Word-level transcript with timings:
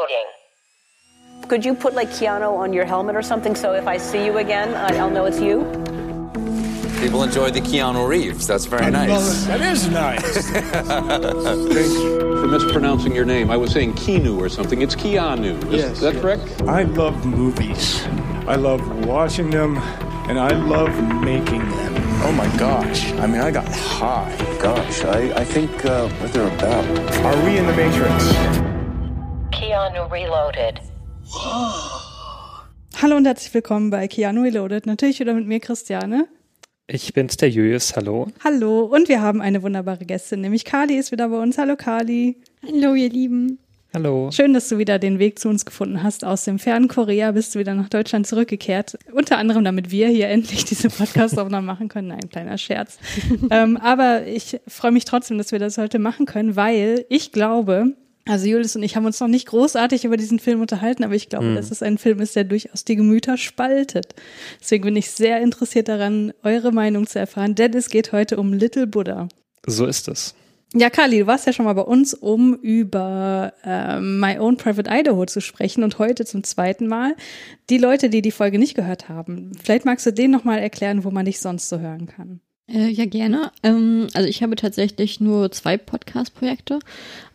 Reloading. 0.00 1.48
Could 1.48 1.64
you 1.64 1.74
put 1.74 1.94
like 1.94 2.08
Keanu 2.10 2.56
on 2.56 2.72
your 2.72 2.84
helmet 2.84 3.16
or 3.16 3.22
something 3.22 3.54
so 3.54 3.72
if 3.74 3.86
I 3.86 3.96
see 3.96 4.24
you 4.24 4.38
again, 4.38 4.74
I'll 4.98 5.10
know 5.10 5.24
it's 5.24 5.40
you? 5.40 5.60
People 7.00 7.22
enjoy 7.22 7.50
the 7.50 7.60
Keanu 7.60 8.06
Reeves. 8.06 8.46
That's 8.46 8.66
very 8.66 8.90
nice. 8.90 9.44
That 9.46 9.60
is 9.62 9.88
nice. 9.88 10.48
Thank 10.50 11.92
you 11.94 12.40
for 12.40 12.46
mispronouncing 12.46 13.14
your 13.14 13.24
name. 13.24 13.50
I 13.50 13.56
was 13.56 13.72
saying 13.72 13.94
Keanu 13.94 14.38
or 14.38 14.48
something. 14.48 14.82
It's 14.82 14.94
Keanu. 14.94 15.56
Is 15.72 15.82
Yes, 15.82 16.00
that 16.00 16.14
yes. 16.14 16.22
correct? 16.22 16.62
I 16.62 16.82
love 16.82 17.24
movies. 17.24 18.02
I 18.46 18.56
love 18.56 19.06
watching 19.06 19.48
them, 19.50 19.78
and 20.28 20.38
I 20.38 20.50
love 20.54 20.92
making 21.22 21.66
them. 21.70 21.94
Oh 22.22 22.32
my 22.32 22.46
gosh. 22.58 23.12
I 23.12 23.26
mean, 23.26 23.40
I 23.40 23.50
got 23.50 23.66
high. 23.74 24.36
Gosh, 24.60 25.02
I, 25.04 25.32
I 25.40 25.44
think 25.44 25.84
uh, 25.86 26.08
what 26.08 26.32
they're 26.34 26.48
about. 26.54 26.84
Are 27.24 27.44
we 27.44 27.56
in 27.56 27.66
the 27.66 27.74
Matrix? 27.74 28.69
Keanu 29.80 30.12
Reloaded. 30.12 30.78
Hallo 33.00 33.16
und 33.16 33.24
herzlich 33.24 33.54
willkommen 33.54 33.88
bei 33.88 34.08
Keanu 34.08 34.42
Reloaded. 34.42 34.84
Natürlich 34.84 35.20
wieder 35.20 35.32
mit 35.32 35.46
mir, 35.46 35.58
Christiane. 35.58 36.28
Ich 36.86 37.14
bin's, 37.14 37.38
der 37.38 37.48
Julius, 37.48 37.96
hallo. 37.96 38.26
Hallo. 38.44 38.80
Und 38.80 39.08
wir 39.08 39.22
haben 39.22 39.40
eine 39.40 39.62
wunderbare 39.62 40.04
Gästin, 40.04 40.42
nämlich 40.42 40.66
Kali 40.66 40.98
ist 40.98 41.12
wieder 41.12 41.30
bei 41.30 41.38
uns. 41.38 41.56
Hallo 41.56 41.76
Kali. 41.76 42.36
Hallo, 42.62 42.92
ihr 42.94 43.08
Lieben. 43.08 43.58
Hallo. 43.94 44.30
Schön, 44.30 44.52
dass 44.52 44.68
du 44.68 44.76
wieder 44.76 44.98
den 44.98 45.18
Weg 45.18 45.38
zu 45.38 45.48
uns 45.48 45.64
gefunden 45.64 46.02
hast. 46.02 46.26
Aus 46.26 46.44
dem 46.44 46.58
fernen 46.58 46.88
Korea 46.88 47.32
bist 47.32 47.54
du 47.54 47.58
wieder 47.58 47.72
nach 47.72 47.88
Deutschland 47.88 48.26
zurückgekehrt. 48.26 48.98
Unter 49.12 49.38
anderem, 49.38 49.64
damit 49.64 49.90
wir 49.90 50.08
hier 50.08 50.28
endlich 50.28 50.66
diese 50.66 50.90
Podcast-Aufnahme 50.90 51.66
machen 51.66 51.88
können. 51.88 52.08
Nein, 52.08 52.28
kleiner 52.28 52.58
Scherz. 52.58 52.98
ähm, 53.50 53.78
aber 53.78 54.26
ich 54.26 54.60
freue 54.68 54.92
mich 54.92 55.06
trotzdem, 55.06 55.38
dass 55.38 55.52
wir 55.52 55.58
das 55.58 55.78
heute 55.78 55.98
machen 55.98 56.26
können, 56.26 56.54
weil 56.54 57.06
ich 57.08 57.32
glaube, 57.32 57.94
also 58.30 58.46
Julius 58.46 58.76
und 58.76 58.82
ich 58.82 58.96
haben 58.96 59.06
uns 59.06 59.18
noch 59.18 59.28
nicht 59.28 59.46
großartig 59.48 60.04
über 60.04 60.16
diesen 60.16 60.38
Film 60.38 60.60
unterhalten, 60.60 61.02
aber 61.02 61.14
ich 61.14 61.28
glaube, 61.28 61.54
dass 61.54 61.70
es 61.70 61.82
ein 61.82 61.98
Film 61.98 62.20
ist, 62.20 62.36
der 62.36 62.44
durchaus 62.44 62.84
die 62.84 62.96
Gemüter 62.96 63.36
spaltet. 63.36 64.14
Deswegen 64.60 64.84
bin 64.84 64.96
ich 64.96 65.10
sehr 65.10 65.40
interessiert 65.40 65.88
daran, 65.88 66.32
eure 66.42 66.70
Meinung 66.70 67.06
zu 67.06 67.18
erfahren, 67.18 67.54
denn 67.54 67.74
es 67.74 67.90
geht 67.90 68.12
heute 68.12 68.38
um 68.38 68.52
Little 68.52 68.86
Buddha. 68.86 69.28
So 69.66 69.84
ist 69.86 70.08
es. 70.08 70.34
Ja, 70.72 70.88
Kali, 70.88 71.18
du 71.18 71.26
warst 71.26 71.48
ja 71.48 71.52
schon 71.52 71.64
mal 71.64 71.72
bei 71.72 71.82
uns, 71.82 72.14
um 72.14 72.54
über 72.54 73.52
ähm, 73.64 74.20
My 74.20 74.38
Own 74.38 74.56
Private 74.56 74.88
Idaho 74.88 75.26
zu 75.26 75.40
sprechen 75.40 75.82
und 75.82 75.98
heute 75.98 76.24
zum 76.24 76.44
zweiten 76.44 76.86
Mal. 76.86 77.16
Die 77.70 77.78
Leute, 77.78 78.08
die 78.08 78.22
die 78.22 78.30
Folge 78.30 78.60
nicht 78.60 78.76
gehört 78.76 79.08
haben, 79.08 79.50
vielleicht 79.60 79.84
magst 79.84 80.06
du 80.06 80.12
denen 80.12 80.32
nochmal 80.32 80.60
erklären, 80.60 81.02
wo 81.02 81.10
man 81.10 81.24
dich 81.24 81.40
sonst 81.40 81.68
so 81.68 81.80
hören 81.80 82.06
kann. 82.06 82.40
Äh, 82.68 82.88
ja, 82.88 83.04
gerne. 83.04 83.50
Ähm, 83.64 84.06
also 84.14 84.28
ich 84.28 84.44
habe 84.44 84.54
tatsächlich 84.54 85.18
nur 85.18 85.50
zwei 85.50 85.76
Podcast-Projekte. 85.76 86.78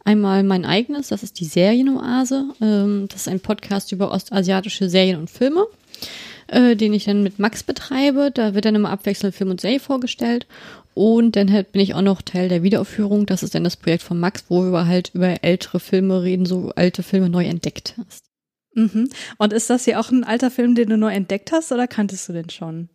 Einmal 0.05 0.43
mein 0.43 0.65
eigenes, 0.65 1.07
das 1.07 1.23
ist 1.23 1.39
die 1.39 1.45
Serienoase. 1.45 2.45
Ähm, 2.61 3.07
das 3.09 3.21
ist 3.21 3.27
ein 3.27 3.39
Podcast 3.39 3.91
über 3.91 4.11
ostasiatische 4.11 4.87
Serien 4.87 5.19
und 5.19 5.31
Filme, 5.31 5.65
äh, 6.47 6.75
den 6.75 6.93
ich 6.93 7.05
dann 7.05 7.23
mit 7.23 7.39
Max 7.39 7.63
betreibe. 7.63 8.29
Da 8.31 8.53
wird 8.53 8.65
dann 8.65 8.75
immer 8.75 8.91
abwechselnd 8.91 9.35
Film 9.35 9.49
und 9.49 9.59
Serie 9.59 9.79
vorgestellt. 9.79 10.45
Und 10.93 11.35
dann 11.35 11.51
halt 11.51 11.71
bin 11.71 11.81
ich 11.81 11.95
auch 11.95 12.03
noch 12.03 12.21
Teil 12.21 12.49
der 12.49 12.61
Wiederaufführung. 12.61 13.25
Das 13.25 13.41
ist 13.41 13.55
dann 13.55 13.63
das 13.63 13.77
Projekt 13.77 14.03
von 14.03 14.19
Max, 14.19 14.45
wo 14.47 14.61
wir 14.61 14.85
halt 14.85 15.09
über 15.15 15.43
ältere 15.43 15.79
Filme 15.79 16.21
reden, 16.21 16.45
so 16.45 16.71
alte 16.75 17.01
Filme 17.01 17.29
neu 17.29 17.45
entdeckt 17.45 17.95
hast. 17.97 18.25
Mhm. 18.75 19.09
Und 19.39 19.53
ist 19.53 19.71
das 19.71 19.85
hier 19.85 19.99
auch 19.99 20.11
ein 20.11 20.23
alter 20.23 20.51
Film, 20.51 20.75
den 20.75 20.89
du 20.89 20.97
neu 20.97 21.13
entdeckt 21.13 21.51
hast 21.51 21.71
oder 21.71 21.87
kanntest 21.87 22.29
du 22.29 22.33
den 22.33 22.51
schon? 22.51 22.89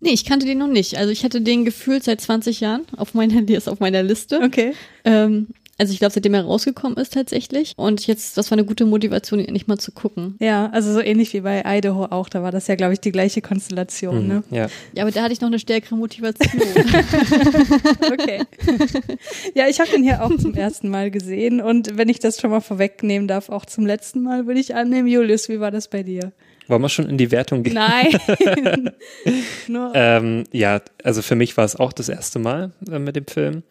Nee, 0.00 0.10
ich 0.10 0.24
kannte 0.24 0.46
den 0.46 0.58
noch 0.58 0.66
nicht. 0.66 0.98
Also 0.98 1.12
ich 1.12 1.24
hatte 1.24 1.40
den 1.40 1.64
gefühlt 1.64 2.02
seit 2.02 2.20
20 2.20 2.60
Jahren 2.60 2.82
auf 2.96 3.14
meiner, 3.14 3.42
die 3.42 3.54
ist 3.54 3.68
auf 3.68 3.78
meiner 3.78 4.02
Liste. 4.02 4.40
Okay. 4.42 4.74
Ähm, 5.04 5.48
also 5.78 5.92
ich 5.92 5.98
glaube, 5.98 6.12
seitdem 6.12 6.34
er 6.34 6.44
rausgekommen 6.44 6.96
ist 6.96 7.12
tatsächlich. 7.12 7.74
Und 7.76 8.06
jetzt, 8.06 8.36
das 8.38 8.50
war 8.50 8.56
eine 8.56 8.66
gute 8.66 8.86
Motivation, 8.86 9.40
ihn 9.40 9.46
endlich 9.46 9.66
mal 9.66 9.78
zu 9.78 9.92
gucken. 9.92 10.36
Ja, 10.40 10.70
also 10.72 10.92
so 10.92 11.00
ähnlich 11.00 11.32
wie 11.34 11.40
bei 11.40 11.62
Idaho 11.66 12.06
auch. 12.06 12.28
Da 12.28 12.42
war 12.42 12.50
das 12.50 12.66
ja, 12.66 12.76
glaube 12.76 12.94
ich, 12.94 13.00
die 13.00 13.12
gleiche 13.12 13.42
Konstellation, 13.42 14.26
ne? 14.26 14.42
Ja. 14.50 14.68
Ja, 14.94 15.02
aber 15.02 15.10
da 15.10 15.22
hatte 15.22 15.32
ich 15.32 15.40
noch 15.40 15.48
eine 15.48 15.58
stärkere 15.58 15.96
Motivation. 15.96 16.62
Okay. 18.12 18.42
ja, 19.54 19.68
ich 19.68 19.80
habe 19.80 19.90
den 19.90 20.02
hier 20.02 20.22
auch 20.22 20.34
zum 20.36 20.54
ersten 20.54 20.88
Mal 20.88 21.10
gesehen 21.10 21.60
und 21.60 21.96
wenn 21.96 22.08
ich 22.08 22.18
das 22.18 22.40
schon 22.40 22.50
mal 22.50 22.60
vorwegnehmen 22.60 23.28
darf, 23.28 23.48
auch 23.48 23.64
zum 23.66 23.84
letzten 23.86 24.22
Mal 24.22 24.46
würde 24.46 24.60
ich 24.60 24.74
annehmen. 24.74 25.08
Julius, 25.08 25.48
wie 25.48 25.60
war 25.60 25.70
das 25.70 25.88
bei 25.88 26.02
dir? 26.02 26.32
Wollen 26.68 26.82
wir 26.82 26.88
schon 26.88 27.08
in 27.08 27.18
die 27.18 27.30
Wertung 27.30 27.62
gehen? 27.62 27.74
Nein. 27.74 28.18
Nur 29.68 29.92
Ähm, 29.94 30.44
ja, 30.52 30.80
also 31.04 31.22
für 31.22 31.36
mich 31.36 31.56
war 31.56 31.64
es 31.64 31.76
auch 31.76 31.92
das 31.92 32.08
erste 32.08 32.38
Mal 32.38 32.72
äh, 32.90 32.98
mit 32.98 33.16
dem 33.16 33.26
Film. 33.26 33.62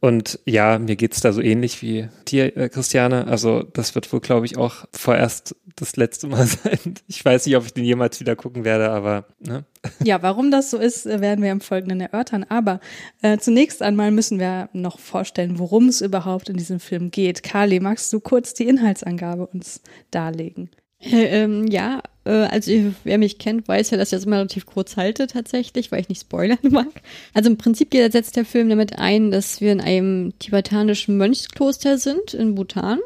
Und 0.00 0.38
ja, 0.44 0.78
mir 0.78 0.94
geht's 0.94 1.20
da 1.20 1.32
so 1.32 1.40
ähnlich 1.40 1.82
wie 1.82 2.08
dir, 2.28 2.56
äh, 2.56 2.68
Christiane. 2.68 3.26
Also 3.26 3.64
das 3.64 3.96
wird 3.96 4.12
wohl, 4.12 4.20
glaube 4.20 4.46
ich, 4.46 4.56
auch 4.56 4.84
vorerst 4.92 5.56
das 5.74 5.96
letzte 5.96 6.28
Mal 6.28 6.46
sein. 6.46 6.94
Ich 7.08 7.24
weiß 7.24 7.46
nicht, 7.46 7.56
ob 7.56 7.64
ich 7.64 7.74
den 7.74 7.84
jemals 7.84 8.20
wieder 8.20 8.36
gucken 8.36 8.64
werde, 8.64 8.90
aber 8.90 9.26
ne? 9.40 9.64
Ja, 10.04 10.22
warum 10.22 10.50
das 10.50 10.70
so 10.70 10.78
ist, 10.78 11.06
äh, 11.06 11.20
werden 11.20 11.42
wir 11.42 11.50
im 11.50 11.60
Folgenden 11.60 12.00
erörtern. 12.00 12.46
Aber 12.48 12.78
äh, 13.22 13.38
zunächst 13.38 13.82
einmal 13.82 14.12
müssen 14.12 14.38
wir 14.38 14.68
noch 14.72 15.00
vorstellen, 15.00 15.58
worum 15.58 15.88
es 15.88 16.00
überhaupt 16.00 16.48
in 16.48 16.56
diesem 16.56 16.78
Film 16.78 17.10
geht. 17.10 17.42
Kali, 17.42 17.80
magst 17.80 18.12
du 18.12 18.20
kurz 18.20 18.54
die 18.54 18.68
Inhaltsangabe 18.68 19.46
uns 19.46 19.82
darlegen? 20.12 20.70
Äh, 21.00 21.42
ähm, 21.42 21.66
ja, 21.68 22.02
äh, 22.24 22.30
also 22.30 22.72
wer 23.04 23.18
mich 23.18 23.38
kennt, 23.38 23.68
weiß 23.68 23.90
ja, 23.90 23.96
dass 23.96 24.08
ich 24.08 24.16
das 24.16 24.26
immer 24.26 24.36
relativ 24.36 24.66
kurz 24.66 24.96
halte 24.96 25.26
tatsächlich, 25.26 25.90
weil 25.90 26.00
ich 26.00 26.08
nicht 26.08 26.22
spoilern 26.22 26.58
mag. 26.70 27.02
Also 27.34 27.50
im 27.50 27.56
Prinzip 27.56 27.92
setzt 27.92 28.36
der 28.36 28.44
Film 28.44 28.68
damit 28.68 28.98
ein, 28.98 29.30
dass 29.30 29.60
wir 29.60 29.72
in 29.72 29.80
einem 29.80 30.32
tibetanischen 30.38 31.16
Mönchskloster 31.16 31.98
sind 31.98 32.34
in 32.34 32.54
Bhutan 32.54 32.98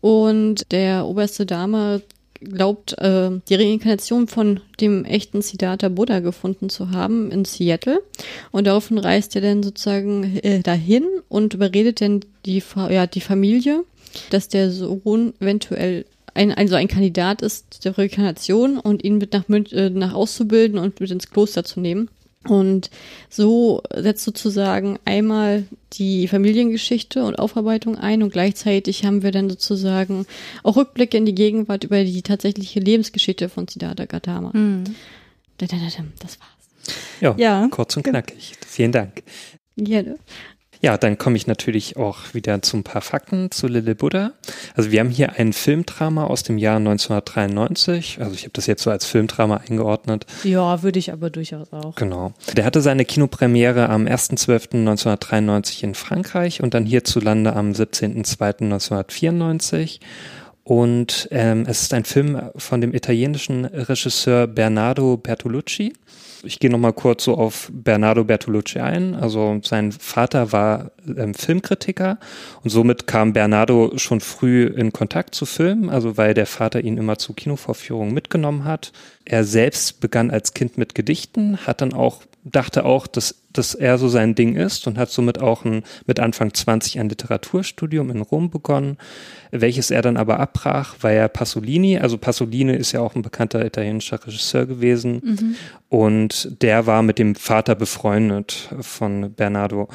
und 0.00 0.70
der 0.72 1.06
oberste 1.06 1.46
Dame 1.46 2.02
glaubt, 2.40 2.98
äh, 2.98 3.30
die 3.48 3.54
Reinkarnation 3.54 4.28
von 4.28 4.60
dem 4.80 5.04
echten 5.04 5.42
Siddhartha 5.42 5.88
Buddha 5.88 6.20
gefunden 6.20 6.68
zu 6.68 6.90
haben 6.90 7.30
in 7.30 7.44
Seattle. 7.44 8.02
Und 8.52 8.66
daraufhin 8.66 8.98
reist 8.98 9.34
er 9.36 9.42
dann 9.42 9.62
sozusagen 9.62 10.38
äh, 10.42 10.60
dahin 10.60 11.04
und 11.28 11.54
überredet 11.54 12.00
dann 12.00 12.20
die, 12.44 12.62
ja, 12.90 13.06
die 13.06 13.20
Familie, 13.20 13.84
dass 14.30 14.48
der 14.48 14.70
Sohn 14.70 15.32
eventuell 15.40 16.04
ein, 16.36 16.52
also 16.52 16.74
ein 16.76 16.88
Kandidat 16.88 17.42
ist 17.42 17.84
der 17.84 17.96
Reinkarnation 17.98 18.78
und 18.78 19.02
ihn 19.04 19.18
mit 19.18 19.32
nach, 19.32 19.48
Mün- 19.48 19.72
äh, 19.74 19.90
nach 19.90 20.14
auszubilden 20.14 20.78
und 20.78 21.00
mit 21.00 21.10
ins 21.10 21.30
Kloster 21.30 21.64
zu 21.64 21.80
nehmen. 21.80 22.08
Und 22.48 22.90
so 23.28 23.82
setzt 23.92 24.22
sozusagen 24.22 25.00
einmal 25.04 25.64
die 25.94 26.28
Familiengeschichte 26.28 27.24
und 27.24 27.34
Aufarbeitung 27.40 27.98
ein 27.98 28.22
und 28.22 28.32
gleichzeitig 28.32 29.04
haben 29.04 29.24
wir 29.24 29.32
dann 29.32 29.50
sozusagen 29.50 30.26
auch 30.62 30.76
Rückblicke 30.76 31.16
in 31.16 31.26
die 31.26 31.34
Gegenwart 31.34 31.82
über 31.82 32.04
die 32.04 32.22
tatsächliche 32.22 32.78
Lebensgeschichte 32.78 33.48
von 33.48 33.66
Siddhartha 33.66 34.04
Gautama. 34.04 34.52
Da, 34.54 35.66
da, 35.66 35.66
da, 35.66 35.76
da, 35.76 36.04
Das 36.20 36.38
war's. 36.38 36.96
ja, 37.20 37.34
Ja. 37.36 37.66
kurz 37.68 37.96
und 37.96 38.04
knackig. 38.04 38.52
Vielen 38.64 38.92
Dank. 38.92 39.24
Gerne. 39.76 40.16
Ja, 40.86 40.96
dann 40.96 41.18
komme 41.18 41.36
ich 41.36 41.46
natürlich 41.48 41.96
auch 41.96 42.18
wieder 42.32 42.62
zu 42.62 42.76
ein 42.76 42.84
paar 42.84 43.02
Fakten 43.02 43.50
zu 43.50 43.66
Little 43.66 43.96
Buddha. 43.96 44.30
Also 44.76 44.92
wir 44.92 45.00
haben 45.00 45.10
hier 45.10 45.32
ein 45.32 45.52
Filmdrama 45.52 46.26
aus 46.26 46.44
dem 46.44 46.58
Jahr 46.58 46.76
1993. 46.76 48.18
Also 48.20 48.34
ich 48.34 48.42
habe 48.42 48.52
das 48.52 48.66
jetzt 48.66 48.84
so 48.84 48.90
als 48.90 49.04
Filmdrama 49.04 49.62
eingeordnet. 49.68 50.26
Ja, 50.44 50.84
würde 50.84 51.00
ich 51.00 51.12
aber 51.12 51.30
durchaus 51.30 51.72
auch. 51.72 51.96
Genau. 51.96 52.34
Der 52.56 52.64
hatte 52.64 52.82
seine 52.82 53.04
Kinopremiere 53.04 53.88
am 53.88 54.04
1.12.1993 54.04 55.82
in 55.82 55.96
Frankreich 55.96 56.62
und 56.62 56.72
dann 56.72 56.86
hierzulande 56.86 57.56
am 57.56 57.72
17.02.1994. 57.72 59.98
Und 60.62 61.26
ähm, 61.32 61.64
es 61.66 61.82
ist 61.82 61.94
ein 61.94 62.04
Film 62.04 62.40
von 62.54 62.80
dem 62.80 62.94
italienischen 62.94 63.64
Regisseur 63.64 64.46
Bernardo 64.46 65.16
Bertolucci. 65.16 65.94
Ich 66.46 66.58
gehe 66.58 66.70
nochmal 66.70 66.92
kurz 66.92 67.24
so 67.24 67.36
auf 67.36 67.70
Bernardo 67.72 68.24
Bertolucci 68.24 68.78
ein. 68.78 69.14
Also 69.14 69.60
sein 69.62 69.92
Vater 69.92 70.52
war 70.52 70.92
ähm, 71.06 71.34
Filmkritiker 71.34 72.18
und 72.62 72.70
somit 72.70 73.06
kam 73.06 73.32
Bernardo 73.32 73.92
schon 73.96 74.20
früh 74.20 74.64
in 74.64 74.92
Kontakt 74.92 75.34
zu 75.34 75.44
Filmen, 75.44 75.90
also 75.90 76.16
weil 76.16 76.34
der 76.34 76.46
Vater 76.46 76.80
ihn 76.82 76.96
immer 76.96 77.18
zu 77.18 77.34
Kinovorführungen 77.34 78.14
mitgenommen 78.14 78.64
hat. 78.64 78.92
Er 79.24 79.44
selbst 79.44 80.00
begann 80.00 80.30
als 80.30 80.54
Kind 80.54 80.78
mit 80.78 80.94
Gedichten, 80.94 81.58
hat 81.66 81.80
dann 81.80 81.92
auch 81.92 82.22
dachte 82.46 82.84
auch, 82.84 83.06
dass, 83.06 83.42
dass 83.58 83.74
er 83.74 83.98
so 83.98 84.08
sein 84.08 84.34
Ding 84.34 84.56
ist 84.56 84.86
und 84.86 84.98
hat 84.98 85.10
somit 85.10 85.40
auch 85.40 85.64
ein, 85.64 85.82
mit 86.06 86.20
Anfang 86.20 86.52
20 86.52 86.98
ein 86.98 87.08
Literaturstudium 87.08 88.10
in 88.10 88.22
Rom 88.22 88.50
begonnen, 88.50 88.98
welches 89.50 89.90
er 89.90 90.02
dann 90.02 90.16
aber 90.16 90.40
abbrach, 90.40 90.96
weil 91.00 91.16
er 91.16 91.28
Pasolini, 91.28 91.98
also 91.98 92.18
Pasolini 92.18 92.74
ist 92.74 92.92
ja 92.92 93.00
auch 93.00 93.14
ein 93.14 93.22
bekannter 93.22 93.64
italienischer 93.64 94.24
Regisseur 94.24 94.66
gewesen 94.66 95.56
und 95.88 96.62
der 96.62 96.86
war 96.86 97.02
mit 97.02 97.18
dem 97.18 97.34
Vater 97.34 97.74
befreundet 97.74 98.74
von 98.80 99.32
Bernardo 99.34 99.88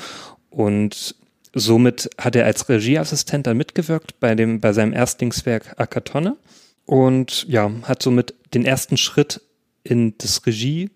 und 0.49 1.15
somit 1.53 2.09
hat 2.17 2.35
er 2.35 2.45
als 2.45 2.69
Regieassistent 2.69 3.47
dann 3.47 3.57
mitgewirkt 3.57 4.19
bei 4.19 4.35
dem, 4.35 4.59
bei 4.59 4.73
seinem 4.73 4.93
Erstlingswerk 4.93 5.75
Akatonne 5.77 6.37
und 6.85 7.45
ja, 7.47 7.71
hat 7.83 8.01
somit 8.01 8.33
den 8.53 8.65
ersten 8.65 8.97
Schritt 8.97 9.41
in 9.83 10.17
das 10.17 10.45
Regie 10.45 10.89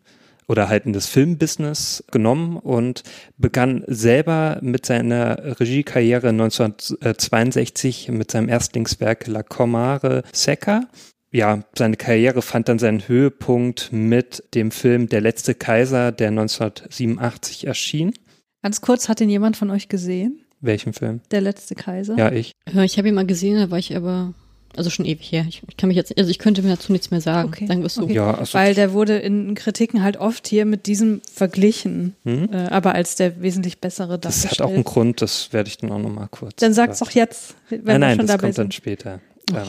oder 0.48 0.70
halt 0.70 0.86
in 0.86 0.94
das 0.94 1.08
Filmbusiness 1.08 2.04
genommen 2.12 2.58
und 2.58 3.04
begann 3.38 3.84
selber 3.88 4.60
mit 4.62 4.86
seiner 4.86 5.60
Regiekarriere 5.60 6.30
1962 6.30 8.10
mit 8.10 8.32
seinem 8.32 8.50
Erstlingswerk 8.50 9.28
La 9.28 9.44
Comare 9.44 10.24
Secca. 10.32 10.88
Ja, 11.32 11.64
seine 11.78 11.98
Karriere 11.98 12.42
fand 12.42 12.70
dann 12.70 12.80
seinen 12.80 13.08
Höhepunkt 13.08 13.90
mit 13.92 14.44
dem 14.54 14.72
Film 14.72 15.10
Der 15.10 15.20
letzte 15.20 15.54
Kaiser, 15.54 16.12
der 16.12 16.30
1987 16.30 17.68
erschien. 17.68 18.14
Ganz 18.62 18.82
kurz, 18.82 19.10
hat 19.10 19.20
den 19.20 19.30
jemand 19.30 19.58
von 19.58 19.70
euch 19.70 19.90
gesehen? 19.90 20.46
Welchen 20.62 20.94
Film? 20.94 21.22
Der 21.32 21.42
letzte 21.42 21.76
Kaiser? 21.76 22.18
Ja, 22.18 22.32
ich. 22.32 22.54
Ja, 22.72 22.84
ich 22.84 22.98
habe 22.98 23.10
ihn 23.10 23.14
mal 23.16 23.26
gesehen, 23.26 23.58
da 23.58 23.70
war 23.70 23.78
ich 23.78 23.96
aber, 23.96 24.34
also 24.78 24.90
schon 24.90 25.06
ewig 25.06 25.32
her. 25.32 25.46
Ich, 25.48 25.62
ich 25.68 25.78
kann 25.78 25.88
mich 25.88 25.96
jetzt, 25.98 26.18
also 26.18 26.30
ich 26.30 26.40
könnte 26.40 26.62
mir 26.62 26.70
dazu 26.70 26.92
nichts 26.92 27.12
mehr 27.12 27.22
sagen. 27.22 27.50
Okay. 27.50 27.68
Sagen 27.68 27.82
wir 27.82 27.88
es 27.88 27.96
so. 27.96 28.04
Okay. 28.04 28.14
Ja, 28.14 28.34
also 28.34 28.54
Weil 28.58 28.74
der 28.74 28.94
wurde 28.94 29.18
in 29.18 29.56
Kritiken 29.56 30.04
halt 30.04 30.18
oft 30.18 30.48
hier 30.48 30.66
mit 30.66 30.86
diesem 30.88 31.22
verglichen, 31.32 32.16
Mhm. 32.24 32.50
äh, 32.52 32.68
aber 32.70 32.96
als 32.96 33.16
der 33.16 33.42
wesentlich 33.42 33.80
bessere 33.80 34.18
das 34.20 34.50
hat 34.50 34.62
auch 34.62 34.70
einen 34.70 34.84
Grund, 34.84 35.22
das 35.22 35.54
werde 35.54 35.68
ich 35.70 35.78
dann 35.78 35.92
auch 35.92 36.00
nochmal 36.00 36.28
kurz. 36.30 36.56
Dann 36.58 36.74
sag's 36.74 37.00
doch 37.00 37.12
jetzt, 37.12 37.56
wenn 37.70 37.84
nein, 37.84 38.00
nein, 38.02 38.10
wir 38.10 38.16
schon 38.16 38.28
das 38.28 38.36
dabei 38.36 38.48
kommt 38.48 38.58
dann 38.58 38.72
später. 38.72 39.20
Ähm, 39.52 39.62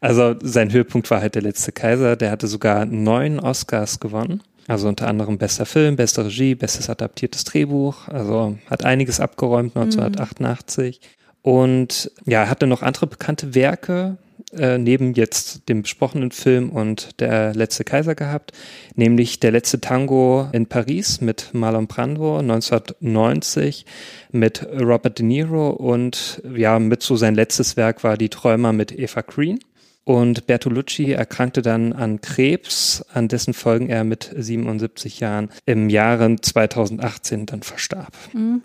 also 0.00 0.34
sein 0.42 0.72
Höhepunkt 0.72 1.10
war 1.10 1.20
halt 1.20 1.34
der 1.34 1.42
letzte 1.42 1.72
Kaiser. 1.72 2.16
Der 2.16 2.30
hatte 2.30 2.46
sogar 2.46 2.84
neun 2.86 3.38
Oscars 3.40 4.00
gewonnen. 4.00 4.42
Also 4.66 4.88
unter 4.88 5.08
anderem 5.08 5.36
bester 5.36 5.66
Film, 5.66 5.96
beste 5.96 6.24
Regie, 6.24 6.54
bestes 6.54 6.88
adaptiertes 6.88 7.44
Drehbuch. 7.44 8.08
Also 8.08 8.58
hat 8.70 8.84
einiges 8.84 9.20
abgeräumt 9.20 9.76
1988. 9.76 11.00
Und 11.44 12.10
ja, 12.24 12.44
er 12.44 12.48
hatte 12.48 12.66
noch 12.66 12.80
andere 12.80 13.06
bekannte 13.06 13.54
Werke 13.54 14.16
äh, 14.56 14.78
neben 14.78 15.12
jetzt 15.12 15.68
dem 15.68 15.82
besprochenen 15.82 16.30
Film 16.30 16.70
und 16.70 17.20
der 17.20 17.54
letzte 17.54 17.84
Kaiser 17.84 18.14
gehabt, 18.14 18.52
nämlich 18.94 19.40
der 19.40 19.52
letzte 19.52 19.78
Tango 19.78 20.48
in 20.52 20.64
Paris 20.64 21.20
mit 21.20 21.50
Marlon 21.52 21.86
Brando 21.86 22.38
1990 22.38 23.84
mit 24.32 24.66
Robert 24.72 25.18
De 25.18 25.26
Niro 25.26 25.68
und 25.68 26.40
ja, 26.56 26.78
mit 26.78 27.02
so 27.02 27.14
sein 27.14 27.34
letztes 27.34 27.76
Werk 27.76 28.04
war 28.04 28.16
Die 28.16 28.30
Träumer 28.30 28.72
mit 28.72 28.98
Eva 28.98 29.20
Green. 29.20 29.58
Und 30.04 30.46
Bertolucci 30.46 31.12
erkrankte 31.12 31.62
dann 31.62 31.94
an 31.94 32.20
Krebs, 32.20 33.04
an 33.12 33.28
dessen 33.28 33.54
Folgen 33.54 33.88
er 33.88 34.04
mit 34.04 34.30
77 34.36 35.20
Jahren 35.20 35.48
im 35.64 35.88
Jahre 35.88 36.36
2018 36.36 37.46
dann 37.46 37.62
verstarb. 37.62 38.12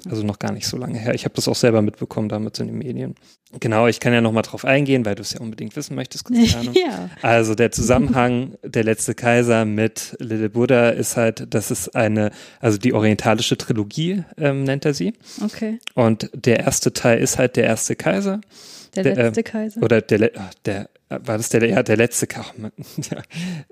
Also 0.09 0.23
noch 0.23 0.39
gar 0.39 0.51
nicht 0.51 0.67
so 0.67 0.75
lange 0.75 0.99
her. 0.99 1.13
Ich 1.13 1.23
habe 1.23 1.35
das 1.35 1.47
auch 1.47 1.55
selber 1.55 1.81
mitbekommen 1.81 2.27
damals 2.27 2.59
in 2.59 2.67
den 2.67 2.77
Medien. 2.77 3.15
Genau, 3.59 3.87
ich 3.87 3.99
kann 3.99 4.13
ja 4.13 4.21
noch 4.21 4.31
mal 4.31 4.43
drauf 4.43 4.63
eingehen, 4.63 5.05
weil 5.05 5.15
du 5.15 5.21
es 5.21 5.33
ja 5.33 5.39
unbedingt 5.39 5.75
wissen 5.75 5.95
möchtest, 5.95 6.25
Christiane. 6.25 6.71
Ja. 6.75 7.09
Also 7.21 7.55
der 7.55 7.71
Zusammenhang 7.71 8.55
der 8.63 8.83
letzte 8.83 9.15
Kaiser 9.15 9.65
mit 9.65 10.15
Little 10.19 10.49
Buddha 10.49 10.89
ist 10.89 11.17
halt, 11.17 11.47
das 11.53 11.71
ist 11.71 11.95
eine, 11.95 12.31
also 12.59 12.77
die 12.77 12.93
orientalische 12.93 13.57
Trilogie 13.57 14.23
ähm, 14.37 14.65
nennt 14.65 14.85
er 14.85 14.93
sie. 14.93 15.13
Okay. 15.43 15.79
Und 15.95 16.29
der 16.33 16.59
erste 16.59 16.93
Teil 16.93 17.19
ist 17.19 17.37
halt 17.39 17.55
der 17.55 17.63
erste 17.63 17.95
Kaiser. 17.95 18.39
Der 18.95 19.03
Der, 19.03 19.17
äh, 19.17 19.23
letzte 19.23 19.43
Kaiser. 19.43 19.83
Oder 19.83 20.01
der, 20.01 20.31
der, 20.65 20.89
war 21.09 21.37
das 21.37 21.49
der, 21.49 21.67
ja, 21.67 21.83
der 21.83 21.97
letzte, 21.97 22.27
ach, 22.35 22.53
Mann, 22.57 22.71
ja, 23.09 23.21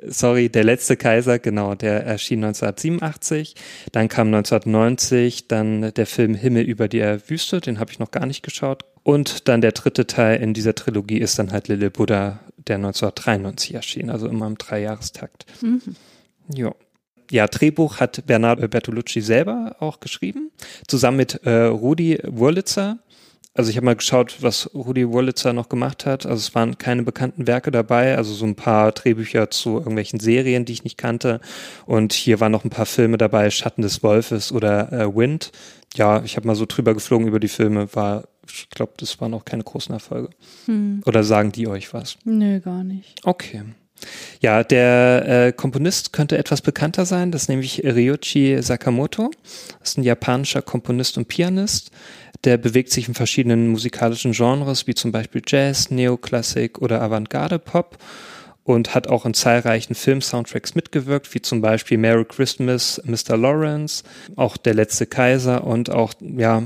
sorry, 0.08 0.50
der 0.50 0.64
letzte 0.64 0.98
Kaiser, 0.98 1.40
genau, 1.40 1.75
der 1.75 2.04
erschien 2.06 2.44
1987. 2.44 3.56
Dann 3.92 4.08
kam 4.08 4.28
1990 4.28 5.48
dann 5.48 5.94
der 5.94 6.06
Film 6.06 6.36
Himmel 6.36 6.64
über 6.64 6.88
der 6.88 7.30
Wüste, 7.30 7.62
den 7.62 7.80
habe 7.80 7.92
ich 7.92 8.00
noch 8.00 8.12
gar 8.12 8.25
nicht 8.25 8.44
geschaut. 8.44 8.84
Und 9.04 9.48
dann 9.48 9.62
der 9.62 9.72
dritte 9.72 10.08
Teil 10.08 10.42
in 10.42 10.54
dieser 10.54 10.75
Trilogie 10.75 11.19
ist 11.19 11.40
dann 11.40 11.52
halt 11.52 11.68
Little 11.68 11.92
Buddha, 11.92 12.40
der 12.58 12.75
1993 12.75 13.74
erschien, 13.75 14.10
also 14.10 14.28
immer 14.28 14.48
im 14.48 14.58
Dreijahrestakt. 14.58 15.46
Ja. 16.54 16.74
Ja, 17.30 17.48
Drehbuch 17.48 18.00
hat 18.00 18.25
Bernardo 18.25 18.68
Bertolucci 18.68 19.22
selber 19.22 19.75
auch 19.80 20.00
geschrieben, 20.00 20.52
zusammen 20.88 21.18
mit 21.18 21.42
äh, 21.44 21.66
Rudi 21.66 22.19
Wurlitzer. 22.24 23.00
Also 23.57 23.71
ich 23.71 23.77
habe 23.77 23.86
mal 23.86 23.95
geschaut, 23.95 24.38
was 24.42 24.69
Rudi 24.75 25.09
Wurlitzer 25.09 25.51
noch 25.51 25.68
gemacht 25.68 26.06
hat. 26.06 26.27
Also 26.27 26.38
es 26.38 26.54
waren 26.54 26.77
keine 26.77 27.01
bekannten 27.01 27.48
Werke 27.48 27.71
dabei, 27.71 28.15
also 28.15 28.31
so 28.31 28.45
ein 28.45 28.56
paar 28.56 28.92
Drehbücher 28.92 29.50
zu 29.50 29.77
irgendwelchen 29.77 30.19
Serien, 30.19 30.63
die 30.63 30.74
ich 30.74 30.83
nicht 30.83 30.98
kannte. 30.98 31.42
Und 31.88 32.13
hier 32.13 32.39
waren 32.39 32.51
noch 32.51 32.63
ein 32.63 32.69
paar 32.69 32.86
Filme 32.86 33.18
dabei, 33.18 33.50
Schatten 33.50 33.81
des 33.81 34.04
Wolfes 34.04 34.51
oder 34.51 34.94
äh, 34.94 35.15
Wind. 35.15 35.51
Ja, 35.95 36.21
ich 36.24 36.36
habe 36.36 36.45
mal 36.45 36.56
so 36.56 36.65
drüber 36.68 36.94
geflogen 36.94 37.27
über 37.27 37.39
die 37.39 37.48
Filme, 37.48 37.88
war, 37.95 38.25
ich 38.48 38.69
glaube, 38.69 38.94
das 38.98 39.19
waren 39.19 39.33
auch 39.33 39.44
keine 39.44 39.63
großen 39.63 39.92
Erfolge. 39.92 40.30
Oder 41.06 41.24
sagen 41.24 41.51
die 41.51 41.68
euch 41.68 41.94
was? 41.95 42.18
Nö, 42.25 42.59
gar 42.59 42.83
nicht. 42.83 43.25
Okay. 43.25 43.63
Ja, 44.41 44.63
der 44.63 45.47
äh, 45.47 45.51
Komponist 45.51 46.13
könnte 46.13 46.38
etwas 46.38 46.61
bekannter 46.61 47.05
sein, 47.05 47.31
das 47.31 47.44
ist 47.44 47.49
nämlich 47.49 47.83
Ryuichi 47.83 48.61
Sakamoto. 48.61 49.31
Das 49.79 49.89
ist 49.89 49.97
ein 49.97 50.03
japanischer 50.03 50.61
Komponist 50.61 51.17
und 51.17 51.27
Pianist. 51.27 51.91
Der 52.44 52.57
bewegt 52.57 52.91
sich 52.91 53.07
in 53.07 53.15
verschiedenen 53.15 53.67
musikalischen 53.67 54.31
Genres, 54.31 54.85
wie 54.85 54.94
zum 54.94 55.11
Beispiel 55.11 55.41
Jazz, 55.45 55.89
Neoklassik 55.89 56.79
oder 56.79 57.01
Avantgarde-Pop 57.01 57.97
und 58.63 58.94
hat 58.94 59.07
auch 59.07 59.25
in 59.25 59.33
zahlreichen 59.33 59.95
Film-Soundtracks 59.95 60.75
mitgewirkt, 60.75 61.33
wie 61.33 61.41
zum 61.41 61.61
Beispiel 61.61 61.97
Merry 61.97 62.25
Christmas, 62.25 63.01
Mr. 63.05 63.38
Lawrence, 63.38 64.03
auch 64.35 64.57
Der 64.57 64.73
letzte 64.73 65.07
Kaiser 65.07 65.63
und 65.63 65.89
auch, 65.89 66.13
ja, 66.19 66.63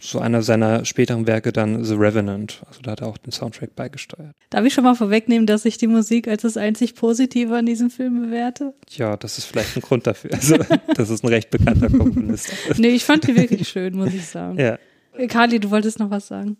so 0.00 0.18
einer 0.18 0.42
seiner 0.42 0.84
späteren 0.84 1.26
Werke 1.26 1.52
dann 1.52 1.84
The 1.84 1.94
Revenant. 1.94 2.62
Also 2.66 2.80
da 2.82 2.92
hat 2.92 3.00
er 3.00 3.06
auch 3.06 3.18
den 3.18 3.32
Soundtrack 3.32 3.76
beigesteuert. 3.76 4.34
Darf 4.50 4.64
ich 4.64 4.74
schon 4.74 4.84
mal 4.84 4.94
vorwegnehmen, 4.94 5.46
dass 5.46 5.64
ich 5.64 5.78
die 5.78 5.86
Musik 5.86 6.26
als 6.26 6.42
das 6.42 6.56
einzig 6.56 6.94
Positive 6.94 7.54
an 7.56 7.66
diesem 7.66 7.90
Film 7.90 8.22
bewerte? 8.22 8.74
Ja, 8.90 9.16
das 9.16 9.38
ist 9.38 9.44
vielleicht 9.44 9.76
ein 9.76 9.82
Grund 9.82 10.06
dafür. 10.06 10.32
Also, 10.32 10.56
das 10.94 11.10
ist 11.10 11.22
ein 11.22 11.28
recht 11.28 11.50
bekannter 11.50 11.88
Komponist. 11.88 12.52
Nee, 12.78 12.88
ich 12.88 13.04
fand 13.04 13.26
die 13.26 13.36
wirklich 13.36 13.68
schön, 13.68 13.94
muss 13.96 14.14
ich 14.14 14.26
sagen. 14.26 14.58
Ja. 14.58 14.78
Kali, 15.28 15.60
du 15.60 15.70
wolltest 15.70 15.98
noch 15.98 16.10
was 16.10 16.28
sagen. 16.28 16.56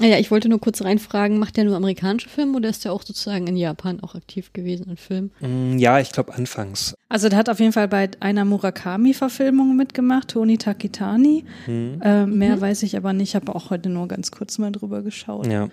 Ah 0.00 0.04
Ja, 0.04 0.18
ich 0.18 0.30
wollte 0.30 0.48
nur 0.48 0.60
kurz 0.60 0.82
reinfragen, 0.82 1.38
macht 1.38 1.56
der 1.56 1.64
nur 1.64 1.74
amerikanische 1.76 2.28
Filme 2.28 2.56
oder 2.58 2.68
ist 2.68 2.84
der 2.84 2.92
auch 2.92 3.02
sozusagen 3.02 3.46
in 3.46 3.56
Japan 3.56 4.00
auch 4.00 4.14
aktiv 4.14 4.52
gewesen 4.52 4.90
in 4.90 4.96
Filmen? 4.96 5.30
Mm, 5.40 5.78
Ja, 5.78 5.98
ich 6.00 6.12
glaube 6.12 6.34
anfangs. 6.34 6.94
Also 7.08 7.28
der 7.30 7.38
hat 7.38 7.48
auf 7.48 7.60
jeden 7.60 7.72
Fall 7.72 7.88
bei 7.88 8.10
einer 8.20 8.44
Murakami-Verfilmung 8.44 9.74
mitgemacht, 9.76 10.28
Toni 10.28 10.58
Takitani. 10.58 11.44
Hm. 11.64 12.00
Äh, 12.02 12.26
mehr 12.26 12.60
weiß 12.60 12.82
ich 12.82 12.96
aber 12.96 13.12
nicht, 13.12 13.34
habe 13.34 13.54
auch 13.54 13.70
heute 13.70 13.88
nur 13.88 14.06
ganz 14.08 14.30
kurz 14.30 14.58
mal 14.58 14.70
drüber 14.72 15.02
geschaut. 15.02 15.46
Ja. 15.46 15.68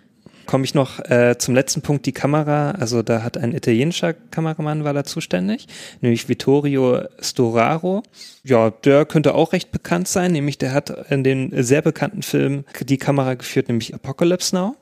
Komme 0.45 0.65
ich 0.65 0.73
noch 0.73 0.99
äh, 0.99 1.37
zum 1.37 1.55
letzten 1.55 1.81
Punkt, 1.81 2.05
die 2.05 2.11
Kamera. 2.11 2.71
Also 2.71 3.01
da 3.01 3.23
hat 3.23 3.37
ein 3.37 3.53
italienischer 3.53 4.13
Kameramann 4.13 4.83
war 4.83 4.93
da 4.93 5.03
zuständig, 5.03 5.67
nämlich 6.01 6.27
Vittorio 6.27 7.03
Storaro. 7.21 8.03
Ja, 8.43 8.71
der 8.71 9.05
könnte 9.05 9.35
auch 9.35 9.53
recht 9.53 9.71
bekannt 9.71 10.07
sein, 10.07 10.31
nämlich 10.31 10.57
der 10.57 10.73
hat 10.73 10.89
in 11.09 11.23
den 11.23 11.63
sehr 11.63 11.81
bekannten 11.81 12.23
Film 12.23 12.65
die 12.81 12.97
Kamera 12.97 13.35
geführt, 13.35 13.69
nämlich 13.69 13.93
Apocalypse 13.93 14.55
Now. 14.55 14.75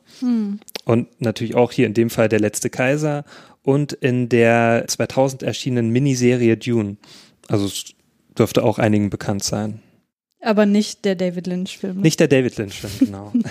Und 0.86 1.22
natürlich 1.22 1.56
auch 1.56 1.72
hier 1.72 1.86
in 1.86 1.94
dem 1.94 2.10
Fall 2.10 2.28
Der 2.30 2.40
letzte 2.40 2.70
Kaiser 2.70 3.24
und 3.64 3.94
in 3.94 4.30
der 4.30 4.86
2000 4.88 5.44
erschienenen 5.44 5.92
Miniserie 5.92 6.58
Dune. 6.58 6.98
Also 7.48 7.66
es 7.66 7.94
dürfte 8.38 8.64
auch 8.64 8.80
einigen 8.80 9.10
bekannt 9.10 9.44
sein. 9.44 9.82
Aber 10.42 10.66
nicht 10.66 11.06
der 11.06 11.16
David 11.16 11.46
Lynch-Film. 11.48 12.02
Nicht 12.02 12.20
der 12.20 12.28
David 12.28 12.58
Lynch-Film, 12.58 12.94
genau. 13.00 13.32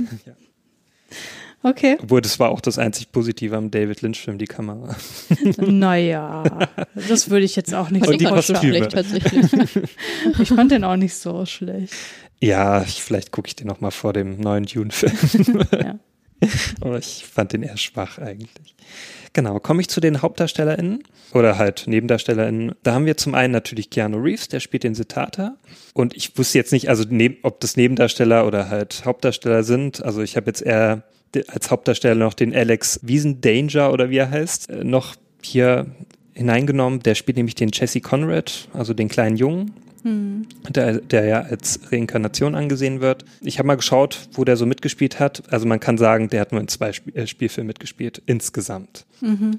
Okay. 1.62 1.98
Obwohl, 2.02 2.22
das 2.22 2.38
war 2.38 2.50
auch 2.50 2.60
das 2.60 2.78
einzig 2.78 3.12
Positive 3.12 3.54
am 3.56 3.70
David 3.70 4.00
Lynch-Film, 4.00 4.38
die 4.38 4.46
Kamera. 4.46 4.96
Naja, 5.58 6.68
das 7.08 7.28
würde 7.28 7.44
ich 7.44 7.54
jetzt 7.54 7.74
auch 7.74 7.90
nicht 7.90 8.06
Und 8.06 8.12
so 8.14 8.18
die 8.18 8.24
Kostüme. 8.24 8.60
schlecht 8.60 8.92
tatsächlich. 8.92 9.44
Ich 10.38 10.48
fand 10.48 10.70
den 10.72 10.84
auch 10.84 10.96
nicht 10.96 11.14
so 11.14 11.44
schlecht. 11.44 11.94
Ja, 12.40 12.82
ich, 12.82 13.02
vielleicht 13.02 13.30
gucke 13.30 13.48
ich 13.48 13.56
den 13.56 13.66
noch 13.66 13.80
mal 13.80 13.90
vor 13.90 14.12
dem 14.12 14.40
neuen 14.40 14.64
Dune-Film. 14.64 15.66
Ja. 15.72 15.98
Aber 16.80 16.98
ich 16.98 17.26
fand 17.30 17.52
den 17.52 17.62
eher 17.62 17.76
schwach 17.76 18.16
eigentlich. 18.16 18.74
Genau, 19.34 19.60
komme 19.60 19.82
ich 19.82 19.88
zu 19.88 20.00
den 20.00 20.22
HauptdarstellerInnen 20.22 21.02
oder 21.34 21.58
halt 21.58 21.86
NebendarstellerInnen. 21.86 22.74
Da 22.82 22.94
haben 22.94 23.04
wir 23.04 23.18
zum 23.18 23.34
einen 23.34 23.52
natürlich 23.52 23.90
Keanu 23.90 24.16
Reeves, 24.16 24.48
der 24.48 24.60
spielt 24.60 24.84
den 24.84 24.94
Siddhartha. 24.94 25.56
Und 25.92 26.16
ich 26.16 26.38
wusste 26.38 26.56
jetzt 26.56 26.72
nicht, 26.72 26.88
also 26.88 27.04
neb, 27.06 27.40
ob 27.42 27.60
das 27.60 27.76
Nebendarsteller 27.76 28.46
oder 28.46 28.70
halt 28.70 29.02
Hauptdarsteller 29.04 29.62
sind. 29.64 30.02
Also 30.02 30.22
ich 30.22 30.36
habe 30.36 30.46
jetzt 30.46 30.62
eher 30.62 31.02
als 31.48 31.70
Hauptdarsteller 31.70 32.14
noch 32.14 32.34
den 32.34 32.54
Alex 32.54 33.00
Wiesendanger 33.02 33.92
oder 33.92 34.10
wie 34.10 34.18
er 34.18 34.30
heißt, 34.30 34.70
äh, 34.70 34.84
noch 34.84 35.16
hier 35.42 35.86
hineingenommen. 36.34 37.00
Der 37.00 37.14
spielt 37.14 37.36
nämlich 37.36 37.54
den 37.54 37.70
Jesse 37.72 38.00
Conrad, 38.00 38.68
also 38.72 38.94
den 38.94 39.08
kleinen 39.08 39.36
Jungen, 39.36 39.72
der, 40.70 41.00
der 41.00 41.24
ja 41.26 41.40
als 41.42 41.80
Reinkarnation 41.92 42.54
angesehen 42.54 43.00
wird. 43.00 43.24
Ich 43.42 43.58
habe 43.58 43.66
mal 43.66 43.74
geschaut, 43.76 44.28
wo 44.32 44.44
der 44.44 44.56
so 44.56 44.64
mitgespielt 44.64 45.20
hat. 45.20 45.42
Also 45.52 45.66
man 45.66 45.80
kann 45.80 45.98
sagen, 45.98 46.28
der 46.30 46.40
hat 46.40 46.52
nur 46.52 46.60
in 46.60 46.68
zwei 46.68 46.88
Sp 46.96 47.12
äh, 47.14 47.26
Spielfilmen 47.26 47.66
mitgespielt, 47.66 48.22
insgesamt. 48.26 49.04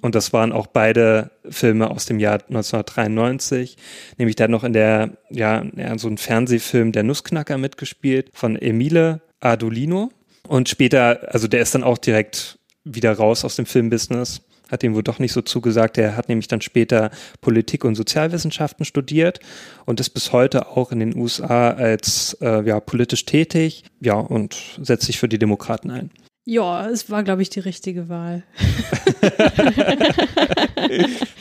Und 0.02 0.16
das 0.16 0.34
waren 0.34 0.52
auch 0.52 0.68
beide 0.68 1.32
Filme 1.48 1.92
aus 1.92 2.06
dem 2.06 2.20
Jahr 2.20 2.40
1993. 2.50 3.78
Nämlich 4.18 4.36
der 4.36 4.46
hat 4.46 4.52
noch 4.52 4.64
in 4.64 4.74
der, 4.74 5.12
ja, 5.30 5.64
ja, 5.76 5.98
so 5.98 6.08
ein 6.08 6.18
Fernsehfilm 6.18 6.92
Der 6.92 7.04
Nussknacker 7.04 7.58
mitgespielt 7.58 8.32
von 8.34 8.56
Emile 8.56 9.22
Ardolino. 9.40 10.10
Und 10.48 10.70
später, 10.70 11.34
also 11.34 11.48
der 11.48 11.62
ist 11.62 11.74
dann 11.76 11.84
auch 11.84 11.98
direkt 11.98 12.60
wieder 12.84 13.14
raus 13.14 13.46
aus 13.46 13.56
dem 13.56 13.66
Filmbusiness. 13.66 14.42
hat 14.70 14.84
ihm 14.84 14.96
wohl 14.96 15.04
doch 15.04 15.20
nicht 15.20 15.34
so 15.34 15.42
zugesagt. 15.42 15.98
Er 15.98 16.16
hat 16.16 16.30
nämlich 16.30 16.48
dann 16.48 16.62
später 16.62 17.12
Politik 17.42 17.84
und 17.84 17.96
Sozialwissenschaften 17.96 18.86
studiert 18.86 19.40
und 19.86 20.00
ist 20.00 20.12
bis 20.12 20.32
heute 20.32 20.68
auch 20.70 20.92
in 20.92 21.00
den 21.00 21.16
USA 21.16 21.72
als 21.72 22.38
äh, 22.42 22.66
ja, 22.66 22.80
politisch 22.80 23.26
tätig, 23.26 23.84
ja, 24.00 24.16
und 24.16 24.56
setzt 24.82 25.06
sich 25.06 25.20
für 25.20 25.28
die 25.28 25.40
Demokraten 25.40 25.92
ein. 25.92 26.10
Ja, 26.44 26.90
es 26.90 27.10
war, 27.12 27.24
glaube 27.24 27.44
ich, 27.44 27.50
die 27.52 27.60
richtige 27.60 28.10
Wahl. 28.10 28.44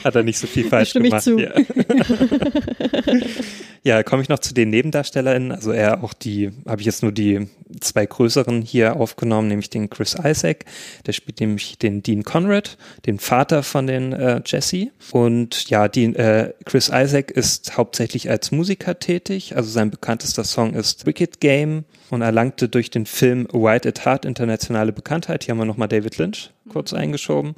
Hat 0.03 0.15
er 0.15 0.23
nicht 0.23 0.37
so 0.37 0.45
viel 0.45 0.65
falsch 0.69 0.93
gemacht. 0.93 1.23
zu. 1.23 1.39
Ja, 1.39 1.51
ja 3.83 4.03
komme 4.03 4.21
ich 4.21 4.29
noch 4.29 4.39
zu 4.39 4.53
den 4.53 4.69
NebendarstellerInnen. 4.69 5.51
Also 5.51 5.71
er 5.71 6.03
auch 6.03 6.13
die, 6.13 6.51
habe 6.67 6.81
ich 6.81 6.85
jetzt 6.85 7.03
nur 7.03 7.11
die 7.11 7.47
zwei 7.79 8.05
größeren 8.05 8.61
hier 8.61 8.95
aufgenommen, 8.95 9.47
nämlich 9.47 9.69
den 9.69 9.89
Chris 9.89 10.15
Isaac. 10.21 10.65
Der 11.05 11.13
spielt 11.13 11.39
nämlich 11.39 11.77
den 11.77 12.03
Dean 12.03 12.23
Conrad, 12.23 12.77
den 13.05 13.19
Vater 13.19 13.63
von 13.63 13.87
den 13.87 14.13
äh, 14.13 14.41
Jesse. 14.45 14.91
Und 15.11 15.69
ja, 15.69 15.87
die, 15.87 16.05
äh, 16.15 16.53
Chris 16.65 16.91
Isaac 16.93 17.31
ist 17.31 17.77
hauptsächlich 17.77 18.29
als 18.29 18.51
Musiker 18.51 18.99
tätig. 18.99 19.55
Also 19.55 19.69
sein 19.69 19.91
bekanntester 19.91 20.43
Song 20.43 20.73
ist 20.73 21.05
Wicked 21.05 21.39
Game 21.39 21.85
und 22.09 22.21
erlangte 22.21 22.69
durch 22.69 22.89
den 22.89 23.05
Film 23.05 23.47
White 23.51 23.87
at 23.87 24.05
Heart 24.05 24.25
internationale 24.25 24.91
Bekanntheit. 24.91 25.43
Hier 25.43 25.53
haben 25.53 25.59
wir 25.59 25.65
nochmal 25.65 25.87
David 25.87 26.17
Lynch 26.17 26.51
kurz 26.69 26.93
eingeschoben 26.93 27.55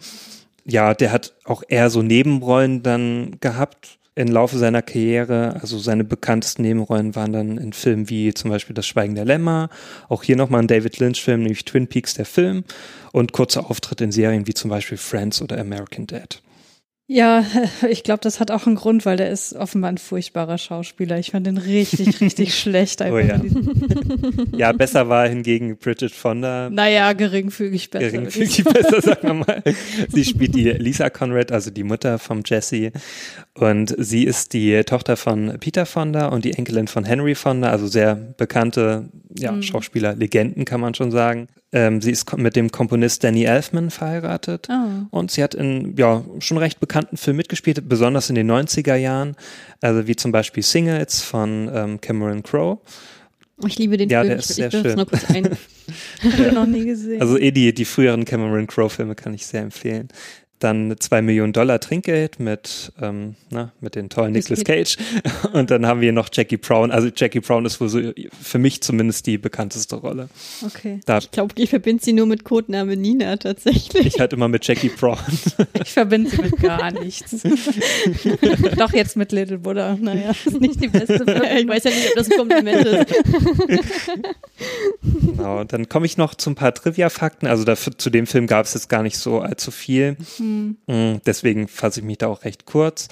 ja, 0.66 0.94
der 0.94 1.12
hat 1.12 1.34
auch 1.44 1.64
eher 1.68 1.90
so 1.90 2.02
Nebenrollen 2.02 2.84
dann 2.84 3.38
gehabt 3.42 4.00
im 4.16 4.28
Laufe 4.28 4.58
seiner 4.58 4.82
Karriere. 4.82 5.58
Also 5.62 5.80
seine 5.80 6.04
bekanntesten 6.04 6.62
Nebenrollen 6.62 7.16
waren 7.16 7.34
dann 7.34 7.58
in 7.58 7.74
Filmen 7.74 8.10
wie 8.10 8.34
zum 8.34 8.52
Beispiel 8.52 8.76
Das 8.76 8.86
Schweigen 8.86 9.16
der 9.16 9.26
Lämmer, 9.26 9.70
auch 10.10 10.24
hier 10.24 10.36
nochmal 10.36 10.62
ein 10.62 10.68
David 10.68 11.00
Lynch-Film, 11.00 11.42
nämlich 11.42 11.66
Twin 11.66 11.88
Peaks, 11.88 12.14
der 12.14 12.26
Film, 12.26 12.64
und 13.12 13.32
kurze 13.32 13.66
Auftritte 13.66 14.04
in 14.04 14.12
Serien 14.12 14.46
wie 14.48 14.54
zum 14.54 14.70
Beispiel 14.70 14.98
Friends 14.98 15.42
oder 15.42 15.60
American 15.60 16.06
Dad. 16.06 16.43
Ja, 17.08 17.46
ich 17.90 18.04
glaube, 18.04 18.22
das 18.22 18.40
hat 18.40 18.50
auch 18.50 18.66
einen 18.66 18.76
Grund, 18.76 19.06
weil 19.06 19.18
der 19.18 19.30
ist 19.30 19.54
offenbar 19.54 19.92
ein 19.92 19.98
furchtbarer 19.98 20.58
Schauspieler. 20.58 21.20
Ich 21.20 21.32
fand 21.32 21.46
den 21.46 21.58
richtig, 21.58 22.22
richtig 22.22 22.58
schlecht. 22.58 23.02
Oh 23.02 23.18
ja. 23.18 23.42
Ja, 24.56 24.72
besser 24.72 25.10
war 25.10 25.28
hingegen 25.28 25.78
Bridget 25.78 26.12
Fonda. 26.12 26.70
Naja, 26.70 27.14
geringfügig 27.14 27.90
besser. 27.90 28.12
geringfügig 28.12 28.64
besser, 28.64 29.02
sagen 29.02 29.28
wir 29.28 29.34
mal. 29.34 29.64
Sie 30.10 30.24
spielt 30.24 30.56
die 30.56 30.70
Lisa 30.70 31.10
Conrad, 31.10 31.52
also 31.52 31.72
die 31.72 31.84
Mutter 31.84 32.20
vom 32.20 32.44
Jesse. 32.46 32.92
Und 33.54 33.96
sie 33.98 34.24
ist 34.24 34.54
die 34.54 34.84
Tochter 34.84 35.18
von 35.18 35.58
Peter 35.60 35.86
Fonda 35.86 36.28
und 36.28 36.46
die 36.46 36.54
Enkelin 36.54 36.88
von 36.88 37.04
Henry 37.04 37.36
Fonda, 37.36 37.70
also 37.70 37.88
sehr 37.88 38.16
bekannte 38.16 39.10
ja, 39.38 39.62
Schauspieler, 39.62 40.16
Legenden 40.16 40.66
kann 40.66 40.82
man 40.82 40.94
schon 40.94 41.12
sagen. 41.12 41.48
Ähm, 41.74 42.02
sie 42.02 42.12
ist 42.12 42.38
mit 42.38 42.56
dem 42.56 42.72
Komponist 42.72 43.24
Danny 43.24 43.44
Elfman 43.46 43.90
verheiratet. 43.90 44.68
Oh. 44.70 45.08
Und 45.10 45.32
sie 45.32 45.44
hat 45.44 45.56
in 45.56 45.96
ja 45.98 46.24
schon 46.40 46.58
recht 46.60 46.80
bekannten 46.80 47.18
Filmen 47.18 47.38
mitgespielt, 47.38 47.90
besonders 47.90 48.30
in 48.30 48.36
den 48.36 48.50
90er 48.50 48.96
Jahren, 48.96 49.36
also 49.82 50.08
wie 50.08 50.16
zum 50.16 50.32
Beispiel 50.32 50.62
Singles 50.64 51.22
von 51.22 51.70
ähm, 51.74 52.00
Cameron 52.00 52.44
Crowe. 52.44 52.80
Oh, 53.62 53.68
ich 53.68 53.78
liebe 53.80 53.98
den 53.98 54.10
Ja, 54.10 54.20
Film. 54.22 54.30
der 54.30 54.38
ich, 54.40 54.50
ist 54.50 54.56
sehr 54.56 54.68
ich 54.68 54.74
schön. 54.74 54.96
nur 54.96 55.06
kurz 55.08 55.26
ein. 55.30 55.50
Ich 56.24 56.52
noch 56.54 56.66
nie 56.66 56.86
gesehen. 56.86 57.20
Also 57.20 57.38
eh 57.38 57.52
die, 57.52 57.74
die 57.74 57.84
früheren 57.84 58.24
Cameron 58.24 58.68
Crowe-Filme 58.68 59.16
kann 59.16 59.34
ich 59.34 59.46
sehr 59.46 59.62
empfehlen. 59.64 60.08
Dann 60.64 60.96
zwei 61.00 61.22
Millionen 61.22 61.52
Dollar 61.52 61.82
Trinkgeld 61.82 62.40
mit, 62.40 62.94
ähm, 63.02 63.36
na, 63.50 63.74
mit 63.82 63.96
den 63.96 64.10
tollen 64.10 64.32
Nicolas 64.32 64.64
Cage. 64.66 64.96
Und 65.52 65.72
dann 65.72 65.86
haben 65.86 66.00
wir 66.00 66.14
noch 66.14 66.30
Jackie 66.32 66.56
Brown. 66.56 66.90
Also 66.90 67.10
Jackie 67.14 67.42
Brown 67.42 67.66
ist 67.66 67.82
wohl 67.82 67.90
so 67.90 68.00
für 68.42 68.60
mich 68.60 68.82
zumindest 68.82 69.28
die 69.28 69.38
bekannteste 69.38 69.98
Rolle. 69.98 70.30
okay. 70.66 71.02
Da 71.06 71.18
Ich 71.18 71.32
glaube, 71.32 71.54
ich 71.58 71.70
verbinde 71.70 72.02
sie 72.02 72.14
nur 72.14 72.28
mit 72.28 72.46
Codename 72.46 72.96
Nina 72.96 73.36
tatsächlich. 73.36 74.06
ich 74.06 74.20
halt 74.20 74.32
immer 74.32 74.48
mit 74.48 74.66
Jackie 74.66 74.90
Brown. 74.90 75.18
Ich 75.84 75.92
verbinde 75.92 76.30
sie 76.30 76.42
mit 76.42 76.58
gar 76.58 76.92
nichts. 76.92 77.44
Doch 78.78 78.94
jetzt 78.94 79.18
mit 79.18 79.32
Little 79.32 79.58
Buddha. 79.58 79.98
Naja, 80.00 80.32
ist 80.46 80.62
nicht 80.62 80.82
die 80.82 80.88
beste 80.88 81.24
ich 81.24 81.68
weiß 81.68 81.84
ja 81.84 81.92
nicht, 81.92 82.08
ob 82.10 82.16
das 82.16 82.32
ein 82.32 82.38
Kompliment 82.38 82.86
ist. 82.86 83.14
Genau, 85.02 85.64
dann 85.64 85.90
komme 85.90 86.06
ich 86.06 86.18
noch 86.18 86.36
zu 86.36 86.52
ein 86.52 86.56
paar 86.56 86.74
Trivia-Fakten. 86.74 87.48
Also 87.48 87.64
dafür, 87.64 87.98
zu 87.98 88.10
dem 88.10 88.28
Film 88.28 88.48
gab 88.48 88.66
es 88.66 88.74
jetzt 88.74 88.90
gar 88.90 89.04
nicht 89.04 89.18
so 89.18 89.42
allzu 89.42 89.72
viel. 89.72 90.16
Mm, 90.88 91.18
Deswegen 91.26 91.68
fasse 91.68 92.00
ich 92.00 92.06
mich 92.06 92.18
da 92.20 92.28
auch 92.28 92.44
recht 92.44 92.66
kurz. 92.66 93.08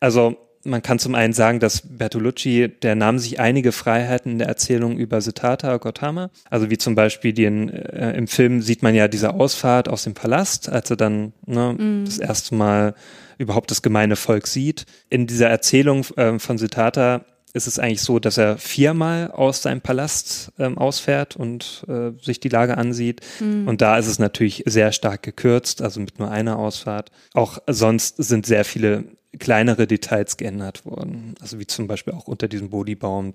Also 0.00 0.36
man 0.66 0.82
kann 0.82 0.98
zum 0.98 1.14
einen 1.14 1.32
sagen, 1.32 1.60
dass 1.60 1.82
Bertolucci, 1.82 2.68
der 2.82 2.96
nahm 2.96 3.18
sich 3.18 3.40
einige 3.40 3.72
Freiheiten 3.72 4.32
in 4.32 4.38
der 4.38 4.48
Erzählung 4.48 4.98
über 4.98 5.20
Siddhartha 5.20 5.76
Gautama. 5.78 6.30
Also 6.50 6.70
wie 6.70 6.78
zum 6.78 6.94
Beispiel 6.94 7.32
den, 7.32 7.70
äh, 7.70 8.12
im 8.16 8.26
Film 8.26 8.60
sieht 8.60 8.82
man 8.82 8.94
ja 8.94 9.08
diese 9.08 9.34
Ausfahrt 9.34 9.88
aus 9.88 10.04
dem 10.04 10.14
Palast, 10.14 10.68
als 10.68 10.90
er 10.90 10.96
dann 10.96 11.32
ne, 11.46 12.02
das 12.04 12.18
erste 12.18 12.54
Mal 12.54 12.94
überhaupt 13.38 13.70
das 13.70 13.82
gemeine 13.82 14.16
Volk 14.16 14.46
sieht. 14.46 14.86
In 15.08 15.26
dieser 15.26 15.48
Erzählung 15.48 16.04
ähm, 16.16 16.40
von 16.40 16.58
Siddhartha 16.58 17.24
ist 17.56 17.66
es 17.66 17.78
eigentlich 17.78 18.02
so, 18.02 18.18
dass 18.18 18.36
er 18.38 18.58
viermal 18.58 19.30
aus 19.30 19.62
seinem 19.62 19.80
Palast 19.80 20.52
ähm, 20.58 20.78
ausfährt 20.78 21.36
und 21.36 21.84
äh, 21.88 22.12
sich 22.22 22.38
die 22.38 22.48
Lage 22.48 22.76
ansieht. 22.76 23.22
Und 23.66 23.80
da 23.80 23.98
ist 23.98 24.06
es 24.06 24.18
natürlich 24.18 24.62
sehr 24.66 24.92
stark 24.92 25.22
gekürzt, 25.22 25.82
also 25.82 26.00
mit 26.00 26.18
nur 26.18 26.30
einer 26.30 26.58
Ausfahrt. 26.58 27.10
Auch 27.34 27.58
sonst 27.66 28.16
sind 28.18 28.46
sehr 28.46 28.64
viele 28.64 29.04
kleinere 29.38 29.86
Details 29.86 30.36
geändert 30.36 30.84
worden. 30.84 31.34
Also 31.40 31.58
wie 31.58 31.66
zum 31.66 31.86
Beispiel 31.86 32.12
auch 32.14 32.26
unter 32.26 32.48
diesem 32.48 32.70
Bodybaum, 32.70 33.32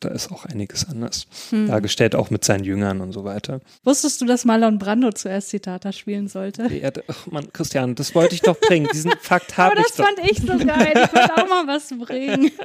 da 0.00 0.08
ist 0.08 0.30
auch 0.30 0.44
einiges 0.44 0.88
anders 0.88 1.26
dargestellt, 1.50 2.14
auch 2.14 2.30
mit 2.30 2.44
seinen 2.44 2.64
Jüngern 2.64 3.00
und 3.00 3.12
so 3.12 3.24
weiter. 3.24 3.60
Wusstest 3.84 4.20
du, 4.20 4.26
dass 4.26 4.44
Marlon 4.44 4.78
Brando 4.78 5.12
zuerst 5.12 5.50
Zitata 5.50 5.92
spielen 5.92 6.28
sollte? 6.28 6.72
Ja, 6.74 6.90
ach 7.08 7.26
Mann, 7.26 7.52
Christian, 7.52 7.94
das 7.94 8.14
wollte 8.14 8.34
ich 8.34 8.42
doch 8.42 8.58
bringen. 8.58 8.88
Diesen 8.92 9.12
Fakt 9.20 9.56
habe 9.56 9.72
Aber 9.72 9.80
ich 9.80 9.86
das 9.88 9.96
doch. 9.96 10.04
fand 10.04 10.30
ich 10.30 10.38
so 10.38 10.58
geil. 10.66 10.92
Ich 10.94 11.14
wollte 11.14 11.36
auch 11.36 11.48
mal 11.48 11.66
was 11.66 11.88
bringen. 11.88 12.50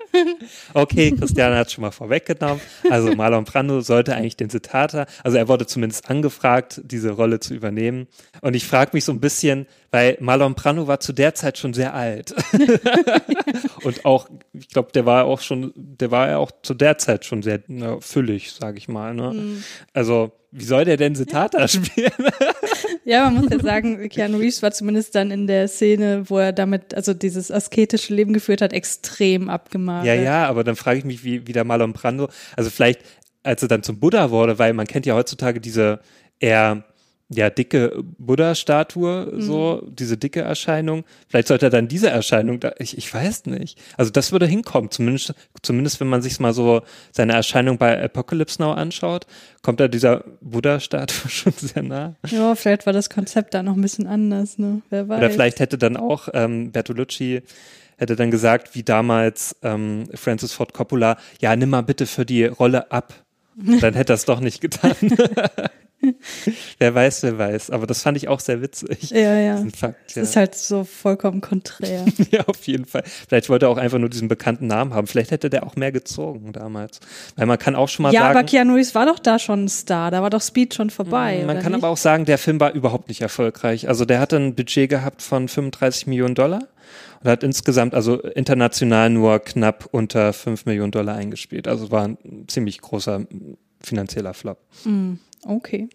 Okay, 0.73 1.11
Christian 1.11 1.53
hat 1.53 1.71
schon 1.71 1.83
mal 1.83 1.91
vorweggenommen. 1.91 2.61
Also 2.89 3.13
Marlon 3.15 3.43
Brando 3.45 3.81
sollte 3.81 4.15
eigentlich 4.15 4.37
den 4.37 4.49
Siddhartha, 4.49 5.05
also 5.23 5.37
er 5.37 5.47
wurde 5.47 5.65
zumindest 5.65 6.09
angefragt, 6.09 6.81
diese 6.83 7.11
Rolle 7.11 7.39
zu 7.39 7.53
übernehmen. 7.53 8.07
Und 8.41 8.55
ich 8.55 8.65
frage 8.65 8.91
mich 8.93 9.05
so 9.05 9.11
ein 9.11 9.19
bisschen, 9.19 9.67
weil 9.93 10.17
Marlon 10.19 10.55
Brando 10.55 10.87
war 10.87 10.99
zu 10.99 11.13
der 11.13 11.35
Zeit 11.35 11.59
schon 11.59 11.75
sehr 11.75 11.93
alt. 11.93 12.33
Und 13.83 14.05
auch, 14.05 14.27
ich 14.53 14.69
glaube, 14.69 14.91
der 14.91 15.05
war 15.05 15.25
auch 15.25 15.39
schon, 15.39 15.71
der 15.75 16.09
war 16.09 16.29
ja 16.29 16.39
auch 16.39 16.49
zu 16.63 16.73
der 16.73 16.97
Zeit 16.97 17.25
schon 17.25 17.43
sehr 17.43 17.61
na, 17.67 17.99
füllig, 17.99 18.53
sage 18.53 18.79
ich 18.79 18.87
mal. 18.87 19.13
Ne? 19.13 19.61
Also, 19.93 20.31
wie 20.49 20.63
soll 20.63 20.85
der 20.85 20.97
denn 20.97 21.13
Siddhartha 21.13 21.67
spielen? 21.67 22.11
Ja, 23.05 23.29
man 23.29 23.43
muss 23.43 23.51
ja 23.51 23.59
sagen, 23.59 24.07
Keanu 24.07 24.37
Reeves 24.37 24.63
war 24.63 24.71
zumindest 24.71 25.13
dann 25.13 25.29
in 25.29 25.45
der 25.45 25.67
Szene, 25.67 26.23
wo 26.29 26.37
er 26.37 26.53
damit, 26.53 26.95
also 26.95 27.13
dieses 27.13 27.51
asketische 27.51 28.13
Leben 28.13 28.31
geführt 28.31 28.61
hat, 28.61 28.71
extrem 28.71 29.49
abgemagert. 29.49 30.05
Ja, 30.05 30.13
ja, 30.13 30.47
aber 30.47 30.63
dann 30.63 30.77
frage 30.77 30.99
ich 30.99 31.03
mich, 31.03 31.25
wie, 31.25 31.45
wie 31.45 31.51
der 31.51 31.65
Marlon 31.65 31.91
Brando, 31.91 32.29
also 32.55 32.69
vielleicht, 32.69 33.01
als 33.43 33.61
er 33.61 33.67
dann 33.67 33.83
zum 33.83 33.99
Buddha 33.99 34.31
wurde, 34.31 34.57
weil 34.57 34.71
man 34.71 34.87
kennt 34.87 35.05
ja 35.05 35.15
heutzutage 35.15 35.59
diese 35.59 35.99
eher 36.39 36.85
ja, 37.35 37.49
dicke 37.49 38.03
Buddha-Statue, 38.17 39.33
so, 39.37 39.87
diese 39.89 40.17
dicke 40.17 40.41
Erscheinung. 40.41 41.03
Vielleicht 41.27 41.47
sollte 41.47 41.67
er 41.67 41.69
dann 41.69 41.87
diese 41.87 42.09
Erscheinung 42.09 42.59
da, 42.59 42.73
ich, 42.79 42.97
ich 42.97 43.13
weiß 43.13 43.45
nicht. 43.47 43.79
Also 43.97 44.11
das 44.11 44.31
würde 44.31 44.45
hinkommen, 44.45 44.91
zumindest, 44.91 45.33
zumindest 45.61 45.99
wenn 45.99 46.07
man 46.07 46.21
sich 46.21 46.39
mal 46.39 46.53
so 46.53 46.81
seine 47.11 47.33
Erscheinung 47.33 47.77
bei 47.77 48.03
Apocalypse 48.03 48.61
Now 48.61 48.71
anschaut, 48.71 49.25
kommt 49.61 49.79
da 49.79 49.87
dieser 49.87 50.23
Buddha-Statue 50.41 51.29
schon 51.29 51.53
sehr 51.53 51.83
nah. 51.83 52.15
Ja, 52.27 52.55
vielleicht 52.55 52.85
war 52.85 52.93
das 52.93 53.09
Konzept 53.09 53.53
da 53.53 53.63
noch 53.63 53.75
ein 53.75 53.81
bisschen 53.81 54.07
anders, 54.07 54.57
ne? 54.57 54.81
Wer 54.89 55.09
weiß. 55.09 55.17
Oder 55.17 55.29
vielleicht 55.29 55.59
hätte 55.59 55.77
dann 55.77 55.97
auch 55.97 56.29
ähm, 56.33 56.71
Bertolucci 56.71 57.41
hätte 57.97 58.15
dann 58.15 58.31
gesagt, 58.31 58.75
wie 58.75 58.83
damals 58.83 59.55
ähm, 59.63 60.05
Francis 60.13 60.53
Ford 60.53 60.73
Coppola, 60.73 61.17
ja, 61.39 61.55
nimm 61.55 61.69
mal 61.69 61.81
bitte 61.81 62.05
für 62.05 62.25
die 62.25 62.45
Rolle 62.45 62.91
ab. 62.91 63.13
Dann 63.55 63.93
hätte 63.93 64.13
er 64.13 64.15
es 64.15 64.25
doch 64.25 64.39
nicht 64.39 64.61
getan. 64.61 64.95
wer 66.79 66.95
weiß, 66.95 67.23
wer 67.23 67.37
weiß. 67.37 67.69
Aber 67.69 67.87
das 67.87 68.01
fand 68.01 68.17
ich 68.17 68.27
auch 68.27 68.39
sehr 68.39 68.61
witzig. 68.61 69.11
Ja, 69.11 69.37
ja. 69.37 69.63
Fakt, 69.75 70.07
Das 70.07 70.15
ja. 70.15 70.21
ist 70.23 70.35
halt 70.35 70.55
so 70.55 70.83
vollkommen 70.83 71.41
konträr. 71.41 72.05
ja, 72.31 72.41
auf 72.45 72.65
jeden 72.65 72.85
Fall. 72.85 73.03
Vielleicht 73.27 73.49
wollte 73.49 73.65
er 73.65 73.69
auch 73.69 73.77
einfach 73.77 73.99
nur 73.99 74.09
diesen 74.09 74.27
bekannten 74.27 74.67
Namen 74.67 74.93
haben. 74.93 75.07
Vielleicht 75.07 75.31
hätte 75.31 75.49
der 75.49 75.65
auch 75.65 75.75
mehr 75.75 75.91
gezogen 75.91 76.51
damals. 76.53 76.99
Weil 77.35 77.45
man 77.45 77.57
kann 77.57 77.75
auch 77.75 77.89
schon 77.89 78.03
mal 78.03 78.13
ja, 78.13 78.21
sagen. 78.21 78.37
aber 78.37 78.45
Keanu 78.45 78.75
Reeves 78.75 78.95
war 78.95 79.05
doch 79.05 79.19
da 79.19 79.39
schon 79.39 79.65
ein 79.65 79.69
Star. 79.69 80.11
Da 80.11 80.21
war 80.21 80.29
doch 80.29 80.41
Speed 80.41 80.73
schon 80.73 80.89
vorbei. 80.89 81.43
Man 81.45 81.55
oder 81.55 81.61
kann 81.61 81.71
nicht? 81.71 81.83
aber 81.83 81.91
auch 81.91 81.97
sagen, 81.97 82.25
der 82.25 82.37
Film 82.37 82.59
war 82.59 82.73
überhaupt 82.73 83.07
nicht 83.07 83.21
erfolgreich. 83.21 83.87
Also 83.87 84.05
der 84.05 84.19
hatte 84.19 84.37
ein 84.37 84.55
Budget 84.55 84.89
gehabt 84.89 85.21
von 85.21 85.47
35 85.47 86.07
Millionen 86.07 86.35
Dollar 86.35 86.67
und 87.23 87.29
hat 87.29 87.43
insgesamt 87.43 87.95
also 87.95 88.19
international 88.21 89.09
nur 89.09 89.39
knapp 89.39 89.87
unter 89.91 90.33
5 90.33 90.65
Millionen 90.65 90.91
Dollar 90.91 91.15
eingespielt. 91.15 91.67
Also 91.67 91.91
war 91.91 92.07
ein 92.07 92.45
ziemlich 92.47 92.81
großer 92.81 93.25
finanzieller 93.81 94.33
Flop. 94.33 94.59
Okay. 95.45 95.89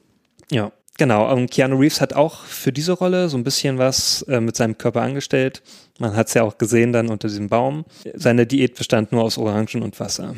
Ja, 0.50 0.73
genau. 0.97 1.33
Und 1.33 1.50
Keanu 1.50 1.76
Reeves 1.78 2.00
hat 2.00 2.12
auch 2.12 2.45
für 2.45 2.73
diese 2.73 2.93
Rolle 2.93 3.28
so 3.28 3.37
ein 3.37 3.45
bisschen 3.45 3.78
was 3.78 4.23
äh, 4.23 4.40
mit 4.40 4.57
seinem 4.57 4.78
Körper 4.78 5.02
angestellt. 5.02 5.62
Man 5.99 6.14
hat 6.14 6.28
es 6.28 6.35
ja 6.35 6.43
auch 6.43 6.59
gesehen 6.59 6.93
dann 6.93 7.09
unter 7.09 7.28
diesem 7.28 7.49
Baum. 7.49 7.85
Seine 8.14 8.47
Diät 8.47 8.76
bestand 8.76 9.12
nur 9.12 9.23
aus 9.23 9.38
Orangen 9.38 9.83
und 9.83 9.99
Wasser. 10.00 10.35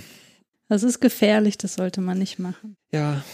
Das 0.69 0.83
ist 0.83 1.01
gefährlich, 1.01 1.59
das 1.59 1.75
sollte 1.75 2.01
man 2.01 2.19
nicht 2.19 2.39
machen. 2.39 2.77
Ja. 2.93 3.23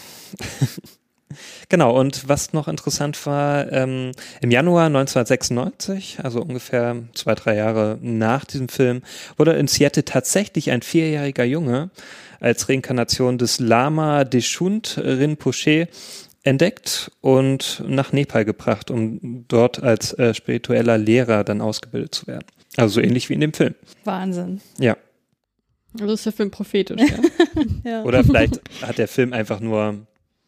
Genau, 1.69 1.99
und 1.99 2.29
was 2.29 2.53
noch 2.53 2.67
interessant 2.67 3.25
war, 3.25 3.71
ähm, 3.71 4.13
im 4.41 4.51
Januar 4.51 4.85
1996, 4.85 6.19
also 6.23 6.41
ungefähr 6.41 7.03
zwei, 7.13 7.35
drei 7.35 7.55
Jahre 7.55 7.99
nach 8.01 8.45
diesem 8.45 8.69
Film, 8.69 9.01
wurde 9.35 9.53
in 9.53 9.67
Seattle 9.67 10.05
tatsächlich 10.05 10.71
ein 10.71 10.81
vierjähriger 10.81 11.43
Junge 11.43 11.89
als 12.39 12.69
Reinkarnation 12.69 13.37
des 13.37 13.59
Lama 13.59 14.23
Deshund 14.23 14.97
Rinpoche 14.97 15.87
entdeckt 16.43 17.11
und 17.21 17.83
nach 17.85 18.13
Nepal 18.13 18.45
gebracht, 18.45 18.89
um 18.89 19.45
dort 19.47 19.83
als 19.83 20.13
äh, 20.13 20.33
spiritueller 20.33 20.97
Lehrer 20.97 21.43
dann 21.43 21.61
ausgebildet 21.61 22.15
zu 22.15 22.27
werden. 22.27 22.45
Also 22.77 22.95
so 22.95 23.01
ähnlich 23.01 23.29
wie 23.29 23.33
in 23.33 23.41
dem 23.41 23.53
Film. 23.53 23.75
Wahnsinn. 24.05 24.61
Ja. 24.79 24.97
Also 25.99 26.13
ist 26.13 26.25
der 26.25 26.33
Film 26.33 26.51
prophetisch, 26.51 27.01
ja. 27.83 27.91
Ja. 27.91 28.03
Oder 28.03 28.23
vielleicht 28.23 28.61
hat 28.81 28.97
der 28.97 29.07
Film 29.07 29.33
einfach 29.33 29.59
nur 29.59 30.05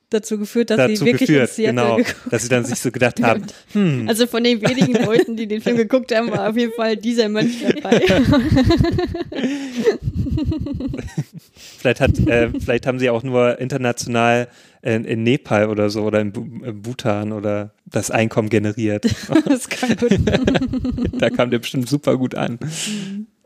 dazu 0.10 0.38
geführt, 0.38 0.70
dass 0.70 0.78
dazu 0.78 0.96
sie 0.96 1.06
wirklich 1.06 1.28
geführt, 1.28 1.52
genau, 1.56 1.98
geguckt 1.98 2.16
dass 2.32 2.44
sie 2.44 2.50
dann 2.50 2.66
sich 2.66 2.80
so 2.80 2.92
gedacht 2.92 3.22
haben, 3.24 3.44
hm, 3.74 4.08
Also 4.08 4.28
von 4.28 4.44
den 4.44 4.62
wenigen 4.62 4.94
Leuten, 5.06 5.36
die 5.36 5.48
den 5.48 5.62
Film 5.62 5.78
geguckt 5.78 6.14
haben, 6.14 6.32
war 6.32 6.50
auf 6.50 6.58
jeden 6.58 6.74
Fall 6.74 6.98
dieser 6.98 7.30
Mönch 7.30 7.62
dabei. 7.62 8.02
vielleicht 11.78 12.02
hat, 12.02 12.20
äh, 12.28 12.50
vielleicht 12.60 12.88
haben 12.88 13.00
sie 13.00 13.10
auch 13.10 13.24
nur 13.24 13.60
international 13.60 14.48
in, 14.82 15.06
in 15.06 15.24
Nepal 15.24 15.70
oder 15.70 15.90
so 15.90 16.04
oder 16.04 16.22
in, 16.22 16.34
in 16.64 16.82
Bhutan 16.82 17.32
oder 17.32 17.72
das 17.86 18.12
Einkommen 18.12 18.50
generiert. 18.50 19.08
Das 19.46 19.70
kann 19.70 19.96
gut. 19.98 20.20
da 21.20 21.30
kam 21.30 21.50
der 21.52 21.60
bestimmt 21.60 21.90
super 21.90 22.18
gut 22.18 22.36
an. 22.36 22.60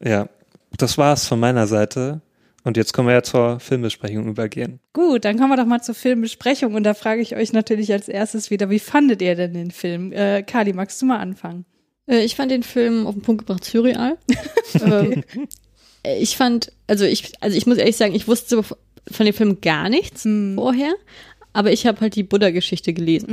Ja, 0.04 0.30
das 0.78 0.98
war's 0.98 1.28
von 1.28 1.40
meiner 1.40 1.68
Seite. 1.68 2.22
Und 2.64 2.78
jetzt 2.78 2.94
können 2.94 3.08
wir 3.08 3.14
ja 3.14 3.24
zur 3.24 3.60
Filmbesprechung 3.60 4.28
übergehen. 4.28 4.80
Gut, 4.94 5.26
dann 5.26 5.38
kommen 5.38 5.50
wir 5.50 5.58
doch 5.58 5.66
mal 5.66 5.82
zur 5.82 5.96
Filmbesprechung 5.96 6.74
und 6.76 6.84
da 6.84 6.94
frage 6.94 7.22
ich 7.22 7.36
euch 7.36 7.52
natürlich 7.52 7.92
als 7.92 8.08
erstes 8.08 8.52
wieder, 8.52 8.70
wie 8.70 8.80
fandet 8.80 9.22
ihr 9.22 9.36
denn 9.36 9.54
den 9.54 9.72
Film? 9.72 10.14
Äh, 10.14 10.44
Kali, 10.44 10.72
magst 10.74 11.02
du 11.02 11.06
mal 11.06 11.20
anfangen? 11.20 11.66
Äh, 12.08 12.24
ich 12.24 12.36
fand 12.36 12.52
den 12.52 12.64
Film 12.64 13.06
auf 13.06 13.16
den 13.16 13.22
Punkt 13.22 13.46
gebracht 13.46 13.66
surreal. 13.66 14.18
ähm, 14.86 15.24
ich 16.04 16.38
fand, 16.38 16.72
also 16.88 17.06
ich, 17.06 17.34
also 17.42 17.58
ich 17.58 17.66
muss 17.66 17.78
ehrlich 17.78 17.98
sagen, 17.98 18.16
ich 18.16 18.28
wusste 18.28 18.64
von 18.64 19.26
dem 19.26 19.34
Film 19.34 19.60
gar 19.62 19.90
nichts 19.90 20.28
vorher. 20.56 20.94
Aber 21.54 21.72
ich 21.72 21.86
habe 21.86 22.02
halt 22.02 22.16
die 22.16 22.24
Buddha-Geschichte 22.24 22.94
gelesen. 22.94 23.28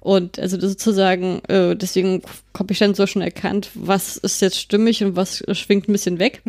Und 0.00 0.38
also 0.38 0.60
sozusagen, 0.60 1.40
äh, 1.48 1.74
deswegen 1.74 2.22
habe 2.56 2.72
ich 2.72 2.78
dann 2.78 2.94
so 2.94 3.06
schon 3.06 3.22
erkannt, 3.22 3.70
was 3.74 4.18
ist 4.18 4.42
jetzt 4.42 4.60
stimmig 4.60 5.02
und 5.02 5.16
was 5.16 5.42
schwingt 5.52 5.88
ein 5.88 5.92
bisschen 5.92 6.18
weg. 6.18 6.42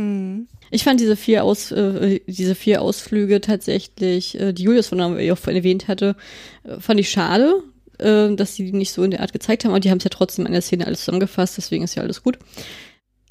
Ich 0.72 0.84
fand 0.84 1.00
diese 1.00 1.15
vier 1.15 1.43
Aus, 1.43 1.72
äh, 1.72 2.19
diese 2.27 2.55
vier 2.55 2.81
Ausflüge 2.81 3.39
tatsächlich, 3.39 4.39
äh, 4.39 4.51
die 4.51 4.63
Julius 4.63 4.88
von 4.88 5.00
auch 5.01 5.15
erwähnt 5.15 5.88
hatte, 5.88 6.15
äh, 6.63 6.79
fand 6.79 7.00
ich 7.00 7.10
schade, 7.10 7.63
äh, 8.00 8.36
dass 8.36 8.55
sie 8.55 8.65
die 8.65 8.77
nicht 8.77 8.91
so 8.91 9.03
in 9.03 9.12
der 9.12 9.22
Art 9.22 9.34
gezeigt 9.34 9.63
haben. 9.63 9.72
Aber 9.72 9.79
die 9.79 9.89
haben 9.89 10.00
es 10.00 10.03
ja 10.03 10.10
trotzdem 10.10 10.45
in 10.45 10.51
der 10.51 10.62
Szene 10.62 10.86
alles 10.86 11.00
zusammengefasst, 11.00 11.57
deswegen 11.57 11.84
ist 11.84 11.95
ja 11.95 12.03
alles 12.03 12.24
gut. 12.24 12.38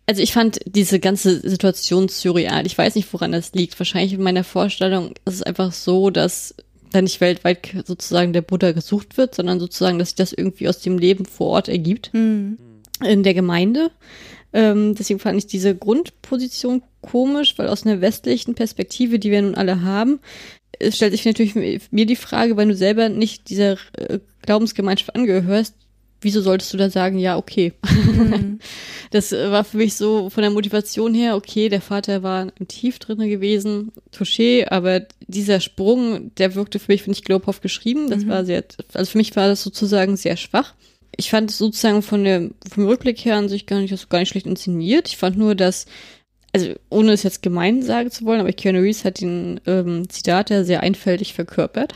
Also 0.06 0.22
ich 0.22 0.32
fand 0.32 0.60
diese 0.66 1.00
ganze 1.00 1.48
Situation 1.48 2.08
surreal. 2.08 2.66
Ich 2.66 2.76
weiß 2.76 2.94
nicht, 2.94 3.10
woran 3.12 3.32
das 3.32 3.52
liegt. 3.54 3.78
Wahrscheinlich 3.78 4.12
in 4.12 4.22
meiner 4.22 4.44
Vorstellung 4.44 5.14
ist 5.24 5.34
es 5.34 5.42
einfach 5.42 5.72
so, 5.72 6.10
dass 6.10 6.54
da 6.94 7.02
nicht 7.02 7.20
weltweit 7.20 7.84
sozusagen 7.84 8.32
der 8.32 8.42
Buddha 8.42 8.72
gesucht 8.72 9.16
wird, 9.16 9.34
sondern 9.34 9.60
sozusagen, 9.60 9.98
dass 9.98 10.10
sich 10.10 10.16
das 10.16 10.32
irgendwie 10.32 10.68
aus 10.68 10.80
dem 10.80 10.98
Leben 10.98 11.26
vor 11.26 11.48
Ort 11.48 11.68
ergibt 11.68 12.10
in 12.14 13.22
der 13.22 13.34
Gemeinde. 13.34 13.90
Ähm, 14.52 14.94
deswegen 14.94 15.18
fand 15.18 15.36
ich 15.36 15.46
diese 15.46 15.74
Grundposition 15.74 16.82
komisch, 17.00 17.58
weil 17.58 17.68
aus 17.68 17.84
einer 17.84 18.00
westlichen 18.00 18.54
Perspektive, 18.54 19.18
die 19.18 19.30
wir 19.30 19.42
nun 19.42 19.56
alle 19.56 19.82
haben, 19.82 20.20
es 20.78 20.96
stellt 20.96 21.12
sich 21.12 21.24
natürlich 21.24 21.54
mir 21.90 22.06
die 22.06 22.16
Frage, 22.16 22.56
weil 22.56 22.68
du 22.68 22.74
selber 22.74 23.08
nicht 23.08 23.48
dieser 23.48 23.72
äh, 23.96 24.18
Glaubensgemeinschaft 24.42 25.14
angehörst, 25.14 25.74
wieso 26.24 26.40
solltest 26.40 26.72
du 26.72 26.76
da 26.76 26.90
sagen, 26.90 27.18
ja, 27.18 27.36
okay. 27.36 27.72
Das 29.10 29.30
äh, 29.32 29.52
war 29.52 29.62
für 29.62 29.76
mich 29.76 29.94
so 29.94 30.28
von 30.28 30.42
der 30.42 30.50
Motivation 30.50 31.14
her, 31.14 31.36
okay, 31.36 31.68
der 31.68 31.80
Vater 31.80 32.24
war 32.24 32.48
im 32.58 32.66
Tief 32.66 32.98
drinne 32.98 33.28
gewesen, 33.28 33.92
touché, 34.12 34.66
aber 34.68 35.02
dieser 35.28 35.60
Sprung, 35.60 36.34
der 36.34 36.56
wirkte 36.56 36.80
für 36.80 36.90
mich, 36.90 37.04
finde 37.04 37.16
ich, 37.16 37.24
glaubhaft 37.24 37.62
geschrieben. 37.62 38.10
Das 38.10 38.26
war 38.26 38.44
sehr, 38.44 38.64
also 38.92 39.12
für 39.12 39.18
mich 39.18 39.36
war 39.36 39.46
das 39.46 39.62
sozusagen 39.62 40.16
sehr 40.16 40.36
schwach. 40.36 40.74
Ich 41.16 41.30
fand 41.30 41.50
es 41.50 41.58
sozusagen 41.58 42.02
von 42.02 42.24
der, 42.24 42.50
vom 42.68 42.86
Rückblick 42.86 43.24
her 43.24 43.36
an 43.36 43.48
sich 43.48 43.66
gar 43.66 43.78
nicht, 43.78 44.10
gar 44.10 44.18
nicht 44.18 44.30
schlecht 44.30 44.46
inszeniert. 44.46 45.06
Ich 45.06 45.16
fand 45.16 45.38
nur, 45.38 45.54
dass 45.54 45.86
also 46.52 46.72
ohne 46.88 47.12
es 47.12 47.24
jetzt 47.24 47.42
gemein 47.42 47.82
sagen 47.82 48.10
zu 48.10 48.24
wollen, 48.24 48.40
aber 48.40 48.52
Keanu 48.52 48.80
Reeves 48.80 49.04
hat 49.04 49.20
den 49.20 49.60
ähm, 49.66 50.08
Zitat 50.08 50.50
ja 50.50 50.62
sehr 50.62 50.82
einfältig 50.82 51.34
verkörpert. 51.34 51.94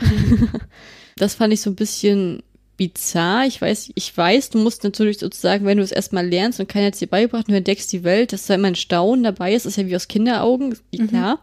das 1.17 1.35
fand 1.35 1.53
ich 1.53 1.61
so 1.61 1.69
ein 1.69 1.75
bisschen 1.75 2.43
bizarr. 2.79 3.45
Ich 3.45 3.61
weiß, 3.61 3.91
ich 3.93 4.17
weiß, 4.17 4.51
du 4.51 4.57
musst 4.57 4.83
natürlich 4.85 5.19
sozusagen, 5.19 5.65
wenn 5.65 5.77
du 5.77 5.83
es 5.83 5.91
erstmal 5.91 6.25
lernst 6.25 6.59
und 6.59 6.69
keiner 6.69 6.87
hat 6.87 6.93
es 6.93 6.99
dir 6.99 7.07
beigebracht, 7.07 7.47
und 7.47 7.51
du 7.51 7.57
entdeckst 7.57 7.91
die 7.91 8.05
Welt, 8.05 8.31
dass 8.33 8.47
da 8.47 8.55
immer 8.55 8.69
ein 8.69 8.75
Staunen 8.75 9.23
dabei 9.23 9.53
ist, 9.53 9.65
ist 9.65 9.77
ja 9.77 9.85
wie 9.85 9.95
aus 9.95 10.07
Kinderaugen, 10.07 10.75
klar. 11.09 11.39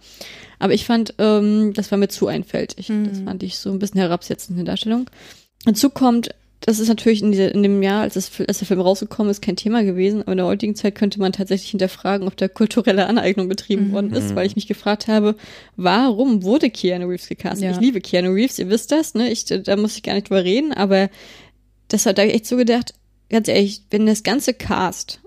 Aber 0.59 0.73
ich 0.73 0.87
fand, 0.87 1.15
ähm, 1.19 1.75
das 1.75 1.91
war 1.91 1.99
mir 1.99 2.09
zu 2.09 2.27
einfältig. 2.27 2.87
Das 2.89 3.21
fand 3.21 3.43
ich 3.43 3.59
so 3.59 3.71
ein 3.71 3.79
bisschen 3.79 4.01
herabsetzend 4.01 4.59
in 4.59 4.65
der 4.65 4.73
Darstellung. 4.73 5.11
Hinzu 5.67 5.91
kommt, 5.91 6.31
das 6.61 6.79
ist 6.79 6.89
natürlich 6.89 7.23
in, 7.23 7.33
dieser, 7.33 7.55
in 7.55 7.63
dem 7.63 7.83
Jahr, 7.83 8.03
als, 8.03 8.15
das, 8.15 8.31
als 8.47 8.59
der 8.59 8.67
Film 8.67 8.81
rausgekommen 8.81 9.31
ist, 9.31 9.43
kein 9.43 9.57
Thema 9.57 9.85
gewesen, 9.85 10.23
aber 10.23 10.33
in 10.33 10.39
der 10.39 10.47
heutigen 10.47 10.75
Zeit 10.75 10.95
könnte 10.95 11.21
man 11.21 11.33
tatsächlich 11.33 11.71
hinterfragen, 11.71 12.27
ob 12.27 12.37
da 12.37 12.49
kulturelle 12.49 13.07
Aneignung 13.07 13.49
betrieben 13.49 13.93
worden 13.93 14.13
ist, 14.13 14.35
weil 14.35 14.47
ich 14.47 14.57
mich 14.57 14.67
gefragt 14.67 15.07
habe, 15.07 15.37
warum 15.77 16.43
wurde 16.43 16.71
Keanu 16.71 17.09
Reeves 17.09 17.29
gecastet? 17.29 17.65
Ja. 17.65 17.71
Ich 17.73 17.81
liebe 17.81 18.01
Keanu 18.01 18.33
Reeves, 18.33 18.59
ihr 18.59 18.71
wisst 18.71 18.91
das, 18.91 19.15
ne? 19.15 19.31
Ich, 19.31 19.45
da 19.45 19.77
muss 19.77 19.97
ich 19.97 20.03
gar 20.03 20.15
nicht 20.15 20.31
drüber 20.31 20.45
reden, 20.45 20.73
aber 20.73 21.11
das 21.89 22.07
hat 22.07 22.19
da 22.19 22.23
echt 22.23 22.47
so 22.47 22.57
gedacht, 22.57 22.95
ganz 23.29 23.49
ehrlich, 23.49 23.83
wenn 23.91 24.07
das 24.07 24.23
ganze 24.23 24.55
Cast 24.55 25.21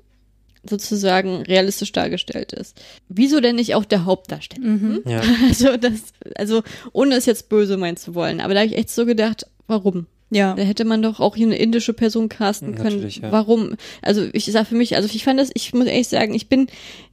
sozusagen 0.68 1.44
realistisch 1.44 1.92
dargestellt 1.92 2.52
ist, 2.54 2.82
wieso 3.08 3.40
denn 3.40 3.56
nicht 3.56 3.76
auch 3.76 3.86
der 3.86 4.06
Hauptdarsteller? 4.06 4.66
Hm? 4.66 5.02
Ja. 5.06 5.22
Also 5.48 5.78
das, 5.78 6.02
also 6.36 6.64
ohne 6.92 7.16
es 7.16 7.26
jetzt 7.26 7.50
böse 7.50 7.78
meinen 7.78 7.98
zu 7.98 8.16
wollen, 8.16 8.42
aber 8.42 8.54
da 8.54 8.62
habe 8.62 8.70
ich 8.70 8.78
echt 8.78 8.90
so 8.90 9.06
gedacht, 9.06 9.46
warum? 9.68 10.08
Ja. 10.30 10.54
Da 10.54 10.62
hätte 10.62 10.86
man 10.86 11.02
doch 11.02 11.20
auch 11.20 11.36
hier 11.36 11.48
eine 11.48 11.58
indische 11.58 11.94
Person 11.94 12.30
casten 12.30 12.76
können. 12.76 12.96
Natürlich, 12.98 13.18
ja. 13.18 13.32
Warum? 13.32 13.76
Also 14.02 14.28
ich 14.34 14.46
sag 14.46 14.68
für 14.68 14.76
mich, 14.76 14.96
also 14.96 15.10
ich 15.12 15.24
fand 15.24 15.40
das, 15.40 15.50
ich 15.54 15.74
muss 15.74 15.88
ehrlich 15.88 16.08
sagen, 16.08 16.34
ich 16.36 16.48
bin, 16.50 16.68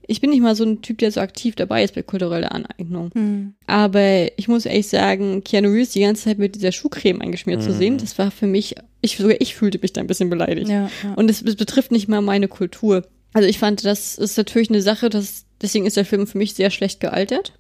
ich 0.07 0.20
bin 0.20 0.31
nicht 0.31 0.42
mal 0.42 0.55
so 0.55 0.64
ein 0.64 0.83
Typ, 0.83 0.98
der 0.98 1.11
so 1.11 1.20
aktiv 1.20 1.55
dabei 1.57 1.83
ist 1.83 1.94
bei 1.94 2.02
kultureller 2.02 2.52
Aneignung. 2.52 3.55
Aber 3.66 4.38
ich 4.38 4.48
muss 4.48 4.66
ehrlich 4.66 4.88
sagen, 4.88 5.42
Keanu 5.44 5.70
Reeves 5.70 5.90
die 5.90 6.00
ganze 6.00 6.24
Zeit 6.24 6.38
mit 6.38 6.55
dieser 6.55 6.72
Schuhcreme 6.72 7.22
eingeschmiert 7.22 7.62
zu 7.62 7.72
sehen, 7.72 7.98
das 7.98 8.18
war 8.18 8.31
für 8.31 8.46
mich, 8.46 8.74
ich 9.00 9.16
sogar 9.16 9.40
ich 9.40 9.55
fühlte 9.55 9.79
mich 9.81 9.92
da 9.92 10.00
ein 10.00 10.07
bisschen 10.07 10.31
beleidigt. 10.31 10.68
Ja, 10.68 10.90
ja. 11.02 11.14
Und 11.14 11.31
es, 11.31 11.42
es 11.42 11.57
betrifft 11.57 11.92
nicht 11.92 12.09
mal 12.09 12.20
meine 12.20 12.48
Kultur. 12.48 13.07
Also 13.33 13.48
ich 13.48 13.59
fand, 13.59 13.85
das 13.85 14.16
ist 14.16 14.37
natürlich 14.37 14.70
eine 14.70 14.83
Sache, 14.83 15.11
das, 15.11 15.44
deswegen 15.61 15.87
ist 15.87 15.96
der 15.96 16.05
Film 16.05 16.26
für 16.26 16.38
mich 16.38 16.55
sehr 16.55 16.70
schlecht 16.70 17.00
gealtert. 17.00 17.52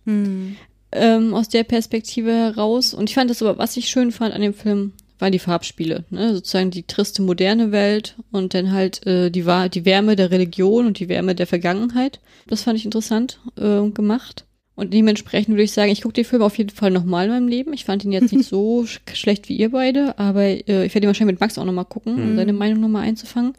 Ähm, 0.92 1.34
aus 1.34 1.48
der 1.48 1.64
Perspektive 1.64 2.30
heraus. 2.32 2.94
Und 2.94 3.10
ich 3.10 3.14
fand 3.14 3.28
das 3.28 3.42
aber, 3.42 3.58
was 3.58 3.76
ich 3.76 3.88
schön 3.88 4.12
fand 4.12 4.34
an 4.34 4.40
dem 4.40 4.54
Film, 4.54 4.92
waren 5.18 5.32
die 5.32 5.38
Farbspiele. 5.38 6.04
Ne? 6.10 6.34
Sozusagen 6.34 6.70
die 6.70 6.82
triste 6.84 7.22
moderne 7.22 7.72
Welt 7.72 8.16
und 8.32 8.54
dann 8.54 8.72
halt 8.72 9.06
äh, 9.06 9.30
die, 9.30 9.46
Wa- 9.46 9.68
die 9.68 9.84
Wärme 9.84 10.16
der 10.16 10.30
Religion 10.30 10.86
und 10.86 10.98
die 10.98 11.08
Wärme 11.08 11.34
der 11.34 11.46
Vergangenheit. 11.46 12.20
Das 12.46 12.62
fand 12.62 12.78
ich 12.78 12.84
interessant 12.84 13.40
äh, 13.56 13.88
gemacht. 13.90 14.44
Und 14.74 14.92
dementsprechend 14.92 15.54
würde 15.54 15.62
ich 15.62 15.72
sagen, 15.72 15.90
ich 15.90 16.02
gucke 16.02 16.12
den 16.12 16.26
Film 16.26 16.42
auf 16.42 16.58
jeden 16.58 16.68
Fall 16.68 16.90
nochmal 16.90 17.24
in 17.24 17.30
meinem 17.30 17.48
Leben. 17.48 17.72
Ich 17.72 17.86
fand 17.86 18.04
ihn 18.04 18.12
jetzt 18.12 18.32
nicht 18.32 18.46
so 18.50 18.84
sch 18.84 19.00
schlecht 19.14 19.48
wie 19.48 19.56
ihr 19.56 19.70
beide, 19.70 20.18
aber 20.18 20.42
äh, 20.42 20.84
ich 20.84 20.94
werde 20.94 21.06
ihn 21.06 21.08
wahrscheinlich 21.08 21.32
mit 21.34 21.40
Max 21.40 21.56
auch 21.56 21.64
nochmal 21.64 21.86
gucken, 21.86 22.14
um 22.16 22.36
seine 22.36 22.52
Meinung 22.52 22.80
nochmal 22.82 23.04
einzufangen. 23.08 23.54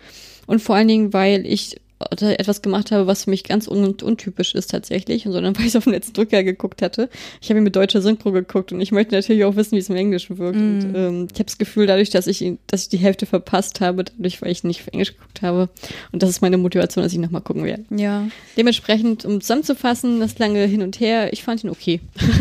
Und 0.46 0.62
vor 0.62 0.76
allen 0.76 0.88
Dingen, 0.88 1.14
weil 1.14 1.46
ich 1.48 1.78
etwas 2.00 2.62
gemacht 2.62 2.92
habe, 2.92 3.08
was 3.08 3.24
für 3.24 3.30
mich 3.32 3.44
ganz 3.44 3.68
un 3.68 3.96
untypisch 4.02 4.54
ist 4.54 4.70
tatsächlich, 4.70 5.26
und 5.26 5.32
sondern 5.32 5.56
weil 5.58 5.66
ich 5.66 5.78
auf 5.78 5.86
den 5.86 5.94
letzten 5.94 6.14
Drücker 6.14 6.44
geguckt 6.44 6.82
hatte. 6.82 7.10
Ich 7.42 7.50
habe 7.50 7.60
ihn 7.60 7.64
mit 7.64 7.76
deutscher 7.76 8.02
Synchro 8.02 8.32
geguckt 8.32 8.72
und 8.72 8.82
ich 8.82 8.92
möchte 8.92 9.16
natürlich 9.16 9.44
auch 9.46 9.56
wissen, 9.56 9.76
wie 9.76 9.80
es 9.80 9.90
im 9.90 9.96
Englischen 9.96 10.38
wirkt. 10.38 10.58
Und 10.58 10.94
ähm, 10.96 11.28
ich 11.32 11.36
habe 11.36 11.46
das 11.46 11.58
Gefühl, 11.58 11.88
dadurch, 11.88 12.10
dass 12.10 12.28
ich 12.28 12.42
ihn, 12.42 12.60
dass 12.68 12.84
ich 12.84 12.90
die 12.90 12.98
Hälfte 12.98 13.26
verpasst 13.26 13.82
habe, 13.82 14.04
dadurch, 14.04 14.42
weil 14.42 14.52
ich 14.52 14.64
nicht 14.64 14.82
auf 14.82 14.88
Englisch 14.88 15.14
geguckt 15.14 15.42
habe. 15.42 15.70
Und 16.12 16.24
das 16.24 16.30
ist 16.30 16.42
meine 16.42 16.58
Motivation, 16.58 17.04
dass 17.04 17.14
ich 17.14 17.20
nochmal 17.20 17.42
gucken 17.42 17.64
werde. 17.64 17.84
Ja. 17.90 18.28
Dementsprechend, 18.58 19.26
um 19.26 19.42
zusammenzufassen, 19.42 20.20
das 20.20 20.38
lange 20.38 20.66
hin 20.66 20.82
und 20.82 21.00
her, 21.00 21.34
ich 21.34 21.44
fand 21.44 21.64
ihn 21.64 21.70
okay. 21.70 22.00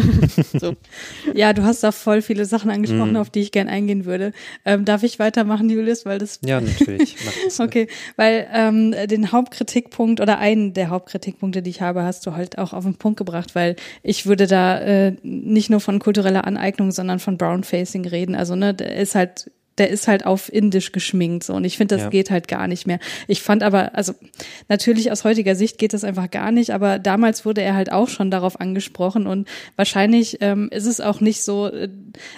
so. 0.58 0.76
Ja, 1.34 1.52
du 1.52 1.62
hast 1.62 1.82
da 1.82 1.92
voll 1.92 2.22
viele 2.22 2.44
Sachen 2.44 2.70
angesprochen, 2.70 3.16
auf 3.16 3.30
die 3.30 3.40
ich 3.40 3.52
gern 3.52 3.68
eingehen 3.68 4.04
würde. 4.04 4.32
Ähm, 4.64 4.84
darf 4.84 5.02
ich 5.02 5.18
weitermachen, 5.18 5.70
Julius? 5.70 6.04
Weil 6.04 6.18
das 6.18 6.40
Ja, 6.44 6.60
natürlich. 6.60 7.16
Okay, 7.58 7.88
weil 8.16 8.46
ähm, 8.52 8.94
den 9.08 9.32
Hauptkritikpunkt 9.46 10.20
oder 10.20 10.38
einen 10.38 10.72
der 10.74 10.90
Hauptkritikpunkte, 10.90 11.62
die 11.62 11.70
ich 11.70 11.80
habe, 11.80 12.02
hast 12.02 12.26
du 12.26 12.34
halt 12.34 12.58
auch 12.58 12.72
auf 12.72 12.84
den 12.84 12.96
Punkt 12.96 13.16
gebracht, 13.16 13.54
weil 13.54 13.76
ich 14.02 14.26
würde 14.26 14.46
da 14.46 14.78
äh, 14.80 15.16
nicht 15.22 15.70
nur 15.70 15.80
von 15.80 16.00
kultureller 16.00 16.46
Aneignung, 16.46 16.90
sondern 16.90 17.20
von 17.20 17.38
Brownfacing 17.38 18.06
reden. 18.06 18.34
Also 18.34 18.56
ne, 18.56 18.70
ist 18.70 19.14
halt 19.14 19.50
der 19.78 19.90
ist 19.90 20.08
halt 20.08 20.24
auf 20.26 20.52
Indisch 20.52 20.92
geschminkt 20.92 21.44
so 21.44 21.54
und 21.54 21.64
ich 21.64 21.76
finde, 21.76 21.94
das 21.96 22.04
Ja. 22.04 22.10
geht 22.10 22.30
halt 22.30 22.48
gar 22.48 22.66
nicht 22.68 22.86
mehr. 22.86 22.98
Ich 23.28 23.42
fand 23.42 23.62
aber, 23.62 23.94
also 23.94 24.12
natürlich 24.68 25.10
aus 25.12 25.24
heutiger 25.24 25.54
Sicht 25.54 25.78
geht 25.78 25.92
das 25.92 26.04
einfach 26.04 26.30
gar 26.30 26.50
nicht, 26.52 26.70
aber 26.70 26.98
damals 26.98 27.44
wurde 27.44 27.62
er 27.62 27.74
halt 27.74 27.92
auch 27.92 28.08
schon 28.08 28.30
darauf 28.30 28.60
angesprochen 28.60 29.26
und 29.26 29.46
wahrscheinlich 29.76 30.38
ähm, 30.40 30.68
ist 30.72 30.86
es 30.86 31.00
auch 31.00 31.20
nicht 31.20 31.42
so, 31.42 31.66
äh, 31.68 31.88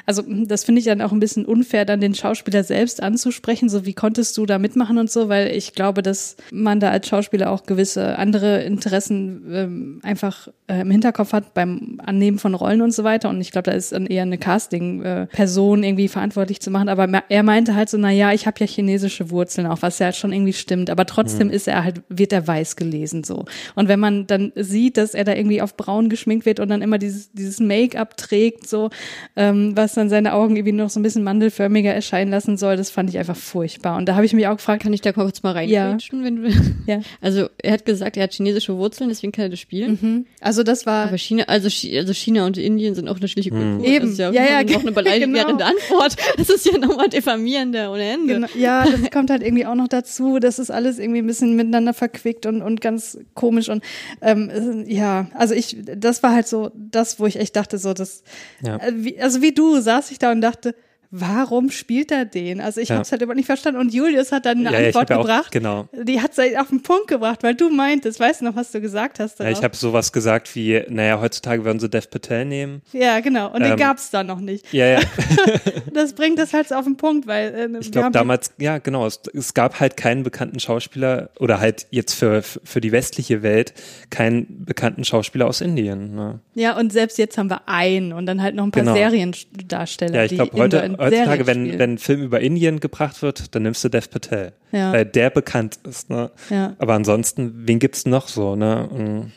also 0.07 0.23
das 0.27 0.65
finde 0.65 0.81
ich 0.81 0.85
dann 0.87 1.01
auch 1.01 1.13
ein 1.13 1.21
bisschen 1.21 1.45
unfair, 1.47 1.85
dann 1.85 2.01
den 2.01 2.15
Schauspieler 2.15 2.65
selbst 2.65 3.03
anzusprechen, 3.03 3.69
so 3.69 3.87
wie 3.87 3.95
konntest 3.95 4.37
du 4.37 4.47
da 4.47 4.59
mitmachen 4.59 4.99
und 4.99 5.11
so, 5.11 5.29
weil 5.29 5.49
ich 5.57 5.75
glaube, 5.75 6.03
dass 6.03 6.37
man 6.51 6.81
da 6.81 6.91
als 6.91 7.09
Schauspieler 7.09 7.51
auch 7.51 7.65
gewisse 7.65 8.19
andere 8.19 8.63
Interessen 8.63 9.43
ähm, 9.53 10.01
einfach 10.03 10.49
äh, 10.67 10.81
im 10.81 10.91
Hinterkopf 10.91 11.33
hat 11.33 11.55
beim 11.55 12.01
Annehmen 12.05 12.39
von 12.39 12.55
Rollen 12.55 12.83
und 12.83 12.93
so 12.93 13.05
weiter 13.05 13.29
und 13.29 13.41
ich 13.41 13.51
glaube, 13.53 13.71
da 13.71 13.77
ist 13.77 13.93
dann 13.93 14.07
eher 14.07 14.23
eine 14.23 14.39
Casting-Person 14.39 15.83
irgendwie 15.85 16.09
verantwortlich 16.09 16.61
zu 16.61 16.71
machen, 16.71 16.89
aber 16.89 17.07
er 17.29 17.43
meinte 17.43 17.75
halt 17.75 17.89
so, 17.89 17.99
na 17.99 18.11
ja, 18.11 18.33
ich 18.33 18.47
habe 18.47 18.57
ja 18.61 18.67
chinesische 18.67 19.31
Wurzeln 19.31 19.67
auch, 19.67 19.83
was 19.83 19.99
ja 19.99 20.13
schon 20.13 20.33
irgendwie 20.33 20.53
stimmt, 20.53 20.91
aber 20.91 21.07
trotzdem 21.07 21.51
ist 21.51 21.69
er 21.69 21.85
halt, 21.85 22.03
wird 22.09 22.33
er 22.33 22.47
weiß 22.47 22.77
gelesen 22.77 23.25
so. 23.25 23.45
Und 23.75 23.89
wenn 23.89 24.01
man 24.01 24.27
dann 24.27 24.53
sieht, 24.55 24.97
dass 24.97 25.15
er 25.15 25.25
da 25.25 25.35
irgendwie 25.35 25.63
auf 25.63 25.77
braun 25.77 26.09
geschminkt 26.09 26.47
wird 26.47 26.61
und 26.61 26.69
dann 26.69 26.83
immer 26.83 26.99
dieses, 26.99 27.33
dieses 27.33 27.61
Make-up 27.61 28.17
trägt, 28.17 28.69
so, 28.69 28.91
ähm, 29.37 29.77
was 29.77 29.95
dann 29.95 30.09
seine 30.09 30.33
Augen 30.35 30.57
irgendwie 30.57 30.73
noch 30.73 30.91
so 30.91 31.01
ein 31.01 31.03
bisschen 31.03 31.25
mandelförmiger 31.25 31.93
erscheinen 31.93 32.31
lassen 32.31 32.57
soll, 32.57 32.77
das 32.77 32.91
fand 32.91 33.11
ich 33.11 33.19
einfach 33.19 33.37
furchtbar. 33.37 33.97
Und 33.97 34.09
da 34.09 34.15
habe 34.15 34.27
ich 34.27 34.33
mich 34.33 34.47
auch 34.47 34.57
gefragt, 34.57 34.83
Kann 34.83 34.93
ich 34.93 35.01
da 35.01 35.13
kurz 35.13 35.43
mal 35.43 35.53
reingrätschen, 35.53 36.25
wenn 36.25 36.37
du 36.43 36.51
Ja. 36.87 37.01
Also 37.21 37.49
er 37.63 37.73
hat 37.73 37.85
gesagt, 37.85 38.17
er 38.17 38.25
hat 38.25 38.33
chinesische 38.33 38.77
Wurzeln, 38.77 39.09
deswegen 39.11 39.33
kann 39.33 39.45
er 39.45 39.49
das 39.51 39.61
spielen. 39.61 40.27
also 40.41 40.63
das 40.63 40.87
war, 40.87 41.09
Aber 41.09 41.19
China, 41.19 41.45
also, 41.45 41.69
also 41.97 42.13
China 42.13 42.47
und 42.47 42.57
Indien 42.57 42.95
sind 42.95 43.09
auch 43.09 43.15
unterschiedliche 43.15 43.51
Kulturen. 43.51 43.85
Eben. 43.85 44.01
Das 44.01 44.11
ist 44.13 44.19
ja, 44.19 44.31
Ja, 44.31 44.61
ja, 44.61 44.63
noch 44.63 44.83
eine 44.83 44.93
beleidigende 44.99 45.45
genau. 45.45 45.65
Antwort. 45.65 46.17
Das 46.37 46.49
ist 46.49 46.67
ja 46.67 46.79
nochmal 46.79 47.09
diffamierender 47.19 47.93
ohne 47.93 48.05
Ende. 48.05 48.35
Genau, 48.35 48.47
ja, 48.57 48.85
das 48.85 49.11
kommt 49.13 49.31
halt 49.31 49.43
irgendwie 49.43 49.67
auch 49.67 49.75
noch 49.75 49.89
dazu. 49.89 50.39
Das 50.39 50.59
ist 50.59 50.71
alles 50.71 50.99
irgendwie 50.99 51.21
ein 51.21 51.27
bisschen 51.27 51.57
miteinander 51.57 51.95
verquickt 51.95 52.47
und, 52.47 52.63
und 52.63 52.81
ganz 52.81 53.19
komisch. 53.35 53.69
Und 53.69 53.83
ähm, 54.23 54.51
äh, 54.51 54.93
ja, 54.93 55.27
also 55.35 55.55
ich, 55.55 55.77
das 55.97 56.23
war 56.23 56.33
halt 56.35 56.49
so 56.49 56.71
das, 56.75 57.19
wo 57.21 57.27
ich 57.27 57.37
echt 57.39 57.57
dachte, 57.57 57.79
so 57.79 57.93
das, 57.95 58.23
Ja. 58.63 58.77
äh, 58.77 58.93
wie, 58.95 59.21
also 59.21 59.43
wie 59.43 59.53
du 59.53 59.81
saß 59.81 60.11
ich 60.11 60.19
da 60.19 60.33
und 60.33 60.41
dachte, 60.41 60.75
warum 61.11 61.71
spielt 61.71 62.11
er 62.13 62.25
den? 62.25 62.61
Also 62.61 62.81
ich 62.81 62.89
Ja. 62.91 62.97
habe 62.97 63.03
es 63.03 63.13
halt 63.13 63.23
überhaupt 63.23 63.37
nicht 63.37 63.47
verstanden. 63.47 63.81
Und 63.81 63.95
Julius 63.95 64.31
hat 64.33 64.45
dann 64.47 64.67
eine 64.67 64.79
Ja, 64.79 64.87
Antwort 64.87 65.11
ja 65.11 65.17
auch- 65.17 65.23
gebracht. 65.23 65.51
genau. 65.53 65.89
Die 65.93 66.21
hat 66.21 66.33
es 66.37 66.57
auf 66.57 66.69
den 66.69 66.83
Punkt 66.83 67.09
gebracht, 67.09 67.43
weil 67.43 67.55
du 67.55 67.71
meintest, 67.71 68.21
weißt 68.21 68.41
du 68.41 68.45
noch, 68.47 68.57
was 68.57 68.71
du 68.73 68.81
gesagt 68.81 69.19
hast? 69.21 69.39
Ja, 69.41 69.49
ich 69.51 69.63
habe 69.63 69.75
sowas 69.77 70.13
gesagt 70.13 70.55
wie, 70.55 70.83
naja, 70.89 71.21
heutzutage 71.21 71.65
würden 71.65 71.81
sie 71.81 71.89
Dev 71.89 72.09
Patel 72.11 72.45
nehmen. 72.45 72.83
ja, 72.93 73.21
genau. 73.21 73.47
Und 73.53 73.63
den 73.63 73.73
Ähm, 73.73 73.77
gab's 73.79 74.11
da 74.11 74.23
noch 74.25 74.41
nicht. 74.41 74.73
Ja, 74.73 74.87
ja. 74.87 75.01
Das 75.93 76.13
bringt 76.13 76.39
das 76.39 76.53
halt 76.53 76.69
so 76.69 76.75
auf 76.77 76.85
den 76.85 76.97
Punkt, 76.97 77.27
weil 77.27 77.55
äh, 77.75 77.79
Ich 77.81 77.91
glaube 77.91 78.11
damals, 78.13 78.53
ja 78.59 78.79
genau, 78.79 79.07
es, 79.07 79.21
es 79.35 79.55
gab 79.55 79.81
halt 79.81 79.97
keinen 79.97 80.23
bekannten 80.23 80.61
Schauspieler 80.61 81.31
oder 81.41 81.59
halt 81.61 81.87
jetzt 81.91 82.15
für, 82.15 82.43
für 82.43 82.81
die 82.81 82.93
westliche 82.93 83.43
Welt 83.43 83.73
keinen 84.11 84.65
bekannten 84.65 85.05
Schauspieler 85.05 85.47
aus 85.47 85.61
Indien. 85.61 86.15
Ne? 86.15 86.41
Ja, 86.55 86.77
und 86.77 86.93
selbst 86.93 87.19
jetzt 87.19 87.37
haben 87.39 87.51
wir 87.51 87.63
einen 87.69 88.13
und 88.13 88.27
dann 88.27 88.43
halt 88.43 88.55
noch 88.55 88.65
ein 88.65 88.71
paar 88.71 88.83
Genau. 88.83 88.95
Seriendarsteller. 88.95 90.15
Ja, 90.15 90.25
ich 90.25 90.31
die 90.31 90.37
Inder 90.37 90.53
heute, 90.53 90.83
heutzutage, 90.99 91.47
wenn, 91.47 91.79
wenn 91.79 91.95
ein 91.95 91.99
Film 91.99 92.23
über 92.23 92.41
Indien 92.41 92.81
gebracht 92.81 93.23
wird, 93.23 93.55
dann 93.55 93.63
nimmst 93.63 93.83
du 93.85 93.89
Dev 93.89 94.09
Patel, 94.11 94.53
Ja. 94.73 94.93
weil 94.93 95.05
der 95.05 95.31
bekannt 95.31 95.79
ist. 95.89 96.11
Ne? 96.11 96.31
Ja. 96.51 96.75
Aber 96.79 96.95
ansonsten, 96.95 97.53
wen 97.67 97.79
gibt's 97.79 98.05
noch 98.07 98.29
so? 98.29 98.57
Ne? 98.57 99.31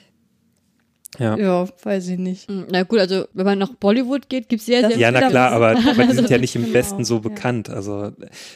Ja. 1.19 1.35
Ja, 1.37 1.67
weiß 1.83 2.07
ich 2.07 2.17
nicht. 2.17 2.47
Hm, 2.47 2.67
Na 2.71 2.83
gut, 2.83 2.99
also 2.99 3.25
wenn 3.33 3.45
man 3.45 3.59
nach 3.59 3.73
Bollywood 3.73 4.29
geht, 4.29 4.47
gibt's 4.47 4.65
sehr, 4.65 4.87
sehr 4.87 4.97
Ja, 4.97 5.11
na 5.11 5.27
klar, 5.27 5.51
aber, 5.51 5.71
aber 5.71 6.05
die 6.05 6.13
sind 6.13 6.29
ja 6.29 6.37
nicht 6.37 6.55
im 6.55 6.61
Genau, 6.63 6.73
Westen 6.75 7.03
so 7.03 7.19
bekannt. 7.19 7.69
Also 7.69 8.11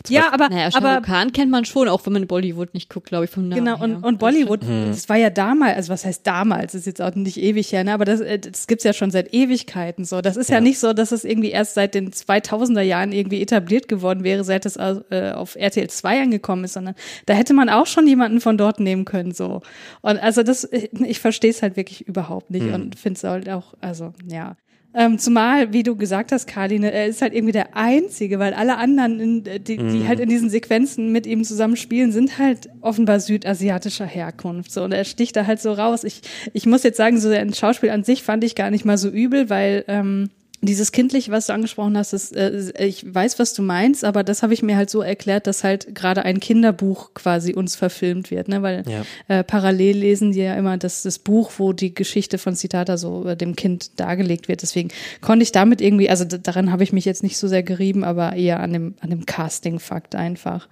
Ja, 0.07 0.31
aber, 0.31 0.47
Naja, 0.47 0.69
aber 0.73 1.01
Khan 1.01 1.33
kennt 1.33 1.51
man 1.51 1.65
schon, 1.65 1.89
auch 1.89 2.05
wenn 2.05 2.13
man 2.13 2.27
Bollywood 2.27 2.73
nicht 2.73 2.89
guckt, 2.89 3.07
glaube 3.07 3.25
ich, 3.25 3.29
vom 3.31 3.49
Namen 3.49 3.65
genau, 3.65 3.77
her. 3.77 3.83
und, 3.83 4.03
und 4.05 4.19
Bollywood, 4.19 4.63
Hm. 4.63 4.85
das 4.87 5.09
war 5.09 5.17
ja 5.17 5.29
damals, 5.29 5.75
also 5.75 5.91
was 5.91 6.05
heißt 6.05 6.25
damals, 6.25 6.71
das 6.71 6.79
ist 6.81 6.85
jetzt 6.87 7.01
auch 7.01 7.13
nicht 7.13 7.37
ewig 7.37 7.73
her, 7.73 7.83
ne? 7.83 7.93
aber 7.93 8.05
das, 8.05 8.21
äh, 8.21 8.39
das 8.39 8.67
gibt's 8.67 8.85
ja 8.85 8.93
schon 8.93 9.11
seit 9.11 9.33
Ewigkeiten 9.33 10.05
so. 10.05 10.21
Das 10.21 10.37
ist 10.37 10.49
ja, 10.49 10.55
Ja. 10.55 10.61
nicht 10.61 10.79
so, 10.79 10.93
dass 10.93 11.11
es 11.11 11.25
irgendwie 11.25 11.51
erst 11.51 11.73
seit 11.73 11.93
den 11.93 12.11
2000er 12.11 12.81
Jahren 12.81 13.11
irgendwie 13.11 13.41
etabliert 13.41 13.89
geworden 13.89 14.23
wäre, 14.23 14.45
seit 14.45 14.65
es 14.65 14.77
äh, 14.77 15.33
auf 15.35 15.57
RTL 15.57 15.89
2 15.89 16.21
angekommen 16.21 16.63
ist, 16.63 16.73
sondern 16.73 16.95
da 17.25 17.33
hätte 17.33 17.53
man 17.53 17.67
auch 17.67 17.85
schon 17.85 18.07
jemanden 18.07 18.39
von 18.39 18.57
dort 18.57 18.79
nehmen 18.79 19.03
können 19.03 19.33
so. 19.33 19.61
Und 20.01 20.19
also 20.23 20.41
das, 20.41 20.69
ich 20.71 21.19
verstehe 21.19 21.51
es 21.51 21.61
halt 21.61 21.75
wirklich 21.75 22.07
überhaupt 22.07 22.44
nicht 22.49 22.65
Hm. 22.67 22.73
und 22.73 22.99
finde 22.99 23.17
es 23.17 23.23
halt 23.23 23.49
auch, 23.49 23.73
also 23.81 24.13
ja. 24.29 24.55
Ähm, 24.97 25.19
zumal, 25.19 25.73
wie 25.73 25.83
du 25.83 25.97
gesagt 25.97 26.31
hast, 26.31 26.47
Karline, 26.47 26.89
er 26.89 27.07
ist 27.07 27.21
halt 27.21 27.33
irgendwie 27.33 27.51
der 27.51 27.75
Einzige, 27.75 28.39
weil 28.39 28.53
alle 28.53 28.77
anderen, 28.77 29.19
in, 29.19 29.43
die, 29.43 29.59
die 29.75 29.77
Mhm. 29.77 30.07
halt 30.07 30.21
in 30.21 30.29
diesen 30.29 30.49
Sequenzen 30.49 31.11
mit 31.11 31.27
ihm 31.27 31.43
zusammen 31.43 31.75
spielen, 31.75 32.13
sind 32.13 32.37
halt 32.37 32.69
offenbar 32.79 33.19
südasiatischer 33.19 34.05
Herkunft. 34.05 34.71
So, 34.71 34.83
und 34.85 34.93
er 34.93 35.03
sticht 35.03 35.35
da 35.35 35.47
halt 35.47 35.59
so 35.59 35.73
raus. 35.73 36.05
Ich, 36.05 36.21
ich 36.53 36.65
muss 36.65 36.83
jetzt 36.83 36.95
sagen, 36.95 37.19
so 37.19 37.27
ein 37.29 37.53
Schauspiel 37.53 37.89
an 37.89 38.05
sich 38.05 38.23
fand 38.23 38.45
ich 38.45 38.55
gar 38.55 38.71
nicht 38.71 38.85
mal 38.85 38.97
so 38.97 39.09
übel, 39.09 39.49
weil 39.49 39.83
ähm, 39.89 40.29
dieses 40.61 40.91
Kindliche, 40.91 41.31
was 41.31 41.47
du 41.47 41.53
angesprochen 41.53 41.97
hast, 41.97 42.13
das, 42.13 42.31
äh, 42.31 42.71
ich 42.79 43.13
weiß, 43.13 43.39
was 43.39 43.53
du 43.53 43.61
meinst, 43.61 44.03
aber 44.03 44.23
das 44.23 44.41
habe 44.43 44.53
ich 44.53 44.63
mir 44.63 44.75
halt 44.77 44.89
so 44.89 45.01
erklärt, 45.01 45.47
dass 45.47 45.63
halt 45.63 45.93
gerade 45.93 46.23
ein 46.23 46.39
Kinderbuch 46.39 47.13
quasi 47.13 47.53
uns 47.53 47.75
verfilmt 47.75 48.31
wird, 48.31 48.47
ne? 48.47 48.61
Weil 48.61 48.83
Ja. 48.87 49.03
äh, 49.27 49.43
parallel 49.43 49.97
lesen 49.97 50.31
die 50.31 50.39
ja 50.39 50.55
immer 50.55 50.77
das, 50.77 51.03
das 51.03 51.19
Buch, 51.19 51.51
wo 51.57 51.73
die 51.73 51.93
Geschichte 51.93 52.37
von 52.37 52.55
Siddhartha 52.55 52.97
so 52.97 53.25
äh, 53.27 53.37
dem 53.37 53.55
Kind 53.55 53.99
dargelegt 53.99 54.47
wird. 54.47 54.61
Deswegen 54.61 54.89
konnte 55.21 55.43
ich 55.43 55.51
damit 55.51 55.81
irgendwie, 55.81 56.09
also 56.09 56.25
daran 56.25 56.71
habe 56.71 56.83
ich 56.83 56.93
mich 56.93 57.05
jetzt 57.05 57.23
nicht 57.23 57.37
so 57.37 57.47
sehr 57.47 57.63
gerieben, 57.63 58.03
aber 58.03 58.33
eher 58.33 58.59
an 58.59 58.73
dem, 58.73 58.95
an 59.01 59.09
dem 59.09 59.25
Casting-Fakt 59.25 60.15
einfach. 60.15 60.67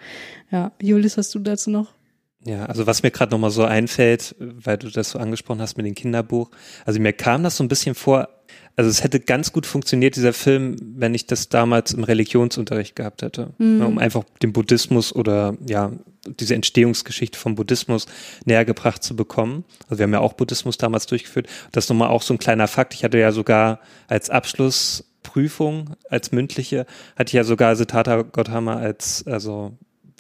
Ja, 0.52 0.72
Julis, 0.82 1.17
hast 1.17 1.34
du 1.36 1.39
dazu 1.39 1.69
noch? 1.69 1.93
Ja, 2.46 2.65
also 2.65 2.86
was 2.88 3.04
mir 3.04 3.12
gerade 3.12 3.32
nochmal 3.32 3.52
so 3.52 3.63
einfällt, 3.63 4.36
weil 4.39 4.78
du 4.78 4.89
das 4.89 5.12
so 5.12 5.19
angesprochen 5.19 5.62
hast 5.62 5.78
mit 5.78 5.86
dem 5.86 5.96
Kinderbuch, 5.96 6.52
also 6.86 7.00
mir 7.00 7.13
kam 7.13 7.41
das 7.43 7.56
so 7.56 7.63
ein 7.63 7.69
bisschen 7.69 7.96
vor, 7.96 8.28
also 8.76 8.89
es 8.89 9.04
hätte 9.04 9.20
ganz 9.20 9.54
gut 9.54 9.66
funktioniert, 9.66 10.16
dieser 10.16 10.34
Film, 10.34 10.78
wenn 10.82 11.13
ich 11.13 11.28
das 11.28 11.50
damals 11.50 11.94
im 11.94 12.04
Religionsunterricht 12.04 12.96
gehabt 12.96 13.22
hätte, 13.22 13.54
ne, 13.60 13.86
um 13.86 14.00
einfach 14.00 14.24
den 14.42 14.52
Buddhismus 14.52 15.13
oder 15.13 15.56
ja, 15.68 15.92
diese 16.39 16.56
Entstehungsgeschichte 16.56 17.38
vom 17.38 17.54
Buddhismus 17.56 18.08
näher 18.46 18.66
gebracht 18.66 19.04
zu 19.04 19.16
bekommen. 19.16 19.63
Also 19.88 20.00
wir 20.00 20.04
haben 20.06 20.13
ja 20.13 20.22
auch 20.22 20.34
Buddhismus 20.34 20.78
damals 20.78 21.06
durchgeführt. 21.06 21.48
Das 21.72 21.86
ist 21.86 21.89
nochmal 21.89 22.10
auch 22.10 22.24
so 22.24 22.34
ein 22.34 22.39
kleiner 22.39 22.68
Fakt. 22.68 22.96
Ich 22.96 23.04
hatte 23.04 23.20
ja 23.20 23.32
sogar 23.32 23.80
als 24.08 24.32
Abschlussprüfung, 24.32 25.96
als 26.10 26.32
mündliche, 26.32 26.88
hatte 27.16 27.30
ich 27.30 27.34
ja 27.34 27.44
sogar 27.44 27.76
Siddhartha 27.76 28.24
Gautama 28.24 28.78
als, 28.78 29.24
also 29.28 29.74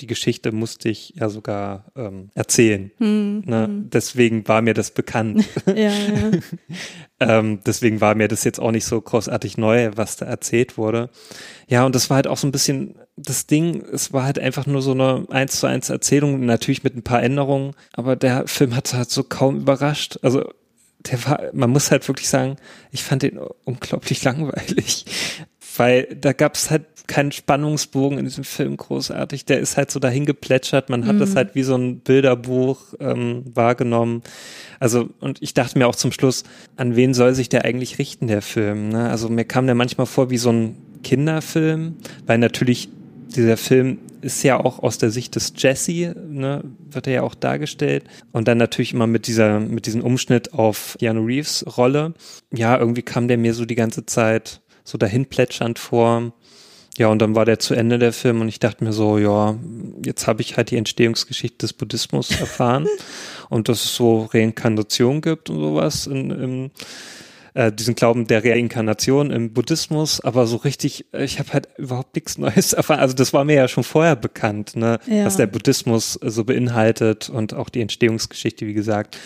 die 0.03 0.07
Geschichte 0.07 0.51
musste 0.51 0.89
ich 0.89 1.13
ja 1.15 1.29
sogar 1.29 1.85
ähm, 1.95 2.29
erzählen. 2.35 2.91
ne? 2.99 3.69
Deswegen 3.85 4.45
war 4.49 4.61
mir 4.61 4.73
das 4.73 4.91
bekannt. 4.91 5.45
Ja, 5.65 5.91
ja. 5.91 6.31
ähm, 7.21 7.59
deswegen 7.65 8.01
war 8.01 8.15
mir 8.15 8.27
das 8.27 8.43
jetzt 8.43 8.59
auch 8.59 8.71
nicht 8.71 8.83
so 8.83 8.99
großartig 8.99 9.57
neu, 9.57 9.91
was 9.95 10.17
da 10.17 10.25
erzählt 10.25 10.77
wurde. 10.77 11.09
Ja, 11.67 11.85
und 11.85 11.95
das 11.95 12.09
war 12.09 12.15
halt 12.15 12.27
auch 12.27 12.37
so 12.37 12.47
ein 12.47 12.51
bisschen 12.51 12.95
das 13.15 13.47
Ding, 13.47 13.81
es 13.93 14.11
war 14.11 14.25
halt 14.25 14.39
einfach 14.39 14.65
nur 14.65 14.81
so 14.81 14.91
eine 14.91 15.25
eins 15.29 15.59
zu 15.59 15.67
eins 15.67 15.89
Erzählung, 15.89 16.45
natürlich 16.45 16.83
mit 16.83 16.97
ein 16.97 17.03
paar 17.03 17.23
Änderungen, 17.23 17.73
aber 17.93 18.17
der 18.17 18.45
Film 18.47 18.75
hat 18.75 18.93
halt 18.93 19.09
so 19.09 19.23
kaum 19.23 19.57
überrascht. 19.57 20.19
Also 20.21 20.43
der 20.99 21.23
war, 21.25 21.39
man 21.53 21.69
muss 21.69 21.91
halt 21.91 22.07
wirklich 22.07 22.27
sagen, 22.27 22.57
ich 22.91 23.03
fand 23.03 23.23
den 23.23 23.39
unglaublich 23.63 24.21
langweilig, 24.25 25.05
weil 25.77 26.13
da 26.19 26.33
gab 26.33 26.55
es 26.55 26.69
halt 26.69 26.85
keinen 27.07 27.31
Spannungsbogen 27.31 28.17
in 28.17 28.25
diesem 28.25 28.43
Film 28.43 28.77
großartig. 28.77 29.45
Der 29.45 29.59
ist 29.59 29.77
halt 29.77 29.91
so 29.91 29.99
dahin 29.99 30.25
geplätschert. 30.25 30.89
Man 30.89 31.05
hat 31.05 31.19
das 31.19 31.35
halt 31.35 31.55
wie 31.55 31.63
so 31.63 31.75
ein 31.75 31.99
Bilderbuch 31.99 32.93
ähm, 32.99 33.43
wahrgenommen. 33.53 34.23
Also, 34.79 35.09
und 35.19 35.41
ich 35.41 35.53
dachte 35.53 35.77
mir 35.77 35.87
auch 35.87 35.95
zum 35.95 36.11
Schluss, 36.11 36.43
an 36.77 36.95
wen 36.95 37.13
soll 37.13 37.35
sich 37.35 37.49
der 37.49 37.65
eigentlich 37.65 37.99
richten, 37.99 38.27
der 38.27 38.41
Film? 38.41 38.89
Ne? 38.89 39.09
Also 39.09 39.29
mir 39.29 39.45
kam 39.45 39.65
der 39.65 39.75
manchmal 39.75 40.07
vor 40.07 40.29
wie 40.29 40.37
so 40.37 40.51
ein 40.51 40.77
Kinderfilm, 41.03 41.97
weil 42.25 42.37
natürlich 42.37 42.89
dieser 43.35 43.57
Film 43.57 43.99
ist 44.21 44.43
ja 44.43 44.59
auch 44.59 44.79
aus 44.79 44.97
der 44.97 45.09
Sicht 45.09 45.35
des 45.35 45.53
Jesse, 45.57 46.15
ne, 46.29 46.63
wird 46.89 47.07
er 47.07 47.13
ja 47.13 47.21
auch 47.23 47.35
dargestellt. 47.35 48.05
Und 48.31 48.47
dann 48.47 48.57
natürlich 48.57 48.93
immer 48.93 49.07
mit 49.07 49.27
dieser, 49.27 49.59
mit 49.59 49.85
diesem 49.85 50.01
Umschnitt 50.01 50.53
auf 50.53 50.95
Keanu 50.99 51.25
Reeves 51.25 51.65
Rolle. 51.77 52.13
Ja, 52.53 52.77
irgendwie 52.77 53.01
kam 53.01 53.27
der 53.27 53.37
mir 53.37 53.53
so 53.53 53.65
die 53.65 53.75
ganze 53.75 54.05
Zeit 54.05 54.61
so 54.83 54.97
dahin 54.97 55.25
plätschernd 55.25 55.79
vor. 55.79 56.33
Ja, 56.97 57.07
und 57.07 57.19
dann 57.19 57.33
war 57.33 57.45
der 57.45 57.57
zu 57.57 57.73
Ende 57.73 57.97
der 57.97 58.13
Film 58.13 58.41
und 58.41 58.49
ich 58.49 58.59
dachte 58.59 58.83
mir 58.83 58.93
so, 58.93 59.17
ja, 59.17 59.57
jetzt 60.05 60.27
habe 60.27 60.41
ich 60.41 60.57
halt 60.57 60.69
die 60.69 60.77
Entstehungsgeschichte 60.77 61.57
des 61.59 61.73
Buddhismus 61.73 62.29
erfahren 62.39 62.87
und 63.49 63.67
dass 63.67 63.83
es 63.83 63.95
so 63.95 64.29
Reinkarnation 64.31 65.21
gibt 65.21 65.49
und 65.49 65.59
sowas 65.59 66.05
in, 66.05 66.29
im, 66.29 66.71
äh, 67.55 67.71
diesen 67.71 67.95
Glauben 67.95 68.27
der 68.27 68.43
Reinkarnation 68.43 69.31
im 69.31 69.53
Buddhismus, 69.53 70.21
aber 70.21 70.45
so 70.45 70.57
richtig, 70.57 71.05
äh, 71.13 71.23
ich 71.23 71.39
habe 71.39 71.53
halt 71.53 71.67
überhaupt 71.77 72.13
nichts 72.15 72.37
Neues 72.37 72.73
erfahren. 72.73 72.99
Also 72.99 73.15
das 73.15 73.33
war 73.33 73.43
mir 73.43 73.55
ja 73.55 73.67
schon 73.67 73.83
vorher 73.83 74.15
bekannt, 74.15 74.75
ne, 74.75 74.99
Ja. 75.07 75.25
was 75.25 75.37
der 75.37 75.47
Buddhismus 75.47 76.17
äh, 76.21 76.29
so 76.29 76.43
beinhaltet 76.43 77.27
und 77.27 77.55
auch 77.55 77.69
die 77.69 77.81
Entstehungsgeschichte, 77.81 78.67
wie 78.67 78.73
gesagt. 78.75 79.17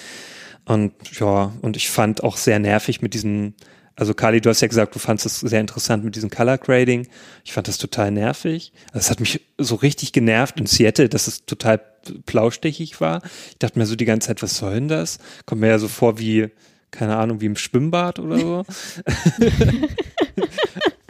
Und 0.63 0.93
ja, 1.19 1.51
und 1.61 1.75
ich 1.75 1.89
fand 1.89 2.23
auch 2.23 2.37
sehr 2.37 2.59
nervig 2.59 3.01
mit 3.01 3.13
diesen 3.13 3.55
Also 3.97 4.13
Kali, 4.13 4.41
du 4.41 4.49
hast 4.49 4.61
ja 4.61 4.67
gesagt, 4.67 4.93
du 4.93 4.99
fandest 4.99 5.25
es 5.25 5.39
sehr 5.39 5.59
interessant 5.59 6.05
mit 6.05 6.15
diesem 6.15 6.29
Color 6.29 6.59
Grading. 6.59 7.07
Ich 7.43 7.51
fand 7.51 7.67
das 7.67 7.79
total 7.79 8.11
nervig. 8.11 8.71
Es 8.93 9.09
hat 9.09 9.19
mich 9.19 9.41
so 9.57 9.73
richtig 9.73 10.13
genervt 10.13 10.59
in 10.59 10.67
Seattle, 10.67 11.09
dass 11.09 11.27
es 11.27 11.45
total 11.47 11.81
plaustichig 12.27 13.01
war. 13.01 13.23
Ich 13.49 13.57
dachte 13.57 13.79
mir 13.79 13.87
so 13.87 13.95
die 13.95 14.05
ganze 14.05 14.27
Zeit, 14.27 14.43
was 14.43 14.57
soll 14.57 14.75
denn 14.75 14.87
das? 14.87 15.17
Kommt 15.47 15.61
mir 15.61 15.69
ja 15.69 15.79
so 15.79 15.87
vor 15.87 16.19
wie, 16.19 16.49
keine 16.91 17.17
Ahnung, 17.17 17.41
wie 17.41 17.47
im 17.47 17.55
Schwimmbad 17.55 18.19
oder 18.19 18.37
so. 18.37 18.65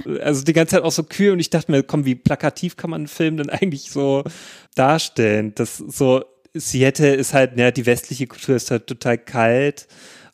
also 0.22 0.46
die 0.46 0.54
ganze 0.54 0.78
Zeit 0.78 0.84
auch 0.84 0.94
so 0.94 1.04
kühl 1.04 1.34
und 1.34 1.42
ich 1.42 1.50
dachte 1.50 1.70
mir, 1.70 1.84
komm, 1.84 2.06
wie 2.06 2.16
plakativ 2.16 2.78
kann 2.78 2.90
man 2.90 3.02
einen 3.02 3.08
Film 3.10 3.36
denn 3.36 3.50
eigentlich 3.50 3.92
so 3.92 4.24
darstellen? 4.76 5.52
Das 5.56 5.76
so, 5.76 6.24
Seattle 6.54 7.16
ist 7.16 7.34
halt, 7.34 7.58
ja, 7.60 7.72
die 7.72 7.86
westliche 7.86 8.28
Kultur 8.28 8.56
ist 8.56 8.72
halt 8.72 8.88
total 8.88 9.18
kalt 9.18 9.88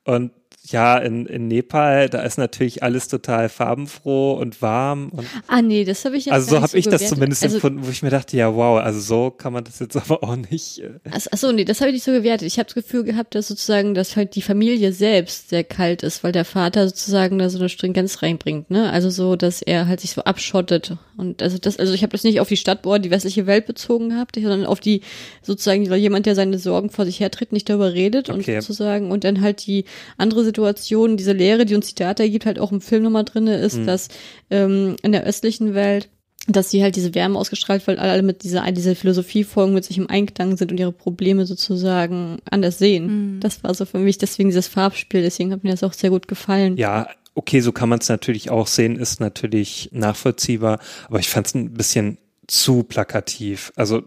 und 0.04 0.32
ja, 0.66 0.98
in, 0.98 1.26
in 1.26 1.50
Nepal, 1.50 2.08
da 2.08 2.22
ist 2.22 2.38
natürlich 2.38 2.84
alles 2.84 3.10
total 3.10 3.50
farbenfroh 3.50 4.34
und 4.34 4.62
warm. 4.62 5.10
Und 5.10 5.28
ah, 5.48 5.62
nee, 5.62 5.84
das 5.84 6.06
habe 6.06 6.16
ich 6.16 6.26
jetzt 6.26 6.34
Also 6.34 6.52
so 6.52 6.62
habe 6.62 6.78
ich 6.78 6.86
gewertet. 6.86 7.02
das 7.08 7.10
zumindest 7.10 7.44
also, 7.44 7.58
empfunden, 7.58 7.86
wo 7.86 7.90
ich 7.90 8.02
mir 8.02 8.10
dachte, 8.12 8.38
ja, 8.38 8.56
wow, 8.56 8.80
also 8.80 9.02
so 9.02 9.30
kann 9.30 9.52
man 9.52 9.66
das 9.66 9.80
jetzt 9.80 9.98
aber 10.10 10.24
auch 10.24 10.38
nicht. 10.38 10.80
Äh. 10.80 11.00
Achso, 11.12 11.52
nee, 11.52 11.66
das 11.66 11.82
habe 11.82 11.90
ich 11.90 11.96
nicht 11.96 12.06
so 12.06 12.14
gewertet. 12.14 12.48
Ich 12.48 12.60
habe 12.60 12.66
das 12.68 12.76
Gefühl 12.76 13.04
gehabt, 13.04 13.36
dass 13.36 13.50
sozusagen, 13.50 13.94
dass 13.94 14.16
halt 14.16 14.36
die 14.36 14.42
Familie 14.42 14.94
selbst 14.94 15.50
sehr 15.50 15.66
kalt 15.66 16.02
ist, 16.02 16.24
weil 16.24 16.32
der 16.32 16.46
Vater 16.46 16.88
sozusagen 16.88 17.40
da 17.40 17.50
so 17.50 17.60
eine 17.60 17.68
Stringenz 17.68 18.22
reinbringt, 18.22 18.72
ne? 18.72 18.90
Also 18.90 19.10
so, 19.10 19.36
dass 19.36 19.62
er 19.62 19.88
halt 19.90 20.00
sich 20.00 20.12
so 20.12 20.24
abschottet. 20.24 20.96
Und 21.18 21.44
also 21.44 21.58
das, 21.58 21.78
also 21.78 21.94
ich 21.94 22.04
habe 22.04 22.12
das 22.14 22.24
nicht 22.24 22.40
auf 22.40 22.48
die 22.48 22.58
Stadt 22.58 22.86
oder 22.88 23.00
die 23.00 23.12
westliche 23.12 23.48
Welt 23.48 23.66
bezogen 23.66 24.10
gehabt, 24.10 24.36
sondern 24.36 24.66
auf 24.66 24.80
die 24.80 25.02
sozusagen 25.42 25.84
jemand, 25.94 26.26
der 26.26 26.36
seine 26.36 26.58
Sorgen 26.58 26.90
vor 26.90 27.04
sich 27.06 27.20
hertritt, 27.20 27.52
nicht 27.52 27.70
darüber 27.70 27.94
redet 27.94 28.30
Okay. 28.30 28.56
und 28.56 28.62
sozusagen 28.64 29.12
und 29.12 29.26
dann 29.26 29.42
halt 29.42 29.66
die 29.68 29.84
andere 30.18 30.53
Situation, 30.54 31.18
diese 31.18 31.34
Lehre, 31.34 31.66
die 31.66 31.76
uns 31.76 31.88
die 31.88 31.96
Data 31.96 32.26
gibt, 32.28 32.46
halt 32.46 32.60
auch 32.60 32.72
im 32.72 32.82
Film 32.82 33.04
nochmal 33.04 33.26
drinne 33.26 33.58
ist, 33.58 33.78
Mhm. 33.78 33.86
dass 33.86 34.08
ähm, 34.50 34.96
in 35.02 35.12
der 35.12 35.24
östlichen 35.26 35.74
Welt 35.74 36.10
dass 36.46 36.70
sie 36.70 36.84
halt 36.84 36.98
diese 36.98 37.16
Wärme 37.16 37.40
ausgestrahlt, 37.40 37.88
weil 37.88 37.98
alle 38.00 38.22
mit 38.22 38.44
dieser, 38.44 38.70
dieser 38.74 38.98
Philosophie 38.98 39.46
folgen, 39.46 39.74
mit 39.74 39.86
sich 39.86 39.98
im 39.98 40.10
Einklang 40.10 40.58
sind 40.58 40.74
und 40.74 40.78
ihre 40.78 40.92
Probleme 40.92 41.46
sozusagen 41.46 42.40
anders 42.52 42.80
sehen. 42.80 43.40
Das 43.40 43.64
war 43.64 43.74
so 43.74 43.86
für 43.86 43.98
mich 43.98 44.18
deswegen 44.18 44.50
dieses 44.50 44.68
Farbspiel, 44.68 45.22
deswegen 45.22 45.54
hat 45.54 45.64
mir 45.64 45.72
das 45.72 45.84
auch 45.84 45.94
sehr 45.94 46.10
gut 46.10 46.28
gefallen. 46.28 46.76
Ja, 46.76 47.08
okay, 47.34 47.62
so 47.62 47.72
kann 47.72 47.88
man 47.88 48.00
es 48.00 48.10
natürlich 48.10 48.50
auch 48.50 48.68
sehen, 48.68 48.98
ist 48.98 49.22
natürlich 49.22 49.88
nachvollziehbar, 49.94 50.80
aber 51.08 51.20
ich 51.20 51.30
fand 51.30 51.48
es 51.48 51.54
ein 51.56 51.74
bisschen 51.76 52.18
zu 52.48 52.84
plakativ. 52.84 53.72
Also 53.78 54.04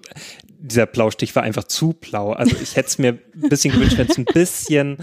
dieser 0.59 0.85
Blaustich 0.85 1.35
war 1.37 1.43
einfach 1.43 1.65
zu 1.65 1.95
blau. 1.95 2.33
Also 2.33 2.55
ich 2.63 2.77
hätte 2.77 2.89
es 2.89 2.99
mir 2.99 3.19
ein 3.35 3.49
bisschen 3.49 3.73
gewünscht, 3.73 3.97
wenn 3.97 4.09
es 4.09 4.19
ein 4.19 4.27
bisschen 4.27 4.99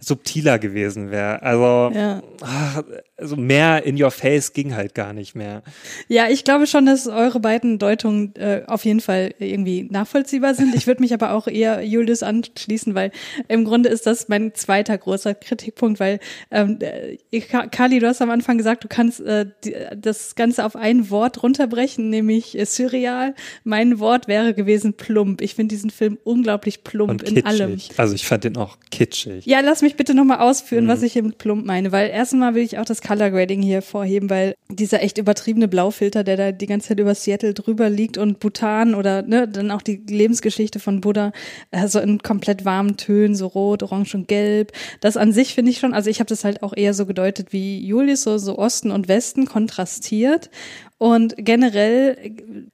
subtiler 0.00 0.58
gewesen 0.58 1.10
wäre. 1.10 1.42
Also, 1.42 1.90
Ja. 1.94 2.22
ach, 2.42 2.82
also 3.16 3.36
mehr 3.36 3.82
in 3.84 4.00
your 4.00 4.10
face 4.12 4.52
ging 4.52 4.74
halt 4.76 4.94
gar 4.94 5.12
nicht 5.12 5.34
mehr. 5.34 5.62
Ja, 6.06 6.28
ich 6.28 6.44
glaube 6.44 6.66
schon, 6.68 6.86
dass 6.86 7.06
eure 7.08 7.40
beiden 7.40 7.78
Deutungen 7.78 8.34
äh, 8.36 8.62
auf 8.66 8.84
jeden 8.84 9.00
Fall 9.00 9.34
irgendwie 9.40 9.88
nachvollziehbar 9.90 10.54
sind. 10.54 10.74
Ich 10.76 10.86
würde 10.86 11.00
mich 11.02 11.12
aber 11.12 11.32
auch 11.32 11.48
eher 11.48 11.82
Julius 11.84 12.22
anschließen, 12.22 12.94
weil 12.94 13.10
im 13.48 13.64
Grunde 13.64 13.88
ist 13.88 14.06
das 14.06 14.28
mein 14.28 14.54
zweiter 14.54 14.96
großer 14.96 15.34
Kritikpunkt, 15.34 15.98
weil 15.98 16.20
ähm, 16.50 16.78
äh, 16.80 17.40
Ka- 17.40 17.66
Kali, 17.66 17.98
du 17.98 18.06
hast 18.06 18.22
am 18.22 18.30
Anfang 18.30 18.56
gesagt, 18.56 18.84
du 18.84 18.88
kannst 18.88 19.20
äh, 19.20 19.46
die, 19.64 19.74
das 19.96 20.36
Ganze 20.36 20.64
auf 20.64 20.76
ein 20.76 21.10
Wort 21.10 21.42
runterbrechen, 21.42 22.08
nämlich 22.10 22.56
äh, 22.56 22.64
surreal. 22.66 23.34
Mein 23.64 23.98
Wort 23.98 24.28
wäre 24.28 24.54
gewesen 24.54 24.92
plump. 24.94 25.40
Ich 25.40 25.54
finde 25.56 25.74
diesen 25.74 25.90
Film 25.90 26.18
unglaublich 26.22 26.84
plump 26.84 27.10
Und 27.10 27.22
in 27.24 27.44
allem. 27.44 27.78
Also 27.96 28.14
ich 28.14 28.26
fand 28.26 28.44
den 28.44 28.56
auch 28.56 28.76
kitschig. 28.92 29.44
Ja, 29.46 29.60
lass 29.60 29.82
mich 29.82 29.87
bitte 29.96 30.14
nochmal 30.14 30.38
ausführen, 30.38 30.88
was 30.88 31.02
ich 31.02 31.12
hier 31.12 31.22
mit 31.22 31.38
plump 31.38 31.64
meine, 31.64 31.92
weil 31.92 32.10
erstmal 32.10 32.54
will 32.54 32.62
ich 32.62 32.78
auch 32.78 32.84
das 32.84 33.02
Color 33.02 33.30
Grading 33.30 33.62
hier 33.62 33.82
vorheben, 33.82 34.30
weil 34.30 34.54
dieser 34.68 35.02
echt 35.02 35.18
übertriebene 35.18 35.68
Blaufilter, 35.68 36.24
der 36.24 36.36
da 36.36 36.52
die 36.52 36.66
ganze 36.66 36.88
Zeit 36.88 37.00
über 37.00 37.14
Seattle 37.14 37.54
drüber 37.54 37.90
liegt 37.90 38.18
und 38.18 38.40
Bhutan 38.40 38.94
oder 38.94 39.22
ne, 39.22 39.48
dann 39.48 39.70
auch 39.70 39.82
die 39.82 39.96
Lebensgeschichte 39.96 40.80
von 40.80 41.00
Buddha, 41.00 41.32
also 41.70 42.00
in 42.00 42.22
komplett 42.22 42.64
warmen 42.64 42.96
Tönen, 42.96 43.34
so 43.34 43.46
rot, 43.46 43.82
orange 43.82 44.14
und 44.14 44.28
gelb. 44.28 44.72
Das 45.00 45.16
an 45.16 45.32
sich 45.32 45.54
finde 45.54 45.70
ich 45.70 45.78
schon, 45.78 45.94
also 45.94 46.10
ich 46.10 46.20
habe 46.20 46.28
das 46.28 46.44
halt 46.44 46.62
auch 46.62 46.76
eher 46.76 46.94
so 46.94 47.06
gedeutet 47.06 47.52
wie 47.52 47.84
Julius, 47.84 48.22
so, 48.22 48.38
so 48.38 48.58
Osten 48.58 48.90
und 48.90 49.08
Westen 49.08 49.46
kontrastiert. 49.46 50.50
Und 50.98 51.34
generell 51.38 52.16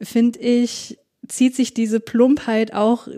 finde 0.00 0.38
ich, 0.38 0.98
zieht 1.28 1.54
sich 1.54 1.74
diese 1.74 2.00
Plumpheit 2.00 2.74
auch 2.74 3.08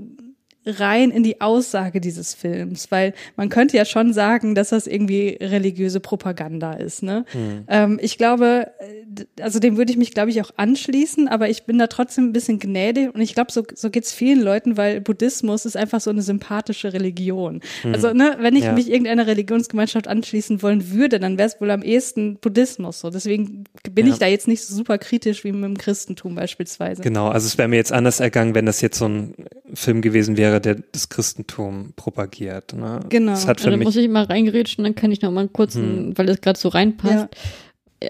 rein 0.66 1.10
in 1.10 1.22
die 1.22 1.40
Aussage 1.40 2.00
dieses 2.00 2.34
Films, 2.34 2.90
weil 2.90 3.14
man 3.36 3.48
könnte 3.48 3.76
ja 3.76 3.84
schon 3.84 4.12
sagen, 4.12 4.54
dass 4.54 4.70
das 4.70 4.86
irgendwie 4.86 5.38
religiöse 5.40 6.00
Propaganda 6.00 6.72
ist. 6.74 7.02
Ne? 7.02 7.24
Ähm, 7.68 7.98
ich 8.02 8.18
glaube, 8.18 8.72
äh, 8.80 9.42
also 9.42 9.58
dem 9.60 9.76
würde 9.76 9.92
ich 9.92 9.96
mich, 9.98 10.12
glaube 10.12 10.30
ich, 10.30 10.42
auch 10.42 10.50
anschließen, 10.56 11.28
aber 11.28 11.48
ich 11.48 11.64
bin 11.64 11.78
da 11.78 11.86
trotzdem 11.86 12.24
ein 12.26 12.32
bisschen 12.32 12.58
gnädig 12.58 13.14
und 13.14 13.20
ich 13.20 13.34
glaube, 13.34 13.52
so, 13.52 13.62
so 13.74 13.90
geht's 13.90 14.12
vielen 14.12 14.40
Leuten, 14.42 14.76
weil 14.76 15.00
Buddhismus 15.00 15.64
ist 15.64 15.76
einfach 15.76 16.00
so 16.00 16.10
eine 16.10 16.22
sympathische 16.22 16.92
Religion. 16.92 17.60
Also, 17.84 18.12
ne, 18.12 18.36
wenn 18.40 18.56
ich 18.56 18.64
Ja. 18.64 18.72
mich 18.72 18.90
irgendeiner 18.90 19.26
Religionsgemeinschaft 19.26 20.08
anschließen 20.08 20.62
wollen 20.62 20.90
würde, 20.92 21.20
dann 21.20 21.38
wäre 21.38 21.46
es 21.48 21.60
wohl 21.60 21.70
am 21.70 21.82
ehesten 21.82 22.36
Buddhismus. 22.36 23.00
So, 23.00 23.10
deswegen 23.10 23.64
bin 23.92 24.06
Ja. 24.06 24.12
ich 24.12 24.18
da 24.18 24.26
jetzt 24.26 24.48
nicht 24.48 24.64
so 24.64 24.74
super 24.74 24.98
kritisch 24.98 25.44
wie 25.44 25.52
mit 25.52 25.64
dem 25.64 25.78
Christentum 25.78 26.34
beispielsweise. 26.34 27.02
Genau, 27.02 27.28
also 27.28 27.46
es 27.46 27.56
wäre 27.56 27.68
mir 27.68 27.76
jetzt 27.76 27.92
anders 27.92 28.18
ergangen, 28.20 28.54
wenn 28.54 28.66
das 28.66 28.80
jetzt 28.80 28.98
so 28.98 29.06
ein 29.06 29.34
Film 29.76 30.02
gewesen 30.02 30.36
wäre, 30.36 30.60
der 30.60 30.76
das 30.92 31.08
Christentum 31.08 31.92
propagiert. 31.96 32.72
Ne? 32.72 33.00
Genau. 33.08 33.32
Das 33.32 33.46
hat 33.46 33.60
Ja, 33.60 33.64
für 33.64 33.70
dann 33.70 33.78
mich 33.78 33.86
muss 33.86 33.96
ich 33.96 34.08
mal 34.08 34.24
reingerätschen, 34.24 34.82
dann 34.84 34.94
kann 34.94 35.12
ich 35.12 35.22
noch 35.22 35.30
mal 35.30 35.40
einen 35.40 35.52
kurzen, 35.52 36.16
weil 36.18 36.26
das 36.26 36.40
gerade 36.40 36.58
so 36.58 36.68
reinpasst. 36.68 37.28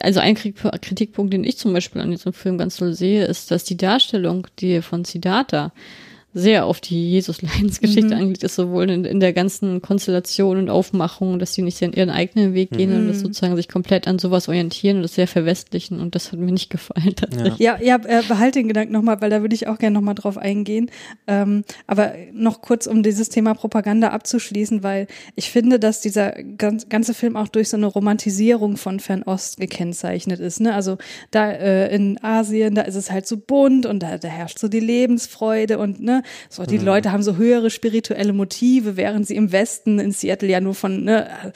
Also 0.01 0.21
ein 0.21 0.35
Kritik- 0.35 0.57
Kritikpunkt, 0.83 1.33
den 1.33 1.45
ich 1.45 1.59
zum 1.59 1.73
Beispiel 1.73 2.01
an 2.03 2.11
diesem 2.11 2.33
Film 2.33 2.59
ganz 2.59 2.77
toll 2.77 2.95
sehe, 2.95 3.25
ist, 3.25 3.51
dass 3.51 3.65
die 3.65 3.77
Darstellung, 3.77 4.47
die 4.59 4.83
von 4.83 5.05
Siddhartha 5.05 5.73
sehr 6.39 6.67
auf 6.67 6.83
die 6.83 7.13
Jesus-Leidensgeschichte 7.13 8.09
Mhm. 8.15 8.21
angelegt 8.21 8.43
ist, 8.43 8.57
sowohl 8.57 8.91
in, 8.91 9.07
in 9.07 9.21
der 9.21 9.33
ganzen 9.33 9.81
Konstellation 9.81 10.59
und 10.59 10.69
Aufmachung, 10.69 11.39
dass 11.39 11.55
sie 11.55 11.63
nicht 11.63 11.81
ihren 11.81 12.11
eigenen 12.11 12.53
Weg 12.53 12.73
gehen 12.73 12.93
und 12.93 13.05
Mhm. 13.05 13.09
das 13.09 13.21
sozusagen 13.21 13.57
sich 13.57 13.69
komplett 13.69 14.07
an 14.07 14.19
sowas 14.19 14.47
orientieren 14.49 14.99
und 14.99 15.03
das 15.05 15.15
sehr 15.15 15.29
verwestlichen 15.29 15.99
und 15.99 16.15
das 16.15 16.33
hat 16.33 16.39
mir 16.39 16.53
nicht 16.53 16.69
gefallen 16.69 17.15
tatsächlich. 17.17 17.59
Ja, 17.59 17.79
ja, 17.81 17.97
äh, 18.05 18.23
behalt 18.29 18.55
den 18.55 18.69
Gedanken 18.69 18.93
nochmal, 18.93 19.19
weil 19.23 19.31
da 19.31 19.41
würde 19.41 19.55
ich 19.55 19.67
auch 19.67 19.79
gerne 19.79 19.95
nochmal 19.95 20.15
drauf 20.15 20.37
eingehen. 20.37 20.91
Ähm, 21.27 21.65
aber 21.87 22.13
noch 22.35 22.61
kurz, 22.61 22.87
um 22.87 23.03
dieses 23.03 23.31
Thema 23.31 23.55
Propaganda 23.55 24.09
abzuschließen, 24.11 24.83
weil 24.83 25.07
ich 25.37 25.51
finde, 25.51 25.79
dass 25.79 26.03
dieser 26.03 26.33
ganz, 26.59 26.91
ganze 26.91 27.15
Film 27.15 27.37
auch 27.37 27.49
durch 27.49 27.71
so 27.71 27.79
eine 27.79 27.87
Romantisierung 27.87 28.77
von 28.77 29.01
Fernost 29.01 29.59
gekennzeichnet 29.59 30.41
ist. 30.41 30.61
Ne? 30.61 30.75
Also 30.75 30.99
da 31.31 31.51
äh, 31.51 31.95
in 31.95 32.23
Asien, 32.23 32.75
da 32.75 32.83
ist 32.83 32.95
es 32.97 33.11
halt 33.11 33.27
so 33.27 33.39
bunt 33.39 33.87
und 33.87 34.01
da, 34.03 34.19
da 34.19 34.29
herrscht 34.29 34.59
so 34.59 34.69
die 34.69 34.81
Lebensfreude 34.81 35.79
und 35.79 36.01
ne, 36.03 36.23
so 36.49 36.65
die 36.65 36.79
Leute 36.79 37.13
haben 37.13 37.23
so 37.23 37.37
höhere 37.37 37.71
spirituelle 37.71 38.33
Motive, 38.33 38.97
während 38.97 39.27
sie 39.27 39.37
im 39.37 39.53
Westen 39.53 39.99
in 39.99 40.13
Seattle 40.13 40.49
ja 40.49 40.61
nur 40.61 40.75
von 40.75 41.05
ne, 41.05 41.53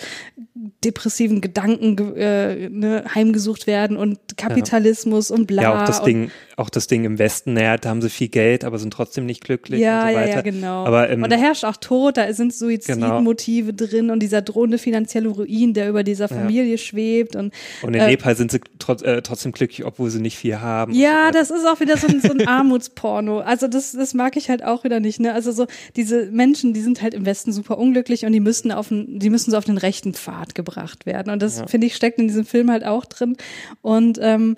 depressiven 0.85 1.41
Gedanken 1.41 1.97
ge- 1.97 2.15
äh, 2.17 2.69
ne, 2.69 3.05
heimgesucht 3.15 3.67
werden 3.67 3.97
und 3.97 4.19
Kapitalismus 4.37 5.31
und 5.31 5.47
bla. 5.47 5.63
ja 5.63 5.83
auch 5.83 5.87
das 5.87 6.03
Ding, 6.03 6.31
auch 6.61 6.71
das 6.71 6.87
Ding 6.87 7.05
im 7.05 7.19
Westen, 7.19 7.55
naja, 7.55 7.77
da 7.77 7.89
haben 7.89 8.03
sie 8.03 8.11
viel 8.11 8.29
Geld, 8.29 8.65
aber 8.65 8.79
sind 8.79 8.93
trotzdem 8.93 9.27
nicht 9.27 9.43
glücklich 9.43 9.81
Ja, 9.81 10.03
und 10.03 10.09
so 10.09 10.15
ja, 10.15 10.21
weiter. 10.21 10.35
ja, 10.37 10.41
genau. 10.43 10.85
Aber 10.87 11.09
im, 11.09 11.23
und 11.23 11.31
da 11.33 11.37
herrscht 11.37 11.65
auch 11.65 11.77
Tod, 11.77 12.17
da 12.17 12.33
sind 12.33 12.55
Suizidmotive 12.55 13.73
drin 13.75 14.11
und 14.11 14.21
dieser 14.21 14.43
drohende 14.43 14.79
finanzielle 14.79 15.29
Ruin, 15.29 15.75
der 15.75 15.89
über 15.89 16.05
dieser 16.05 16.29
Familie 16.29 16.79
schwebt 16.79 17.37
und 17.37 17.53
und 17.83 17.95
in 17.95 18.01
äh, 18.01 18.07
Nepal 18.09 18.37
sind 18.37 18.51
sie 18.51 18.61
trotz, 18.79 19.03
äh, 19.03 19.23
trotzdem 19.23 19.53
glücklich, 19.53 19.85
obwohl 19.85 20.11
sie 20.11 20.21
nicht 20.21 20.37
viel 20.37 20.61
haben. 20.61 20.93
Ja, 20.93 21.11
so 21.11 21.15
weiter. 21.27 21.39
das 21.39 21.51
ist 21.51 21.67
auch 21.67 21.81
wieder 21.81 21.97
so 21.97 22.07
ein, 22.07 22.21
so 22.21 22.33
ein 22.33 22.47
Armutsporno. 22.47 23.41
Also 23.41 23.69
das, 23.69 23.93
das 23.93 24.15
mag 24.15 24.37
ich 24.37 24.51
halt 24.51 24.63
auch 24.65 24.85
wieder 24.85 25.01
nicht. 25.01 25.21
Ne? 25.21 25.33
Also 25.33 25.53
so 25.53 25.67
diese 25.97 26.27
Menschen, 26.27 26.75
die 26.75 26.81
sind 26.81 27.03
halt 27.03 27.15
im 27.15 27.27
Westen 27.27 27.53
super 27.53 27.79
unglücklich 27.79 28.25
und 28.27 28.33
die 28.33 28.41
müssen 28.41 28.73
auf 28.73 28.89
den, 28.89 29.19
die 29.19 29.31
müssen 29.31 29.51
so 29.51 29.57
auf 29.57 29.65
den 29.65 29.79
rechten 29.79 30.15
Pfad 30.15 30.55
gebracht 30.55 31.07
werden. 31.07 31.33
Und 31.33 31.43
das 31.43 31.63
finde 31.67 31.87
ich 31.87 31.95
steckt 31.97 32.19
in 32.19 32.29
diesem 32.29 32.45
Film 32.45 32.71
halt 32.71 32.85
auch 32.85 33.05
drin. 33.05 33.37
Und 33.83 34.19
ähm, 34.21 34.57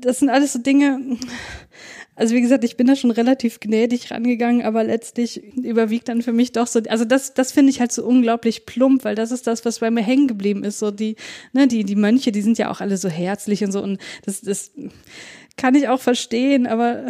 das 0.00 0.18
sind 0.18 0.28
alles 0.30 0.52
so 0.52 0.58
Dinge. 0.58 1.00
Also 2.18 2.34
wie 2.34 2.40
gesagt, 2.40 2.64
ich 2.64 2.76
bin 2.76 2.88
da 2.88 2.96
schon 2.96 3.12
relativ 3.12 3.60
gnädig 3.60 4.10
rangegangen, 4.10 4.62
aber 4.62 4.82
letztlich 4.82 5.40
überwiegt 5.56 6.08
dann 6.08 6.20
für 6.20 6.32
mich 6.32 6.50
doch 6.50 6.66
so, 6.66 6.80
also 6.88 7.04
das, 7.04 7.32
das 7.32 7.52
finde 7.52 7.70
ich 7.70 7.78
halt 7.78 7.92
so 7.92 8.04
unglaublich 8.04 8.66
plump, 8.66 9.04
weil 9.04 9.14
das 9.14 9.30
ist 9.30 9.46
das, 9.46 9.64
was 9.64 9.78
bei 9.78 9.90
mir 9.92 10.02
hängen 10.02 10.26
geblieben 10.26 10.64
ist. 10.64 10.80
So 10.80 10.90
die, 10.90 11.14
ne, 11.52 11.68
die, 11.68 11.84
die 11.84 11.94
Mönche, 11.94 12.32
die 12.32 12.42
sind 12.42 12.58
ja 12.58 12.72
auch 12.72 12.80
alle 12.80 12.96
so 12.96 13.08
herzlich 13.08 13.62
und 13.62 13.70
so 13.70 13.80
und 13.80 13.98
das, 14.26 14.40
das 14.40 14.72
kann 15.56 15.76
ich 15.76 15.88
auch 15.88 16.00
verstehen, 16.00 16.66
aber 16.66 17.06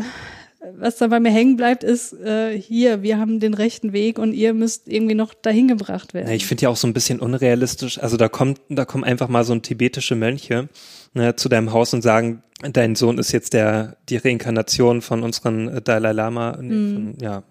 was 0.76 0.96
da 0.96 1.06
bei 1.06 1.20
mir 1.20 1.30
hängen 1.30 1.56
bleibt, 1.56 1.84
ist 1.84 2.12
äh, 2.12 2.60
hier, 2.60 3.02
wir 3.02 3.18
haben 3.18 3.40
den 3.40 3.54
rechten 3.54 3.92
Weg 3.92 4.18
und 4.18 4.32
ihr 4.32 4.52
müsst 4.54 4.88
irgendwie 4.88 5.14
noch 5.14 5.32
dahin 5.32 5.68
gebracht 5.68 6.14
werden. 6.14 6.28
Ja, 6.28 6.34
ich 6.34 6.46
finde 6.46 6.64
ja 6.64 6.68
auch 6.68 6.76
so 6.76 6.86
ein 6.86 6.92
bisschen 6.92 7.20
unrealistisch. 7.20 7.98
Also 7.98 8.16
da 8.16 8.28
kommt, 8.28 8.60
da 8.68 8.84
kommen 8.84 9.04
einfach 9.04 9.28
mal 9.28 9.44
so 9.44 9.52
ein 9.52 9.62
tibetische 9.62 10.16
Mönche 10.16 10.68
ne, 11.14 11.37
zu 11.37 11.49
deinem 11.49 11.73
Haus 11.73 11.94
und 11.94 12.03
sagen, 12.03 12.42
dein 12.61 12.94
Sohn 12.97 13.18
ist 13.18 13.33
jetzt 13.33 13.53
der 13.53 13.97
die 14.09 14.16
Reinkarnation 14.16 15.03
von 15.03 15.23
unseren 15.23 15.68
äh, 15.68 15.83
Dalai 15.83 16.12
Lama. 16.12 16.57
Mhm. 16.61 16.94
von, 16.94 17.14
ja. 17.21 17.42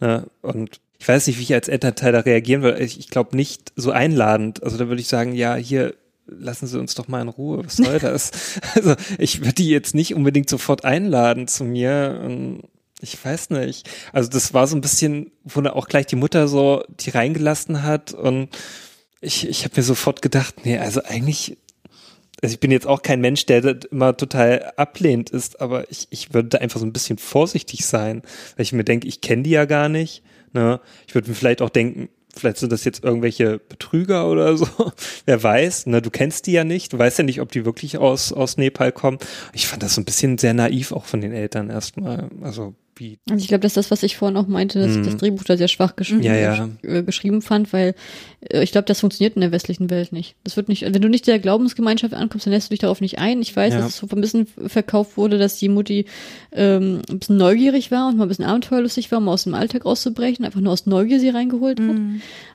Ne, 0.00 0.26
und 0.42 0.80
ich 0.98 1.08
weiß 1.08 1.26
nicht, 1.26 1.38
wie 1.38 1.42
ich 1.42 1.54
als 1.54 1.68
Elternteil 1.68 2.12
da 2.12 2.20
reagieren 2.20 2.62
würde. 2.62 2.80
Ich, 2.80 2.98
ich 2.98 3.08
glaube 3.08 3.34
nicht 3.36 3.72
so 3.74 3.90
einladend. 3.90 4.62
Also 4.62 4.76
da 4.76 4.88
würde 4.88 5.00
ich 5.00 5.08
sagen, 5.08 5.34
ja, 5.34 5.54
hier 5.54 5.94
lassen 6.26 6.66
Sie 6.66 6.78
uns 6.78 6.94
doch 6.94 7.08
mal 7.08 7.22
in 7.22 7.28
Ruhe, 7.28 7.64
was 7.64 7.76
soll 7.76 7.98
das? 8.00 8.30
also 8.74 8.94
ich 9.18 9.40
würde 9.40 9.54
die 9.54 9.70
jetzt 9.70 9.94
nicht 9.94 10.14
unbedingt 10.14 10.48
sofort 10.48 10.84
einladen 10.84 11.48
zu 11.48 11.64
mir. 11.64 12.20
Und 12.22 12.64
ich 13.00 13.22
weiß 13.22 13.50
nicht. 13.50 13.88
Also 14.12 14.28
das 14.28 14.52
war 14.52 14.66
so 14.66 14.76
ein 14.76 14.82
bisschen, 14.82 15.32
wo 15.44 15.60
dann 15.62 15.72
auch 15.72 15.88
gleich 15.88 16.06
die 16.06 16.16
Mutter 16.16 16.48
so 16.48 16.84
die 16.88 17.10
reingelassen 17.10 17.82
hat 17.82 18.12
und 18.12 18.50
ich, 19.22 19.46
ich 19.46 19.64
habe 19.64 19.74
mir 19.76 19.82
sofort 19.82 20.22
gedacht, 20.22 20.64
nee, 20.64 20.78
also 20.78 21.02
eigentlich 21.04 21.58
also 22.42 22.54
ich 22.54 22.60
bin 22.60 22.70
jetzt 22.70 22.86
auch 22.86 23.02
kein 23.02 23.20
Mensch, 23.20 23.46
der 23.46 23.60
das 23.60 23.86
immer 23.90 24.16
total 24.16 24.72
ablehnt 24.76 25.30
ist, 25.30 25.60
aber 25.60 25.90
ich, 25.90 26.08
ich 26.10 26.32
würde 26.34 26.50
da 26.50 26.58
einfach 26.58 26.80
so 26.80 26.86
ein 26.86 26.92
bisschen 26.92 27.18
vorsichtig 27.18 27.84
sein, 27.86 28.22
weil 28.56 28.64
ich 28.64 28.72
mir 28.72 28.84
denke, 28.84 29.08
ich 29.08 29.20
kenne 29.20 29.42
die 29.42 29.50
ja 29.50 29.64
gar 29.64 29.88
nicht. 29.88 30.22
Ne? 30.52 30.80
Ich 31.06 31.14
würde 31.14 31.28
mir 31.28 31.34
vielleicht 31.34 31.62
auch 31.62 31.70
denken, 31.70 32.08
vielleicht 32.34 32.58
sind 32.58 32.72
das 32.72 32.84
jetzt 32.84 33.04
irgendwelche 33.04 33.58
Betrüger 33.58 34.28
oder 34.28 34.56
so. 34.56 34.66
Wer 35.26 35.42
weiß, 35.42 35.86
ne, 35.86 36.02
du 36.02 36.10
kennst 36.10 36.46
die 36.46 36.52
ja 36.52 36.64
nicht, 36.64 36.92
du 36.92 36.98
weißt 36.98 37.18
ja 37.18 37.24
nicht, 37.24 37.40
ob 37.40 37.52
die 37.52 37.64
wirklich 37.64 37.98
aus, 37.98 38.32
aus 38.32 38.56
Nepal 38.56 38.92
kommen. 38.92 39.18
Ich 39.52 39.66
fand 39.66 39.82
das 39.82 39.94
so 39.94 40.00
ein 40.00 40.04
bisschen 40.04 40.38
sehr 40.38 40.54
naiv 40.54 40.92
auch 40.92 41.04
von 41.04 41.20
den 41.20 41.32
Eltern 41.32 41.70
erstmal. 41.70 42.30
Also 42.42 42.74
wie. 43.00 43.18
Also 43.28 43.42
ich 43.42 43.48
glaube, 43.48 43.62
das 43.62 43.72
ist 43.72 43.76
das, 43.76 43.90
was 43.90 44.02
ich 44.04 44.16
vorhin 44.16 44.36
auch 44.36 44.46
meinte, 44.46 44.78
dass 44.80 44.94
ich 44.94 45.02
das 45.04 45.16
Drehbuch 45.16 45.42
da 45.42 45.56
sehr 45.56 45.66
schwach 45.68 45.96
gesch 45.96 46.12
Ja, 46.20 46.34
ja. 46.36 46.68
äh, 46.82 47.02
geschrieben 47.02 47.42
fand, 47.42 47.72
weil 47.72 47.94
äh, 48.48 48.62
ich 48.62 48.70
glaube, 48.72 48.84
das 48.84 49.00
funktioniert 49.00 49.34
in 49.34 49.40
der 49.40 49.50
westlichen 49.50 49.90
Welt 49.90 50.12
nicht. 50.12 50.36
Das 50.44 50.56
wird 50.56 50.68
nicht, 50.68 50.82
wenn 50.82 51.00
du 51.02 51.08
nicht 51.08 51.26
der 51.26 51.38
Glaubensgemeinschaft 51.38 52.14
ankommst, 52.14 52.46
dann 52.46 52.52
lässt 52.52 52.68
du 52.68 52.70
dich 52.74 52.78
darauf 52.80 53.00
nicht 53.00 53.18
ein. 53.18 53.40
Ich 53.42 53.56
weiß, 53.56 53.74
Ja. 53.74 53.80
dass 53.80 53.88
es 53.88 53.96
so 53.96 54.06
ein 54.10 54.20
bisschen 54.20 54.46
verkauft 54.66 55.16
wurde, 55.16 55.38
dass 55.38 55.56
die 55.58 55.68
Mutti 55.68 56.04
ähm, 56.52 57.02
ein 57.10 57.18
bisschen 57.18 57.36
neugierig 57.38 57.90
war 57.90 58.08
und 58.08 58.16
mal 58.18 58.24
ein 58.26 58.28
bisschen 58.28 58.44
abenteuerlustig 58.44 59.10
war, 59.10 59.18
um 59.18 59.28
aus 59.28 59.44
dem 59.44 59.54
Alltag 59.54 59.86
auszubrechen, 59.86 60.44
einfach 60.44 60.60
nur 60.60 60.72
aus 60.72 60.86
Neugier 60.86 61.18
sie 61.18 61.30
reingeholt 61.30 61.80
hat. 61.80 61.96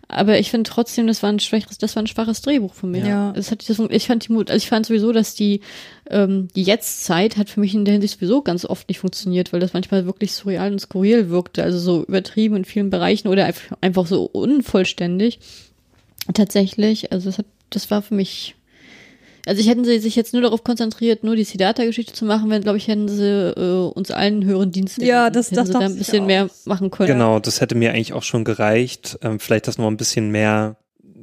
Aber 0.07 0.39
ich 0.39 0.51
finde 0.51 0.69
trotzdem, 0.69 1.07
das 1.07 1.23
war 1.23 1.31
ein 1.31 1.39
schwaches, 1.39 1.77
das 1.77 1.95
war 1.95 2.03
ein 2.03 2.07
schwaches 2.07 2.41
Drehbuch 2.41 2.73
von 2.73 2.91
mir. 2.91 3.05
Ja. 3.05 3.33
Es 3.35 3.51
hat, 3.51 3.67
das, 3.67 3.79
ich 3.89 4.07
fand 4.07 4.27
die 4.27 4.33
Mut, 4.33 4.51
also 4.51 4.63
ich 4.63 4.69
fand 4.69 4.85
sowieso, 4.85 5.11
dass 5.11 5.33
die, 5.33 5.61
ähm, 6.09 6.47
die 6.55 6.63
Jetztzeit 6.63 7.37
hat 7.37 7.49
für 7.49 7.59
mich 7.59 7.73
in 7.73 7.85
der 7.85 7.93
Hinsicht 7.93 8.15
sowieso 8.15 8.41
ganz 8.41 8.65
oft 8.65 8.87
nicht 8.87 8.99
funktioniert, 8.99 9.51
weil 9.51 9.59
das 9.59 9.73
manchmal 9.73 10.05
wirklich 10.05 10.33
surreal 10.33 10.71
und 10.71 10.79
skurril 10.79 11.29
wirkte, 11.29 11.63
also 11.63 11.79
so 11.79 12.03
übertrieben 12.03 12.57
in 12.57 12.65
vielen 12.65 12.89
Bereichen 12.89 13.27
oder 13.27 13.45
einfach, 13.45 13.77
einfach 13.81 14.05
so 14.05 14.25
unvollständig. 14.25 15.39
Tatsächlich, 16.33 17.11
also 17.11 17.29
das 17.29 17.39
hat, 17.39 17.45
das 17.69 17.89
war 17.89 18.01
für 18.01 18.15
mich, 18.15 18.55
also 19.45 19.61
ich 19.61 19.67
hätten 19.69 19.85
sie 19.85 19.99
sich 19.99 20.15
jetzt 20.15 20.33
nur 20.33 20.41
darauf 20.41 20.63
konzentriert, 20.63 21.23
nur 21.23 21.35
die 21.35 21.43
Siddhartha-Geschichte 21.43 22.13
zu 22.13 22.25
machen, 22.25 22.49
wenn, 22.49 22.61
glaube 22.61 22.77
ich, 22.77 22.87
hätten 22.87 23.07
sie 23.07 23.23
äh, 23.55 23.89
uns 23.93 24.11
allen 24.11 24.43
höheren 24.45 24.71
Dienst 24.71 25.01
Ja, 25.01 25.29
das- 25.29 25.47
hätten 25.47 25.55
das 25.57 25.67
sie 25.67 25.73
da 25.73 25.79
ein 25.79 25.95
bisschen 25.97 26.23
auch. 26.23 26.27
mehr 26.27 26.49
machen 26.65 26.89
können. 26.91 27.07
Genau, 27.11 27.39
das 27.39 27.61
hätte 27.61 27.75
mir 27.75 27.91
eigentlich 27.91 28.13
auch 28.13 28.23
schon 28.23 28.43
gereicht. 28.43 29.17
Ähm, 29.21 29.39
vielleicht 29.39 29.67
das 29.67 29.77
noch 29.77 29.87
ein 29.87 29.97
bisschen 29.97 30.29
mehr 30.31 30.77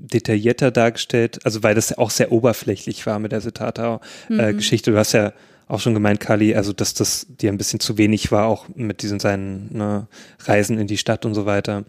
detaillierter 0.05 0.71
dargestellt, 0.71 1.39
also 1.45 1.63
weil 1.63 1.75
das 1.75 1.91
ja 1.91 1.99
auch 1.99 2.11
sehr 2.11 2.33
oberflächlich 2.33 3.07
war 3.07 3.19
mit 3.19 3.33
der 3.33 3.41
Siddhartha-Geschichte. 3.41 4.91
Du 4.91 4.99
hast 4.99 5.13
ja 5.13 5.33
auch 5.69 5.81
schon 5.81 5.95
gemeint, 5.95 6.21
Kali, 6.21 6.55
also 6.55 6.73
dass 6.73 6.93
das 6.93 7.27
dir 7.29 7.51
ein 7.51 7.57
bisschen 7.57 7.81
zu 7.81 7.97
wenig 7.97 8.31
war, 8.31 8.47
auch 8.47 8.67
mit 8.75 9.03
diesen 9.03 9.21
seinen 9.21 9.69
ne, 9.75 10.07
Reisen 10.45 10.79
in 10.79 10.87
die 10.87 10.99
Stadt 10.99 11.25
und 11.25 11.35
so 11.35 11.47
weiter. 11.47 11.85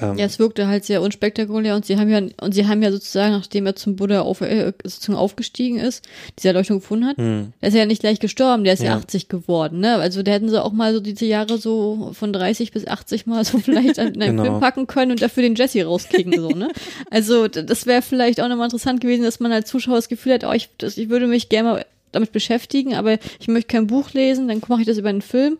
Ähm, 0.00 0.18
Ja, 0.18 0.26
es 0.26 0.38
wirkte 0.38 0.68
halt 0.68 0.84
sehr 0.84 1.02
unspektakulär 1.02 1.74
und 1.76 1.84
sie 1.86 1.96
haben 1.98 2.08
ja 2.08 2.20
und 2.40 2.54
sie 2.54 2.66
haben 2.66 2.82
ja 2.82 2.90
sozusagen, 2.92 3.32
nachdem 3.32 3.66
er 3.66 3.76
zum 3.76 3.96
Buddha 3.96 4.20
auf, 4.20 4.40
äh, 4.40 4.72
sozusagen 4.84 5.18
aufgestiegen 5.18 5.78
ist, 5.78 6.04
diese 6.38 6.48
Erleuchtung 6.48 6.80
gefunden 6.80 7.06
hat, 7.06 7.16
hm. 7.16 7.52
der 7.60 7.68
ist 7.68 7.74
ja 7.74 7.86
nicht 7.86 8.00
gleich 8.00 8.20
gestorben, 8.20 8.64
der 8.64 8.74
ist 8.74 8.82
ja, 8.82 8.90
Ja. 8.90 8.96
80 8.96 9.28
geworden, 9.28 9.80
ne? 9.80 9.96
Also 9.96 10.22
da 10.22 10.32
hätten 10.32 10.48
sie 10.48 10.62
auch 10.62 10.72
mal 10.72 10.92
so 10.94 11.00
diese 11.00 11.24
Jahre 11.26 11.58
so 11.58 12.10
von 12.12 12.32
30 12.32 12.72
bis 12.72 12.86
80 12.86 13.26
mal 13.26 13.44
so 13.44 13.58
vielleicht 13.58 13.98
in 13.98 14.20
einen 14.20 14.36
Genau. 14.36 14.42
Film 14.44 14.60
packen 14.60 14.86
können 14.86 15.12
und 15.12 15.22
dafür 15.22 15.42
den 15.42 15.54
Jesse 15.54 15.84
rauskicken, 15.84 16.38
so, 16.38 16.48
ne? 16.50 16.68
Also 17.10 17.48
das 17.48 17.86
wäre 17.86 18.02
vielleicht 18.02 18.40
auch 18.40 18.48
nochmal 18.48 18.66
interessant 18.66 19.00
gewesen, 19.00 19.22
dass 19.22 19.40
man 19.40 19.52
als 19.52 19.68
Zuschauer 19.68 19.96
das 19.96 20.08
Gefühl 20.08 20.34
hat, 20.34 20.44
oh, 20.44 20.52
ich, 20.52 20.68
das, 20.78 20.96
ich 20.98 21.08
würde 21.08 21.26
mich 21.26 21.48
gerne 21.48 21.68
mal 21.68 21.86
damit 22.12 22.32
beschäftigen, 22.32 22.94
aber 22.94 23.18
ich 23.38 23.48
möchte 23.48 23.68
kein 23.68 23.86
Buch 23.86 24.12
lesen, 24.12 24.48
dann 24.48 24.62
mache 24.68 24.80
ich 24.80 24.86
das 24.86 24.96
über 24.98 25.10
einen 25.10 25.20
Film. 25.22 25.58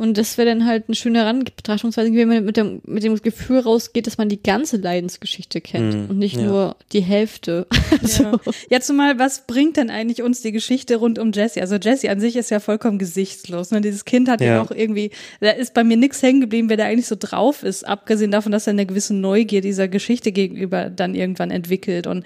Und 0.00 0.16
das 0.18 0.38
wäre 0.38 0.48
dann 0.48 0.66
halt 0.66 0.84
eine 0.88 0.94
schöne 0.94 1.18
Heranbetrachtungsweise, 1.18 2.12
wenn 2.14 2.28
man 2.28 2.44
mit 2.44 2.56
dem, 2.56 2.80
mit 2.84 3.02
dem 3.02 3.14
Gefühl 3.20 3.60
rausgeht, 3.60 4.06
dass 4.06 4.16
man 4.18 4.28
die 4.28 4.42
ganze 4.42 4.78
Leidensgeschichte 4.78 5.60
kennt 5.60 5.94
Mhm, 5.94 6.06
und 6.10 6.18
nicht 6.18 6.36
ja. 6.36 6.42
nur 6.42 6.76
die 6.92 7.00
Hälfte. 7.02 7.66
Also, 8.02 8.22
Ja. 8.24 8.32
ja, 8.70 8.80
zumal, 8.80 9.18
was 9.18 9.46
bringt 9.46 9.76
denn 9.76 9.90
eigentlich 9.90 10.22
uns 10.22 10.40
die 10.40 10.52
Geschichte 10.52 10.96
rund 10.96 11.18
um 11.18 11.32
Jesse? 11.32 11.60
Also 11.60 11.76
Jesse 11.76 12.08
an 12.10 12.18
sich 12.20 12.36
ist 12.36 12.50
ja 12.50 12.60
vollkommen 12.60 12.98
gesichtslos. 12.98 13.70
Ne? 13.72 13.80
Dieses 13.82 14.04
Kind 14.04 14.28
hat 14.28 14.40
ja, 14.40 14.46
Ja. 14.46 14.62
auch 14.62 14.70
irgendwie, 14.70 15.10
da 15.40 15.50
ist 15.50 15.74
bei 15.74 15.84
mir 15.84 15.96
nichts 15.96 16.22
hängen 16.22 16.40
geblieben, 16.40 16.68
wer 16.70 16.76
da 16.78 16.84
eigentlich 16.84 17.06
so 17.06 17.16
drauf 17.18 17.62
ist, 17.62 17.86
abgesehen 17.86 18.30
davon, 18.30 18.52
dass 18.52 18.66
er 18.66 18.72
eine 18.72 18.86
gewisse 18.86 19.14
Neugier 19.14 19.60
dieser 19.60 19.86
Geschichte 19.88 20.32
gegenüber 20.32 20.88
dann 20.88 21.14
irgendwann 21.14 21.50
entwickelt. 21.50 22.06
Und 22.06 22.24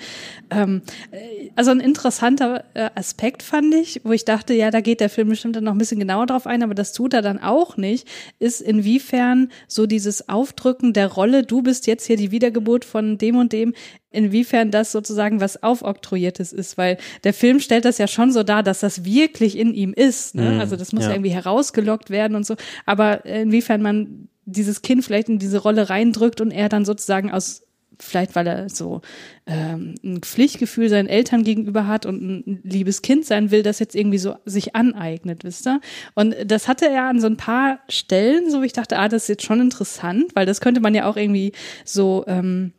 ähm, 0.50 0.82
äh, 1.10 1.50
also 1.56 1.70
ein 1.72 1.80
interessanter 1.80 2.64
äh, 2.74 2.90
Aspekt 2.94 3.42
fand 3.42 3.74
ich, 3.74 4.00
wo 4.04 4.12
ich 4.12 4.24
dachte, 4.24 4.54
ja, 4.54 4.70
da 4.70 4.80
geht 4.80 5.00
der 5.00 5.08
Film 5.10 5.28
bestimmt 5.30 5.56
dann 5.56 5.64
noch 5.64 5.72
ein 5.72 5.78
bisschen 5.78 5.98
genauer 5.98 6.26
drauf 6.26 6.46
ein, 6.46 6.62
aber 6.62 6.74
das 6.74 6.92
tut 6.92 7.14
er 7.14 7.22
dann 7.22 7.38
auch 7.42 7.63
nicht, 7.76 8.08
ist 8.38 8.60
inwiefern 8.60 9.50
so 9.68 9.86
dieses 9.86 10.28
Aufdrücken 10.28 10.92
der 10.92 11.08
Rolle, 11.08 11.42
du 11.44 11.62
bist 11.62 11.86
jetzt 11.86 12.06
hier 12.06 12.16
die 12.16 12.30
Wiedergeburt 12.30 12.84
von 12.84 13.18
dem 13.18 13.36
und 13.36 13.52
dem, 13.52 13.74
inwiefern 14.10 14.70
das 14.70 14.92
sozusagen 14.92 15.40
was 15.40 15.62
aufoktroyiertes 15.62 16.52
ist, 16.52 16.78
weil 16.78 16.98
der 17.24 17.34
Film 17.34 17.60
stellt 17.60 17.84
das 17.84 17.98
ja 17.98 18.06
schon 18.06 18.32
so 18.32 18.42
dar, 18.42 18.62
dass 18.62 18.80
das 18.80 19.04
wirklich 19.04 19.58
in 19.58 19.74
ihm 19.74 19.92
ist. 19.92 20.34
Ne? 20.34 20.52
Mhm, 20.52 20.60
Also 20.60 20.76
das 20.76 20.92
muss 20.92 21.02
ja. 21.02 21.10
ja. 21.10 21.16
irgendwie 21.16 21.32
herausgelockt 21.32 22.10
werden 22.10 22.36
und 22.36 22.46
so. 22.46 22.54
Aber 22.86 23.24
inwiefern 23.24 23.82
man 23.82 24.28
dieses 24.46 24.82
Kind 24.82 25.04
vielleicht 25.04 25.28
in 25.28 25.38
diese 25.38 25.58
Rolle 25.58 25.90
reindrückt 25.90 26.40
und 26.40 26.50
er 26.50 26.68
dann 26.68 26.84
sozusagen 26.84 27.30
aus 27.30 27.63
vielleicht 28.04 28.34
weil 28.34 28.46
er 28.46 28.68
so 28.68 29.00
ähm, 29.46 29.94
ein 30.02 30.20
Pflichtgefühl 30.20 30.88
seinen 30.88 31.08
Eltern 31.08 31.44
gegenüber 31.44 31.86
hat 31.86 32.06
und 32.06 32.22
ein 32.22 32.60
liebes 32.62 33.02
Kind 33.02 33.24
sein 33.24 33.50
will, 33.50 33.62
das 33.62 33.78
jetzt 33.78 33.94
irgendwie 33.94 34.18
so 34.18 34.36
sich 34.44 34.74
aneignet, 34.74 35.44
wisst 35.44 35.66
ihr? 35.66 35.80
Und 36.14 36.34
das 36.44 36.68
hatte 36.68 36.88
er 36.88 37.04
an 37.04 37.20
so 37.20 37.26
ein 37.26 37.36
paar 37.36 37.80
Stellen, 37.88 38.50
so 38.50 38.62
wie 38.62 38.66
ich 38.66 38.72
dachte, 38.72 38.98
ah, 38.98 39.08
das 39.08 39.22
ist 39.22 39.28
jetzt 39.28 39.44
schon 39.44 39.60
interessant, 39.60 40.34
weil 40.34 40.46
das 40.46 40.60
könnte 40.60 40.80
man 40.80 40.94
ja 40.94 41.06
auch 41.06 41.16
irgendwie 41.16 41.52
so 41.84 42.24
ähm, 42.26 42.72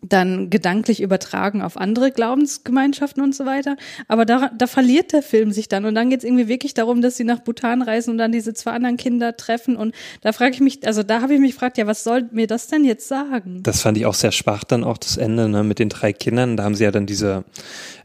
dann 0.00 0.48
gedanklich 0.48 1.02
übertragen 1.02 1.60
auf 1.60 1.76
andere 1.76 2.12
Glaubensgemeinschaften 2.12 3.22
und 3.22 3.34
so 3.34 3.46
weiter. 3.46 3.76
Aber 4.06 4.24
da, 4.24 4.50
da 4.56 4.66
verliert 4.66 5.12
der 5.12 5.22
Film 5.22 5.50
sich 5.50 5.68
dann. 5.68 5.84
Und 5.84 5.94
dann 5.94 6.10
geht 6.10 6.20
es 6.20 6.24
irgendwie 6.24 6.48
wirklich 6.48 6.74
darum, 6.74 7.02
dass 7.02 7.16
sie 7.16 7.24
nach 7.24 7.40
Bhutan 7.40 7.82
reisen 7.82 8.12
und 8.12 8.18
dann 8.18 8.30
diese 8.30 8.54
zwei 8.54 8.72
anderen 8.72 8.96
Kinder 8.96 9.36
treffen. 9.36 9.76
Und 9.76 9.94
da 10.20 10.32
frage 10.32 10.52
ich 10.54 10.60
mich, 10.60 10.86
also 10.86 11.02
da 11.02 11.20
habe 11.20 11.34
ich 11.34 11.40
mich 11.40 11.52
gefragt, 11.52 11.78
ja, 11.78 11.86
was 11.86 12.04
soll 12.04 12.28
mir 12.30 12.46
das 12.46 12.68
denn 12.68 12.84
jetzt 12.84 13.08
sagen? 13.08 13.62
Das 13.62 13.80
fand 13.80 13.98
ich 13.98 14.06
auch 14.06 14.14
sehr 14.14 14.32
schwach 14.32 14.64
dann 14.64 14.84
auch 14.84 14.98
das 14.98 15.16
Ende 15.16 15.48
ne, 15.48 15.64
mit 15.64 15.78
den 15.80 15.88
drei 15.88 16.12
Kindern. 16.12 16.56
Da 16.56 16.64
haben 16.64 16.74
sie 16.76 16.84
ja 16.84 16.92
dann 16.92 17.06
diese 17.06 17.44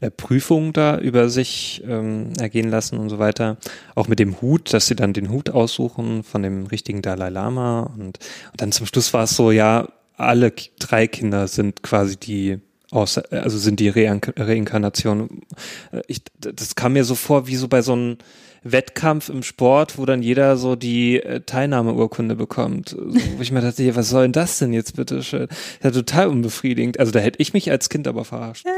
äh, 0.01 0.09
Prüfung 0.09 0.73
da 0.73 0.97
über 0.97 1.29
sich 1.29 1.83
ähm, 1.87 2.33
ergehen 2.39 2.69
lassen 2.69 2.97
und 2.97 3.09
so 3.09 3.19
weiter. 3.19 3.57
Auch 3.93 4.07
mit 4.07 4.19
dem 4.19 4.41
Hut, 4.41 4.73
dass 4.73 4.87
sie 4.87 4.95
dann 4.95 5.13
den 5.13 5.29
Hut 5.29 5.51
aussuchen 5.51 6.23
von 6.23 6.41
dem 6.41 6.65
richtigen 6.65 7.03
Dalai 7.03 7.29
Lama. 7.29 7.91
Und, 7.93 8.17
und 8.51 8.61
dann 8.61 8.71
zum 8.71 8.87
Schluss 8.87 9.13
war 9.13 9.25
es 9.25 9.35
so, 9.35 9.51
ja, 9.51 9.87
alle 10.17 10.53
drei 10.79 11.07
Kinder 11.07 11.47
sind 11.47 11.83
quasi 11.83 12.17
die 12.17 12.59
also 12.91 13.57
sind 13.57 13.79
die 13.79 13.89
Reink 13.89 14.33
Reinkarnation. 14.37 15.41
Äh, 15.91 16.01
Ich, 16.07 16.21
das 16.39 16.75
kam 16.75 16.93
mir 16.93 17.03
so 17.03 17.15
vor 17.15 17.47
wie 17.47 17.55
so 17.55 17.67
bei 17.67 17.81
so 17.81 17.93
einem 17.93 18.17
Wettkampf 18.63 19.29
im 19.29 19.43
Sport, 19.43 19.97
wo 19.97 20.05
dann 20.05 20.21
jeder 20.23 20.57
so 20.57 20.75
die 20.75 21.21
äh, 21.21 21.41
Teilnahmeurkunde 21.41 22.35
bekommt. 22.35 22.89
So, 22.89 22.97
wo 23.37 23.41
ich 23.41 23.51
mir 23.51 23.61
dachte, 23.61 23.95
was 23.95 24.09
soll 24.09 24.23
denn 24.23 24.31
das 24.31 24.59
denn 24.59 24.73
jetzt 24.73 24.95
bitte 24.95 25.21
schön? 25.23 25.47
Ja, 25.83 25.91
total 25.91 26.27
unbefriedigend. 26.27 26.99
Also 26.99 27.11
da 27.11 27.19
hätte 27.19 27.41
ich 27.41 27.53
mich 27.53 27.69
als 27.71 27.89
Kind 27.89 28.07
aber 28.07 28.25
verarscht. 28.25 28.65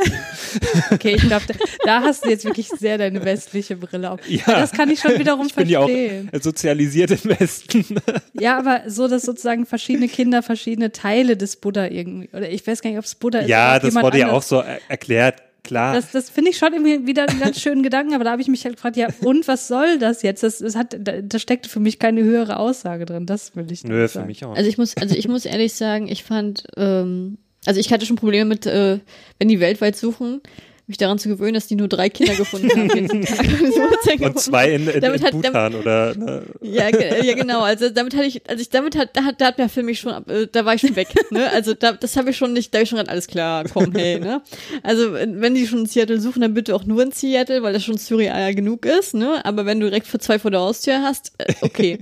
Okay, 0.91 1.15
ich 1.15 1.21
glaube, 1.21 1.45
da, 1.47 1.53
da 1.83 2.01
hast 2.01 2.25
du 2.25 2.29
jetzt 2.29 2.45
wirklich 2.45 2.69
sehr 2.69 2.97
deine 2.97 3.23
westliche 3.23 3.75
Brille 3.75 4.11
auf. 4.11 4.19
Ja. 4.27 4.43
das 4.45 4.71
kann 4.71 4.89
ich 4.89 4.99
schon 4.99 5.17
wiederum 5.19 5.47
ich 5.47 5.55
bin 5.55 5.67
ja 5.67 5.79
auch 5.79 5.87
verstehen. 5.89 6.29
sozialisiert 6.41 7.11
im 7.11 7.39
Westen. 7.39 7.85
Ja, 8.33 8.57
aber 8.57 8.81
so, 8.87 9.07
dass 9.07 9.23
sozusagen 9.23 9.65
verschiedene 9.65 10.07
Kinder 10.07 10.43
verschiedene 10.43 10.91
Teile 10.91 11.37
des 11.37 11.55
Buddha 11.55 11.87
irgendwie, 11.87 12.29
oder 12.33 12.49
ich 12.49 12.65
weiß 12.65 12.81
gar 12.81 12.89
nicht, 12.89 12.99
ob 12.99 13.05
es 13.05 13.15
Buddha 13.15 13.39
ist. 13.39 13.49
ja, 13.49 13.79
das 13.79 13.95
wurde 13.95 14.19
ja 14.19 14.27
auch 14.27 14.29
anders. 14.31 14.49
so 14.49 14.59
er 14.59 14.79
erklärt. 14.89 15.41
Klar. 15.65 15.95
Das, 15.95 16.11
das 16.11 16.29
finde 16.29 16.51
ich 16.51 16.57
schon 16.57 16.73
irgendwie 16.73 17.07
wieder 17.07 17.27
einen 17.27 17.39
ganz 17.39 17.59
schönen 17.59 17.83
Gedanken, 17.83 18.13
aber 18.13 18.23
da 18.23 18.31
habe 18.31 18.41
ich 18.41 18.47
mich 18.47 18.63
halt 18.63 18.75
gefragt, 18.75 18.95
ja, 18.97 19.07
und 19.21 19.47
was 19.47 19.67
soll 19.67 19.97
das 19.97 20.21
jetzt? 20.21 20.43
Das, 20.43 20.59
das 20.59 20.75
hat, 20.75 20.95
da, 20.99 21.21
da 21.21 21.39
steckte 21.39 21.67
für 21.69 21.79
mich 21.79 21.97
keine 21.99 22.23
höhere 22.23 22.57
Aussage 22.57 23.05
drin. 23.05 23.25
Das 23.25 23.55
will 23.55 23.65
ich 23.65 23.83
nicht 23.83 23.87
Nö, 23.87 24.07
sagen. 24.07 24.25
für 24.25 24.27
mich 24.27 24.45
auch. 24.45 24.55
Also 24.55 24.69
ich 24.69 24.77
muss, 24.77 24.95
also 24.95 25.15
ich 25.15 25.27
muss 25.27 25.45
ehrlich 25.45 25.73
sagen, 25.73 26.07
ich 26.07 26.23
fand, 26.23 26.65
ähm, 26.77 27.39
also 27.65 27.79
ich 27.79 27.91
hatte 27.91 28.05
schon 28.05 28.15
Probleme 28.15 28.45
mit, 28.45 28.67
äh, 28.67 28.99
wenn 29.39 29.47
die 29.47 29.59
weltweit 29.59 29.95
suchen, 29.95 30.41
mich 30.87 30.97
daran 30.97 31.17
zu 31.17 31.29
gewöhnen, 31.29 31.53
dass 31.55 31.67
die 31.67 31.75
nur 31.75 31.87
drei 31.87 32.09
Kinder 32.09 32.35
gefunden 32.35 32.69
haben 32.71 32.89
jeden 32.95 33.25
Tag. 33.25 33.45
Und 34.21 34.39
zwei 34.39 34.71
in, 34.73 34.87
in, 34.87 35.01
Damit 35.01 35.21
in 35.21 35.25
hat- 35.25 35.31
Bhutan 35.31 35.75
oder 35.75 36.15
ne? 36.15 36.43
Ja, 36.61 36.89
ja, 36.89 37.33
genau. 37.35 37.61
Also 37.61 37.89
damit 37.89 38.15
hatte 38.15 38.25
ich, 38.27 38.47
also 38.49 38.61
ich 38.61 38.69
damit 38.69 38.95
hat, 38.95 39.09
da 39.13 39.23
hat, 39.23 39.41
da 39.41 39.45
hat 39.47 39.57
der 39.59 39.69
Film 39.69 39.87
mich 39.87 39.99
schon, 39.99 40.11
ab- 40.13 40.29
äh, 40.29 40.47
da 40.51 40.63
war 40.65 40.75
ich 40.75 40.81
schon 40.81 40.95
weg. 40.95 41.07
Ne? 41.31 41.49
Also 41.51 41.73
da, 41.73 41.93
das 41.93 42.15
habe 42.17 42.29
ich 42.29 42.37
schon 42.37 42.53
nicht, 42.53 42.73
da 42.73 42.77
habe 42.77 42.83
ich 42.83 42.89
schon 42.89 42.97
gerade 42.97 43.09
alles 43.09 43.27
klar. 43.27 43.63
Komm, 43.71 43.93
hey, 43.93 44.19
ne? 44.19 44.41
Also 44.83 45.13
wenn 45.13 45.55
die 45.55 45.65
schon 45.67 45.79
in 45.79 45.85
Seattle 45.87 46.19
suchen, 46.21 46.41
dann 46.41 46.53
bitte 46.53 46.75
auch 46.75 46.85
nur 46.85 47.01
in 47.03 47.11
Seattle, 47.11 47.63
weil 47.63 47.73
das 47.73 47.83
schon 47.83 47.97
surreal 47.97 48.53
genug 48.53 48.85
ist. 48.85 49.13
Ne? 49.15 49.43
Aber 49.43 49.65
wenn 49.65 49.79
du 49.79 49.87
direkt 49.87 50.07
für 50.07 50.19
zwei 50.19 50.39
vor 50.39 50.51
der 50.51 50.59
Haustür 50.59 51.01
hast, 51.01 51.33
äh, 51.39 51.53
okay. 51.61 51.99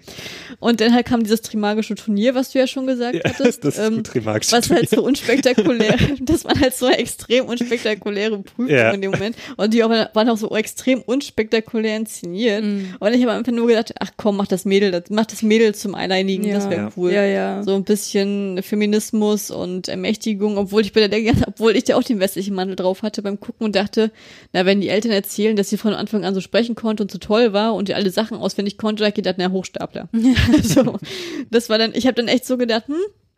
Und 0.59 0.81
dann 0.81 0.93
halt 0.93 1.05
kam 1.05 1.23
dieses 1.23 1.41
Trimagische 1.41 1.95
Turnier, 1.95 2.35
was 2.35 2.51
du 2.51 2.59
ja 2.59 2.67
schon 2.67 2.85
gesagt 2.87 3.15
Ja, 3.15 3.21
hattest. 3.25 3.63
das 3.63 3.77
ist 3.77 3.85
ähm, 3.85 4.03
was 4.51 4.69
halt 4.69 4.89
so 4.89 5.03
unspektakulär, 5.03 5.95
das 6.21 6.45
waren 6.45 6.59
halt 6.59 6.73
so 6.75 6.89
extrem 6.89 7.45
unspektakuläre 7.45 8.39
Prüfungen 8.39 8.72
Ja. 8.73 8.91
in 8.91 9.01
dem 9.01 9.11
Moment. 9.11 9.35
Und 9.57 9.73
die 9.73 9.83
auch, 9.83 9.89
waren 9.89 10.29
auch 10.29 10.37
so 10.37 10.49
extrem 10.55 11.01
unspektakulär 11.01 11.97
inszeniert. 11.97 12.63
Mhm. 12.63 12.95
Und 12.99 13.13
ich 13.13 13.21
habe 13.21 13.31
einfach 13.33 13.51
nur 13.51 13.67
gedacht, 13.67 13.93
ach 13.99 14.11
komm, 14.17 14.37
mach 14.37 14.47
das 14.47 14.65
Mädel, 14.65 14.91
das, 14.91 15.03
mach 15.09 15.25
das 15.25 15.41
Mädel 15.43 15.75
zum 15.75 15.95
Alleinigen, 15.95 16.43
Ja. 16.45 16.55
das 16.55 16.69
wäre 16.69 16.81
Ja. 16.83 16.89
cool. 16.97 17.11
Ja, 17.11 17.23
ja. 17.23 17.63
So 17.63 17.75
ein 17.75 17.83
bisschen 17.83 18.61
Feminismus 18.63 19.51
und 19.51 19.87
Ermächtigung, 19.87 20.57
obwohl 20.57 20.81
ich 20.81 20.93
bei 20.93 21.07
der, 21.07 21.33
obwohl 21.47 21.75
ich 21.75 21.85
da 21.85 21.95
auch 21.95 22.03
den 22.03 22.19
westlichen 22.19 22.55
Mantel 22.55 22.75
drauf 22.75 23.01
hatte 23.03 23.21
beim 23.21 23.39
Gucken 23.39 23.65
und 23.65 23.75
dachte, 23.75 24.11
na, 24.51 24.65
wenn 24.65 24.81
die 24.81 24.89
Eltern 24.89 25.11
erzählen, 25.11 25.55
dass 25.55 25.69
sie 25.69 25.77
von 25.77 25.93
Anfang 25.93 26.25
an 26.25 26.33
so 26.33 26.41
sprechen 26.41 26.75
konnte 26.75 27.03
und 27.03 27.11
so 27.11 27.17
toll 27.17 27.53
war 27.53 27.73
und 27.75 27.87
die 27.87 27.93
alle 27.93 28.09
Sachen 28.09 28.37
auswendig 28.37 28.77
konnte, 28.77 29.03
da 29.03 29.09
ich 29.09 29.13
gedacht, 29.15 29.35
na, 29.37 29.51
Hochstapler. 29.51 30.09
so, 30.63 30.97
das 31.51 31.69
war 31.69 31.77
dann, 31.77 31.91
ich 31.95 32.05
habe 32.07 32.15
dann 32.15 32.27
echt 32.27 32.45
so 32.45 32.57
gedacht, 32.57 32.87
hm, 32.87 32.95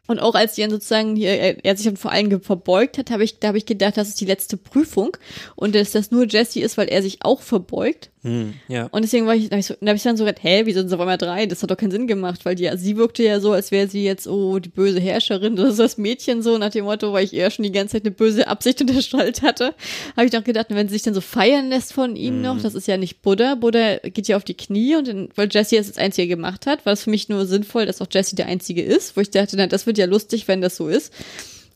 und 0.07 0.19
auch 0.19 0.35
als 0.35 0.55
dann 0.55 0.69
sozusagen 0.69 1.15
hier, 1.15 1.31
er, 1.63 1.77
sich 1.77 1.85
dann 1.85 1.97
vor 1.97 2.11
allem 2.11 2.41
verbeugt 2.41 2.97
hat, 2.97 3.11
habe 3.11 3.23
ich, 3.23 3.39
da 3.39 3.49
habe 3.49 3.57
ich 3.57 3.65
gedacht, 3.65 3.97
das 3.97 4.09
ist 4.09 4.21
die 4.21 4.25
letzte 4.25 4.57
Prüfung 4.57 5.17
und 5.55 5.75
dass 5.75 5.91
das 5.91 6.11
nur 6.11 6.27
Jesse 6.27 6.59
ist, 6.59 6.77
weil 6.77 6.87
er 6.87 7.01
sich 7.01 7.23
auch 7.23 7.41
verbeugt. 7.41 8.09
Hm, 8.25 8.55
ja. 8.67 8.87
Und 8.87 9.03
deswegen 9.03 9.27
war 9.27 9.35
ich, 9.35 9.49
da 9.49 9.51
habe 9.51 9.59
ich, 9.59 9.67
so, 9.67 9.75
hab 9.75 9.95
ich 9.95 10.01
dann 10.01 10.17
so 10.17 10.25
gedacht, 10.25 10.43
hä, 10.43 10.63
wieso 10.65 10.79
sind 10.79 10.89
sie 10.89 10.95
auf 10.95 11.01
einmal 11.01 11.19
drei? 11.19 11.45
Das 11.45 11.61
hat 11.61 11.69
doch 11.69 11.77
keinen 11.77 11.91
Sinn 11.91 12.07
gemacht, 12.07 12.43
weil 12.43 12.55
die, 12.55 12.67
sie 12.75 12.97
wirkte 12.97 13.21
ja 13.21 13.39
so, 13.39 13.51
als 13.51 13.69
wäre 13.69 13.87
sie 13.87 14.03
jetzt, 14.03 14.27
oh, 14.27 14.57
die 14.57 14.69
böse 14.69 14.99
Herrscherin, 14.99 15.55
das 15.55 15.69
ist 15.69 15.79
das 15.79 15.97
Mädchen 15.99 16.41
so, 16.41 16.57
nach 16.57 16.71
dem 16.71 16.85
Motto, 16.85 17.13
weil 17.13 17.23
ich 17.23 17.35
eher 17.35 17.51
schon 17.51 17.61
die 17.61 17.71
ganze 17.71 17.93
Zeit 17.93 18.03
eine 18.03 18.15
böse 18.15 18.47
Absicht 18.47 18.81
unterstellt 18.81 19.43
hatte, 19.43 19.75
habe 20.17 20.25
ich 20.25 20.31
doch 20.31 20.43
gedacht, 20.43 20.67
wenn 20.69 20.87
sie 20.87 20.95
sich 20.95 21.03
dann 21.03 21.13
so 21.13 21.21
feiern 21.21 21.69
lässt 21.69 21.93
von 21.93 22.15
ihm 22.15 22.41
noch, 22.41 22.59
das 22.59 22.73
ist 22.73 22.87
ja 22.87 22.97
nicht 22.97 23.21
Buddha, 23.21 23.53
Buddha 23.53 23.97
geht 23.99 24.27
ja 24.27 24.37
auf 24.37 24.43
die 24.43 24.55
Knie 24.55 24.95
und 24.95 25.07
dann, 25.07 25.29
weil 25.35 25.47
Jesse 25.51 25.75
das 25.75 25.89
das 25.89 25.99
Einzige 25.99 26.27
gemacht 26.27 26.65
hat, 26.65 26.83
war 26.87 26.93
es 26.93 27.03
für 27.03 27.11
mich 27.11 27.29
nur 27.29 27.45
sinnvoll, 27.45 27.85
dass 27.85 28.01
auch 28.01 28.07
Jesse 28.11 28.35
der 28.35 28.47
Einzige 28.47 28.81
ist, 28.81 29.15
wo 29.15 29.21
ich 29.21 29.29
dachte, 29.29 29.55
na, 29.55 29.67
das 29.67 29.85
wird 29.85 29.99
ja 29.99 30.07
lustig, 30.07 30.47
wenn 30.47 30.61
das 30.61 30.77
so 30.77 30.87
ist. 30.87 31.13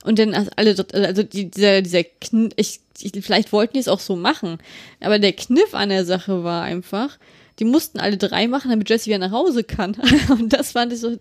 Und 0.10 0.18
dann 0.18 0.34
also 0.34 0.49
alle, 0.55 0.76
also 1.05 1.22
die, 1.22 1.51
dieser, 1.51 1.84
dieser 1.84 2.03
Kn 2.03 2.49
ich, 2.55 2.80
ich, 2.99 3.12
vielleicht 3.24 3.51
wollten 3.51 3.74
die 3.74 3.80
es 3.80 3.88
auch 3.88 3.99
so 3.99 4.16
machen. 4.16 4.57
Aber 5.01 5.20
der 5.20 5.34
Kniff 5.34 5.76
an 5.76 5.89
der 5.89 6.03
Sache 6.03 6.43
war 6.43 6.64
einfach, 6.64 7.20
die 7.60 7.66
mussten 7.66 7.99
alle 7.99 8.18
drei 8.18 8.47
machen, 8.47 8.70
damit 8.70 8.89
Jesse 8.89 9.07
wieder 9.07 9.18
nach 9.18 9.32
Hause 9.32 9.64
kann. 9.64 9.95
Und 10.30 10.53
das 10.53 10.72
fand 10.72 10.93
ich 10.93 10.99
so, 10.99 11.18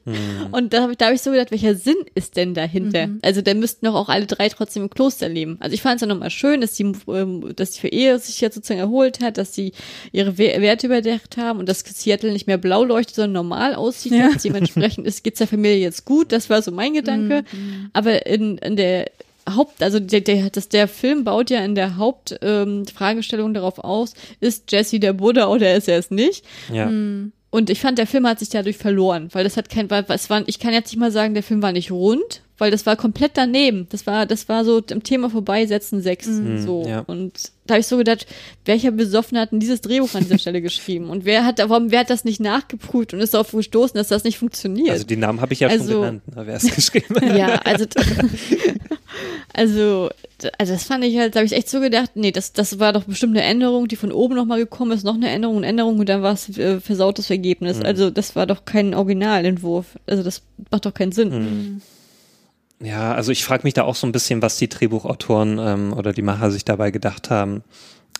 und 0.53 0.73
da 0.73 0.83
habe 0.83 0.93
ich, 0.93 0.99
da 0.99 1.07
hab 1.07 1.15
ich 1.15 1.23
so 1.23 1.31
gedacht, 1.31 1.51
welcher 1.51 1.75
Sinn 1.75 1.97
ist 2.15 2.37
denn 2.37 2.55
dahinter? 2.55 3.09
Also 3.23 3.43
da 3.43 3.55
müssten 3.55 3.87
doch 3.87 3.95
auch 3.95 4.09
alle 4.09 4.27
drei 4.27 4.49
trotzdem 4.49 4.85
im 4.85 4.91
Kloster 4.91 5.29
leben. 5.29 5.57
Also 5.61 5.75
ich 5.75 5.83
fand 5.83 5.97
es 5.97 6.01
ja 6.03 6.07
nochmal 6.07 6.31
schön, 6.31 6.61
dass 6.61 6.75
die, 6.75 6.93
ähm, 7.09 7.53
dass 7.57 7.73
die 7.73 7.81
für 7.81 7.89
Ehe 7.89 8.19
sich 8.19 8.41
jetzt 8.41 8.55
sozusagen 8.55 8.81
erholt 8.81 9.21
hat, 9.21 9.39
dass 9.39 9.55
sie 9.55 9.73
ihre 10.13 10.39
We 10.39 10.61
Werte 10.61 10.87
überdacht 10.87 11.37
haben 11.37 11.59
und 11.59 11.69
dass 11.69 11.81
Seattle 11.81 12.33
nicht 12.33 12.47
mehr 12.47 12.59
blau 12.59 12.85
leuchtet, 12.85 13.17
sondern 13.17 13.33
normal 13.33 13.75
aussieht. 13.75 14.13
Ja. 14.13 14.31
Dementsprechend 14.43 15.07
ist, 15.07 15.25
geht's 15.25 15.39
der 15.39 15.49
Familie 15.49 15.79
jetzt 15.79 16.05
gut. 16.05 16.33
Das 16.33 16.51
war 16.51 16.63
so 16.63 16.71
mein 16.71 16.95
Gedanke. 16.95 17.45
Aber 17.93 18.27
in, 18.27 18.59
in 18.59 18.77
der 18.77 19.11
Haupt, 19.57 19.83
also 19.83 20.01
der, 20.01 20.21
der, 20.21 20.51
das, 20.51 20.69
der 20.69 20.89
Film 20.89 21.25
baut 21.25 21.51
ja 21.51 21.65
in 21.65 21.75
der 21.75 21.97
Hauptfragestellung 21.97 23.49
ähm, 23.49 23.55
darauf 23.55 23.79
aus, 23.79 24.15
ist 24.41 24.71
Jesse 24.73 25.01
der 25.01 25.13
Buddha 25.13 25.47
oder 25.49 25.75
ist 25.75 25.89
er 25.89 25.99
es 25.99 26.11
nicht? 26.11 26.45
ja. 26.73 26.91
Und 27.51 27.71
ich 27.71 27.81
fand, 27.81 27.99
der 27.99 28.07
Film 28.07 28.27
hat 28.27 28.41
sich 28.41 28.51
dadurch 28.51 28.77
verloren, 28.77 29.31
weil 29.33 29.45
das 29.45 29.57
hat 29.57 29.71
kein, 29.71 29.91
weil 29.91 30.05
es 30.09 30.29
war, 30.29 30.43
ich 30.47 30.59
kann 30.59 30.75
jetzt 30.75 30.93
nicht 30.93 31.01
mal 31.01 31.11
sagen, 31.11 31.33
der 31.33 31.43
Film 31.43 31.63
war 31.63 31.73
nicht 31.73 31.91
rund, 31.91 32.43
weil 32.59 32.71
das 32.71 32.85
war 32.87 32.97
komplett 32.97 33.33
daneben. 33.35 33.87
Das 33.91 34.07
war, 34.07 34.27
das 34.27 34.49
war 34.49 34.65
so 34.65 34.81
im 34.91 35.03
Thema 35.03 35.31
vorbeisetzen 35.31 36.03
sechs, 36.03 36.27
so. 36.27 36.85
ja. 36.87 37.01
Und 37.01 37.53
da 37.67 37.75
habe 37.75 37.81
ich 37.81 37.87
so 37.87 37.97
gedacht, 37.99 38.27
welcher 38.65 38.91
Besoffene 38.91 39.41
hat 39.41 39.53
denn 39.53 39.61
dieses 39.61 39.81
Drehbuch 39.81 40.15
an 40.15 40.25
dieser 40.25 40.39
Stelle 40.39 40.61
geschrieben? 40.63 41.11
Und 41.11 41.25
wer 41.25 41.45
hat, 41.45 41.59
warum, 41.59 41.91
wer 41.91 42.01
hat 42.01 42.11
das 42.11 42.25
nicht 42.25 42.41
nachgeprüft 42.41 43.15
und 43.15 43.21
ist 43.21 43.35
darauf 43.35 43.53
gestoßen, 43.53 43.97
dass 43.97 44.09
das 44.09 44.25
nicht 44.25 44.39
funktioniert? 44.39 44.91
Also 44.91 45.07
die 45.07 45.17
Namen 45.17 45.41
habe 45.41 45.53
ich 45.53 45.61
ja 45.61 45.71
schon 45.71 45.81
Also- 45.81 46.01
genannt, 46.01 46.23
ne, 46.35 46.43
wer 46.47 46.57
es 46.57 46.75
geschrieben 46.75 47.15
hat. 47.17 47.37
Ja, 47.37 47.55
also, 47.65 47.85
also, 49.53 50.11
also 50.59 50.73
das 50.73 50.85
fand 50.85 51.05
ich 51.05 51.17
halt, 51.19 51.35
da 51.35 51.41
habe 51.41 51.47
ich 51.47 51.53
echt 51.53 51.69
so 51.69 51.81
gedacht, 51.81 52.13
nee, 52.15 52.31
das, 52.33 52.53
das 52.53 52.79
war 52.79 52.93
doch 52.93 53.05
bestimmt 53.05 53.37
eine 53.37 53.45
Änderung, 53.47 53.89
die 53.89 53.97
von 53.97 54.13
oben 54.13 54.35
nochmal 54.35 54.59
gekommen 54.59 54.93
ist, 54.93 55.05
noch 55.05 55.15
eine 55.15 55.29
Änderung, 55.31 55.59
eine 55.59 55.67
Änderung 55.67 55.99
und 55.99 56.09
dann 56.09 56.23
war 56.23 56.33
es 56.35 56.57
äh, 56.59 56.81
versautes 56.81 57.31
Ergebnis. 57.31 57.81
Also 57.81 58.11
das 58.11 58.37
war 58.37 58.47
doch 58.47 58.65
kein 58.65 58.95
Originalentwurf. 58.95 59.87
Also 60.07 60.23
das 60.23 60.43
macht 60.71 60.87
doch 60.87 60.95
keinen 60.95 61.13
Sinn. 61.13 61.83
Ja, 62.81 63.13
also 63.13 63.33
ich 63.33 63.45
frage 63.45 63.65
mich 63.65 63.75
da 63.75 63.83
auch 63.83 63.97
so 63.97 64.07
ein 64.07 64.13
bisschen, 64.13 64.41
was 64.41 64.57
die 64.57 64.69
Drehbuchautoren 64.69 65.59
ähm, 65.59 65.93
oder 65.93 66.13
die 66.13 66.23
Macher 66.23 66.51
sich 66.51 66.65
dabei 66.65 66.91
gedacht 66.91 67.31
haben. 67.31 67.65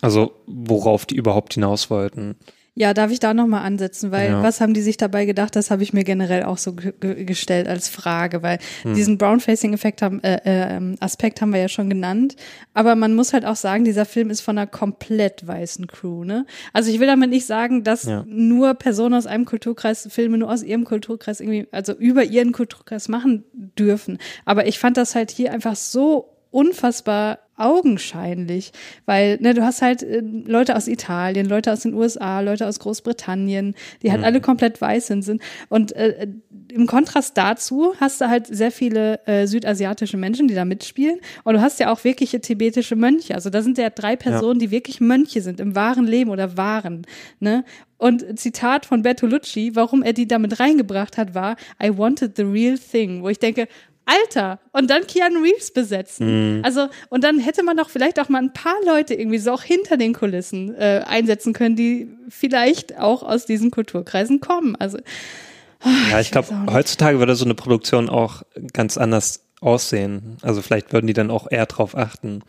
Also 0.01 0.33
worauf 0.47 1.05
die 1.05 1.15
überhaupt 1.15 1.53
hinaus 1.53 1.89
wollten. 1.89 2.35
Ja, 2.79 2.93
darf 2.93 3.11
ich 3.11 3.19
da 3.19 3.33
nochmal 3.33 3.65
ansetzen, 3.65 4.09
weil 4.11 4.29
Ja. 4.29 4.41
was 4.41 4.61
haben 4.61 4.73
die 4.73 4.79
sich 4.81 4.95
dabei 4.95 5.25
gedacht? 5.25 5.53
Das 5.57 5.69
habe 5.69 5.83
ich 5.83 5.91
mir 5.91 6.05
generell 6.05 6.43
auch 6.43 6.57
so 6.57 6.71
ge 6.73 6.93
ge 6.97 7.25
gestellt 7.25 7.67
als 7.67 7.89
Frage, 7.89 8.41
weil 8.41 8.57
Hm. 8.83 8.93
diesen 8.93 9.17
Brown-Facing-Effekt 9.17 10.01
haben, 10.01 10.23
äh, 10.23 10.77
äh, 10.77 10.95
Aspekt 11.01 11.41
haben 11.41 11.51
wir 11.51 11.59
ja 11.59 11.67
schon 11.67 11.89
genannt. 11.89 12.37
Aber 12.73 12.95
man 12.95 13.15
muss 13.15 13.33
halt 13.33 13.43
auch 13.43 13.57
sagen, 13.57 13.83
dieser 13.83 14.05
Film 14.05 14.29
ist 14.29 14.39
von 14.39 14.57
einer 14.57 14.65
komplett 14.65 15.45
weißen 15.45 15.87
Crew, 15.87 16.23
ne? 16.23 16.45
Also 16.71 16.89
ich 16.89 17.01
will 17.01 17.07
damit 17.07 17.29
nicht 17.31 17.45
sagen, 17.45 17.83
dass 17.83 18.03
Ja. 18.03 18.23
nur 18.25 18.75
Personen 18.75 19.13
aus 19.13 19.25
einem 19.27 19.43
Kulturkreis 19.43 20.07
Filme 20.09 20.37
nur 20.37 20.49
aus 20.49 20.63
ihrem 20.63 20.85
Kulturkreis 20.85 21.41
irgendwie, 21.41 21.67
also 21.71 21.91
über 21.91 22.23
ihren 22.23 22.53
Kulturkreis 22.53 23.09
machen 23.09 23.43
dürfen. 23.77 24.19
Aber 24.45 24.67
ich 24.67 24.79
fand 24.79 24.95
das 24.95 25.15
halt 25.15 25.31
hier 25.31 25.51
einfach 25.51 25.75
so 25.75 26.29
unfassbar 26.51 27.39
augenscheinlich, 27.59 28.71
weil 29.05 29.37
ne, 29.41 29.53
du 29.53 29.63
hast 29.63 29.81
halt 29.81 30.01
äh, 30.01 30.21
Leute 30.21 30.75
aus 30.75 30.87
Italien, 30.87 31.45
Leute 31.45 31.73
aus 31.73 31.81
den 31.81 31.93
USA, 31.93 32.39
Leute 32.39 32.65
aus 32.65 32.79
Großbritannien, 32.79 33.75
die 34.01 34.11
halt 34.11 34.23
alle 34.23 34.39
komplett 34.39 34.79
weiß 34.79 35.07
sind. 35.07 35.41
Und 35.67 35.91
äh, 35.91 36.27
im 36.71 36.87
Kontrast 36.87 37.37
dazu 37.37 37.93
hast 37.99 38.21
du 38.21 38.29
halt 38.29 38.47
sehr 38.47 38.71
viele 38.71 39.25
äh, 39.27 39.45
südasiatische 39.45 40.17
Menschen, 40.17 40.47
die 40.47 40.55
da 40.55 40.63
mitspielen. 40.63 41.19
Und 41.43 41.55
du 41.55 41.61
hast 41.61 41.79
ja 41.79 41.91
auch 41.91 42.03
wirkliche 42.03 42.39
tibetische 42.39 42.95
Mönche. 42.95 43.35
Also 43.35 43.49
da 43.49 43.61
sind 43.61 43.77
ja 43.77 43.89
drei 43.89 44.15
Personen, 44.15 44.59
die 44.59 44.71
wirklich 44.71 45.01
Mönche 45.01 45.41
sind 45.41 45.59
im 45.59 45.75
wahren 45.75 46.07
Leben 46.07 46.29
oder 46.29 46.55
waren. 46.55 47.05
Ne? 47.39 47.65
Und 47.97 48.39
Zitat 48.39 48.85
von 48.85 49.01
Bertolucci, 49.01 49.71
warum 49.73 50.03
er 50.03 50.13
die 50.13 50.27
damit 50.27 50.61
reingebracht 50.61 51.17
hat, 51.17 51.35
war 51.35 51.57
I 51.83 51.97
wanted 51.97 52.37
the 52.37 52.43
real 52.43 52.77
thing, 52.77 53.21
wo 53.23 53.27
ich 53.27 53.39
denke, 53.39 53.67
Alter, 54.09 54.59
und 54.71 54.89
dann 54.89 55.05
Keanu 55.05 55.41
Reeves 55.41 55.71
besetzen. 55.71 56.61
Also, 56.63 56.87
und 57.09 57.23
dann 57.23 57.39
hätte 57.39 57.63
man 57.63 57.77
doch 57.77 57.89
vielleicht 57.89 58.19
auch 58.19 58.29
mal 58.29 58.41
ein 58.41 58.53
paar 58.53 58.75
Leute 58.85 59.13
irgendwie 59.13 59.37
so 59.37 59.51
auch 59.51 59.63
hinter 59.63 59.97
den 59.97 60.13
Kulissen 60.13 60.73
äh, 60.75 61.03
einsetzen 61.05 61.53
können, 61.53 61.75
die 61.75 62.09
vielleicht 62.29 62.97
auch 62.97 63.23
aus 63.23 63.45
diesen 63.45 63.71
Kulturkreisen 63.71 64.39
kommen. 64.39 64.75
Also, 64.75 64.97
Ja, 66.11 66.19
ich 66.19 66.31
glaube, 66.31 66.47
heutzutage 66.71 67.19
würde 67.19 67.35
so 67.35 67.45
eine 67.45 67.55
Produktion 67.55 68.09
auch 68.09 68.43
ganz 68.73 68.97
anders 68.97 69.45
aussehen. 69.61 70.37
Also 70.41 70.61
vielleicht 70.61 70.93
würden 70.93 71.07
die 71.07 71.13
dann 71.13 71.31
auch 71.31 71.47
eher 71.49 71.65
drauf 71.65 71.95
achten. 71.95 72.41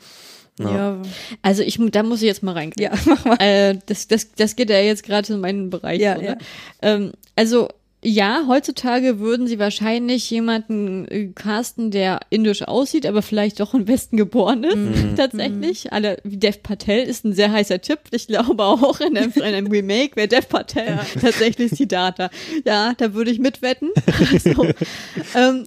Ja. 0.58 0.70
ja, 0.70 1.02
Also 1.42 1.62
ich, 1.62 1.78
da 1.90 2.02
muss 2.02 2.20
ich 2.20 2.26
jetzt 2.26 2.42
mal 2.42 2.52
rein. 2.52 2.72
ja, 2.78 2.90
mach 3.06 3.24
mal. 3.24 3.36
Äh, 3.40 3.78
das, 3.86 4.08
das, 4.08 4.32
das 4.32 4.56
geht 4.56 4.70
ja 4.70 4.78
jetzt 4.80 5.04
gerade 5.04 5.32
in 5.32 5.40
meinen 5.40 5.70
Bereich. 5.70 6.00
Ja, 6.00 6.16
so, 6.16 6.22
ja. 6.22 6.30
ne? 6.32 6.38
ähm, 6.82 7.12
also 7.36 7.68
ja, 8.02 8.44
heutzutage 8.48 9.18
würden 9.20 9.46
sie 9.46 9.58
wahrscheinlich 9.58 10.30
jemanden 10.30 11.06
äh, 11.08 11.26
casten, 11.34 11.90
der 11.90 12.20
indisch 12.30 12.62
aussieht, 12.62 13.04
aber 13.04 13.20
vielleicht 13.20 13.60
doch 13.60 13.74
im 13.74 13.86
Westen 13.88 14.16
geboren 14.16 14.64
ist, 14.64 14.76
Mhm. 14.76 15.14
tatsächlich. 15.16 15.92
Alle, 15.92 16.16
wie 16.24 16.38
Dev 16.38 16.58
Patel 16.62 17.02
ist 17.06 17.24
ein 17.24 17.34
sehr 17.34 17.52
heißer 17.52 17.80
Tipp. 17.82 17.98
Ich 18.10 18.26
glaube 18.26 18.64
auch 18.64 19.00
in 19.00 19.18
einem, 19.18 19.32
in 19.34 19.42
einem 19.42 19.66
Remake 19.66 20.16
wäre 20.16 20.28
Dev 20.28 20.46
Patel 20.48 20.98
tatsächlich 21.20 21.72
die 21.72 21.88
Data. 21.88 22.30
Ja, 22.64 22.94
da 22.96 23.12
würde 23.12 23.30
ich 23.30 23.38
mitwetten. 23.38 23.90
so. 24.38 24.66
ähm, 25.36 25.66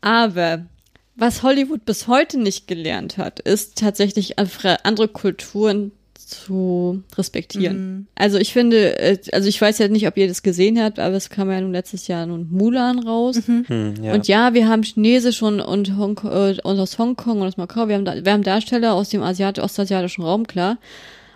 aber 0.00 0.66
was 1.14 1.42
Hollywood 1.42 1.84
bis 1.84 2.06
heute 2.08 2.38
nicht 2.38 2.66
gelernt 2.68 3.18
hat, 3.18 3.40
ist 3.40 3.78
tatsächlich 3.78 4.36
andere 4.38 5.08
Kulturen 5.08 5.92
zu 6.28 7.02
respektieren. 7.16 8.06
Also 8.14 8.38
ich 8.38 8.52
finde, 8.52 8.98
äh, 8.98 9.18
also 9.32 9.48
ich 9.48 9.60
weiß 9.60 9.78
ja 9.78 9.88
nicht, 9.88 10.06
ob 10.06 10.16
ihr 10.16 10.28
das 10.28 10.42
gesehen 10.42 10.80
habt, 10.80 10.98
aber 10.98 11.16
es 11.16 11.30
kam 11.30 11.50
ja 11.50 11.60
nun 11.60 11.72
letztes 11.72 12.06
Jahr 12.06 12.26
nun 12.26 12.48
Mulan 12.50 12.98
raus. 12.98 13.40
Hm, 13.46 13.94
ja. 14.02 14.12
Und 14.12 14.28
ja, 14.28 14.52
wir 14.54 14.68
haben 14.68 14.82
Chinesisch 14.82 15.42
und, 15.42 15.60
und, 15.60 15.96
Hong, 15.96 16.20
äh, 16.24 16.56
und 16.62 16.78
aus 16.78 16.98
Hongkong 16.98 17.40
und 17.40 17.48
aus 17.48 17.56
Macau, 17.56 17.88
wir 17.88 17.96
haben, 17.96 18.04
da, 18.04 18.24
wir 18.24 18.32
haben 18.32 18.42
Darsteller 18.42 18.92
aus 18.94 19.08
dem 19.08 19.22
Asiat 19.22 19.58
ostasiatischen 19.58 20.22
Raum, 20.22 20.46
klar. 20.46 20.78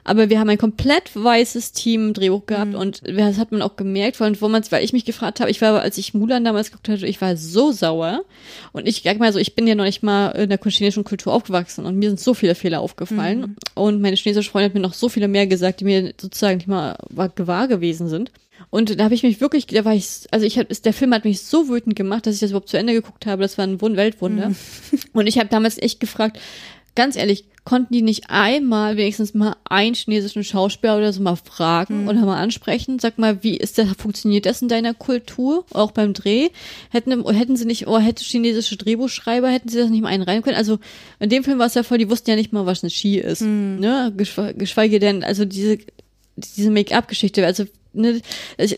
Aber 0.05 0.31
wir 0.31 0.41
haben 0.41 0.49
ein 0.49 0.59
komplett 0.59 1.15
weißes 1.15 1.73
Team 1.73 2.09
im 2.09 2.15
Drehbuch 2.15 2.47
gehabt 2.47 2.75
und 2.75 3.03
das 3.07 3.39
hat 3.39 3.53
man 3.53 3.63
auch 3.63 3.77
gemerkt, 3.77 4.17
vor 4.17 4.27
allem, 4.27 4.41
wo 4.41 4.49
man 4.49 4.63
weil 4.71 4.85
ich 4.85 4.93
mich 4.93 5.05
gefragt 5.05 5.41
habe, 5.41 5.51
ich 5.51 5.61
war, 5.61 5.81
als 5.81 5.99
ich 5.99 6.15
Mulan 6.15 6.45
damals 6.45 6.71
geguckt 6.71 6.89
hatte, 6.89 7.07
ich 7.07 7.21
war 7.21 7.37
so 7.37 7.73
sauer. 7.73 8.25
Und 8.73 8.89
ich 8.89 9.03
sag 9.05 9.19
mal 9.19 9.33
so, 9.33 9.39
ich 9.39 9.55
bin 9.55 9.67
ja 9.67 9.75
noch 9.75 9.85
nicht 9.85 10.03
mal 10.03 10.31
in 10.31 10.49
der 10.49 10.59
chinesischen 10.61 11.05
Kultur 11.05 11.33
aufgewachsen 11.33 11.87
und 11.87 11.97
mir 11.97 12.11
sind 12.11 12.21
so 12.21 12.35
viele 12.35 12.55
Fehler 12.55 12.81
aufgefallen. 12.81 13.57
Und 13.75 14.01
meine 14.01 14.17
chinesische 14.17 14.51
Freundin 14.51 14.71
hat 14.71 14.75
mir 14.75 14.81
noch 14.81 14.95
so 14.95 15.09
viele 15.09 15.29
mehr 15.29 15.47
gesagt, 15.47 15.81
die 15.81 15.85
mir 15.85 16.15
sozusagen 16.21 16.57
nicht 16.57 16.69
mal 16.69 16.97
wahr 17.11 17.69
gewesen 17.69 18.09
sind. 18.09 18.33
Und 18.71 18.99
da 18.99 19.05
habe 19.05 19.15
ich 19.15 19.23
mich 19.23 19.41
wirklich, 19.41 19.67
da 19.67 19.85
war 19.85 19.95
ich, 19.95 20.27
also 20.31 20.47
ich 20.47 20.59
hab, 20.59 20.69
der 20.69 20.93
Film 20.93 21.13
hat 21.15 21.25
mich 21.25 21.43
so 21.43 21.69
wütend 21.69 21.95
gemacht, 21.95 22.27
dass 22.27 22.35
ich 22.35 22.41
das 22.41 22.51
überhaupt 22.51 22.69
zu 22.69 22.79
Ende 22.79 22.93
geguckt 22.93 23.27
habe. 23.27 23.43
Das 23.43 23.59
war 23.59 23.67
ein 23.67 23.81
Wund 23.81 23.97
Weltwunder. 23.97 24.53
Und 25.13 25.27
ich 25.27 25.39
habe 25.39 25.49
damals 25.49 25.81
echt 25.81 26.01
gefragt, 26.01 26.39
ganz 26.95 27.17
ehrlich, 27.17 27.45
konnten 27.65 27.95
die 27.95 28.03
nicht 28.03 28.25
einmal 28.29 28.97
wenigstens 28.97 29.35
mal 29.35 29.55
einen 29.65 29.95
chinesischen 29.95 30.43
Schauspieler 30.43 30.97
oder 30.97 31.13
so 31.13 31.23
mal 31.23 31.37
fragen 31.37 32.09
oder 32.09 32.21
mal 32.27 32.41
ansprechen? 32.41 32.99
Sag 32.99 33.19
mal, 33.19 33.43
wie 33.45 33.57
ist 33.57 33.79
das, 33.79 33.89
funktioniert 33.97 34.47
das 34.47 34.63
in 34.63 34.69
deiner 34.69 34.95
Kultur? 34.95 35.65
Auch 35.73 35.93
beim 35.93 36.13
Dreh? 36.13 36.49
Hätten, 36.91 37.25
hätten 37.33 37.57
sie 37.57 37.65
nicht, 37.65 37.87
oder 37.87 38.01
hätte 38.01 38.25
chinesische 38.25 38.77
Drehbuchschreiber, 38.77 39.49
hätten 39.49 39.69
sie 39.69 39.79
das 39.79 39.91
nicht 39.91 40.03
mal 40.03 40.09
einreihen 40.09 40.43
können? 40.43 40.57
Also, 40.57 40.79
in 41.21 41.31
dem 41.31 41.45
Film 41.45 41.59
war 41.61 41.67
es 41.67 41.75
ja 41.75 41.85
voll, 41.85 41.99
die 41.99 42.11
wussten 42.11 42.31
ja 42.31 42.37
nicht 42.37 42.53
mal, 42.53 42.67
was 42.67 42.83
eine 42.83 42.91
Ski 42.91 43.19
ist, 43.19 43.43
ne? 43.43 44.13
Geschwe- 44.17 44.55
Geschweige 44.55 44.99
denn, 44.99 45.23
also 45.23 45.45
diese, 45.45 45.79
diese 46.37 46.71
Make-up-Geschichte, 46.71 47.47
also 47.47 47.65
ne, 47.93 48.21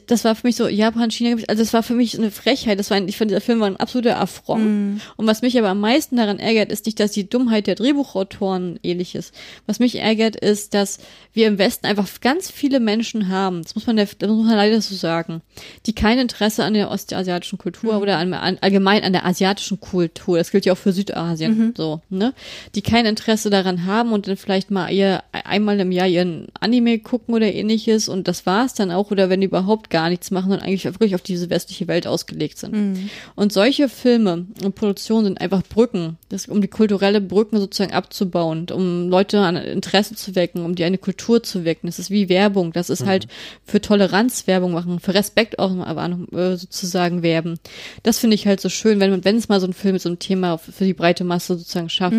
das 0.06 0.24
war 0.24 0.34
für 0.34 0.46
mich 0.46 0.56
so 0.56 0.68
Japan, 0.68 1.10
China, 1.10 1.40
also 1.48 1.62
das 1.62 1.72
war 1.72 1.82
für 1.82 1.94
mich 1.94 2.18
eine 2.18 2.30
Frechheit. 2.30 2.78
Das 2.78 2.90
war, 2.90 2.96
ein, 2.96 3.08
ich 3.08 3.16
fand 3.16 3.30
dieser 3.30 3.40
Film 3.40 3.60
war 3.60 3.66
ein 3.66 3.76
absoluter 3.76 4.20
Affront. 4.20 5.00
Und 5.16 5.26
was 5.26 5.42
mich 5.42 5.58
aber 5.58 5.68
am 5.68 5.80
meisten 5.80 6.16
daran 6.16 6.38
ärgert, 6.38 6.70
ist 6.70 6.86
nicht, 6.86 7.00
dass 7.00 7.12
die 7.12 7.28
Dummheit 7.28 7.66
der 7.66 7.74
Drehbuchautoren 7.74 8.78
ähnlich 8.82 9.14
ist. 9.14 9.34
Was 9.66 9.78
mich 9.78 9.96
ärgert, 9.96 10.36
ist, 10.36 10.74
dass 10.74 10.98
wir 11.32 11.46
im 11.46 11.58
Westen 11.58 11.86
einfach 11.86 12.08
ganz 12.20 12.50
viele 12.50 12.80
Menschen 12.80 13.28
haben. 13.28 13.62
Das 13.62 13.74
muss 13.74 13.86
man, 13.86 13.96
der, 13.96 14.08
das 14.18 14.28
muss 14.28 14.46
man 14.46 14.56
leider 14.56 14.80
so 14.80 14.94
sagen, 14.94 15.42
die 15.86 15.94
kein 15.94 16.18
Interesse 16.18 16.64
an 16.64 16.74
der 16.74 16.90
ostasiatischen 16.90 17.58
Kultur 17.58 18.00
oder 18.00 18.18
an, 18.18 18.32
an, 18.34 18.58
allgemein 18.60 19.02
an 19.02 19.12
der 19.12 19.26
asiatischen 19.26 19.80
Kultur. 19.80 20.38
Das 20.38 20.50
gilt 20.50 20.66
ja 20.66 20.72
auch 20.72 20.78
für 20.78 20.92
Südasien. 20.92 21.74
So, 21.76 22.00
ne? 22.08 22.34
Die 22.74 22.82
kein 22.82 23.06
Interesse 23.06 23.50
daran 23.50 23.86
haben 23.86 24.12
und 24.12 24.28
dann 24.28 24.36
vielleicht 24.36 24.70
mal 24.70 24.90
ihr 24.90 25.22
einmal 25.32 25.78
im 25.80 25.92
Jahr 25.92 26.06
ihren 26.06 26.46
Anime 26.60 26.98
gucken 26.98 27.34
oder 27.34 27.52
ähnliches 27.52 28.08
und 28.08 28.28
das 28.28 28.46
war's 28.46 28.74
dann 28.74 28.90
auch 28.90 29.03
oder 29.10 29.28
wenn 29.30 29.40
die 29.40 29.46
überhaupt 29.46 29.90
gar 29.90 30.08
nichts 30.08 30.30
machen 30.30 30.52
und 30.52 30.60
eigentlich 30.60 30.84
wirklich 30.84 31.14
auf 31.14 31.22
diese 31.22 31.50
westliche 31.50 31.88
Welt 31.88 32.06
ausgelegt 32.06 32.58
sind. 32.58 33.10
Und 33.34 33.52
solche 33.52 33.88
Filme 33.88 34.46
und 34.62 34.74
Produktionen 34.74 35.24
sind 35.24 35.40
einfach 35.40 35.62
Brücken, 35.62 36.18
das, 36.34 36.46
um 36.46 36.60
die 36.60 36.68
kulturelle 36.68 37.20
Brücken 37.20 37.58
sozusagen 37.58 37.92
abzubauen, 37.92 38.66
um 38.70 39.08
Leute 39.08 39.40
an 39.40 39.56
Interesse 39.56 40.14
zu 40.14 40.34
wecken, 40.34 40.64
um 40.64 40.74
die 40.74 40.84
eine 40.84 40.98
Kultur 40.98 41.42
zu 41.42 41.64
wecken. 41.64 41.86
Das 41.86 41.98
ist 41.98 42.10
wie 42.10 42.28
Werbung, 42.28 42.72
das 42.72 42.90
ist 42.90 43.06
halt 43.06 43.28
für 43.64 43.80
Toleranz 43.80 44.46
Werbung 44.46 44.72
machen, 44.72 45.00
für 45.00 45.14
Respekt 45.14 45.58
auch 45.58 45.70
äh, 45.74 46.56
sozusagen 46.56 47.22
werben. 47.22 47.58
Das 48.02 48.18
finde 48.18 48.34
ich 48.34 48.46
halt 48.46 48.60
so 48.60 48.68
schön, 48.68 49.00
wenn 49.00 49.10
man, 49.10 49.24
wenn 49.24 49.36
es 49.36 49.48
mal 49.48 49.60
so 49.60 49.66
ein 49.66 49.72
Film 49.72 49.94
mit 49.94 50.02
so 50.02 50.08
einem 50.08 50.18
Thema 50.18 50.58
für 50.58 50.84
die 50.84 50.94
breite 50.94 51.24
Masse 51.24 51.56
sozusagen 51.56 51.88
schafft. 51.88 52.16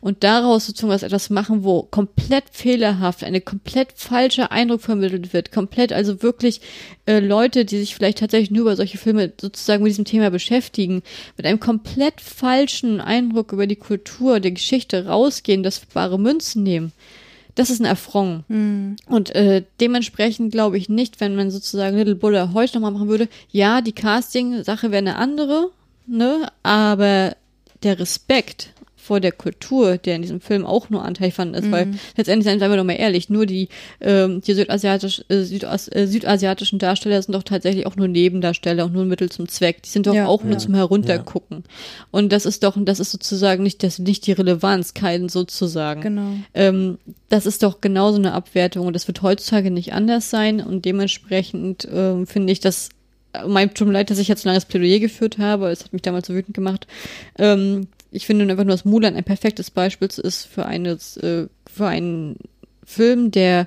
Und 0.00 0.24
daraus 0.24 0.66
sozusagen 0.66 0.92
was 0.92 1.02
etwas 1.02 1.30
machen, 1.30 1.64
wo 1.64 1.82
komplett 1.82 2.44
fehlerhaft, 2.50 3.24
eine 3.24 3.40
komplett 3.40 3.92
falsche 3.94 4.50
Eindruck 4.50 4.80
vermittelt 4.80 5.32
wird, 5.32 5.52
komplett 5.52 5.92
also 5.92 6.22
wirklich 6.22 6.60
äh, 7.06 7.20
Leute, 7.20 7.64
die 7.64 7.78
sich 7.78 7.94
vielleicht 7.94 8.18
tatsächlich 8.18 8.50
nur 8.50 8.62
über 8.62 8.76
solche 8.76 8.98
Filme 8.98 9.32
sozusagen 9.40 9.82
mit 9.82 9.90
diesem 9.90 10.04
Thema 10.04 10.30
beschäftigen, 10.30 11.02
mit 11.36 11.46
einem 11.46 11.60
komplett 11.60 12.20
falschen 12.20 13.00
Eindruck 13.00 13.49
über 13.52 13.66
die 13.66 13.76
Kultur, 13.76 14.40
der 14.40 14.52
Geschichte 14.52 15.06
rausgehen, 15.06 15.62
das 15.62 15.80
bare 15.80 16.18
Münzen 16.18 16.62
nehmen. 16.62 16.92
Das 17.54 17.70
ist 17.70 17.80
ein 17.80 17.86
Affront. 17.86 18.44
Und 19.06 19.34
äh, 19.34 19.64
dementsprechend 19.80 20.52
glaube 20.52 20.78
ich 20.78 20.88
nicht, 20.88 21.20
wenn 21.20 21.36
man 21.36 21.50
sozusagen 21.50 21.96
Little 21.96 22.14
Buddha 22.14 22.52
heute 22.54 22.74
nochmal 22.74 22.92
machen 22.92 23.08
würde, 23.08 23.28
ja, 23.50 23.80
die 23.80 23.92
Casting-Sache 23.92 24.90
wäre 24.90 24.98
eine 24.98 25.16
andere, 25.16 25.70
ne, 26.06 26.50
aber 26.62 27.36
der 27.82 27.98
Respekt 27.98 28.70
vor 29.10 29.18
der 29.18 29.32
Kultur, 29.32 29.98
der 29.98 30.14
in 30.14 30.22
diesem 30.22 30.40
Film 30.40 30.64
auch 30.64 30.88
nur 30.88 31.04
Anteil 31.04 31.32
fand 31.32 31.56
ist, 31.56 31.68
weil 31.72 31.88
letztendlich 32.16 32.44
seien 32.44 32.60
wir 32.60 32.76
doch 32.76 32.84
mal 32.84 32.92
ehrlich, 32.92 33.28
nur 33.28 33.44
die, 33.44 33.68
ähm, 34.00 34.40
die 34.40 34.54
südasiatisch, 34.54 35.24
äh, 35.28 35.40
Südas, 35.42 35.88
äh, 35.88 36.06
südasiatischen 36.06 36.78
Darsteller 36.78 37.20
sind 37.20 37.34
doch 37.34 37.42
tatsächlich 37.42 37.88
auch 37.88 37.96
nur 37.96 38.06
Nebendarsteller 38.06 38.84
und 38.84 38.92
nur 38.92 39.02
ein 39.02 39.08
Mittel 39.08 39.28
zum 39.28 39.48
Zweck. 39.48 39.82
Die 39.82 39.88
sind 39.88 40.06
doch 40.06 40.14
Ja. 40.14 40.26
auch 40.28 40.44
nur 40.44 40.58
zum 40.58 40.76
Heruntergucken. 40.76 41.64
Und 42.12 42.30
das 42.30 42.46
ist 42.46 42.62
doch, 42.62 42.76
das 42.78 43.00
ist 43.00 43.10
sozusagen 43.10 43.64
nicht, 43.64 43.82
das, 43.82 43.98
nicht 43.98 44.28
die 44.28 44.32
Relevanz, 44.32 44.94
keinen 44.94 45.28
sozusagen. 45.28 46.02
Genau. 46.02 46.34
Ähm, 46.54 46.98
das 47.30 47.46
ist 47.46 47.64
doch 47.64 47.80
genauso 47.80 48.18
eine 48.18 48.32
Abwertung 48.32 48.86
und 48.86 48.94
das 48.94 49.08
wird 49.08 49.22
heutzutage 49.22 49.72
nicht 49.72 49.92
anders 49.92 50.30
sein 50.30 50.60
und 50.60 50.84
dementsprechend 50.84 51.88
ähm, 51.92 52.28
finde 52.28 52.52
ich 52.52 52.60
das 52.60 52.90
mein 53.46 53.72
tut 53.74 53.86
mir 53.86 53.92
leid, 53.94 54.10
dass 54.10 54.18
ich 54.18 54.28
jetzt 54.28 54.42
so 54.42 54.48
langes 54.48 54.64
Plädoyer 54.64 54.98
geführt 54.98 55.38
habe, 55.38 55.70
es 55.70 55.84
hat 55.84 55.92
mich 55.92 56.02
damals 56.02 56.26
so 56.26 56.34
wütend 56.34 56.54
gemacht. 56.54 56.86
Ähm, 57.38 57.86
ich 58.10 58.26
finde 58.26 58.44
einfach 58.50 58.64
nur, 58.64 58.74
dass 58.74 58.84
Mulan 58.84 59.16
ein 59.16 59.24
perfektes 59.24 59.70
Beispiel 59.70 60.08
ist 60.08 60.46
für 60.46 60.66
eines, 60.66 61.16
äh, 61.18 61.46
für 61.66 61.86
einen 61.86 62.36
Film, 62.84 63.30
der 63.30 63.66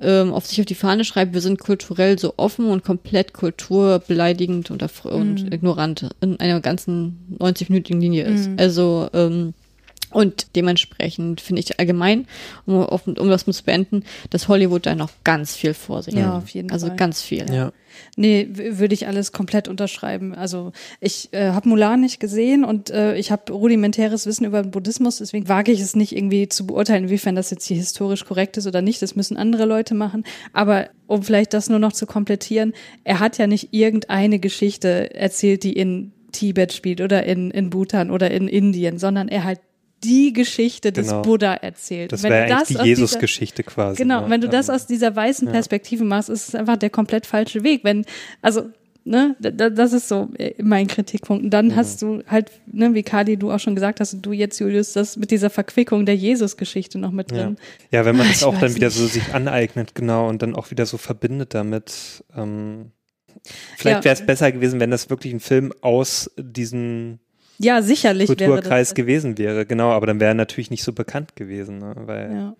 ähm, 0.00 0.32
auf 0.32 0.46
sich 0.46 0.58
auf 0.60 0.66
die 0.66 0.74
Fahne 0.74 1.04
schreibt, 1.04 1.32
wir 1.34 1.40
sind 1.40 1.60
kulturell 1.60 2.18
so 2.18 2.34
offen 2.36 2.66
und 2.66 2.82
komplett 2.84 3.32
kulturbeleidigend 3.32 4.70
und, 4.70 4.82
erf- 4.82 5.06
und 5.06 5.52
ignorant 5.52 6.10
in 6.20 6.40
einer 6.40 6.60
ganzen 6.60 7.36
90-minütigen 7.38 8.00
Linie 8.00 8.24
ist. 8.24 8.48
Also 8.58 9.08
ähm, 9.12 9.54
und 10.12 10.54
dementsprechend 10.56 11.40
finde 11.40 11.60
ich 11.60 11.78
allgemein, 11.78 12.26
um, 12.66 12.84
um 12.84 13.28
das 13.28 13.44
zu 13.44 13.64
beenden, 13.64 14.04
dass 14.30 14.48
Hollywood 14.48 14.86
da 14.86 14.94
noch 14.94 15.10
ganz 15.24 15.56
viel 15.56 15.74
vor 15.74 16.02
sich 16.02 16.14
Ja, 16.14 16.34
hat. 16.34 16.42
auf 16.44 16.48
jeden 16.50 16.70
also 16.70 16.88
Fall. 16.88 16.96
ganz 16.96 17.22
viel. 17.22 17.46
Ja. 17.52 17.72
Nee, 18.16 18.48
würde 18.52 18.94
ich 18.94 19.06
alles 19.06 19.32
komplett 19.32 19.68
unterschreiben. 19.68 20.34
Also 20.34 20.72
ich 21.00 21.28
äh, 21.32 21.50
habe 21.50 21.68
Mulan 21.68 22.00
nicht 22.00 22.20
gesehen 22.20 22.64
und 22.64 22.90
äh, 22.90 23.16
ich 23.16 23.30
habe 23.30 23.52
rudimentäres 23.52 24.26
Wissen 24.26 24.44
über 24.44 24.62
den 24.62 24.70
Buddhismus, 24.70 25.18
deswegen 25.18 25.48
wage 25.48 25.72
ich 25.72 25.80
es 25.80 25.94
nicht 25.94 26.16
irgendwie 26.16 26.48
zu 26.48 26.66
beurteilen, 26.66 27.04
inwiefern 27.04 27.34
das 27.34 27.50
jetzt 27.50 27.66
hier 27.66 27.76
historisch 27.76 28.24
korrekt 28.24 28.56
ist 28.56 28.66
oder 28.66 28.82
nicht. 28.82 29.02
Das 29.02 29.14
müssen 29.16 29.36
andere 29.36 29.66
Leute 29.66 29.94
machen. 29.94 30.24
Aber 30.52 30.88
um 31.06 31.22
vielleicht 31.22 31.52
das 31.52 31.68
nur 31.68 31.78
noch 31.78 31.92
zu 31.92 32.06
komplettieren, 32.06 32.72
er 33.04 33.20
hat 33.20 33.38
ja 33.38 33.46
nicht 33.46 33.68
irgendeine 33.72 34.38
Geschichte 34.38 35.14
erzählt, 35.14 35.62
die 35.64 35.72
in 35.74 36.12
Tibet 36.32 36.72
spielt 36.72 37.02
oder 37.02 37.24
in, 37.24 37.50
in 37.50 37.68
Bhutan 37.68 38.10
oder 38.10 38.30
in 38.30 38.48
Indien, 38.48 38.98
sondern 38.98 39.28
er 39.28 39.44
hat 39.44 39.60
die 40.04 40.32
Geschichte 40.32 40.92
des 40.92 41.08
Genau. 41.08 41.22
Buddha 41.22 41.54
erzählt. 41.54 42.12
Das 42.12 42.22
wäre 42.22 42.52
eigentlich 42.54 42.78
die 42.78 42.84
Jesus-Geschichte 42.84 43.62
quasi. 43.62 43.96
Genau, 44.02 44.22
ne? 44.22 44.30
wenn 44.30 44.40
du 44.40 44.48
das 44.48 44.68
aus 44.70 44.86
dieser 44.86 45.14
weißen 45.14 45.48
Perspektive 45.48 46.04
machst, 46.04 46.28
ist 46.28 46.48
es 46.48 46.54
einfach 46.54 46.76
der 46.76 46.90
komplett 46.90 47.26
falsche 47.26 47.62
Weg. 47.62 47.84
Wenn, 47.84 48.04
also, 48.40 48.70
ne, 49.04 49.36
da- 49.40 49.50
da- 49.50 49.70
das 49.70 49.92
ist 49.92 50.08
so 50.08 50.28
äh, 50.38 50.54
mein 50.62 50.86
Kritikpunkt. 50.86 51.44
Und 51.44 51.50
dann 51.50 51.74
hast 51.76 52.02
du 52.02 52.22
halt, 52.26 52.50
ne, 52.66 52.94
wie 52.94 53.02
Kadi, 53.02 53.36
du 53.36 53.50
auch 53.52 53.58
schon 53.60 53.74
gesagt 53.74 54.00
hast, 54.00 54.14
und 54.14 54.26
du 54.26 54.32
jetzt, 54.32 54.58
Julius, 54.58 54.92
das 54.92 55.16
mit 55.16 55.30
dieser 55.30 55.50
Verquickung 55.50 56.06
der 56.06 56.16
Jesus-Geschichte 56.16 56.98
noch 56.98 57.10
mit 57.12 57.30
Ja. 57.32 57.44
drin. 57.44 57.56
ja, 57.90 58.04
wenn 58.04 58.16
man 58.16 58.26
Ich 58.30 58.44
auch 58.44 58.58
dann 58.58 58.74
wieder 58.74 58.88
nicht. 58.88 58.96
so 58.96 59.06
sich 59.06 59.32
aneignet, 59.34 59.94
genau, 59.94 60.28
und 60.28 60.42
dann 60.42 60.54
auch 60.54 60.70
wieder 60.70 60.86
so 60.86 60.98
verbindet 60.98 61.54
damit. 61.54 62.24
Ähm, 62.36 62.92
vielleicht 63.76 63.98
Ja. 63.98 64.04
wäre 64.04 64.14
es 64.14 64.24
besser 64.26 64.52
gewesen, 64.52 64.78
wenn 64.80 64.90
das 64.90 65.10
wirklich 65.10 65.32
ein 65.32 65.40
Film 65.40 65.72
aus 65.80 66.30
diesem 66.38 67.18
Ja, 67.62 67.80
sicherlich 67.82 68.28
wäre 68.28 68.36
Kulturkreis 68.50 68.88
das. 68.88 68.94
gewesen 68.94 69.38
wäre, 69.38 69.64
genau, 69.66 69.90
aber 69.90 70.06
dann 70.06 70.20
wäre 70.20 70.32
er 70.32 70.34
natürlich 70.34 70.70
nicht 70.70 70.82
so 70.82 70.92
bekannt 70.92 71.36
gewesen, 71.36 71.78
ne? 71.78 71.94
weil 72.06 72.32
Ja. 72.32 72.56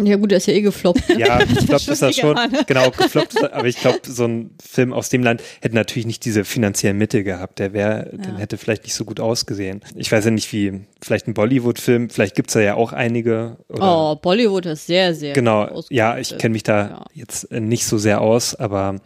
Ja 0.00 0.14
gut, 0.16 0.30
der 0.30 0.38
ist 0.38 0.46
ja 0.46 0.54
eh 0.54 0.60
gefloppt. 0.60 1.08
ne? 1.08 1.18
Ja, 1.18 1.40
ich 1.40 1.66
glaube, 1.66 1.80
schon 1.80 1.96
das 1.98 2.02
ist 2.02 2.20
schon, 2.20 2.30
egal, 2.30 2.48
ne? 2.50 2.60
genau, 2.68 2.88
gefloppt, 2.92 3.34
ist 3.34 3.42
er, 3.42 3.52
aber 3.52 3.66
ich 3.66 3.80
glaube, 3.80 3.98
so 4.04 4.26
ein 4.26 4.50
Film 4.64 4.92
aus 4.92 5.08
dem 5.08 5.24
Land 5.24 5.42
hätte 5.60 5.74
natürlich 5.74 6.06
nicht 6.06 6.24
diese 6.24 6.44
finanziellen 6.44 6.96
Mittel 6.96 7.24
gehabt. 7.24 7.58
Der 7.58 7.72
wäre, 7.72 8.12
dann 8.16 8.36
hätte 8.36 8.58
vielleicht 8.58 8.84
nicht 8.84 8.94
so 8.94 9.04
gut 9.04 9.18
ausgesehen. 9.18 9.80
Ich 9.96 10.12
weiß 10.12 10.26
ja 10.26 10.30
nicht, 10.30 10.52
wie, 10.52 10.82
vielleicht 11.02 11.26
ein 11.26 11.34
Bollywood-Film, 11.34 12.10
vielleicht 12.10 12.36
gibt's 12.36 12.52
da 12.52 12.60
ja 12.60 12.74
auch 12.76 12.92
einige. 12.92 13.56
Oder, 13.68 14.12
Oh, 14.12 14.14
Bollywood 14.14 14.66
ist 14.66 14.86
sehr, 14.86 15.16
sehr 15.16 15.32
genau, 15.32 15.82
ja, 15.90 16.16
ich 16.16 16.38
kenne 16.38 16.52
mich 16.52 16.62
da 16.62 16.78
Ja. 16.90 17.04
jetzt 17.14 17.50
äh, 17.50 17.58
nicht 17.58 17.84
so 17.84 17.98
sehr 17.98 18.20
aus, 18.20 18.54
aber 18.54 19.00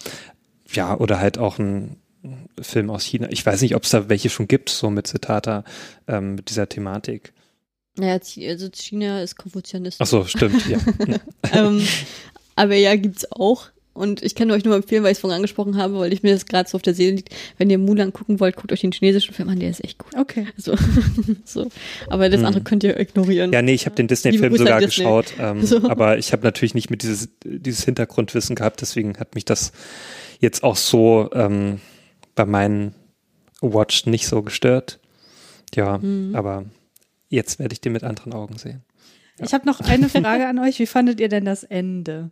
ja, 0.74 0.94
oder 0.98 1.20
halt 1.20 1.38
auch 1.38 1.58
ein 1.58 1.96
Film 2.60 2.90
aus 2.90 3.04
China. 3.04 3.28
Ich 3.30 3.44
weiß 3.44 3.62
nicht, 3.62 3.74
ob 3.74 3.84
es 3.84 3.90
da 3.90 4.08
welche 4.08 4.30
schon 4.30 4.48
gibt, 4.48 4.68
so 4.68 4.90
mit 4.90 5.06
Zitata, 5.06 5.64
ähm, 6.06 6.36
mit 6.36 6.50
dieser 6.50 6.68
Thematik. 6.68 7.32
Naja, 7.96 8.18
also 8.48 8.68
China 8.70 9.22
ist 9.22 9.36
Konfuzianistisch. 9.36 10.00
Ach 10.00 10.06
so, 10.06 10.24
stimmt, 10.24 10.66
ja. 10.68 10.78
ähm, 11.52 11.86
aber 12.56 12.74
ja, 12.74 12.96
gibt's 12.96 13.30
auch. 13.30 13.68
Und 13.94 14.22
ich 14.22 14.34
kann 14.34 14.50
euch 14.50 14.64
nur 14.64 14.74
empfehlen, 14.74 15.02
weil 15.02 15.12
ich 15.12 15.16
es 15.16 15.20
vorhin 15.20 15.36
angesprochen 15.36 15.76
habe, 15.76 15.98
weil 15.98 16.14
ich 16.14 16.22
mir 16.22 16.32
das 16.32 16.46
gerade 16.46 16.66
so 16.66 16.76
auf 16.76 16.82
der 16.82 16.94
Seele 16.94 17.16
liegt. 17.16 17.28
Wenn 17.58 17.68
ihr 17.68 17.76
Mulan 17.76 18.14
gucken 18.14 18.40
wollt, 18.40 18.56
guckt 18.56 18.72
euch 18.72 18.80
den 18.80 18.92
chinesischen 18.92 19.34
Film 19.34 19.50
an, 19.50 19.60
der 19.60 19.68
ist 19.68 19.84
echt 19.84 19.98
gut. 19.98 20.16
Okay. 20.16 20.46
So. 20.56 20.74
so. 21.44 21.68
Aber 22.08 22.30
das 22.30 22.42
andere 22.42 22.64
könnt 22.64 22.84
ihr 22.84 22.98
ignorieren. 22.98 23.52
Ja, 23.52 23.60
nee, 23.60 23.74
ich 23.74 23.84
habe 23.84 23.94
den 23.94 24.08
Disney-Film 24.08 24.56
sogar 24.56 24.80
Disney. 24.80 25.04
geschaut, 25.04 25.34
ähm, 25.38 25.66
So. 25.66 25.90
aber 25.90 26.16
ich 26.16 26.32
habe 26.32 26.42
natürlich 26.42 26.74
nicht 26.74 26.88
mit 26.88 27.02
dieses, 27.02 27.28
dieses 27.44 27.84
Hintergrundwissen 27.84 28.56
gehabt, 28.56 28.80
deswegen 28.80 29.18
hat 29.18 29.34
mich 29.34 29.44
das 29.44 29.72
jetzt 30.40 30.64
auch 30.64 30.76
so 30.76 31.28
ähm, 31.34 31.80
bei 32.34 32.44
meinen 32.46 32.94
Watch 33.60 34.06
nicht 34.06 34.26
so 34.26 34.42
gestört. 34.42 34.98
Ja, 35.74 35.98
Mhm. 35.98 36.34
aber 36.34 36.64
jetzt 37.28 37.58
werde 37.58 37.72
ich 37.72 37.80
den 37.80 37.92
mit 37.92 38.04
anderen 38.04 38.32
Augen 38.32 38.58
sehen. 38.58 38.82
Ich 39.38 39.54
habe 39.54 39.66
noch 39.66 39.80
eine 39.80 40.08
Frage 40.08 40.46
an 40.46 40.58
euch. 40.58 40.78
Wie 40.78 40.86
fandet 40.86 41.18
ihr 41.20 41.28
denn 41.28 41.44
das 41.44 41.64
Ende? 41.64 42.30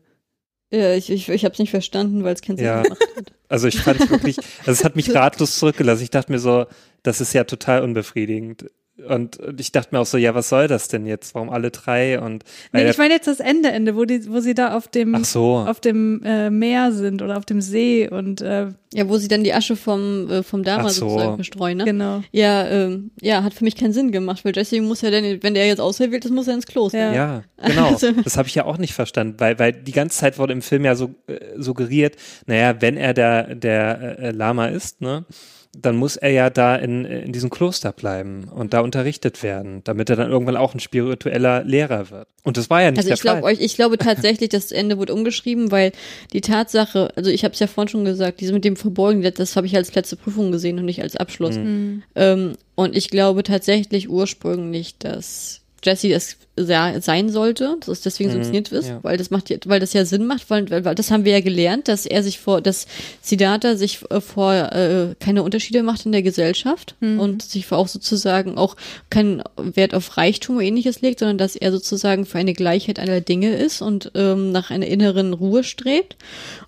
Ja, 0.72 0.94
ich 0.94 1.11
ich, 1.11 1.28
ich 1.28 1.44
habe 1.44 1.53
es 1.55 1.59
nicht 1.59 1.70
verstanden, 1.70 2.22
weil 2.22 2.34
es 2.34 2.42
keinen 2.42 2.57
Sinn 2.59 2.66
Ja. 2.66 2.82
gemacht 2.82 3.01
hat. 3.16 3.32
Also 3.48 3.66
ich 3.66 3.80
fand 3.80 4.01
es 4.01 4.11
wirklich, 4.11 4.36
also 4.61 4.70
es 4.72 4.84
hat 4.84 4.94
mich 4.94 5.11
ratlos 5.14 5.59
zurückgelassen. 5.59 6.03
Ich 6.05 6.11
dachte 6.11 6.30
mir 6.30 6.38
so, 6.38 6.66
das 7.03 7.20
ist 7.20 7.32
ja 7.32 7.44
total 7.44 7.82
unbefriedigend. 7.82 8.70
Und, 9.09 9.38
und 9.38 9.61
ich 9.61 9.72
dachte 9.72 9.94
mir 9.94 10.01
auch 10.01 10.07
so, 10.07 10.16
ja, 10.18 10.34
was 10.34 10.48
soll 10.48 10.68
das 10.68 10.88
denn 10.88 11.07
jetzt? 11.07 11.34
Warum 11.34 11.51
alle 11.51 11.70
drei? 11.70 12.20
Und 12.20 12.44
Nee, 12.72 12.88
ich 12.90 12.98
meine 12.98 13.14
jetzt 13.14 13.26
das 13.26 13.40
Ende, 13.40 13.70
Ende, 13.70 13.96
wo 13.96 14.05
die, 14.05 14.30
wo 14.30 14.40
sie 14.40 14.55
da 14.55 14.76
auf 14.76 14.88
dem, 14.88 15.14
Ach 15.14 15.24
so. 15.24 15.57
auf 15.59 15.80
dem 15.80 16.22
äh, 16.24 16.51
Meer 16.51 16.92
sind 16.92 17.22
oder 17.22 17.36
auf 17.38 17.44
dem 17.44 17.61
See 17.61 18.09
und 18.09 18.40
äh, 18.40 18.68
Ja, 18.92 19.09
wo 19.09 19.16
sie 19.18 19.28
dann 19.28 19.44
die 19.44 19.53
Asche 19.55 19.76
vom, 19.76 20.30
äh, 20.30 20.42
vom 20.42 20.62
Dama 20.62 20.88
so. 20.90 21.09
sozusagen 21.09 21.34
verstreuen, 21.36 21.78
ne? 21.78 21.84
Genau. 21.84 22.22
Ja, 22.32 22.66
ähm, 22.68 23.11
ja, 23.20 23.42
hat 23.42 23.55
für 23.55 23.64
mich 23.64 23.76
keinen 23.76 23.92
Sinn 23.92 24.12
gemacht, 24.12 24.44
weil 24.44 24.55
Jesse 24.55 24.80
muss 24.80 25.01
ja 25.01 25.11
dann, 25.11 25.24
wenn 25.42 25.55
der 25.55 25.66
jetzt 25.66 25.80
auserwählt 25.80 26.24
ist, 26.24 26.30
muss 26.32 26.48
er 26.48 26.55
ins 26.55 26.66
Kloster. 26.66 27.12
Ja. 27.12 27.14
Ja, 27.14 27.42
genau. 27.66 27.88
Also- 27.90 28.12
Das 28.24 28.36
habe 28.36 28.48
ich 28.48 28.55
ja 28.55 28.64
auch 28.64 28.78
nicht 28.78 28.94
verstanden, 28.94 29.34
weil, 29.38 29.59
weil 29.59 29.72
die 29.72 29.92
ganze 29.92 30.18
Zeit 30.18 30.38
wurde 30.38 30.53
im 30.53 30.62
Film 30.62 30.84
ja 30.84 30.94
so 30.94 31.14
äh, 31.26 31.38
suggeriert, 31.57 32.16
naja, 32.46 32.74
wenn 32.80 32.96
er 32.96 33.14
der, 33.14 33.55
der 33.55 34.18
äh, 34.18 34.30
Lama 34.30 34.66
ist, 34.66 35.01
ne, 35.01 35.24
dann 35.72 35.96
muss 35.96 36.16
er 36.16 36.30
ja 36.30 36.50
da 36.50 36.74
in, 36.74 37.04
in 37.04 37.32
diesem 37.32 37.48
Kloster 37.48 37.92
bleiben 37.92 38.44
und 38.44 38.74
da 38.74 38.80
unterrichtet 38.80 39.42
werden, 39.42 39.82
damit 39.84 40.10
er 40.10 40.16
dann 40.16 40.30
irgendwann 40.30 40.56
auch 40.56 40.74
ein 40.74 40.80
spiritueller 40.80 41.62
Lehrer 41.62 42.10
wird. 42.10 42.26
Und 42.42 42.56
das 42.56 42.70
war 42.70 42.82
ja 42.82 42.90
nicht 42.90 42.98
Also 42.98 43.08
der 43.08 43.14
ich 43.14 43.20
glaube 43.20 43.42
Fall. 43.42 43.52
euch, 43.52 43.60
ich 43.60 43.76
glaube 43.76 43.96
tatsächlich, 43.96 44.48
das 44.48 44.72
Ende 44.72 44.98
wurde 44.98 45.14
umgeschrieben, 45.14 45.70
weil 45.70 45.92
die 46.32 46.40
Tatsache, 46.40 47.12
also 47.14 47.30
ich 47.30 47.44
habe 47.44 47.54
es 47.54 47.60
ja 47.60 47.68
vorhin 47.68 47.88
schon 47.88 48.04
gesagt, 48.04 48.40
diese 48.40 48.52
mit 48.52 48.64
dem 48.64 48.74
Verbeugen, 48.74 49.22
das, 49.22 49.34
das 49.34 49.56
habe 49.56 49.66
ich 49.66 49.76
als 49.76 49.94
letzte 49.94 50.16
Prüfung 50.16 50.50
gesehen 50.50 50.78
und 50.78 50.86
nicht 50.86 51.02
als 51.02 51.16
Abschluss. 51.16 51.56
Ähm, 51.56 52.52
und 52.74 52.96
ich 52.96 53.08
glaube 53.10 53.44
tatsächlich 53.44 54.08
ursprünglich, 54.08 54.98
dass 54.98 55.60
Jesse 55.84 56.08
das 56.08 56.36
sein 56.64 57.28
sollte, 57.30 57.76
dass 57.80 57.88
es 57.88 58.00
deswegen 58.02 58.30
so 58.30 58.36
inszeniert 58.38 58.70
ist, 58.72 58.88
ja. 58.88 58.98
weil 59.02 59.16
das 59.16 59.30
macht, 59.30 59.50
ja- 59.50 59.56
weil 59.66 59.80
das 59.80 59.92
ja 59.92 60.04
Sinn 60.04 60.26
macht, 60.26 60.48
weil, 60.50 60.68
weil, 60.70 60.84
weil 60.84 60.94
das 60.94 61.11
haben 61.11 61.24
wir 61.24 61.32
ja 61.32 61.40
gelernt, 61.40 61.88
dass 61.88 62.06
er 62.06 62.22
sich 62.22 62.38
vor, 62.40 62.61
dass 62.61 62.86
Siddhartha 63.22 63.76
sich 63.76 64.00
äh, 64.11 64.20
vor 64.20 64.52
äh, 64.54 65.14
keine 65.20 65.42
Unterschiede 65.42 65.82
macht 65.82 66.06
in 66.06 66.12
der 66.12 66.22
Gesellschaft 66.22 66.94
und 67.00 67.42
sich 67.42 67.66
vor 67.66 67.78
auch 67.78 67.88
sozusagen 67.88 68.58
auch 68.58 68.76
keinen 69.11 69.42
Wert 69.56 69.94
auf 69.94 70.16
Reichtum 70.16 70.56
oder 70.56 70.64
ähnliches 70.66 71.00
legt, 71.00 71.18
sondern 71.20 71.38
dass 71.38 71.56
er 71.56 71.72
sozusagen 71.72 72.26
für 72.26 72.38
eine 72.38 72.52
Gleichheit 72.52 72.98
aller 72.98 73.20
Dinge 73.20 73.54
ist 73.56 73.82
und 73.82 74.12
ähm, 74.14 74.52
nach 74.52 74.70
einer 74.70 74.86
inneren 74.86 75.32
Ruhe 75.32 75.64
strebt 75.64 76.16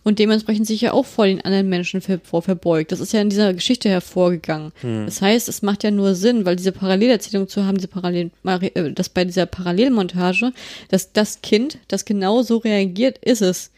und 0.05 0.19
dementsprechend 0.19 0.67
sich 0.67 0.81
ja 0.81 0.93
auch 0.93 1.07
vor 1.07 1.27
den 1.27 1.41
anderen 1.45 1.69
Menschen 1.69 2.01
ver 2.01 2.19
vor 2.23 2.43
verbeugt. 2.43 2.93
Das 2.93 3.01
ist 3.01 3.13
ja 3.13 3.21
in 3.21 3.31
dieser 3.31 3.53
Geschichte 3.55 3.89
hervorgegangen. 3.89 4.73
Das 5.07 5.21
heißt, 5.23 5.49
es 5.49 5.63
macht 5.63 5.85
ja 5.85 5.91
nur 5.91 6.15
Sinn, 6.15 6.45
weil 6.45 6.57
diese 6.57 6.73
Parallelerzählung 6.73 7.49
zu 7.49 7.65
haben, 7.65 7.77
diese 7.77 7.89
Parallel, 7.89 8.31
äh, 8.45 8.93
dass 8.93 9.09
bei 9.09 9.25
dieser 9.25 9.47
Parallelmontage, 9.83 10.53
dass 10.89 11.13
das 11.13 11.43
Kind, 11.43 11.79
das 11.89 12.05
genau 12.05 12.43
so 12.43 12.59
reagiert, 12.59 13.19
ist 13.19 13.43
es. 13.43 13.71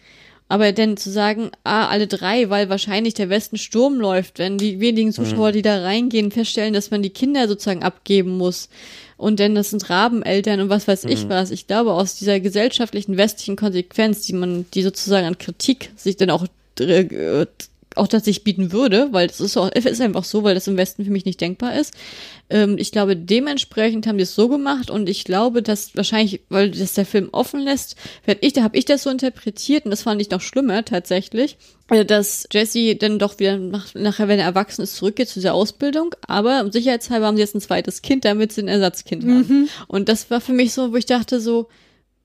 Aber 0.47 0.73
denn 0.73 0.99
zu 0.99 1.11
sagen, 1.11 1.51
ah, 1.65 1.89
alle 1.89 2.07
drei, 2.07 2.51
weil 2.51 2.69
wahrscheinlich 2.69 3.15
der 3.15 3.31
Westen 3.31 3.57
Sturm 3.57 3.99
läuft, 3.99 4.39
wenn 4.39 4.59
die 4.59 4.79
wenigen 4.79 5.11
Zuschauer, 5.11 5.53
die 5.53 5.63
da 5.63 5.83
reingehen, 5.83 6.31
feststellen, 6.31 6.75
dass 6.75 6.91
man 6.91 7.03
die 7.03 7.11
Kinder 7.11 7.49
sozusagen 7.49 7.83
abgeben 7.83 8.37
muss. 8.37 8.69
Und 9.17 9.39
denn 9.39 9.55
das 9.55 9.71
sind 9.71 9.89
Rabeneltern 9.89 10.61
und 10.61 10.69
was 10.69 10.87
weiß 10.87 11.05
ich 11.05 11.29
was. 11.31 11.51
Ich 11.51 11.67
glaube, 11.67 11.95
aus 11.95 12.17
dieser 12.17 12.41
gesellschaftlichen 12.41 13.17
westlichen 13.17 13.57
Konsequenz, 13.57 14.27
die 14.27 14.35
man, 14.35 14.67
die 14.75 14.83
sozusagen 14.83 15.27
an 15.27 15.39
Kritik 15.39 15.91
sich 15.97 16.17
dann 16.17 16.31
auch, 16.31 16.47
äh, 16.79 17.47
auch 17.97 18.09
tatsächlich 18.09 18.45
bieten 18.45 18.73
würde, 18.73 19.09
weil 19.13 19.27
das 19.27 19.41
ist, 19.41 19.57
auch, 19.57 19.71
es 19.73 19.85
ist 19.85 20.01
einfach 20.01 20.25
so, 20.25 20.43
weil 20.43 20.55
das 20.55 20.67
im 20.67 20.77
Westen 20.77 21.05
für 21.05 21.11
mich 21.11 21.25
nicht 21.25 21.41
denkbar 21.41 21.79
ist. 21.79 21.95
Ähm, 22.51 22.77
ich 22.79 22.93
glaube, 22.93 23.17
dementsprechend 23.17 24.07
haben 24.07 24.19
die 24.19 24.25
es 24.25 24.35
so 24.35 24.49
gemacht 24.49 24.91
und 24.91 25.09
ich 25.09 25.25
glaube, 25.25 25.63
dass 25.63 25.97
wahrscheinlich, 25.97 26.41
weil 26.49 26.71
das 26.71 26.95
der 26.95 27.07
Film 27.07 27.29
offen 27.33 27.61
lässt, 27.61 27.97
ich, 28.41 28.53
da 28.53 28.63
habe 28.63 28.77
ich 28.77 28.85
das 28.85 29.03
so 29.05 29.11
interpretiert 29.11 29.85
und 29.85 29.91
das 29.91 30.03
fand 30.03 30.21
ich 30.21 30.31
noch 30.31 30.41
schlimmer 30.41 30.85
tatsächlich, 30.85 31.57
äh, 31.91 32.05
dass 32.05 32.47
Jesse 32.53 32.97
dann 32.97 33.19
doch 33.19 33.39
wieder 33.39 33.57
nach, 33.57 33.95
nachher, 33.95 34.29
wenn 34.29 34.39
er 34.39 34.47
erwachsen 34.47 34.83
ist, 34.83 34.97
zurückgeht 34.97 35.29
zu 35.29 35.41
dieser 35.41 35.55
Ausbildung, 35.55 36.15
aber 36.27 36.71
sicherheitshalber 36.71 37.27
haben 37.27 37.37
sie 37.37 37.43
jetzt 37.43 37.55
ein 37.55 37.61
zweites 37.61 38.03
Kind, 38.03 38.25
damit 38.25 38.53
sie 38.53 38.63
ein 38.63 38.69
Ersatzkind 38.69 39.25
haben. 39.25 39.69
Und 39.89 40.09
das 40.09 40.31
war 40.31 40.41
für 40.41 40.53
mich 40.53 40.73
so, 40.73 40.93
wo 40.93 40.97
ich 40.97 41.07
dachte 41.07 41.41
so, 41.41 41.69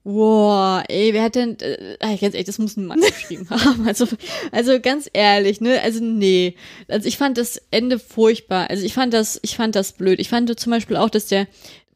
Wow, 0.02 0.82
ey, 0.88 1.12
wer 1.12 1.24
hat 1.24 1.34
denn, 1.34 1.58
äh, 1.60 1.96
ganz 2.00 2.22
ehrlich, 2.22 2.46
das 2.46 2.58
muss 2.58 2.76
ein 2.78 2.86
Mann 2.86 3.02
geschrieben 3.02 3.46
haben. 3.50 3.86
Also, 3.86 4.06
also 4.50 4.80
ganz 4.80 5.10
ehrlich, 5.12 5.60
ne, 5.60 5.78
also 5.82 6.02
nee. 6.02 6.54
Also 6.88 7.06
ich 7.06 7.18
fand 7.18 7.36
das 7.36 7.60
Ende 7.70 7.98
furchtbar. 7.98 8.70
Also 8.70 8.82
ich 8.84 8.94
fand 8.94 9.12
das, 9.12 9.38
ich 9.42 9.56
fand 9.56 9.76
das 9.76 9.92
blöd. 9.92 10.18
Ich 10.18 10.30
fand 10.30 10.58
zum 10.58 10.72
Beispiel 10.72 10.96
auch, 10.96 11.10
dass 11.10 11.26
der 11.26 11.46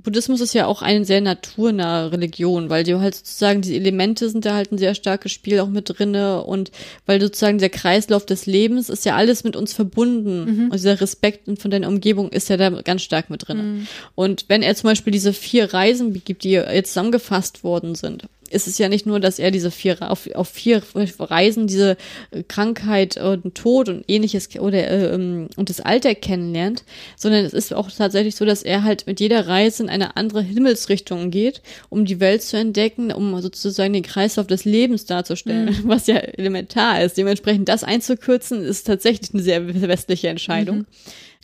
Buddhismus 0.04 0.40
ist 0.40 0.54
ja 0.54 0.66
auch 0.66 0.82
eine 0.82 1.04
sehr 1.04 1.20
naturnahe 1.20 2.12
Religion, 2.12 2.70
weil 2.70 2.84
du 2.84 3.00
halt 3.00 3.14
sozusagen 3.14 3.62
die 3.62 3.74
Elemente 3.74 4.28
sind 4.28 4.44
da 4.44 4.54
halt 4.54 4.70
ein 4.70 4.78
sehr 4.78 4.94
starkes 4.94 5.32
Spiel 5.32 5.58
auch 5.60 5.68
mit 5.68 5.90
drinne 5.98 6.44
und 6.44 6.70
weil 7.06 7.20
sozusagen 7.20 7.58
der 7.58 7.70
Kreislauf 7.70 8.26
des 8.26 8.46
Lebens 8.46 8.90
ist 8.90 9.04
ja 9.04 9.16
alles 9.16 9.42
mit 9.44 9.56
uns 9.56 9.72
verbunden. 9.72 10.46
Und 10.66 10.74
dieser 10.74 11.00
Respekt 11.00 11.48
von 11.58 11.70
deiner 11.70 11.88
Umgebung 11.88 12.30
ist 12.30 12.48
ja 12.50 12.56
da 12.56 12.70
ganz 12.70 13.02
stark 13.02 13.30
mit 13.30 13.48
drinne. 13.48 13.86
Und 14.14 14.44
wenn 14.48 14.62
er 14.62 14.74
zum 14.76 14.90
Beispiel 14.90 15.12
diese 15.12 15.32
vier 15.32 15.72
Reisen 15.72 16.12
begibt, 16.12 16.44
die 16.44 16.50
jetzt 16.50 16.90
zusammengefasst 16.90 17.64
worden 17.64 17.94
sind, 17.94 18.24
ist 18.54 18.66
es 18.66 18.78
ja 18.78 18.88
nicht 18.88 19.06
nur, 19.06 19.20
dass 19.20 19.38
er 19.38 19.50
diese 19.50 19.70
vier 19.70 20.10
auf, 20.10 20.28
auf 20.34 20.48
vier 20.48 20.82
Reisen 21.18 21.66
diese 21.66 21.96
äh, 22.30 22.42
Krankheit 22.46 23.16
und 23.16 23.54
Tod 23.54 23.88
und 23.88 24.04
ähnliches 24.08 24.48
oder 24.58 24.88
äh, 24.88 25.14
ähm, 25.14 25.48
und 25.56 25.70
das 25.70 25.80
Alter 25.80 26.14
kennenlernt, 26.14 26.84
sondern 27.16 27.44
es 27.44 27.52
ist 27.52 27.74
auch 27.74 27.90
tatsächlich 27.90 28.36
so, 28.36 28.44
dass 28.44 28.62
er 28.62 28.84
halt 28.84 29.06
mit 29.06 29.20
jeder 29.20 29.46
Reise 29.46 29.82
in 29.82 29.88
eine 29.88 30.16
andere 30.16 30.42
Himmelsrichtung 30.42 31.30
geht, 31.30 31.62
um 31.88 32.04
die 32.04 32.20
Welt 32.20 32.42
zu 32.42 32.56
entdecken, 32.56 33.12
um 33.12 33.40
sozusagen 33.40 33.92
den 33.92 34.02
Kreislauf 34.02 34.46
des 34.46 34.64
Lebens 34.64 35.04
darzustellen, 35.06 35.76
was 35.84 36.06
ja 36.06 36.16
elementar 36.16 37.02
ist. 37.02 37.16
Dementsprechend 37.16 37.68
das 37.68 37.84
einzukürzen, 37.84 38.62
ist 38.62 38.86
tatsächlich 38.86 39.34
eine 39.34 39.42
sehr 39.42 39.82
westliche 39.82 40.28
Entscheidung. 40.28 40.86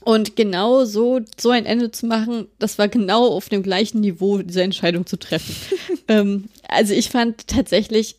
Und 0.02 0.36
genau 0.36 0.84
so, 0.84 1.20
so 1.38 1.50
ein 1.50 1.66
Ende 1.66 1.90
zu 1.90 2.06
machen, 2.06 2.46
das 2.58 2.78
war 2.78 2.88
genau 2.88 3.26
auf 3.28 3.48
dem 3.48 3.62
gleichen 3.62 4.00
Niveau, 4.00 4.38
diese 4.38 4.62
Entscheidung 4.62 5.06
zu 5.06 5.18
treffen. 5.18 5.54
ähm, 6.08 6.44
also 6.68 6.94
ich 6.94 7.10
fand 7.10 7.46
tatsächlich, 7.46 8.16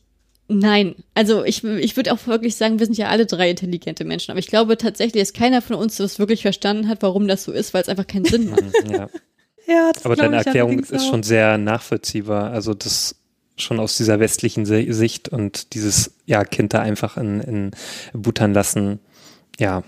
nein. 0.47 0.95
Also 1.15 1.43
ich, 1.43 1.63
ich 1.63 1.95
würde 1.95 2.13
auch 2.13 2.27
wirklich 2.27 2.55
sagen, 2.55 2.79
wir 2.79 2.85
sind 2.85 2.97
ja 2.97 3.09
alle 3.09 3.25
drei 3.25 3.49
intelligente 3.49 4.05
Menschen. 4.05 4.31
Aber 4.31 4.39
ich 4.39 4.47
glaube 4.47 4.77
tatsächlich, 4.77 5.23
dass 5.23 5.33
keiner 5.33 5.61
von 5.61 5.75
uns 5.75 5.97
das 5.97 6.19
wirklich 6.19 6.43
verstanden 6.43 6.87
hat, 6.87 7.01
warum 7.01 7.27
das 7.27 7.43
so 7.43 7.51
ist, 7.51 7.73
weil 7.73 7.81
es 7.81 7.89
einfach 7.89 8.07
keinen 8.07 8.25
Sinn 8.25 8.49
macht. 8.49 8.63
ja. 8.91 9.09
Ja, 9.67 9.91
das 9.93 10.05
Aber 10.05 10.15
deine 10.15 10.39
ich 10.39 10.45
Erklärung 10.45 10.79
ist 10.79 10.93
auch. 10.93 11.09
schon 11.09 11.23
sehr 11.23 11.57
nachvollziehbar. 11.57 12.51
Also 12.51 12.73
das 12.73 13.15
schon 13.57 13.79
aus 13.79 13.95
dieser 13.95 14.19
westlichen 14.19 14.65
Sicht 14.65 15.29
und 15.29 15.73
dieses 15.73 16.15
ja, 16.25 16.43
Kind 16.43 16.73
da 16.73 16.79
einfach 16.79 17.17
in, 17.17 17.41
in 17.41 17.71
Bhutan 18.13 18.53
lassen, 18.53 18.99
ja, 19.59 19.83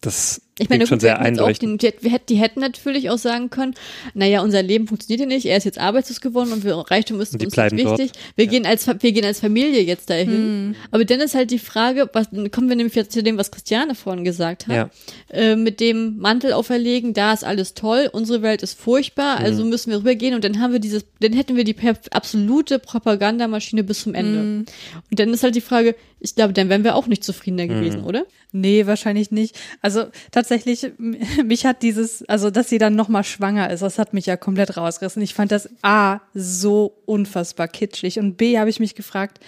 das 0.00 0.42
Ich 0.58 0.70
meine, 0.70 0.86
gut, 0.86 1.00
sehr 1.02 1.18
den, 1.18 1.76
die, 1.76 1.86
hätten, 1.88 2.26
die 2.30 2.36
hätten 2.36 2.60
natürlich 2.60 3.10
auch 3.10 3.18
sagen 3.18 3.50
können, 3.50 3.74
naja, 4.14 4.40
unser 4.40 4.62
Leben 4.62 4.86
funktioniert 4.88 5.20
ja 5.20 5.26
nicht, 5.26 5.44
er 5.44 5.58
ist 5.58 5.64
jetzt 5.64 5.78
arbeitslos 5.78 6.22
geworden 6.22 6.50
und 6.52 6.64
wir, 6.64 6.76
Reichtum 6.76 7.20
ist 7.20 7.34
Und 7.34 7.42
die 7.42 7.46
uns 7.46 7.56
nicht 7.56 7.84
dort. 7.84 7.98
wichtig. 7.98 8.18
Wir 8.36 8.46
gehen 8.46 8.64
als, 8.64 8.86
wir 8.86 9.12
gehen 9.12 9.24
als 9.26 9.40
Familie 9.40 9.82
jetzt 9.82 10.08
dahin. 10.08 10.74
Aber 10.90 11.04
dann 11.04 11.20
ist 11.20 11.34
halt 11.34 11.50
die 11.50 11.58
Frage, 11.58 12.08
was, 12.14 12.30
dann 12.30 12.50
kommen 12.50 12.70
wir 12.70 12.76
nämlich 12.76 12.94
jetzt 12.94 13.12
zu 13.12 13.22
dem, 13.22 13.36
was 13.36 13.50
Christiane 13.50 13.94
vorhin 13.94 14.24
gesagt 14.24 14.66
hat. 14.68 14.74
Ja. 14.76 14.90
Äh, 15.30 15.56
mit 15.56 15.78
dem 15.80 16.16
Mantel 16.18 16.54
auferlegen, 16.54 17.12
da 17.12 17.34
ist 17.34 17.44
alles 17.44 17.74
toll, 17.74 18.08
unsere 18.10 18.40
Welt 18.40 18.62
ist 18.62 18.80
furchtbar, 18.80 19.36
also 19.38 19.62
Mhm. 19.62 19.68
müssen 19.70 19.90
wir 19.90 19.98
rübergehen 19.98 20.34
und 20.34 20.42
dann 20.42 20.60
haben 20.60 20.72
wir 20.72 20.80
dieses, 20.80 21.04
dann 21.20 21.34
hätten 21.34 21.56
wir 21.56 21.64
die 21.64 21.76
absolute 22.12 22.78
Propagandamaschine 22.78 23.84
bis 23.84 24.00
zum 24.02 24.14
Ende. 24.14 24.38
Mhm. 24.38 24.64
Und 25.10 25.20
dann 25.20 25.32
ist 25.34 25.42
halt 25.42 25.54
die 25.54 25.60
Frage, 25.60 25.94
ich 26.20 26.34
glaube, 26.34 26.52
dann 26.54 26.68
wären 26.70 26.82
wir 26.82 26.94
auch 26.94 27.06
nicht 27.06 27.22
zufriedener 27.24 27.64
Mhm. 27.64 27.68
gewesen, 27.68 28.04
oder? 28.04 28.24
Nee, 28.52 28.86
wahrscheinlich 28.86 29.30
nicht. 29.30 29.54
Also 29.82 30.06
tatsächlich, 30.46 30.92
mich 31.44 31.66
hat 31.66 31.82
dieses, 31.82 32.22
also 32.28 32.50
dass 32.50 32.68
sie 32.68 32.78
dann 32.78 32.94
nochmal 32.94 33.24
schwanger 33.24 33.70
ist, 33.70 33.80
das 33.80 33.98
hat 33.98 34.14
mich 34.14 34.26
ja 34.26 34.36
komplett 34.36 34.76
rausgerissen. 34.76 35.22
Ich 35.22 35.34
fand 35.34 35.50
das 35.52 35.68
A, 35.82 36.20
so 36.34 36.94
unfassbar 37.04 37.68
kitschig 37.68 38.18
und 38.18 38.36
B, 38.36 38.58
habe 38.58 38.70
ich 38.70 38.80
mich 38.80 38.94
gefragt, 38.94 39.40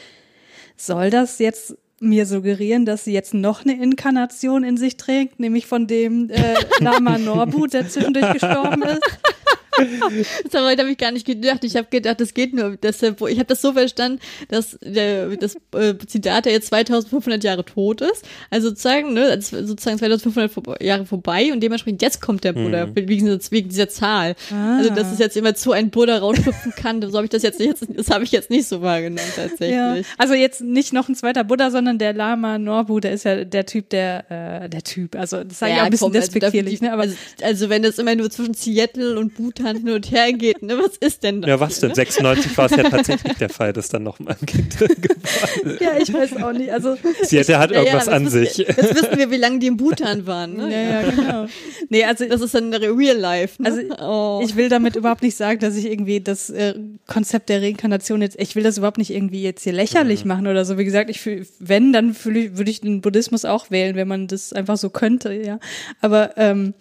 soll 0.77 1.11
das 1.11 1.39
jetzt 1.39 1.77
mir 2.01 2.27
suggerieren, 2.27 2.85
dass 2.85 3.05
sie 3.05 3.13
jetzt 3.13 3.35
noch 3.35 3.65
eine 3.65 3.81
Inkarnation 3.83 4.63
in 4.63 4.77
sich 4.77 4.97
trägt, 4.97 5.41
nämlich 5.41 5.67
von 5.67 5.87
dem 5.87 6.31
äh, 6.31 6.55
Lama 6.81 7.19
Norbu, 7.19 7.67
der 7.67 7.89
zwischendurch 7.89 8.33
gestorben 8.33 8.83
ist? 8.83 9.03
Das 10.51 10.55
habe 10.61 10.71
hab 10.83 10.87
ich 10.89 10.99
gar 10.99 11.13
nicht 11.13 11.27
gedacht. 11.27 11.65
Ich 11.65 11.77
habe 11.77 11.89
gedacht, 11.91 12.21
das 12.21 12.35
geht 12.35 12.55
nur. 12.55 12.77
Deshalb, 12.77 13.21
ich 13.29 13.39
habe 13.39 13.47
das 13.47 13.61
so 13.63 13.73
verstanden, 13.73 14.21
dass 14.49 14.79
der, 14.83 15.29
das 15.37 15.57
äh, 15.75 15.95
Zitat 16.07 16.47
ja 16.47 16.53
jetzt 16.53 16.69
2500 16.69 17.43
Jahre 17.45 17.65
tot 17.65 18.01
ist. 18.01 18.25
Also 18.51 18.69
sozusagen, 18.71 19.13
ne, 19.15 19.41
sozusagen 19.41 19.99
2500 19.99 20.51
vor- 20.53 20.83
Jahre 20.83 21.07
vorbei 21.07 21.53
und 21.53 21.61
dementsprechend 21.61 22.03
jetzt 22.03 22.21
kommt 22.21 22.45
der 22.45 22.53
Buddha 22.53 22.89
wegen, 22.95 23.27
dieser, 23.27 23.39
wegen 23.51 23.69
dieser 23.69 23.89
Zahl. 23.89 24.35
Also 24.51 24.91
dass 24.95 25.13
es 25.13 25.19
jetzt 25.19 25.37
immer 25.37 25.55
zu 25.55 25.73
ein 25.73 25.91
Buddha 25.91 26.19
rausschlüpfen 26.19 26.73
kann. 26.77 27.03
So 27.03 27.17
habe 27.17 27.25
ich 27.25 27.31
das 27.31 27.43
jetzt, 27.43 27.61
jetzt 27.61 27.87
das 27.89 28.11
habe 28.11 28.25
ich 28.25 28.33
jetzt 28.33 28.51
nicht 28.51 28.67
so 28.67 28.83
wahrgenommen 28.83 29.21
tatsächlich. 29.37 29.71
Ja. 29.71 29.97
Also 30.19 30.35
jetzt 30.35 30.61
nicht 30.61 30.93
noch 30.93 31.09
ein 31.09 31.15
zweiter 31.15 31.45
Buddha, 31.45 31.71
sondern 31.71 31.99
der 31.99 32.13
Lama 32.15 32.59
Norbu, 32.59 33.01
der 33.01 33.13
ist 33.13 33.25
ja 33.25 33.45
der 33.45 33.67
Typ, 33.67 33.89
der, 33.91 34.63
äh, 34.65 34.69
der 34.69 34.83
Typ. 34.83 35.17
Also 35.17 35.45
das 35.45 35.59
sage 35.59 35.73
ich 35.73 35.79
auch 35.81 35.85
ein 35.85 35.91
bisschen 35.91 36.07
komm, 36.13 36.17
also 36.17 36.21
despektierlich, 36.33 36.81
dafür- 36.81 36.89
ne? 36.89 36.93
Aber 36.93 37.03
also, 37.03 37.17
also 37.43 37.69
wenn 37.71 37.83
das 37.83 37.99
immer 37.99 38.15
nur 38.15 38.31
zwischen 38.31 38.55
Seattle 38.55 39.19
und 39.19 39.35
Bhutan 39.35 39.68
Hand 39.69 39.81
hin 39.81 39.91
und 39.91 40.11
her 40.11 40.33
geht. 40.33 40.63
Ne? 40.63 40.79
Was 40.79 40.97
ist 40.97 41.23
denn 41.23 41.43
das? 41.43 41.49
Ja, 41.49 41.61
was 41.61 41.81
denn? 41.81 41.91
Ne? 41.91 41.95
96 41.95 42.57
war 42.57 42.67
es 42.67 42.77
ja 42.77 42.83
tatsächlich 42.85 43.33
der 43.39 43.49
Fall, 43.49 43.73
dass 43.73 43.89
dann 43.89 44.03
noch 44.03 44.19
mal 44.19 44.37
ein 44.41 44.47
Kind. 44.47 44.77
Ja, 45.81 45.93
ich 46.01 46.13
weiß 46.13 46.43
auch 46.43 46.53
nicht. 46.53 46.71
Also 46.71 46.97
Sie 47.23 47.39
hätte 47.39 47.59
halt 47.59 47.71
Ja, 47.71 47.79
ja, 47.79 47.83
irgendwas 47.83 48.07
das 48.07 48.15
an 48.15 48.27
wissen 48.27 48.45
sich. 48.45 48.59
Jetzt 48.59 48.95
wissen 48.95 49.17
wir, 49.17 49.31
wie 49.31 49.37
lange 49.37 49.59
die 49.59 49.67
im 49.67 49.77
Bhutan 49.77 50.27
waren. 50.27 50.57
Ne? 50.57 50.73
ja, 50.73 51.01
ja, 51.01 51.11
genau. 51.11 51.47
Nee, 51.89 52.05
also 52.05 52.27
Das 52.27 52.41
ist 52.41 52.55
dann 52.55 52.73
Real 52.75 53.17
Life. 53.17 53.63
Ne? 53.63 53.69
Also 53.69 53.83
oh. 54.01 54.41
ich 54.45 54.57
will 54.57 54.69
damit 54.69 54.97
überhaupt 54.97 55.23
nicht 55.23 55.37
sagen, 55.37 55.61
dass 55.61 55.77
ich 55.77 55.87
irgendwie 55.87 56.21
das 56.21 56.51
äh, 56.51 56.75
Konzept 57.07 57.49
der 57.49 57.63
Reinkarnation 57.63 58.23
jetzt, 58.23 58.39
ich 58.41 58.57
will 58.57 58.63
das 58.63 58.79
überhaupt 58.79 58.99
nicht 58.99 59.11
irgendwie 59.11 59.43
jetzt 59.43 59.65
hier 59.65 59.73
lächerlich 59.73 60.25
machen 60.25 60.47
oder 60.47 60.65
so. 60.65 60.79
Wie 60.79 60.85
gesagt, 60.85 61.11
ich 61.11 61.21
fühl, 61.21 61.47
wenn, 61.59 61.93
dann 61.93 62.15
fühle 62.15 62.41
ich, 62.41 62.57
würde 62.57 62.71
ich 62.71 62.81
den 62.81 63.01
Buddhismus 63.01 63.45
auch 63.45 63.71
wählen, 63.71 63.97
wenn 63.97 64.09
man 64.09 64.27
das 64.27 64.53
einfach 64.53 64.77
so 64.77 64.91
könnte, 64.91 65.33
ja. 65.33 65.59
Aber 66.01 66.37
ähm, 66.37 66.75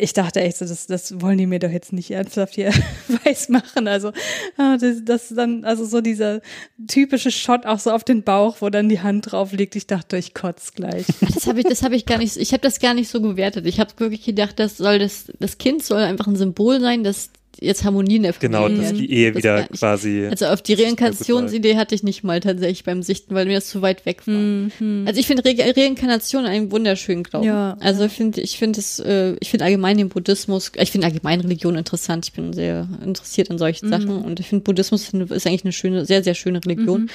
ich 0.00 0.12
dachte 0.12 0.40
echt 0.40 0.58
so, 0.58 0.64
das, 0.64 0.86
das 0.86 1.20
wollen 1.20 1.38
die 1.38 1.46
mir 1.46 1.58
doch 1.58 1.70
jetzt 1.70 1.92
nicht 1.92 2.10
ernsthaft 2.10 2.54
hier 2.54 2.72
weiß 3.24 3.48
machen. 3.48 3.88
Also 3.88 4.12
ah, 4.56 4.76
das, 4.76 5.04
das 5.04 5.28
dann, 5.28 5.64
also 5.64 5.84
so 5.84 6.00
dieser 6.00 6.40
typische 6.86 7.30
Shot 7.30 7.66
auch 7.66 7.78
so 7.78 7.90
auf 7.90 8.04
den 8.04 8.22
Bauch, 8.22 8.56
wo 8.60 8.70
dann 8.70 8.88
die 8.88 9.00
Hand 9.00 9.32
drauf 9.32 9.52
liegt. 9.52 9.76
Ich 9.76 9.86
dachte, 9.86 10.16
ich 10.16 10.34
kotz 10.34 10.72
gleich. 10.72 11.06
Das 11.34 11.46
habe 11.46 11.60
ich, 11.60 11.66
das 11.66 11.82
habe 11.82 11.96
ich 11.96 12.06
gar 12.06 12.18
nicht, 12.18 12.36
ich 12.36 12.52
habe 12.52 12.60
das 12.60 12.78
gar 12.78 12.94
nicht 12.94 13.08
so 13.08 13.20
gewertet. 13.20 13.66
Ich 13.66 13.80
habe 13.80 13.90
wirklich 13.98 14.24
gedacht, 14.24 14.58
das 14.58 14.76
soll 14.76 14.98
das, 14.98 15.32
das 15.38 15.58
Kind 15.58 15.82
soll 15.82 16.02
einfach 16.02 16.26
ein 16.26 16.36
Symbol 16.36 16.80
sein, 16.80 17.04
dass 17.04 17.30
jetzt 17.60 17.84
Harmonie 17.84 18.16
in 18.16 18.22
der 18.24 18.32
Genau, 18.32 18.68
dass 18.68 18.92
die 18.92 19.10
Ehe 19.10 19.32
Das 19.32 19.38
wieder 19.38 19.64
quasi. 19.64 20.26
Also 20.30 20.46
auf 20.46 20.62
die 20.62 20.74
Reinkarnationsidee 20.74 21.76
hatte 21.76 21.94
ich 21.94 22.02
nicht 22.02 22.24
mal 22.24 22.40
tatsächlich 22.40 22.84
beim 22.84 23.02
Sichten, 23.02 23.34
weil 23.34 23.46
mir 23.46 23.54
das 23.54 23.68
zu 23.68 23.82
weit 23.82 24.06
weg 24.06 24.26
war. 24.26 24.70
Also 25.06 25.20
ich 25.20 25.26
finde 25.26 25.44
Re 25.44 25.54
Reinkarnation 25.76 26.46
einen 26.46 26.70
wunderschönen 26.70 27.22
Glauben. 27.22 27.46
Ja. 27.46 27.76
Also 27.80 28.04
ich 28.04 28.12
finde, 28.12 28.40
ich 28.40 28.58
finde 28.58 28.80
es, 28.80 28.98
äh, 28.98 29.36
ich 29.40 29.50
finde 29.50 29.64
allgemein 29.64 29.96
den 29.96 30.08
Buddhismus, 30.08 30.72
ich 30.76 30.90
finde 30.90 31.06
allgemein 31.06 31.40
Religion 31.40 31.76
interessant. 31.76 32.26
Ich 32.26 32.32
bin 32.32 32.52
sehr 32.52 32.88
interessiert 33.04 33.50
an 33.50 33.58
solchen 33.58 33.88
Sachen 33.88 34.22
und 34.22 34.40
ich 34.40 34.48
finde 34.48 34.64
Buddhismus 34.64 35.08
ist 35.12 35.46
eigentlich 35.46 35.64
eine 35.64 35.72
schöne, 35.72 36.04
sehr, 36.04 36.22
sehr 36.22 36.34
schöne 36.34 36.64
Religion. 36.64 37.10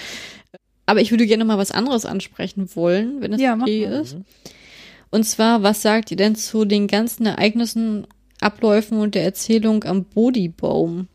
Aber 0.85 1.01
ich 1.01 1.11
würde 1.11 1.27
gerne 1.27 1.43
noch 1.43 1.53
mal 1.53 1.59
was 1.59 1.71
anderes 1.71 2.05
ansprechen 2.05 2.69
wollen, 2.75 3.21
wenn 3.21 3.33
es 3.33 3.41
Ja, 3.41 3.55
okay 3.55 3.85
ist. 3.85 4.17
Und 5.11 5.23
zwar, 5.23 5.63
was 5.63 5.81
sagt 5.81 6.11
ihr 6.11 6.17
denn 6.17 6.35
zu 6.35 6.65
den 6.65 6.87
ganzen 6.87 7.25
Ereignissen, 7.25 8.07
Abläufen 8.41 8.99
und 8.99 9.15
der 9.15 9.23
Erzählung 9.23 9.83
am 9.83 10.05
Bodhi-Baum? 10.05 11.07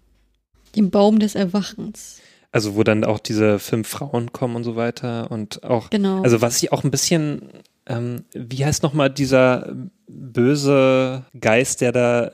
Dem 0.77 0.91
Baum 0.91 1.19
des 1.19 1.35
Erwachens. 1.35 2.19
Also 2.51 2.77
wo 2.77 2.83
dann 2.85 3.05
auch 3.05 3.19
diese 3.19 3.59
fünf 3.59 3.89
Frauen 3.89 4.33
kommen 4.33 4.57
und 4.57 4.65
so 4.65 4.77
weiter 4.77 5.31
und 5.31 5.65
auch, 5.65 5.91
Genau. 5.91 6.23
also 6.23 6.41
was 6.41 6.63
ich 6.63 6.73
auch 6.73 6.85
ein 6.85 6.91
bisschen, 6.91 7.43
ähm, 7.87 8.25
wie 8.33 8.65
heißt 8.65 8.83
nochmal 8.83 9.11
dieser 9.11 9.75
böse 10.09 11.25
Geist, 11.41 11.81
der 11.81 11.93
da, 11.93 12.25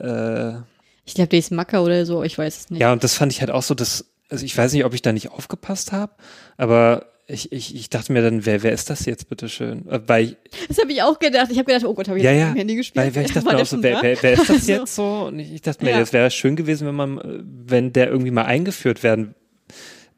äh, 0.58 0.62
Ich 1.06 1.14
glaube, 1.14 1.28
der 1.28 1.38
ist 1.38 1.50
Macker 1.52 1.82
oder 1.82 2.04
so, 2.06 2.22
ich 2.22 2.36
weiß 2.36 2.56
es 2.58 2.70
nicht. 2.70 2.80
ja 2.80 2.92
und 2.92 3.02
das 3.04 3.14
fand 3.14 3.32
ich 3.32 3.40
halt 3.40 3.50
auch 3.50 3.62
so, 3.62 3.74
dass, 3.74 4.06
also 4.28 4.44
ich 4.44 4.56
weiß 4.56 4.72
nicht, 4.72 4.84
ob 4.84 4.94
ich 4.94 5.02
da 5.02 5.12
nicht 5.12 5.30
aufgepasst 5.30 5.92
habe, 5.92 6.12
aber 6.56 7.06
ich, 7.32 7.52
ich, 7.52 7.74
ich 7.74 7.90
dachte 7.90 8.12
mir 8.12 8.22
dann, 8.22 8.44
wer, 8.46 8.62
wer 8.62 8.72
ist 8.72 8.90
das 8.90 9.06
jetzt, 9.06 9.28
bitteschön? 9.28 9.88
Äh, 9.88 10.00
Weil, 10.06 10.36
Das 10.68 10.78
habe 10.78 10.92
ich 10.92 11.02
auch 11.02 11.18
gedacht. 11.18 11.48
Ich 11.50 11.58
habe 11.58 11.66
gedacht, 11.66 11.84
oh 11.84 11.94
Gott, 11.94 12.08
habe 12.08 12.18
ich 12.18 12.24
ja, 12.24 12.32
jetzt 12.32 12.40
ja, 12.40 12.54
Handy 12.54 12.76
gespielt? 12.76 13.06
weil, 13.06 13.14
weil 13.14 13.24
ich 13.26 13.32
dachte 13.34 13.48
mir 13.54 13.60
auch 13.62 13.66
so, 13.66 13.82
wer, 13.82 13.98
wer, 14.02 14.22
wer 14.22 14.32
ist 14.32 14.48
das 14.48 14.66
So. 14.66 14.72
jetzt 14.72 14.94
so? 14.94 15.24
Und 15.28 15.38
ich, 15.38 15.52
ich 15.54 15.62
dachte 15.62 15.84
mir, 15.84 15.92
Ja. 15.92 16.00
das 16.00 16.12
wäre 16.12 16.30
schön 16.30 16.56
gewesen, 16.56 16.86
wenn 16.86 16.94
man, 16.94 17.44
wenn 17.66 17.92
der 17.92 18.08
irgendwie 18.08 18.30
mal 18.30 18.44
eingeführt 18.44 19.02
werden, 19.02 19.34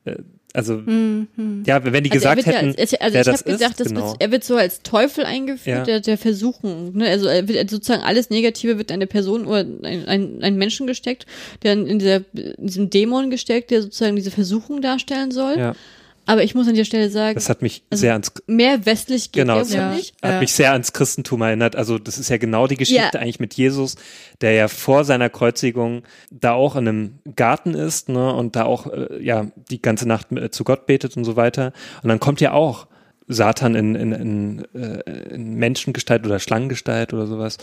äh, 0.04 0.16
also, 0.54 0.74
ja, 0.74 0.84
wenn 0.86 2.04
die. 2.04 2.10
Also 2.10 2.10
gesagt 2.10 2.36
wird 2.36 2.46
ja 2.46 2.52
hätten, 2.60 2.78
als, 2.78 2.92
also 2.92 3.18
ich 3.18 3.26
habe 3.26 3.52
gedacht, 3.52 3.80
ist, 3.80 3.88
genau. 3.88 4.08
wird, 4.10 4.16
er 4.20 4.30
wird 4.32 4.44
so 4.44 4.56
als 4.56 4.82
Teufel 4.82 5.24
eingeführt, 5.24 5.78
Ja. 5.78 5.84
der, 5.84 6.00
der 6.00 6.18
Versuchung. 6.18 6.94
Ne? 6.94 7.08
Also 7.08 7.26
er 7.26 7.48
wird 7.48 7.70
sozusagen 7.70 8.02
alles 8.02 8.28
Negative 8.28 8.76
wird 8.76 8.90
in 8.90 8.96
eine 8.96 9.06
Person 9.06 9.46
oder 9.46 9.60
ein, 9.60 10.04
ein, 10.06 10.42
ein 10.42 10.56
Menschen 10.56 10.86
gesteckt, 10.86 11.24
der 11.62 11.72
in, 11.72 11.98
dieser, 11.98 12.16
in 12.34 12.66
diesem 12.66 12.90
Dämon 12.90 13.30
gesteckt, 13.30 13.70
der 13.70 13.80
sozusagen 13.80 14.14
diese 14.14 14.30
Versuchung 14.30 14.82
darstellen 14.82 15.30
soll. 15.30 15.56
ja, 15.58 15.74
Aber 16.26 16.42
ich 16.44 16.54
muss 16.54 16.68
an 16.68 16.74
der 16.74 16.84
Stelle 16.84 17.10
sagen, 17.10 17.34
das 17.34 17.48
hat 17.48 17.62
mich 17.62 17.82
Also 17.90 18.02
sehr 18.02 18.12
ans 18.12 18.32
mehr 18.46 18.86
westlich 18.86 19.32
geht 19.32 19.42
Genau, 19.42 19.58
ja 19.60 19.68
wohl 19.68 19.74
ja. 19.76 19.90
hat 20.22 20.32
Ja. 20.34 20.40
mich 20.40 20.52
sehr 20.52 20.72
ans 20.72 20.92
Christentum 20.92 21.42
erinnert. 21.42 21.74
Also 21.76 21.98
das 21.98 22.18
ist 22.18 22.28
ja 22.30 22.36
genau 22.36 22.66
die 22.66 22.76
Geschichte 22.76 23.10
Ja. 23.14 23.20
eigentlich 23.20 23.40
mit 23.40 23.54
Jesus, 23.54 23.96
der 24.40 24.52
ja 24.52 24.68
vor 24.68 25.04
seiner 25.04 25.28
Kreuzigung 25.30 26.02
da 26.30 26.52
auch 26.52 26.76
in 26.76 26.86
einem 26.88 27.18
Garten 27.36 27.74
ist 27.74 28.08
ne, 28.08 28.32
und 28.34 28.54
da 28.56 28.64
auch 28.64 28.86
äh, 28.86 29.22
ja 29.22 29.46
die 29.70 29.82
ganze 29.82 30.06
Nacht 30.06 30.30
äh, 30.32 30.50
zu 30.50 30.64
Gott 30.64 30.86
betet 30.86 31.16
und 31.16 31.24
so 31.24 31.36
weiter. 31.36 31.72
Und 32.02 32.08
dann 32.08 32.20
kommt 32.20 32.40
ja 32.40 32.52
auch 32.52 32.86
Satan 33.28 33.74
in, 33.74 33.94
in, 33.94 34.12
in, 34.12 34.64
äh, 34.74 35.34
in 35.34 35.54
Menschengestalt 35.54 36.26
oder 36.26 36.38
Schlangengestalt 36.38 37.12
oder 37.14 37.26
sowas 37.26 37.56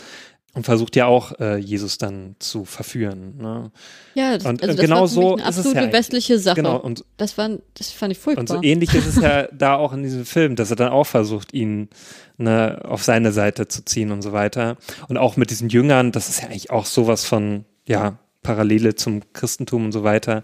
und 0.52 0.64
versucht 0.64 0.96
ja 0.96 1.06
auch 1.06 1.38
äh, 1.38 1.56
Jesus 1.58 1.98
dann 1.98 2.34
zu 2.38 2.64
verführen. 2.64 3.36
Ne? 3.38 3.70
Ja, 4.14 4.36
das, 4.36 4.44
Und, 4.44 4.62
also 4.62 4.74
das 4.74 4.84
genau 4.84 5.00
war 5.00 5.08
so 5.08 5.34
eine 5.34 5.44
absolute 5.44 5.80
ja 5.80 5.92
westliche 5.92 6.38
Sache. 6.38 6.56
Genau, 6.56 6.76
und 6.76 7.04
das 7.16 7.38
war, 7.38 7.50
das 7.74 7.90
fand 7.90 8.12
ich 8.12 8.18
furchtbar. 8.18 8.40
und 8.40 8.48
so 8.48 8.62
ähnlich 8.62 8.92
ist 8.94 9.06
es 9.06 9.16
ja 9.16 9.46
da 9.52 9.76
auch 9.76 9.92
in 9.92 10.02
diesem 10.02 10.24
Film, 10.26 10.56
dass 10.56 10.70
er 10.70 10.76
dann 10.76 10.90
auch 10.90 11.06
versucht, 11.06 11.54
ihn 11.54 11.88
ne, 12.36 12.80
auf 12.84 13.04
seine 13.04 13.32
Seite 13.32 13.68
zu 13.68 13.84
ziehen 13.84 14.10
und 14.10 14.22
so 14.22 14.32
weiter. 14.32 14.76
Und 15.08 15.18
auch 15.18 15.36
mit 15.36 15.50
diesen 15.50 15.68
Jüngern, 15.68 16.10
das 16.10 16.28
ist 16.28 16.40
ja 16.42 16.48
eigentlich 16.48 16.70
auch 16.70 16.86
sowas 16.86 17.24
von, 17.24 17.64
ja, 17.86 18.18
Parallele 18.42 18.94
zum 18.94 19.20
Christentum 19.32 19.86
und 19.86 19.92
so 19.92 20.02
weiter. 20.02 20.42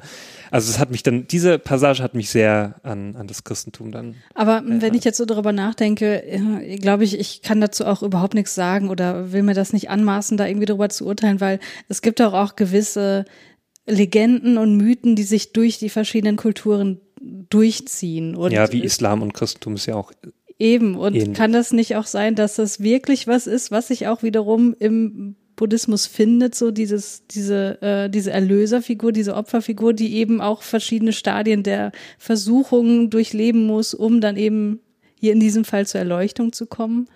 Also 0.51 0.71
es 0.71 0.79
hat 0.79 0.91
mich 0.91 1.03
dann, 1.03 1.27
diese 1.27 1.59
Passage 1.59 2.03
hat 2.03 2.15
mich 2.15 2.31
sehr 2.31 2.77
an, 2.83 3.17
an 3.17 3.27
das 3.27 3.45
Christentum 3.45 3.93
dann. 3.93 4.15
Aber 4.35 4.63
wenn 4.65 4.95
ich 4.95 5.05
jetzt 5.05 5.19
so 5.19 5.25
darüber 5.25 5.53
nachdenke, 5.53 6.23
äh, 6.25 6.77
glaube 6.77 7.05
ich, 7.05 7.19
ich 7.19 7.43
kann 7.43 7.61
dazu 7.61 7.85
auch 7.85 8.03
überhaupt 8.03 8.35
nichts 8.35 8.55
sagen 8.55 8.89
oder 8.89 9.33
will 9.33 9.43
mir 9.43 9.55
das 9.55 9.73
nicht 9.73 9.91
anmaßen, 9.91 10.37
da 10.37 10.47
irgendwie 10.47 10.67
drüber 10.67 10.89
zu 10.89 11.07
urteilen, 11.07 11.41
weil 11.41 11.61
es 11.89 12.03
gibt 12.03 12.21
auch, 12.23 12.33
auch 12.33 12.57
gewisse 12.57 13.25
Legenden 13.87 14.59
und 14.59 14.77
Mythen, 14.77 15.17
die 15.17 15.23
sich 15.23 15.53
durch 15.53 15.79
die 15.79 15.91
verschiedenen 15.91 16.37
Kulturen 16.37 17.01
durchziehen. 17.21 18.35
Und 18.35 18.53
ja, 18.53 18.71
wie 18.73 18.83
Islam 18.83 19.23
und 19.23 19.33
Christentum 19.33 19.75
ist 19.75 19.87
ja 19.87 19.95
auch 19.95 20.13
Eben. 20.59 20.97
Und 20.97 21.15
ähnlich. 21.15 21.37
kann 21.37 21.53
das 21.53 21.73
nicht 21.73 21.97
auch 21.97 22.07
sein, 22.07 22.35
dass 22.35 22.57
das 22.57 22.81
wirklich 22.81 23.27
was 23.27 23.47
ist, 23.47 23.71
was 23.71 23.89
sich 23.89 24.07
auch 24.07 24.23
wiederum 24.23 24.75
im 24.79 25.37
Buddhismus 25.57 26.07
findet, 26.07 26.55
so 26.55 26.71
dieses, 26.71 27.27
diese, 27.29 27.81
äh, 27.83 28.11
diese 28.11 28.31
Erlöserfigur, 28.31 29.11
diese 29.11 29.35
Opferfigur, 29.35 29.95
die 29.95 30.15
eben 30.17 30.41
auch 30.41 30.63
verschiedene 30.63 31.13
Stadien 31.13 31.63
der 31.63 31.93
Versuchungen 32.19 33.11
durchleben 33.11 33.67
muss, 33.67 33.95
um 33.95 34.21
dann 34.21 34.37
eben 34.37 34.81
hier 35.19 35.33
in 35.33 35.41
diesem 35.41 35.65
Fall 35.65 35.87
zur 35.87 36.01
Erleuchtung 36.01 36.53
zu 36.53 36.67
kommen. 36.67 37.09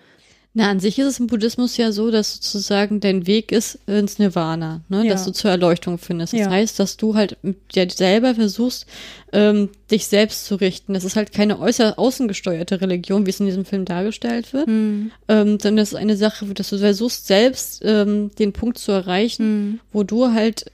Na, 0.53 0.69
an 0.69 0.81
sich 0.81 0.99
ist 0.99 1.05
es 1.07 1.19
im 1.19 1.27
Buddhismus 1.27 1.77
ja 1.77 1.93
so, 1.93 2.11
dass 2.11 2.33
sozusagen 2.35 2.99
dein 2.99 3.25
Weg 3.25 3.53
ist 3.53 3.79
ins 3.87 4.19
Nirvana, 4.19 4.81
ne? 4.89 5.05
Ja. 5.05 5.13
dass 5.13 5.23
du 5.23 5.31
zur 5.31 5.49
Erleuchtung 5.49 5.97
findest. 5.97 6.33
Das 6.33 6.41
Ja. 6.41 6.49
heißt, 6.49 6.77
dass 6.77 6.97
du 6.97 7.15
halt 7.15 7.37
mit 7.41 7.73
dir 7.73 7.87
selber 7.89 8.35
versuchst, 8.35 8.85
ähm, 9.33 9.69
dich 9.89 10.07
selbst 10.07 10.43
zu 10.43 10.55
richten. 10.55 10.93
Das 10.93 11.05
ist 11.05 11.15
halt 11.15 11.31
keine 11.31 11.57
äußer 11.57 11.97
außengesteuerte 11.97 12.81
Religion, 12.81 13.25
wie 13.25 13.29
es 13.29 13.39
in 13.39 13.45
diesem 13.45 13.63
Film 13.63 13.85
dargestellt 13.85 14.51
wird, 14.51 14.67
Hm. 14.67 15.11
ähm, 15.29 15.51
sondern 15.51 15.77
das 15.77 15.93
ist 15.93 15.95
eine 15.97 16.17
Sache, 16.17 16.45
dass 16.47 16.69
du 16.69 16.79
versuchst, 16.79 17.27
selbst 17.27 17.81
ähm, 17.85 18.31
den 18.37 18.51
Punkt 18.51 18.77
zu 18.77 18.91
erreichen, 18.91 19.45
Hm. 19.45 19.79
wo 19.93 20.03
du 20.03 20.33
halt 20.33 20.65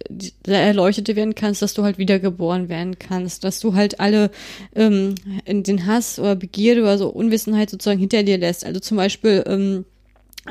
der 0.47 0.59
Erleuchtete 0.61 1.15
werden 1.15 1.35
kannst, 1.35 1.61
dass 1.61 1.75
du 1.75 1.83
halt 1.83 1.99
wiedergeboren 1.99 2.67
werden 2.67 2.97
kannst, 2.97 3.43
dass 3.43 3.59
du 3.59 3.75
halt 3.75 3.99
alle 3.99 4.31
ähm, 4.75 5.13
in 5.45 5.61
den 5.61 5.85
Hass 5.85 6.17
oder 6.17 6.35
Begierde 6.35 6.81
oder 6.81 6.97
so 6.97 7.09
Unwissenheit 7.09 7.69
sozusagen 7.69 7.99
hinter 7.99 8.23
dir 8.23 8.39
lässt. 8.39 8.65
Also 8.65 8.79
zum 8.79 8.97
Beispiel 8.97 9.43
ähm, 9.45 9.66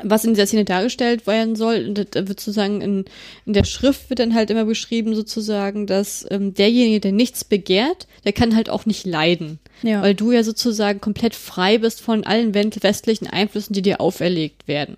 was 0.03 0.25
in 0.25 0.33
dieser 0.33 0.47
Szene 0.47 0.65
dargestellt 0.65 1.27
werden 1.27 1.55
soll, 1.55 1.85
und 1.87 2.15
da 2.15 2.27
wird 2.27 2.39
sozusagen 2.39 2.81
in, 2.81 3.05
in 3.45 3.53
der 3.53 3.63
Schrift 3.63 4.09
wird 4.09 4.19
dann 4.19 4.33
halt 4.33 4.49
immer 4.49 4.65
beschrieben 4.65 5.15
sozusagen, 5.15 5.87
dass 5.87 6.25
ähm, 6.29 6.53
derjenige, 6.53 6.99
der 6.99 7.11
nichts 7.11 7.43
begehrt, 7.43 8.07
der 8.25 8.33
kann 8.33 8.55
halt 8.55 8.69
auch 8.69 8.85
nicht 8.85 9.05
leiden. 9.05 9.59
Ja. 9.83 10.01
Weil 10.01 10.15
du 10.15 10.31
ja 10.31 10.43
sozusagen 10.43 11.01
komplett 11.01 11.35
frei 11.35 11.77
bist 11.77 12.01
von 12.01 12.23
allen 12.23 12.53
westlichen 12.55 13.27
Einflüssen, 13.27 13.73
die 13.73 13.83
dir 13.83 14.01
auferlegt 14.01 14.67
werden. 14.67 14.97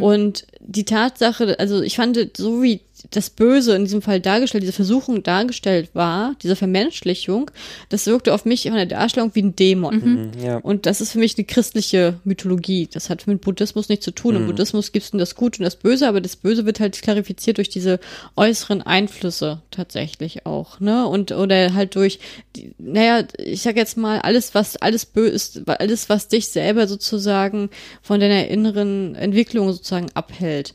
Und 0.00 0.46
die 0.60 0.84
Tatsache, 0.84 1.58
also 1.58 1.82
ich 1.82 1.96
fand, 1.96 2.36
so 2.36 2.62
wie 2.62 2.80
das 3.10 3.30
Böse 3.30 3.74
in 3.74 3.84
diesem 3.84 4.02
Fall 4.02 4.20
dargestellt, 4.20 4.62
diese 4.62 4.72
Versuchung 4.72 5.22
dargestellt 5.22 5.90
war, 5.94 6.34
diese 6.42 6.56
Vermenschlichung, 6.56 7.50
das 7.88 8.06
wirkte 8.06 8.34
auf 8.34 8.44
mich 8.44 8.62
von 8.62 8.74
der 8.74 8.86
Darstellung 8.86 9.30
wie 9.34 9.42
ein 9.42 9.56
Dämon. 9.56 10.32
ja. 10.42 10.58
Und 10.58 10.86
das 10.86 11.00
ist 11.00 11.12
für 11.12 11.18
mich 11.18 11.36
eine 11.36 11.44
christliche 11.44 12.20
Mythologie. 12.24 12.88
Das 12.92 13.10
hat 13.10 13.26
mit 13.26 13.40
Buddhismus 13.40 13.88
nichts 13.88 14.04
zu 14.04 14.10
tun. 14.10 14.36
Im 14.36 14.46
Buddhismus 14.46 14.92
gibt 14.92 15.04
es 15.04 15.10
das 15.12 15.34
Gute 15.34 15.60
und 15.60 15.64
das 15.64 15.76
Böse, 15.76 16.08
aber 16.08 16.20
das 16.20 16.36
Böse 16.36 16.66
wird 16.66 16.80
halt 16.80 17.00
klarifiziert 17.00 17.58
durch 17.58 17.68
diese 17.68 18.00
äußeren 18.36 18.82
Einflüsse 18.82 19.62
tatsächlich 19.70 20.46
auch, 20.46 20.80
ne? 20.80 21.06
Und 21.06 21.32
oder 21.32 21.74
halt 21.74 21.94
durch, 21.94 22.18
die, 22.56 22.74
naja, 22.78 23.24
ich 23.38 23.62
sag 23.62 23.76
jetzt 23.76 23.96
mal, 23.96 24.20
alles, 24.20 24.54
was 24.54 24.76
alles 24.76 25.06
böse 25.06 25.28
ist, 25.28 25.68
alles, 25.68 26.08
was 26.08 26.28
dich 26.28 26.48
selber 26.48 26.86
sozusagen 26.88 27.70
von 28.02 28.20
deiner 28.20 28.48
inneren 28.48 29.14
Entwicklung 29.14 29.72
sozusagen 29.72 30.10
abhält. 30.14 30.74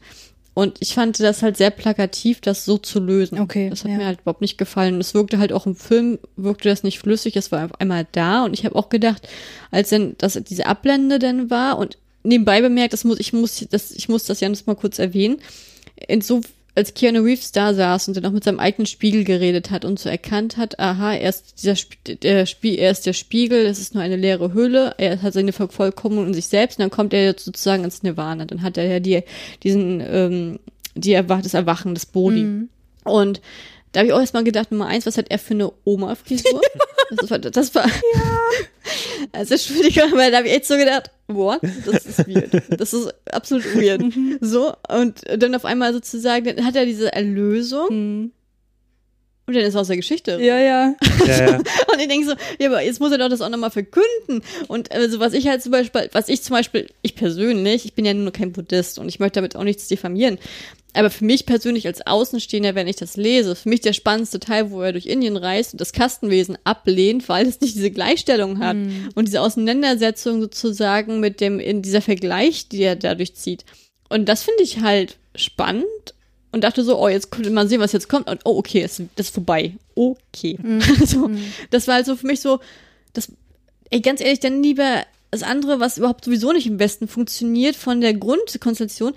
Und 0.54 0.78
ich 0.82 0.94
fand 0.94 1.20
das 1.20 1.42
halt 1.42 1.58
sehr 1.58 1.72
plakativ, 1.72 2.40
das 2.40 2.64
so 2.64 2.78
zu 2.78 3.00
lösen. 3.00 3.40
Okay, 3.40 3.70
Das 3.70 3.84
hat 3.84 3.92
ja. 3.92 3.98
mir 3.98 4.06
halt 4.06 4.22
überhaupt 4.22 4.42
nicht 4.42 4.58
gefallen. 4.58 5.00
Es 5.00 5.16
wirkte 5.16 5.40
halt 5.40 5.52
auch 5.52 5.66
im 5.66 5.76
Film, 5.76 6.20
wirkte 6.36 6.70
das 6.70 6.84
nicht 6.84 7.00
flüssig, 7.00 7.36
es 7.36 7.52
war 7.52 7.66
auf 7.66 7.82
einmal 7.82 8.06
da 8.12 8.46
und 8.46 8.54
ich 8.54 8.64
habe 8.64 8.76
auch 8.76 8.90
gedacht, 8.90 9.28
als 9.72 9.90
dann 9.90 10.16
das, 10.20 10.40
diese 10.48 10.68
Ablende 10.68 11.18
dann 11.18 11.50
war 11.50 11.80
und 11.80 11.98
nebenbei 12.24 12.62
bemerkt, 12.62 12.94
das 12.94 13.04
muss, 13.04 13.20
ich 13.20 13.34
muss 13.34 13.66
das, 13.70 13.92
ich 13.92 14.10
muss 14.10 14.26
das 14.26 14.40
ja 14.40 14.50
noch 14.50 14.66
mal 14.66 14.76
kurz 14.76 15.00
erwähnen, 15.00 15.38
in 16.08 16.22
so, 16.22 16.42
als 16.76 16.94
Keanu 16.94 17.22
Reeves 17.22 17.52
da 17.52 17.74
saß 17.74 18.08
und 18.08 18.18
dann 18.18 18.26
auch 18.26 18.32
mit 18.32 18.44
seinem 18.44 18.60
eigenen 18.60 18.88
Spiegel 18.88 19.24
geredet 19.24 19.70
hat 19.70 19.86
und 19.86 20.00
so 20.00 20.10
erkannt 20.10 20.58
hat, 20.58 20.80
aha, 20.80 21.14
er 21.14 21.30
ist 21.30 21.62
dieser 21.62 21.74
Sp 21.78 21.94
der 22.24 22.46
Spie 22.46 22.78
er 22.78 22.92
ist 22.92 23.06
der 23.06 23.14
Spiegel, 23.14 23.66
es 23.66 23.80
ist 23.80 23.94
nur 23.94 24.04
eine 24.04 24.16
leere 24.16 24.54
Hülle, 24.54 24.96
er 24.98 25.22
hat 25.22 25.34
seine 25.34 25.54
Vervollkommnung 25.54 26.28
in 26.28 26.34
sich 26.34 26.48
selbst 26.48 26.80
und 26.80 26.84
dann 26.84 26.90
kommt 26.90 27.14
er 27.14 27.24
jetzt 27.26 27.46
sozusagen 27.46 27.84
ins 27.84 28.02
Nirvana. 28.04 28.46
Dann 28.46 28.64
hat 28.64 28.78
er 28.78 28.86
ja 28.86 29.00
die, 29.00 29.22
diesen, 29.62 30.02
ähm, 30.02 30.60
die 30.96 31.14
Erwach 31.14 31.42
das 31.42 31.54
Erwachen 31.54 31.94
des 31.94 32.06
Bodhi. 32.08 32.46
Und 33.04 33.42
da 33.94 34.00
habe 34.00 34.08
ich 34.08 34.14
auch 34.14 34.20
erstmal 34.20 34.44
gedacht, 34.44 34.72
Nummer 34.72 34.88
eins, 34.88 35.06
was 35.06 35.18
hat 35.18 35.28
er 35.30 35.40
für 35.40 35.54
eine 35.54 35.72
Oma-Frisur? 35.86 36.62
das 37.12 37.30
war, 37.30 37.40
das 37.40 37.76
war 37.76 37.86
ja. 37.86 38.22
also 39.32 39.54
Entschuldigung, 39.54 40.12
aber 40.12 40.32
da 40.32 40.38
habe 40.38 40.48
ich 40.48 40.54
echt 40.54 40.66
so 40.66 40.78
gedacht, 40.78 41.12
what? 41.28 41.62
Das 41.86 42.06
ist 42.06 42.28
weird. 42.28 42.80
Das 42.80 42.94
ist 42.94 43.14
absolut 43.32 43.66
weird. 43.76 44.04
So, 44.42 44.74
und 44.90 45.22
dann 45.38 45.56
auf 45.56 45.64
einmal 45.64 45.94
sozusagen, 45.94 46.56
dann 46.56 46.66
hat 46.66 46.76
er 46.76 46.86
diese 46.86 47.14
Erlösung. 47.14 48.32
Und 49.46 49.56
dann 49.56 49.64
ist 49.64 49.76
er 49.76 49.82
aus 49.82 49.88
der 49.88 49.98
Geschichte. 49.98 50.40
Ja, 50.42 50.58
ja. 50.58 50.96
Ja, 51.26 51.46
ja. 51.46 51.58
Und 51.94 52.00
ich 52.00 52.08
denke 52.08 52.26
so, 52.26 52.34
ja, 52.60 52.70
aber 52.70 52.82
jetzt 52.82 53.02
muss 53.02 53.12
er 53.12 53.18
doch 53.18 53.28
das 53.28 53.42
auch 53.42 53.50
nochmal 53.50 53.72
verkünden. 53.72 54.42
Und 54.70 54.92
also 54.94 55.20
was 55.20 55.34
ich 55.34 55.48
halt 55.48 55.62
zum 55.62 55.74
Beispiel, 55.74 56.10
was 56.14 56.30
ich 56.30 56.44
zum 56.44 56.56
Beispiel, 56.56 56.90
ich 57.02 57.16
persönlich, 57.16 57.84
ich 57.84 57.94
bin 57.94 58.06
ja 58.06 58.14
nur 58.14 58.32
kein 58.32 58.54
Buddhist 58.54 59.00
und 59.00 59.10
ich 59.10 59.20
möchte 59.20 59.40
damit 59.40 59.58
auch 59.58 59.66
nichts 59.66 59.90
diffamieren. 59.90 60.38
Aber 60.94 61.10
für 61.10 61.26
mich 61.26 61.46
persönlich 61.46 61.88
als 61.88 62.06
Außenstehender, 62.06 62.76
wenn 62.76 62.88
ich 62.88 62.96
das 62.96 63.18
lese, 63.18 63.56
für 63.56 63.68
mich 63.68 63.82
der 63.82 63.94
spannendste 63.94 64.40
Teil, 64.40 64.72
wo 64.72 64.82
er 64.82 64.94
durch 64.94 65.08
Indien 65.08 65.36
reist 65.36 65.74
und 65.74 65.82
das 65.82 65.92
Kastenwesen 65.92 66.58
ablehnt, 66.64 67.28
weil 67.28 67.48
es 67.48 67.60
nicht 67.60 67.76
diese 67.76 67.92
Gleichstellung 67.92 68.60
hat 68.60 68.78
und 69.16 69.28
diese 69.28 69.42
Auseinandersetzung 69.42 70.40
sozusagen 70.40 71.20
mit 71.20 71.42
dem, 71.42 71.60
in 71.60 71.82
dieser 71.82 72.02
Vergleich, 72.02 72.70
die 72.70 72.84
er 72.84 72.96
dadurch 72.96 73.36
zieht. 73.36 73.66
Und 74.08 74.30
das 74.30 74.44
finde 74.44 74.62
ich 74.62 74.82
halt 74.82 75.18
spannend 75.36 76.13
und 76.54 76.64
dachte 76.64 76.84
so, 76.84 76.98
oh, 76.98 77.10
jetzt 77.10 77.32
könnte 77.32 77.50
man 77.50 77.68
sehen, 77.68 77.82
was 77.82 77.92
jetzt 77.92 78.08
kommt. 78.08 78.30
Und 78.30 78.42
oh, 78.46 78.58
okay, 78.58 78.84
das, 78.84 79.02
das 79.16 79.28
ist 79.28 79.34
vorbei. 79.34 79.74
Okay. 79.96 80.58
so, 81.06 81.30
das 81.72 81.88
war 81.88 81.96
also 81.96 82.16
für 82.16 82.28
mich 82.28 82.42
so, 82.42 82.60
das, 83.14 83.32
ey, 83.90 84.00
ganz 84.02 84.22
ehrlich, 84.22 84.40
dann 84.40 84.62
lieber 84.64 85.04
das 85.32 85.42
andere, 85.42 85.80
was 85.80 85.98
überhaupt 85.98 86.24
sowieso 86.24 86.52
nicht 86.52 86.68
im 86.68 86.78
Besten 86.78 87.08
funktioniert 87.08 87.76
von 87.76 88.02
der 88.02 88.14
Grundkonstellation. 88.14 89.14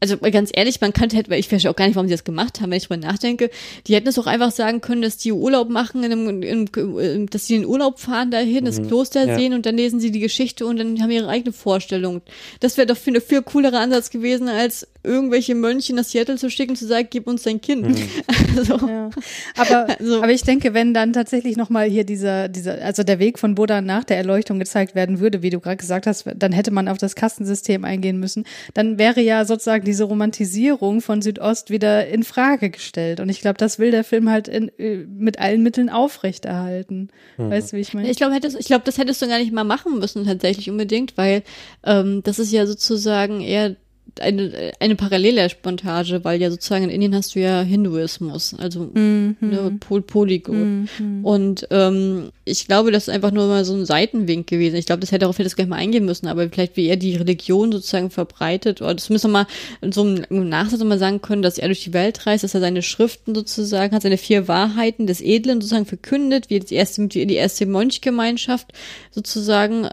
Also 0.00 0.16
ganz 0.16 0.50
ehrlich, 0.54 0.80
man 0.80 0.92
könnte 0.92 1.16
halt, 1.16 1.28
weil 1.28 1.40
ich 1.40 1.48
verstehe 1.48 1.70
auch 1.70 1.76
gar 1.76 1.84
nicht, 1.86 1.96
warum 1.96 2.06
sie 2.06 2.14
das 2.14 2.22
gemacht 2.22 2.60
haben, 2.60 2.70
wenn 2.70 2.78
ich 2.78 2.86
drüber 2.86 3.04
nachdenke. 3.04 3.50
Die 3.86 3.94
hätten 3.94 4.06
es 4.06 4.18
auch 4.18 4.28
einfach 4.28 4.52
sagen 4.52 4.80
können, 4.80 5.02
dass 5.02 5.16
die 5.16 5.32
Urlaub 5.32 5.68
machen, 5.70 6.04
in 6.04 6.12
einem, 6.12 6.42
in, 6.42 6.66
in, 6.68 7.26
dass 7.26 7.48
sie 7.48 7.56
in 7.56 7.62
den 7.62 7.68
Urlaub 7.68 7.98
fahren 7.98 8.30
dahin, 8.30 8.64
das 8.64 8.80
Kloster 8.80 9.26
ja. 9.26 9.34
sehen 9.34 9.54
und 9.54 9.66
dann 9.66 9.76
lesen 9.76 9.98
sie 9.98 10.12
die 10.12 10.20
Geschichte 10.20 10.66
und 10.66 10.78
dann 10.78 11.02
haben 11.02 11.10
ihre 11.10 11.28
eigene 11.28 11.52
Vorstellung. 11.52 12.22
Das 12.60 12.76
wäre 12.76 12.86
doch 12.86 12.96
für 12.96 13.10
eine 13.10 13.20
viel 13.20 13.42
coolerer 13.42 13.80
Ansatz 13.80 14.10
gewesen, 14.10 14.48
als 14.48 14.86
irgendwelche 15.08 15.54
Mönche 15.54 15.94
nach 15.94 16.04
Seattle 16.04 16.36
zu 16.36 16.50
schicken 16.50 16.72
und 16.72 16.76
zu 16.76 16.86
sagen, 16.86 17.08
gib 17.10 17.26
uns 17.26 17.42
dein 17.42 17.60
Kind. 17.60 17.98
Also, 18.56 18.74
Ja. 18.88 19.10
Aber, 19.56 19.86
Also- 19.98 20.22
aber 20.22 20.32
ich 20.32 20.42
denke, 20.42 20.74
wenn 20.74 20.92
dann 20.94 21.12
tatsächlich 21.12 21.56
nochmal 21.56 21.88
hier 21.88 22.04
dieser, 22.04 22.48
dieser, 22.48 22.82
also 22.82 23.02
der 23.04 23.18
Weg 23.18 23.38
von 23.38 23.54
Buddha 23.54 23.80
nach 23.80 24.04
der 24.04 24.16
Erleuchtung 24.16 24.58
gezeigt 24.58 24.94
werden 24.94 25.20
würde, 25.20 25.42
wie 25.42 25.50
du 25.50 25.60
gerade 25.60 25.76
gesagt 25.76 26.06
hast, 26.06 26.24
dann 26.36 26.52
hätte 26.52 26.70
man 26.70 26.88
auf 26.88 26.98
das 26.98 27.14
Kastensystem 27.14 27.84
eingehen 27.84 28.18
müssen, 28.18 28.44
dann 28.74 28.98
wäre 28.98 29.20
ja 29.20 29.44
sozusagen 29.44 29.84
diese 29.84 30.04
Romantisierung 30.04 31.00
von 31.00 31.22
Südost 31.22 31.70
wieder 31.70 32.08
in 32.08 32.22
Frage 32.24 32.70
gestellt. 32.70 33.20
Und 33.20 33.28
ich 33.28 33.40
glaube, 33.40 33.58
das 33.58 33.78
will 33.78 33.90
der 33.92 34.02
Film 34.04 34.28
halt 34.30 34.48
in, 34.48 34.70
äh, 34.78 34.96
mit 35.06 35.38
allen 35.38 35.62
Mitteln 35.62 35.88
aufrechterhalten. 35.88 37.08
Weißt 37.36 37.72
du, 37.72 37.76
wie 37.76 37.80
ich 37.80 37.94
meine? 37.94 38.10
Ich 38.10 38.16
glaube, 38.16 38.36
ich 38.58 38.66
glaube, 38.66 38.82
das 38.84 38.98
hättest 38.98 39.22
du 39.22 39.28
gar 39.28 39.38
nicht 39.38 39.52
mal 39.52 39.64
machen 39.64 39.98
müssen 39.98 40.24
tatsächlich 40.26 40.70
unbedingt, 40.70 41.16
weil 41.16 41.42
ähm, 41.84 42.22
das 42.24 42.38
ist 42.38 42.52
ja 42.52 42.66
sozusagen 42.66 43.40
eher 43.40 43.76
eine, 44.20 44.72
eine 44.80 44.94
Parallelmontage, 44.96 46.24
weil 46.24 46.40
ja 46.40 46.50
sozusagen 46.50 46.84
in 46.84 46.90
Indien 46.90 47.14
hast 47.14 47.34
du 47.34 47.40
ja 47.40 47.62
Hinduismus, 47.62 48.54
also 48.58 48.90
Mhm. 48.94 49.36
ne, 49.40 49.76
Pol 49.80 50.02
Polygon. 50.02 50.88
Und 51.22 51.66
ähm, 51.70 52.30
ich 52.44 52.66
glaube, 52.66 52.90
das 52.90 53.08
ist 53.08 53.14
einfach 53.14 53.30
nur 53.30 53.46
mal 53.46 53.64
so 53.64 53.74
ein 53.74 53.84
Seitenwink 53.84 54.46
gewesen. 54.46 54.76
Ich 54.76 54.86
glaube, 54.86 55.00
das 55.00 55.10
hätte 55.12 55.20
darauf 55.20 55.38
hätte 55.38 55.46
es 55.46 55.56
gleich 55.56 55.68
mal 55.68 55.76
eingehen 55.76 56.04
müssen, 56.04 56.26
aber 56.26 56.48
vielleicht 56.48 56.76
wie 56.76 56.86
er 56.86 56.96
die 56.96 57.16
Religion 57.16 57.70
sozusagen 57.72 58.10
verbreitet, 58.10 58.80
oder 58.82 58.94
das 58.94 59.10
müssen 59.10 59.30
wir 59.30 59.44
mal 59.44 59.46
in 59.80 59.92
so 59.92 60.02
einem 60.02 60.48
Nachsatz 60.48 60.82
mal 60.82 60.98
sagen 60.98 61.20
können, 61.20 61.42
dass 61.42 61.58
er 61.58 61.68
durch 61.68 61.84
die 61.84 61.92
Welt 61.92 62.26
reist, 62.26 62.44
dass 62.44 62.54
er 62.54 62.60
seine 62.60 62.82
Schriften 62.82 63.34
sozusagen 63.34 63.94
hat, 63.94 64.02
seine 64.02 64.18
vier 64.18 64.48
Wahrheiten 64.48 65.06
des 65.06 65.20
Edlen 65.20 65.60
sozusagen 65.60 65.86
verkündet, 65.86 66.50
wie 66.50 66.60
die 66.60 66.74
erste, 66.74 67.06
die 67.06 67.34
erste 67.34 67.66
Mönchgemeinschaft 67.66 68.72
sozusagen 69.10 69.88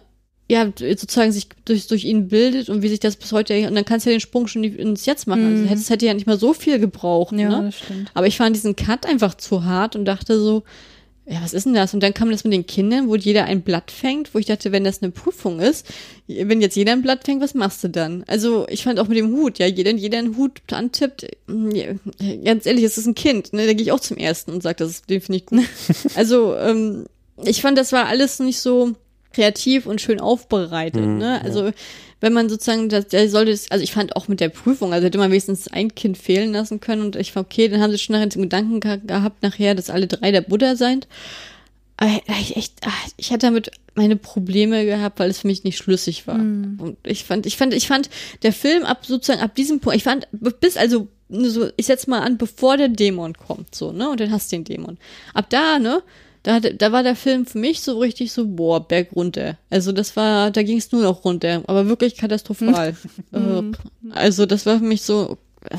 ja, 0.48 0.72
sozusagen 0.78 1.32
sich 1.32 1.48
durch, 1.66 1.88
durch 1.88 2.04
ihn 2.04 2.28
bildet 2.28 2.70
und 2.70 2.84
wie 2.84 2.90
sich 2.90 3.00
das 3.00 3.16
bis 3.16 3.32
heute, 3.32 3.68
und 3.68 3.74
dann 3.74 3.86
kannst 3.86 4.06
du 4.06 4.12
ja 4.12 4.16
den 4.16 4.22
Sprung 4.22 4.48
schon 4.48 4.64
ins 4.64 5.06
Jetzt 5.06 5.26
machen. 5.26 5.54
Also 5.54 5.64
hätte, 5.64 5.82
es 5.82 5.90
hätte 5.90 6.06
ja 6.06 6.14
nicht 6.14 6.28
mal 6.28 6.38
so 6.38 6.54
viel 6.54 6.80
gebraucht, 6.80 7.36
ja, 7.36 7.50
ne? 7.50 7.66
das 7.66 7.80
stimmt. 7.80 8.12
Aber 8.14 8.28
ich 8.28 8.38
fand 8.38 8.56
diesen 8.56 8.76
Cut 8.76 9.08
einfach 9.08 9.36
zu 9.36 9.66
hart 9.66 9.96
und 9.96 10.06
dachte 10.06 10.40
so, 10.40 10.64
ja, 11.28 11.42
was 11.42 11.54
ist 11.54 11.66
denn 11.66 11.74
das? 11.74 11.96
Und 11.96 12.04
dann 12.04 12.14
kam 12.14 12.30
das 12.30 12.44
mit 12.44 12.54
den 12.54 12.68
Kindern, 12.68 13.08
wo 13.08 13.16
jeder 13.16 13.46
ein 13.46 13.64
Blatt 13.64 13.90
fängt, 13.90 14.36
wo 14.36 14.40
ich 14.40 14.46
dachte, 14.46 14.72
wenn 14.72 14.84
das 14.84 15.02
eine 15.02 15.12
Prüfung 15.12 15.60
ist, 15.60 15.88
wenn 16.28 16.62
jetzt 16.62 16.76
jeder 16.76 16.92
ein 16.92 17.02
Blatt 17.02 17.26
fängt, 17.26 17.42
was 17.42 17.56
machst 17.56 17.84
du 17.84 17.88
dann? 17.88 18.24
Also 18.28 18.68
ich 18.70 18.84
fand 18.84 19.00
auch 19.00 19.08
mit 19.08 19.18
dem 19.18 19.32
Hut, 19.32 19.58
ja, 19.58 19.66
jeder, 19.66 19.92
jeder 19.92 20.20
einen 20.20 20.38
Hut 20.38 20.62
antippt, 20.72 21.26
ja, 21.48 21.86
ganz 22.44 22.68
ehrlich, 22.68 22.84
es 22.84 23.00
ist 23.00 23.08
ein 23.08 23.16
Kind, 23.16 23.54
ne? 23.54 23.66
Da 23.66 23.74
gehe 23.74 23.82
ich 23.82 23.92
auch 23.92 24.00
zum 24.00 24.18
ersten 24.18 24.52
und 24.52 24.62
sage, 24.62 24.76
das 24.78 24.92
ist, 24.92 25.10
den 25.10 25.22
finde 25.22 25.38
ich 25.38 25.46
gut. 25.48 25.64
also 26.16 26.56
ähm, 26.58 27.06
ich 27.44 27.62
fand, 27.62 27.76
das 27.80 27.92
war 27.92 28.06
alles 28.06 28.38
nicht 28.38 28.60
so 28.60 28.94
kreativ 29.36 29.86
und 29.86 30.02
schön 30.02 30.20
aufbereitet, 30.20 31.06
ne? 31.06 31.42
Also 31.44 31.72
wenn 32.22 32.34
man 32.34 32.50
sozusagen, 32.50 32.90
das, 32.90 33.08
der 33.10 33.30
sollte 33.30 33.52
es, 33.52 33.70
also 33.70 33.84
ich 33.84 33.92
fand 33.92 34.16
auch 34.16 34.28
mit 34.28 34.40
der 34.40 34.50
Prüfung, 34.50 34.94
also 34.94 35.06
hätte 35.06 35.18
man 35.18 35.30
wenigstens 35.30 35.68
ein 35.68 35.94
Kind 35.94 36.18
fehlen 36.18 36.54
lassen 36.54 36.80
können 36.80 37.02
und 37.02 37.16
ich 37.18 37.36
war 37.36 37.44
okay, 37.44 37.68
dann 37.68 37.82
haben 37.82 37.92
sie 37.92 38.00
schon 38.00 38.14
nachher 38.14 38.28
den 38.28 38.42
Gedanken 38.44 38.80
ge 38.80 39.00
gehabt 39.06 39.44
nachher, 39.44 39.76
dass 39.76 39.90
alle 39.90 40.08
drei 40.08 40.32
der 40.32 40.42
Buddha 40.42 40.76
seid. 40.76 41.08
Aber 41.98 42.12
ich 42.42 42.56
echt, 42.56 42.74
ah, 42.86 42.92
ich 43.18 43.32
hatte 43.32 43.46
damit 43.46 43.72
meine 43.96 44.16
Probleme 44.16 44.86
gehabt, 44.86 45.20
weil 45.20 45.30
es 45.30 45.40
für 45.40 45.48
mich 45.48 45.64
nicht 45.64 45.78
schlüssig 45.78 46.28
war. 46.28 46.36
Und 46.36 46.98
ich 47.04 47.24
fand, 47.24 47.46
ich 47.46 47.58
fand, 47.58 47.74
ich 47.74 47.88
fand 47.88 48.10
der 48.44 48.52
Film 48.54 48.84
ab 48.84 49.06
sozusagen 49.06 49.42
ab 49.42 49.56
diesem 49.56 49.80
Punkt, 49.80 49.96
ich 49.96 50.04
fand 50.04 50.28
bis 50.32 50.78
also 50.78 51.08
so, 51.30 51.70
ich 51.76 51.86
setz 51.86 52.08
mal 52.08 52.22
an, 52.22 52.38
bevor 52.38 52.78
der 52.78 52.90
Dämon 52.90 53.34
kommt, 53.34 53.74
so 53.74 53.92
ne, 53.92 54.10
und 54.10 54.20
dann 54.20 54.32
hast 54.32 54.52
du 54.52 54.58
den 54.58 54.64
Dämon. 54.64 54.98
Ab 55.34 55.50
da 55.50 55.80
ne, 55.80 56.04
da, 56.46 56.60
da 56.60 56.92
war 56.92 57.02
der 57.04 57.16
Film 57.16 57.46
für 57.46 57.58
mich 57.58 57.82
so 57.82 57.98
richtig 58.00 58.32
so, 58.32 58.46
boah, 58.48 58.88
Berg 58.88 59.10
runter. 59.16 59.58
Also 59.72 59.92
das 59.92 60.16
war, 60.16 60.52
da 60.52 60.62
ging 60.64 60.78
es 60.78 60.92
nur 60.92 61.02
noch 61.02 61.26
runter, 61.26 61.64
aber 61.68 61.88
wirklich 61.88 62.16
katastrophal. 62.16 62.96
äh, 63.34 63.62
also 64.12 64.46
das 64.46 64.66
war 64.66 64.78
für 64.78 64.86
mich 64.86 65.02
so, 65.02 65.38
äh, 65.70 65.78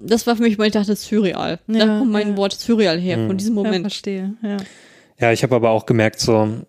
das 0.00 0.26
war 0.26 0.36
für 0.36 0.42
mich, 0.42 0.58
weil 0.58 0.66
ich 0.66 0.72
dachte, 0.72 0.96
surreal. 0.96 1.60
da 1.68 1.78
Ja, 1.78 1.98
kommt 1.98 2.10
mein 2.12 2.30
ja. 2.30 2.36
Wort 2.36 2.52
surreal 2.54 2.98
her, 2.98 3.26
von 3.26 3.36
diesem 3.38 3.56
Ja, 3.56 3.62
Moment. 3.62 3.84
verstehe, 3.84 4.34
ja. 4.42 4.56
Ja, 5.20 5.30
ich 5.30 5.44
habe 5.44 5.54
aber 5.54 5.70
auch 5.70 5.86
gemerkt, 5.86 6.18
so 6.18 6.38
an, 6.38 6.66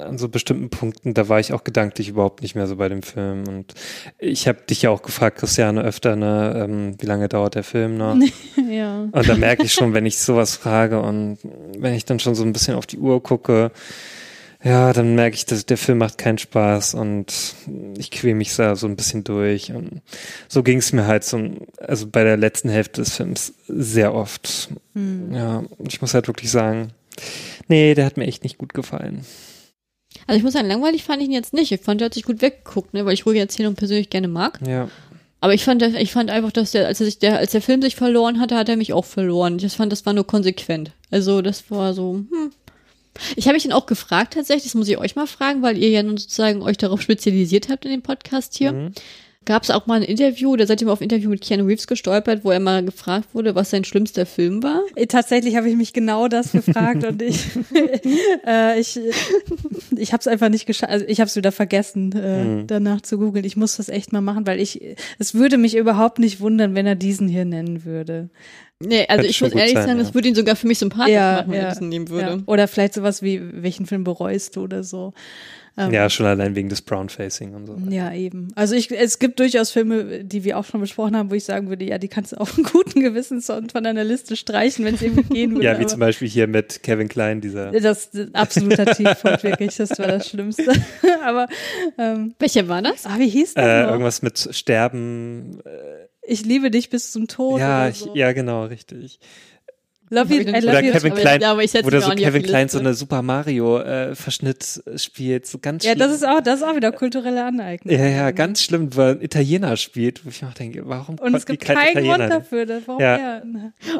an 0.00 0.18
so 0.18 0.28
bestimmten 0.28 0.70
Punkten, 0.70 1.14
da 1.14 1.28
war 1.28 1.40
ich 1.40 1.52
auch 1.52 1.64
gedanklich 1.64 2.08
überhaupt 2.08 2.42
nicht 2.42 2.54
mehr 2.54 2.68
so 2.68 2.76
bei 2.76 2.88
dem 2.88 3.02
Film. 3.02 3.48
Und 3.48 3.74
ich 4.18 4.46
habe 4.46 4.60
dich 4.62 4.82
ja 4.82 4.90
auch 4.90 5.02
gefragt, 5.02 5.38
Christiane, 5.38 5.82
öfter, 5.82 6.14
ne, 6.14 6.64
ähm, 6.64 6.94
wie 7.00 7.06
lange 7.06 7.28
dauert 7.28 7.56
der 7.56 7.64
Film 7.64 7.96
noch? 7.96 8.16
ja. 8.70 9.08
Und 9.10 9.28
da 9.28 9.36
merke 9.36 9.64
ich 9.64 9.72
schon, 9.72 9.94
wenn 9.94 10.06
ich 10.06 10.18
sowas 10.18 10.54
frage 10.54 11.00
und 11.00 11.38
wenn 11.76 11.94
ich 11.94 12.04
dann 12.04 12.20
schon 12.20 12.36
so 12.36 12.44
ein 12.44 12.52
bisschen 12.52 12.76
auf 12.76 12.86
die 12.86 12.98
Uhr 12.98 13.20
gucke, 13.20 13.72
ja, 14.62 14.92
dann 14.92 15.14
merke 15.14 15.36
ich, 15.36 15.46
dass 15.46 15.66
der 15.66 15.76
Film 15.76 15.98
macht 15.98 16.18
keinen 16.18 16.38
Spaß 16.38 16.94
und 16.94 17.32
ich 17.96 18.10
quäle 18.10 18.34
mich 18.34 18.54
da 18.56 18.74
so 18.74 18.88
ein 18.88 18.96
bisschen 18.96 19.22
durch. 19.22 19.72
Und 19.72 20.02
so 20.48 20.62
ging 20.64 20.78
es 20.78 20.92
mir 20.92 21.06
halt 21.06 21.22
so, 21.22 21.40
also 21.78 22.08
bei 22.08 22.24
der 22.24 22.36
letzten 22.36 22.68
Hälfte 22.68 23.02
des 23.02 23.16
Films 23.16 23.54
sehr 23.68 24.14
oft. 24.14 24.68
Ja, 24.94 25.64
und 25.78 25.92
ich 25.92 26.00
muss 26.00 26.14
halt 26.14 26.26
wirklich 26.26 26.50
sagen, 26.50 26.92
nee, 27.68 27.94
der 27.94 28.04
hat 28.04 28.16
mir 28.16 28.26
echt 28.26 28.42
nicht 28.44 28.58
gut 28.58 28.74
gefallen. 28.74 29.24
Also 30.26 30.38
ich 30.38 30.44
muss 30.44 30.52
sagen, 30.52 30.68
langweilig 30.68 31.04
fand 31.04 31.22
ich 31.22 31.28
ihn 31.28 31.34
jetzt 31.34 31.54
nicht. 31.54 31.72
Ich 31.72 31.80
fand, 31.80 32.00
der 32.00 32.06
hat 32.06 32.14
sich 32.14 32.24
gut 32.24 32.42
weggeguckt, 32.42 32.94
ne, 32.94 33.04
weil 33.04 33.14
ich 33.14 33.26
ruhige 33.26 33.40
Erzählungen 33.40 33.76
persönlich 33.76 34.10
gerne 34.10 34.28
mag. 34.28 34.58
Ja. 34.66 34.88
Aber 35.40 35.54
ich 35.54 35.64
fand, 35.64 35.82
ich 35.82 36.12
fand 36.12 36.30
einfach, 36.30 36.50
dass 36.50 36.72
der, 36.72 36.86
als 36.86 37.00
er 37.00 37.06
sich 37.06 37.18
der, 37.18 37.38
als 37.38 37.52
der 37.52 37.62
Film 37.62 37.80
sich 37.80 37.94
verloren 37.94 38.40
hatte, 38.40 38.56
hat 38.56 38.68
er 38.68 38.76
mich 38.76 38.92
auch 38.92 39.04
verloren. 39.04 39.58
Ich 39.58 39.72
fand, 39.72 39.92
das 39.92 40.04
war 40.04 40.12
nur 40.12 40.26
konsequent. 40.26 40.90
Also 41.10 41.42
das 41.42 41.70
war 41.70 41.94
so, 41.94 42.14
hm. 42.14 42.50
Ich 43.34 43.46
habe 43.46 43.54
mich 43.54 43.64
ihn 43.64 43.72
auch 43.72 43.86
gefragt 43.86 44.34
tatsächlich, 44.34 44.64
das 44.64 44.74
muss 44.74 44.88
ich 44.88 44.98
euch 44.98 45.16
mal 45.16 45.26
fragen, 45.26 45.62
weil 45.62 45.76
ihr 45.76 45.90
ja 45.90 46.02
nun 46.02 46.18
sozusagen 46.18 46.62
euch 46.62 46.76
darauf 46.76 47.02
spezialisiert 47.02 47.68
habt 47.68 47.84
in 47.84 47.90
dem 47.90 48.02
Podcast 48.02 48.56
hier. 48.56 48.92
Gab 49.48 49.62
es 49.62 49.70
auch 49.70 49.86
mal 49.86 49.94
ein 49.94 50.02
Interview, 50.02 50.56
da 50.56 50.66
seid 50.66 50.82
ihr 50.82 50.86
mal 50.88 50.92
auf 50.92 51.00
ein 51.00 51.04
Interview 51.04 51.30
mit 51.30 51.40
Keanu 51.40 51.64
Reeves 51.64 51.86
gestolpert, 51.86 52.44
wo 52.44 52.50
er 52.50 52.60
mal 52.60 52.84
gefragt 52.84 53.30
wurde, 53.32 53.54
was 53.54 53.70
sein 53.70 53.82
schlimmster 53.82 54.26
Film 54.26 54.62
war. 54.62 54.82
Äh, 54.94 55.06
Tatsächlich 55.06 55.56
habe 55.56 55.70
ich 55.70 55.74
mich 55.74 55.94
genau 55.94 56.28
das 56.28 56.52
gefragt 56.52 57.02
und 57.08 57.22
ich, 57.22 57.46
äh, 58.46 58.78
ich, 58.78 59.00
ich 59.96 60.12
habe 60.12 60.20
es 60.20 60.26
einfach 60.26 60.50
nicht 60.50 60.66
geschafft. 60.66 60.92
Also 60.92 61.06
ich 61.08 61.20
habe 61.20 61.28
es 61.28 61.36
wieder 61.36 61.50
vergessen, 61.50 62.12
äh, 62.12 62.64
danach 62.66 63.00
zu 63.00 63.16
googeln. 63.16 63.46
Ich 63.46 63.56
muss 63.56 63.78
das 63.78 63.88
echt 63.88 64.12
mal 64.12 64.20
machen, 64.20 64.46
weil 64.46 64.60
ich, 64.60 64.82
es 65.18 65.32
würde 65.32 65.56
mich 65.56 65.78
überhaupt 65.78 66.18
nicht 66.18 66.40
wundern, 66.40 66.74
wenn 66.74 66.86
er 66.86 66.94
diesen 66.94 67.26
hier 67.26 67.46
nennen 67.46 67.86
würde. 67.86 68.28
Nee, 68.80 69.06
also 69.08 69.22
Könnte 69.22 69.26
ich 69.28 69.40
muss 69.40 69.52
ehrlich 69.52 69.72
sein, 69.72 69.86
sagen, 69.86 69.98
ja. 69.98 70.04
das 70.04 70.12
würde 70.12 70.28
ihn 70.28 70.34
sogar 70.34 70.56
für 70.56 70.66
mich 70.66 70.78
sympathisch 70.78 71.14
machen, 71.14 71.52
wenn 71.52 71.56
ja, 71.58 71.62
ich 71.62 71.68
das 71.68 71.80
nehmen 71.80 72.10
würde. 72.10 72.28
ja. 72.28 72.38
Oder 72.44 72.68
vielleicht 72.68 72.92
sowas 72.92 73.22
wie, 73.22 73.40
welchen 73.62 73.86
Film 73.86 74.04
bereust 74.04 74.56
du 74.56 74.64
oder 74.64 74.84
so. 74.84 75.14
Ähm, 75.78 75.92
Ja, 75.92 76.10
schon 76.10 76.26
allein 76.26 76.56
wegen 76.56 76.68
des 76.68 76.82
Brown-Facing 76.82 77.54
und 77.54 77.66
so. 77.66 77.76
Ja, 77.88 78.12
eben. 78.12 78.48
Also 78.56 78.74
ich, 78.74 78.90
es 78.90 79.18
gibt 79.18 79.38
durchaus 79.38 79.70
Filme, 79.70 80.24
die 80.24 80.42
wir 80.44 80.58
auch 80.58 80.64
schon 80.64 80.80
besprochen 80.80 81.16
haben, 81.16 81.30
wo 81.30 81.34
ich 81.34 81.44
sagen 81.44 81.68
würde, 81.68 81.84
ja, 81.84 81.98
die 81.98 82.08
kannst 82.08 82.32
du 82.32 82.36
auf 82.36 82.56
einen 82.56 82.64
guten 82.72 83.00
Gewissens 83.00 83.46
von 83.46 83.84
deiner 83.84 84.04
Liste 84.04 84.36
streichen, 84.36 84.84
wenn 84.84 84.96
es 84.96 85.02
eben 85.02 85.28
gehen 85.28 85.52
würde. 85.54 85.64
Ja, 85.64 85.78
wie 85.78 85.86
zum 85.86 86.00
Beispiel 86.00 86.28
hier 86.28 86.46
mit 86.48 86.82
Kevin 86.82 87.08
Klein, 87.08 87.40
dieser. 87.40 87.70
das 87.70 88.06
ist 88.06 88.34
absoluter 88.34 88.86
Tiefpunkt, 88.94 89.42
wirklich. 89.44 89.76
Das 89.76 89.98
war 89.98 90.06
das 90.08 90.28
Schlimmste. 90.28 90.72
aber 91.24 91.46
ähm, 91.98 92.34
Welcher 92.38 92.66
war 92.68 92.82
das? 92.82 93.06
ah, 93.06 93.16
wie 93.18 93.28
hieß 93.28 93.54
das 93.54 93.64
Äh, 93.64 93.82
irgendwas 93.90 94.22
mit 94.22 94.48
Sterben. 94.52 95.60
Ich 96.22 96.44
liebe 96.44 96.70
dich 96.70 96.90
bis 96.90 97.10
zum 97.12 97.26
Tod. 97.28 97.60
ja, 97.60 97.80
oder 97.82 97.88
ich, 97.90 97.98
so. 97.98 98.14
ja, 98.14 98.32
genau, 98.32 98.64
richtig. 98.64 99.18
Love 100.10 100.34
you, 100.34 100.40
I 100.40 100.44
love 100.44 100.58
Oder 100.68 100.82
you. 100.84 100.92
Kevin 100.92 101.12
aber- 101.12 101.20
Klein, 101.20 101.40
ja, 101.40 101.50
aber 101.52 101.62
ich 101.64 101.74
wo 101.74 101.90
da 101.90 102.00
so 102.00 102.10
Kevin 102.10 102.42
Klein 102.42 102.68
so 102.68 102.78
eine 102.78 102.94
Super 102.94 103.22
Mario 103.22 103.78
äh, 103.80 104.14
Verschnitt 104.14 104.82
spielt, 104.96 105.46
so 105.46 105.58
ganz 105.58 105.84
Ja, 105.84 105.92
schlimm. 105.92 106.00
das 106.00 106.12
ist 106.16 106.26
auch, 106.26 106.40
das 106.40 106.60
ist 106.60 106.66
auch 106.66 106.76
wieder 106.76 106.92
kulturelle 106.92 107.44
Aneignung. 107.44 107.94
ja, 107.98 108.06
ja, 108.06 108.30
ganz 108.30 108.62
schlimm, 108.62 108.94
weil 108.96 109.16
ein 109.16 109.22
Italiener 109.22 109.76
spielt, 109.76 110.24
wo 110.24 110.30
ich 110.30 110.44
auch 110.44 110.54
denke, 110.54 110.82
warum 110.86 111.16
Und 111.18 111.34
es 111.34 111.46
gibt 111.46 111.64
kein 111.64 111.76
keinen 111.76 111.94
Grund 111.94 112.06
Italiener? 112.06 112.28
dafür. 112.28 112.66
Das, 112.66 112.82
warum 112.86 113.00
Ja. 113.02 113.16
er? 113.16 113.42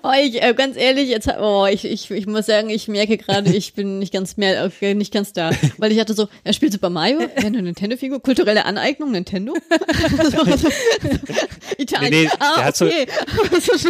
Oh, 0.03 0.11
ich, 0.23 0.43
äh, 0.43 0.55
ganz 0.55 0.77
ehrlich, 0.77 1.09
jetzt, 1.09 1.29
oh, 1.41 1.67
ich, 1.71 1.85
ich, 1.85 2.11
ich 2.11 2.27
muss 2.27 2.47
sagen, 2.47 2.71
ich 2.71 2.89
merke 2.89 3.19
gerade, 3.19 3.51
ich 3.55 3.75
bin 3.75 3.99
nicht 3.99 4.13
ganz 4.13 4.37
mehr, 4.37 4.65
okay, 4.65 4.95
nicht 4.95 5.13
ganz 5.13 5.33
da, 5.33 5.51
weil 5.77 5.93
ich 5.93 6.01
hatte 6.01 6.15
so, 6.15 6.29
er 6.45 6.53
spielt 6.53 6.73
Super 6.73 6.91
Mario, 6.91 7.21
ja, 7.21 7.29
eine 7.47 7.63
Nintendo-Figur, 7.63 8.21
kulturelle 8.23 8.65
Aneignung, 8.65 9.13
Nintendo. 9.13 9.55
Italien, 11.79 12.11
Nee, 12.11 12.25
nee, 12.25 12.31
ah, 12.39 12.55
der 12.57 12.65
hat 12.65 12.77
so- 12.77 12.87
okay. 12.87 13.07
so 13.61 13.73
ich 13.75 13.87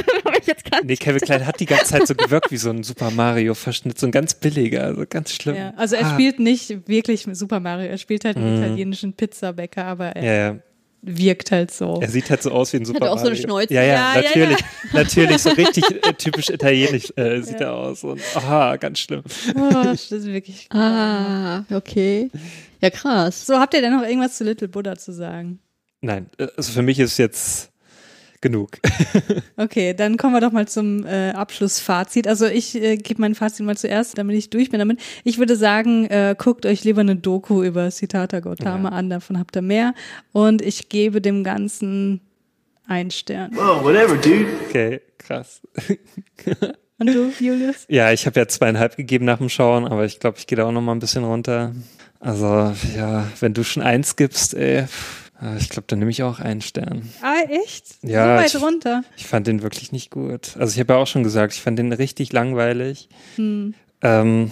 Nee, 0.85 0.97
Kevin 0.97 1.21
Klein 1.21 1.47
hat 1.47 1.61
die 1.61 1.67
ganze 1.67 1.85
Zeit 1.87 2.07
so 2.09 2.15
gewirkt 2.15 2.51
wie 2.51 2.57
so 2.57 2.71
ein 2.71 2.83
Super 2.83 3.11
Mario 3.11 3.55
Verschnitt, 3.55 3.99
so 3.99 4.07
ein 4.07 4.13
ganz 4.13 4.35
billiger, 4.35 4.85
also 4.85 5.05
ganz 5.09 5.33
schlimm. 5.33 5.57
Ja, 5.57 5.73
also 5.77 5.95
er 5.97 6.07
Ah. 6.07 6.15
spielt 6.15 6.41
nicht 6.41 6.89
wirklich 6.89 7.27
mit 7.27 7.37
Super 7.37 7.61
Mario, 7.61 7.87
er 7.89 7.99
spielt 7.99 8.25
halt 8.25 8.37
einen 8.37 8.57
italienischen 8.63 9.13
Pizzabäcker, 9.13 9.85
aber 9.85 10.07
er 10.17 10.25
Ja, 10.25 10.53
ja. 10.55 10.59
wirkt 11.03 11.53
halt 11.53 11.71
so. 11.71 12.01
Er 12.03 12.09
sieht 12.09 12.29
halt 12.31 12.43
so 12.43 12.51
aus 12.51 12.73
wie 12.73 12.79
ein 12.79 12.85
Super 12.85 13.13
auch 13.13 13.19
so 13.19 13.27
eine 13.27 13.31
Mario. 13.35 13.43
Schnäuze. 13.43 13.75
Ja, 13.75 13.83
ja, 13.83 13.93
Ja, 13.93 14.21
ja, 14.21 14.23
natürlich. 14.29 14.59
Natürlich, 14.93 15.39
so 15.43 15.51
richtig 15.51 15.85
äh, 16.05 16.13
typisch 16.15 16.49
italienisch 16.51 17.13
äh, 17.17 17.41
sieht 17.43 17.61
er 17.61 17.75
aus. 17.75 18.03
Und, 18.03 18.21
aha, 18.35 18.77
ganz 18.77 18.99
schlimm. 18.99 19.23
Oh, 19.55 19.71
das 19.85 20.11
ist 20.11 20.27
wirklich. 20.27 20.67
Ah, 20.71 21.63
okay. 21.73 22.31
Ja, 22.81 22.91
krass. 22.91 23.47
So, 23.47 23.59
habt 23.59 23.75
ihr 23.75 23.81
denn 23.81 23.93
noch 23.95 24.03
irgendwas 24.03 24.37
zu 24.37 24.45
Little 24.45 24.69
Buddha 24.69 24.97
zu 24.97 25.13
sagen? 25.13 25.59
Nein, 26.01 26.31
äh, 26.39 26.47
also 26.57 26.73
für 26.73 26.83
mich 26.83 26.99
ist 26.99 27.19
jetzt 27.19 27.71
genug. 28.41 28.79
Okay, 29.57 29.93
dann 29.95 30.17
kommen 30.17 30.35
wir 30.35 30.41
doch 30.41 30.53
mal 30.53 30.69
zum 30.69 31.05
äh, 31.05 31.31
Abschlussfazit. 31.31 32.29
Also 32.29 32.47
ich 32.47 32.81
äh, 32.81 32.97
gebe 32.97 33.21
mein 33.21 33.35
Fazit 33.35 33.67
mal 33.67 33.77
zuerst, 33.77 34.17
damit 34.17 34.37
ich 34.37 34.51
durch 34.51 34.71
bin 34.71 34.79
damit. 34.79 35.01
Ich 35.25 35.39
würde 35.39 35.57
sagen, 35.57 36.07
äh, 36.07 36.35
guckt 36.39 36.65
euch 36.65 36.85
lieber 36.85 37.01
eine 37.01 37.17
Doku 37.17 37.63
über 37.65 37.91
Siddhartha 37.91 38.39
Gautama 38.41 38.91
Ja. 38.91 38.95
an, 38.95 39.11
davon 39.11 39.39
habt 39.39 39.57
ihr 39.57 39.63
mehr. 39.63 39.95
Und 40.33 40.63
ich 40.63 40.89
gebe 40.89 41.21
dem 41.21 41.43
Ganzen 41.43 42.21
einen 42.87 43.11
Stern. 43.11 43.51
Oh, 43.57 43.83
whatever, 43.83 44.17
dude. 44.17 44.47
Okay, 44.69 45.01
krass. 45.19 45.61
Und 47.01 47.07
du, 47.09 47.31
Julius? 47.39 47.85
Ja, 47.89 48.13
ich 48.13 48.27
habe 48.27 48.41
ja 48.41 48.49
zweieinhalb 48.49 48.97
gegeben 48.97 49.25
nach 49.25 49.39
dem 49.39 49.49
Schauen, 49.49 49.87
aber 49.87 50.05
ich 50.05 50.19
glaube, 50.21 50.39
ich 50.39 50.47
gehe 50.47 50.57
da 50.57 50.65
auch 50.67 50.73
noch 50.73 50.81
mal 50.81 50.93
ein 50.93 50.99
bisschen 50.99 51.25
runter. 51.25 51.73
Also, 52.21 52.73
ja, 52.97 53.29
wenn 53.41 53.55
du 53.55 53.63
schon 53.63 53.83
eins 53.85 54.17
gibst, 54.17 54.55
ey, 54.55 54.85
pff, 54.87 55.28
ich 55.59 55.69
glaube, 55.69 55.85
dann 55.87 55.99
nehme 56.01 56.11
ich 56.11 56.23
auch 56.23 56.41
einen 56.41 56.61
Stern. 56.61 57.09
Ah, 57.23 57.43
echt? 57.49 57.85
Ja, 58.03 58.37
so 58.39 58.43
weit 58.43 58.55
ich- 58.55 58.63
runter. 58.63 59.05
Ich 59.17 59.27
fand 59.27 59.47
den 59.47 59.63
wirklich 59.63 59.93
nicht 59.93 60.11
gut. 60.11 60.57
Also 60.59 60.75
ich 60.75 60.81
habe 60.81 60.95
ja 60.95 60.99
auch 60.99 61.07
schon 61.07 61.23
gesagt, 61.23 61.55
ich 61.55 61.61
fand 61.63 61.79
den 61.79 61.93
richtig 61.93 62.33
langweilig. 62.33 63.09
Hm. 63.37 63.75
Ähm, 64.03 64.51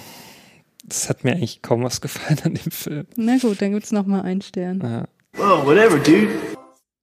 es 0.89 1.09
hat 1.09 1.25
mir 1.25 1.33
eigentlich 1.33 1.63
kaum 1.63 1.83
was 1.83 2.01
gefallen 2.01 2.39
an 2.45 2.55
dem 2.55 2.71
Film. 2.71 3.07
Na 3.17 3.37
gut, 3.39 3.61
dann 3.61 3.73
gibt's 3.73 3.91
noch 3.93 4.07
mal 4.07 4.23
einen 4.23 4.43
Stern. 4.43 4.81
Ja. 4.81 5.05
Oh, 5.39 5.67
whatever, 5.67 5.99
dude. 5.99 6.29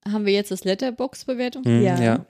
Haben 0.10 0.26
wir 0.26 0.34
jetzt 0.34 0.52
das 0.52 0.64
Letterbox-Bewertung? 0.64 1.64
Hm, 1.66 1.82
Ja. 1.84 2.00
ja. 2.02 2.26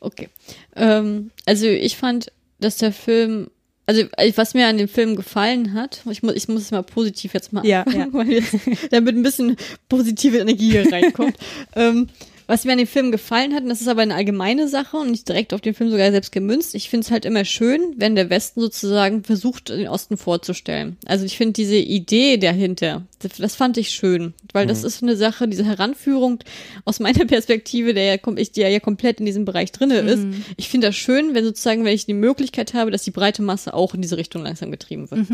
Okay. 0.00 0.28
Ähm, 0.76 1.30
also 1.46 1.66
ich 1.66 1.96
fand, 1.96 2.32
dass 2.60 2.78
der 2.78 2.92
Film, 2.92 3.50
also 3.88 4.02
äh, 4.18 4.30
was 4.36 4.52
mir 4.52 4.66
an 4.68 4.76
dem 4.76 4.86
Film 4.86 5.16
gefallen 5.16 5.72
hat, 5.72 6.02
ich 6.10 6.22
muss, 6.22 6.34
ich 6.34 6.46
muss 6.46 6.60
es 6.60 6.70
mal 6.70 6.82
positiv 6.82 7.32
jetzt 7.32 7.54
mal 7.54 7.64
Ja, 7.66 7.82
anfangen, 7.84 7.98
ja. 8.12 8.18
weil 8.18 8.30
jetzt 8.30 8.54
damit 8.90 9.16
ein 9.16 9.22
bisschen 9.22 9.56
positive 9.88 10.36
Energie 10.36 10.72
hier 10.72 10.92
reinkommt. 10.92 11.36
ähm, 11.74 12.08
was 12.48 12.64
mir 12.64 12.72
an 12.72 12.78
dem 12.78 12.86
Film 12.86 13.12
gefallen 13.12 13.54
hat, 13.54 13.62
und 13.62 13.68
das 13.68 13.82
ist 13.82 13.88
aber 13.88 14.00
eine 14.00 14.14
allgemeine 14.14 14.68
Sache 14.68 14.96
und 14.96 15.10
nicht 15.10 15.28
direkt 15.28 15.52
auf 15.52 15.60
den 15.60 15.74
Film 15.74 15.90
sogar 15.90 16.10
selbst 16.10 16.32
gemünzt, 16.32 16.74
ich 16.74 16.88
finde 16.88 17.04
es 17.04 17.10
halt 17.10 17.26
immer 17.26 17.44
schön, 17.44 17.80
wenn 17.96 18.16
der 18.16 18.30
Westen 18.30 18.60
sozusagen 18.60 19.22
versucht, 19.22 19.68
den 19.68 19.86
Osten 19.86 20.16
vorzustellen. 20.16 20.96
Also 21.06 21.26
ich 21.26 21.36
finde 21.36 21.52
diese 21.52 21.76
Idee 21.76 22.38
dahinter, 22.38 23.06
das, 23.38 23.54
fand 23.54 23.76
ich 23.76 23.90
schön, 23.90 24.32
weil 24.52 24.66
das 24.66 24.82
ist 24.82 25.00
so 25.00 25.06
eine 25.06 25.16
Sache, 25.16 25.46
diese 25.46 25.64
Heranführung 25.64 26.38
aus 26.86 27.00
meiner 27.00 27.24
Perspektive, 27.26 27.92
der 27.92 28.14
ja, 28.14 28.32
ich, 28.36 28.52
die 28.52 28.62
ja, 28.62 28.80
komplett 28.80 29.20
in 29.20 29.26
diesem 29.26 29.44
Bereich 29.44 29.70
drinne 29.70 29.98
ist. 29.98 30.24
Ich 30.56 30.68
finde 30.70 30.86
das 30.88 30.96
schön, 30.96 31.34
wenn 31.34 31.44
sozusagen, 31.44 31.84
wenn 31.84 31.94
ich 31.94 32.06
die 32.06 32.14
Möglichkeit 32.14 32.72
habe, 32.72 32.90
dass 32.90 33.02
die 33.02 33.10
breite 33.10 33.42
Masse 33.42 33.74
auch 33.74 33.92
in 33.92 34.00
diese 34.00 34.16
Richtung 34.16 34.42
langsam 34.42 34.70
getrieben 34.70 35.10
wird 35.10 35.26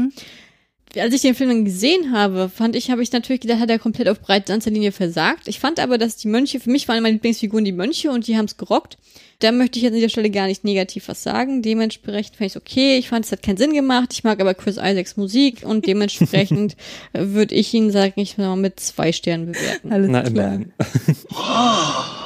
als 0.99 1.15
ich 1.15 1.23
den 1.23 1.35
Film 1.35 1.51
dann 1.51 1.65
gesehen 1.65 2.13
habe, 2.13 2.49
fand 2.49 2.77
ich, 2.77 2.91
habe 2.91 3.03
ich 3.03 3.13
natürlich 3.13 3.41
gedacht, 3.41 3.61
hat 3.61 3.71
er 3.71 3.79
komplett 3.79 4.09
auf 4.09 4.21
breite 4.21 4.55
Linie 4.71 4.93
versagt. 4.93 5.49
Ich 5.49 5.61
fand 5.61 5.81
aber, 5.81 5.99
dass 5.99 6.17
die 6.17 6.29
Mönche, 6.29 6.61
für 6.61 6.71
mich 6.71 6.89
waren 6.89 7.03
meine 7.03 7.15
Lieblingsfiguren 7.15 7.65
die 7.65 7.73
Mönche 7.73 8.11
und 8.11 8.27
die 8.27 8.37
haben 8.37 8.47
es 8.47 8.57
gerockt. 8.57 8.97
Da 9.41 9.53
möchte 9.53 9.79
ich 9.79 9.83
jetzt 9.83 9.93
an 9.93 9.97
dieser 9.97 10.09
Stelle 10.09 10.31
gar 10.31 10.47
nicht 10.47 10.65
negativ 10.65 11.09
was 11.09 11.23
sagen. 11.23 11.61
Dementsprechend 11.61 12.37
fand 12.37 12.51
ich 12.51 12.57
okay. 12.57 12.99
Ich 12.99 13.09
fand, 13.09 13.25
es 13.25 13.33
hat 13.33 13.43
keinen 13.43 13.57
Sinn 13.57 13.75
gemacht. 13.75 14.13
Ich 14.13 14.25
mag 14.25 14.41
aber 14.41 14.55
Chris 14.55 14.77
Isaacs 14.77 15.17
Musik 15.17 15.63
und 15.65 15.87
dementsprechend 15.87 16.77
würde 17.13 17.55
ich 17.55 17.75
ihn, 17.75 17.91
sagen, 17.91 18.21
ich 18.21 18.39
mal 18.39 18.57
mit 18.57 18.81
zwei 18.81 19.13
Sternen 19.13 19.53
bewerten. 19.53 19.93
Alles 19.93 20.09
klar. 20.09 20.27
immerhin. 20.27 20.73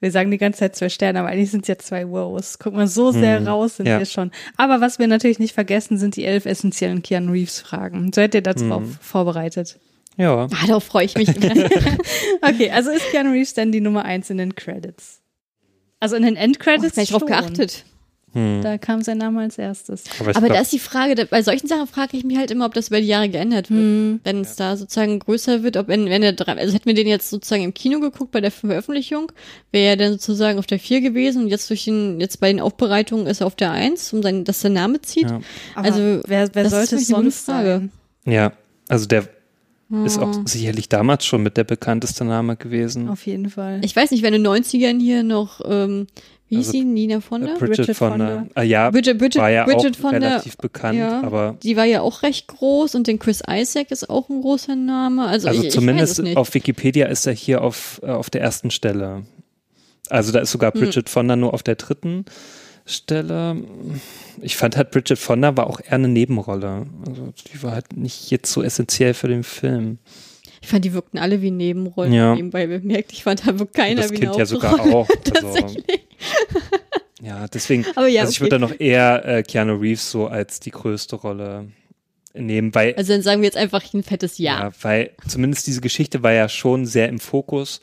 Wir 0.00 0.12
sagen 0.12 0.30
die 0.30 0.38
ganze 0.38 0.60
Zeit 0.60 0.76
zwei 0.76 0.88
Sterne, 0.88 1.18
aber 1.20 1.28
eigentlich 1.28 1.50
sind 1.50 1.62
es 1.62 1.68
ja 1.68 1.76
zwei 1.78 2.08
Wows. 2.08 2.58
Guck 2.60 2.74
mal, 2.74 2.86
so 2.86 3.10
sehr 3.10 3.44
raus 3.46 3.76
sind 3.78 3.86
Ja. 3.86 3.98
wir 3.98 4.06
schon. 4.06 4.30
Aber 4.56 4.80
was 4.80 4.98
wir 5.00 5.08
natürlich 5.08 5.40
nicht 5.40 5.54
vergessen, 5.54 5.98
sind 5.98 6.14
die 6.16 6.24
elf 6.24 6.46
essentiellen 6.46 7.02
Keanu 7.02 7.32
Reeves 7.32 7.60
Fragen. 7.60 8.12
Seid 8.12 8.34
ihr 8.34 8.42
darauf 8.42 8.84
vorbereitet? 9.00 9.78
Ja. 10.16 10.44
Ah, 10.52 10.66
darauf 10.66 10.84
freue 10.84 11.04
ich 11.04 11.16
mich. 11.16 11.28
Okay, 12.42 12.70
also 12.70 12.90
ist 12.90 13.10
Keanu 13.10 13.32
Reeves 13.32 13.54
denn 13.54 13.72
die 13.72 13.80
Nummer 13.80 14.04
eins 14.04 14.30
in 14.30 14.38
den 14.38 14.54
Credits? 14.54 15.20
Also 16.00 16.14
in 16.16 16.22
den 16.22 16.34
Oh, 16.36 16.40
Endcredits 16.40 16.96
hab 16.96 17.02
ich 17.02 17.10
drauf 17.10 17.24
geachtet. 17.26 17.84
Hm. 18.34 18.60
Da 18.62 18.76
kam 18.78 19.02
sein 19.02 19.18
Name 19.18 19.40
als 19.40 19.56
erstes. 19.58 20.04
Aber, 20.20 20.36
Aber 20.36 20.48
da 20.48 20.60
ist 20.60 20.72
die 20.72 20.78
Frage, 20.78 21.14
da- 21.14 21.24
bei 21.24 21.42
solchen 21.42 21.66
Sachen 21.66 21.86
frage 21.86 22.16
ich 22.16 22.24
mich 22.24 22.36
halt 22.36 22.50
immer, 22.50 22.66
ob 22.66 22.74
das 22.74 22.88
über 22.88 23.00
die 23.00 23.06
Jahre 23.06 23.28
geändert 23.28 23.70
wird. 23.70 23.80
Hm. 23.80 24.20
Wenn 24.22 24.40
es 24.42 24.56
da 24.56 24.76
sozusagen 24.76 25.18
größer 25.18 25.62
wird, 25.62 25.76
ob 25.78 25.88
wenn, 25.88 26.06
wenn 26.06 26.22
er 26.22 26.32
drei, 26.34 26.52
also 26.58 26.74
hätten 26.74 26.86
wir 26.86 26.94
den 26.94 27.06
jetzt 27.06 27.30
sozusagen 27.30 27.62
im 27.64 27.72
Kino 27.74 28.00
geguckt 28.00 28.30
bei 28.30 28.40
der 28.40 28.50
Veröffentlichung, 28.50 29.32
wäre 29.72 29.90
er 29.90 29.96
dann 29.96 30.12
sozusagen 30.12 30.58
auf 30.58 30.66
der 30.66 30.78
4 30.78 31.00
gewesen 31.00 31.42
und 31.44 31.48
jetzt 31.48 31.70
durch 31.70 31.84
den, 31.84 32.20
jetzt 32.20 32.38
bei 32.40 32.48
den 32.52 32.60
Aufbereitungen 32.60 33.26
ist 33.26 33.40
er 33.40 33.46
auf 33.46 33.56
der 33.56 33.72
1, 33.72 34.12
um 34.12 34.22
sein, 34.22 34.44
dass 34.44 34.60
der 34.60 34.70
Name 34.70 35.00
zieht. 35.00 35.30
Ja. 35.30 35.40
Aber 35.74 35.86
Also, 35.86 36.20
wer, 36.26 36.48
wer 36.54 36.68
sollte 36.70 36.96
es 36.96 37.06
sonst 37.08 37.46
Frage. 37.46 37.88
sein? 38.24 38.32
ja, 38.34 38.52
also 38.88 39.06
der 39.06 39.24
ist 40.04 40.18
auch 40.18 40.34
sicherlich 40.44 40.90
damals 40.90 41.24
schon 41.24 41.42
mit 41.42 41.56
der 41.56 41.64
bekannteste 41.64 42.22
Name 42.26 42.56
gewesen. 42.56 43.08
Auf 43.08 43.24
jeden 43.26 43.48
Fall. 43.48 43.80
Ich 43.82 43.96
weiß 43.96 44.10
nicht, 44.10 44.22
wenn 44.22 44.34
in 44.34 44.42
den 44.44 44.52
90ern 44.52 45.00
hier 45.00 45.22
noch, 45.22 45.62
ähm, 45.64 46.06
wie 46.48 46.56
hieß 46.56 46.66
Also, 46.68 46.78
sie, 46.78 46.84
Nina 46.84 47.20
Fonda? 47.20 47.46
Äh, 47.54 47.58
Bridget, 47.58 47.76
Bridget 47.76 47.96
Fonda. 47.96 48.26
Fonda. 48.38 48.46
Ah, 48.54 48.62
ja, 48.62 48.90
Bridget, 48.90 49.18
Bridget, 49.18 49.40
war 49.42 49.50
ja 49.50 49.64
Bridget 49.64 49.96
auch 49.96 50.00
Fonda, 50.00 50.28
relativ 50.28 50.56
bekannt, 50.56 50.98
ja, 50.98 51.22
aber 51.22 51.56
die 51.62 51.76
war 51.76 51.84
ja 51.84 52.00
auch 52.00 52.22
recht 52.22 52.46
groß 52.48 52.94
und 52.94 53.06
den 53.06 53.18
Chris 53.18 53.42
Isaac 53.48 53.90
ist 53.90 54.08
auch 54.10 54.28
ein 54.28 54.40
großer 54.40 54.76
Name. 54.76 55.26
Also, 55.26 55.48
also 55.48 55.60
ich, 55.60 55.66
ich 55.68 55.72
zumindest 55.74 56.18
es 56.18 56.24
nicht. 56.24 56.36
auf 56.36 56.54
Wikipedia 56.54 57.06
ist 57.06 57.26
er 57.26 57.32
hier 57.34 57.62
auf, 57.62 58.00
äh, 58.02 58.06
auf 58.10 58.30
der 58.30 58.40
ersten 58.40 58.70
Stelle. 58.70 59.24
Also 60.10 60.32
da 60.32 60.38
ist 60.40 60.50
sogar 60.50 60.72
Hm. 60.72 60.80
Bridget 60.80 61.08
Fonda 61.10 61.36
nur 61.36 61.52
auf 61.54 61.62
der 61.62 61.74
dritten 61.74 62.24
Stelle. 62.86 63.56
Ich 64.40 64.56
fand 64.56 64.76
halt 64.76 64.90
Bridget 64.90 65.18
Fonda 65.18 65.56
war 65.56 65.66
auch 65.66 65.80
eher 65.80 65.92
eine 65.92 66.08
Nebenrolle. 66.08 66.86
Also 67.06 67.32
die 67.52 67.62
war 67.62 67.72
halt 67.72 67.96
nicht 67.96 68.30
jetzt 68.30 68.50
so 68.50 68.62
essentiell 68.62 69.12
für 69.14 69.28
den 69.28 69.42
Film. 69.44 69.98
Ich 70.60 70.68
fand, 70.68 70.84
die 70.84 70.92
wirkten 70.92 71.18
alle 71.18 71.40
wie 71.42 71.50
Nebenrollen 71.50 72.12
Ja. 72.12 72.34
nebenbei 72.34 72.66
bemerkt. 72.66 73.12
Ich 73.12 73.22
fand, 73.24 73.46
da 73.46 73.58
wirkt 73.58 73.74
keiner 73.74 74.02
das 74.02 74.10
wie 74.10 74.16
Kind 74.16 74.30
eine 74.30 74.38
ja 74.38 74.46
sogar 74.46 74.80
auch. 74.80 75.08
Also, 75.34 75.52
Tatsächlich. 75.52 75.84
Ja, 77.20 77.46
deswegen. 77.48 77.84
Aber 77.96 78.08
ja, 78.08 78.22
also 78.22 78.30
ich 78.30 78.40
okay. 78.40 78.50
würde 78.50 78.58
da 78.60 78.66
noch 78.66 78.80
eher 78.80 79.24
äh, 79.24 79.42
Keanu 79.42 79.76
Reeves 79.76 80.10
so 80.10 80.26
als 80.26 80.60
die 80.60 80.70
größte 80.70 81.16
Rolle 81.16 81.68
nehmen, 82.34 82.74
weil 82.74 82.94
Also 82.94 83.12
dann 83.12 83.22
sagen 83.22 83.40
wir 83.40 83.46
jetzt 83.46 83.56
einfach 83.56 83.82
ein 83.94 84.02
fettes 84.02 84.38
Ja. 84.38 84.60
Ja, 84.60 84.72
weil 84.82 85.10
zumindest 85.26 85.66
diese 85.66 85.80
Geschichte 85.80 86.22
war 86.22 86.32
ja 86.32 86.48
schon 86.48 86.86
sehr 86.86 87.08
im 87.08 87.18
Fokus 87.18 87.80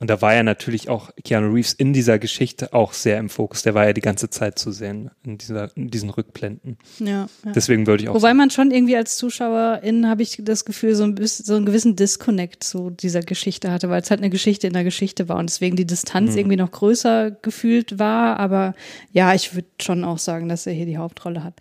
Und 0.00 0.08
da 0.10 0.22
war 0.22 0.32
ja 0.32 0.44
natürlich 0.44 0.88
auch 0.88 1.10
Keanu 1.24 1.52
Reeves 1.52 1.72
in 1.72 1.92
dieser 1.92 2.20
Geschichte 2.20 2.72
auch 2.72 2.92
sehr 2.92 3.18
im 3.18 3.28
Fokus. 3.28 3.62
Der 3.64 3.74
war 3.74 3.84
ja 3.84 3.92
die 3.92 4.00
ganze 4.00 4.30
Zeit 4.30 4.56
zu 4.56 4.70
sehen 4.70 5.10
in, 5.24 5.38
dieser, 5.38 5.76
in 5.76 5.90
diesen 5.90 6.10
Rückblenden. 6.10 6.78
Ja, 7.00 7.28
ja. 7.44 7.52
Deswegen 7.52 7.84
würde 7.88 8.04
ich 8.04 8.08
auch 8.08 8.14
Wobei 8.14 8.28
sagen, 8.28 8.36
man 8.38 8.50
schon 8.50 8.70
irgendwie 8.70 8.96
als 8.96 9.16
Zuschauerin 9.16 10.08
habe 10.08 10.22
ich 10.22 10.38
das 10.40 10.64
Gefühl, 10.64 10.94
so 10.94 11.02
ein 11.02 11.16
bisschen, 11.16 11.44
so 11.44 11.56
einen 11.56 11.66
gewissen 11.66 11.96
Disconnect 11.96 12.62
zu 12.62 12.90
dieser 12.90 13.22
Geschichte 13.22 13.72
hatte, 13.72 13.88
weil 13.90 14.00
es 14.00 14.08
halt 14.10 14.20
eine 14.20 14.30
Geschichte 14.30 14.68
in 14.68 14.72
der 14.72 14.84
Geschichte 14.84 15.28
war 15.28 15.36
und 15.36 15.50
deswegen 15.50 15.74
die 15.74 15.84
Distanz 15.86 16.32
Mhm. 16.32 16.38
irgendwie 16.38 16.56
noch 16.56 16.70
größer 16.70 17.32
gefühlt 17.32 17.98
war. 17.98 18.38
Aber 18.38 18.74
ja, 19.12 19.34
ich 19.34 19.56
würde 19.56 19.66
schon 19.82 20.04
auch 20.04 20.18
sagen, 20.18 20.48
dass 20.48 20.64
er 20.68 20.74
hier 20.74 20.86
die 20.86 20.98
Hauptrolle 20.98 21.42
hat. 21.42 21.54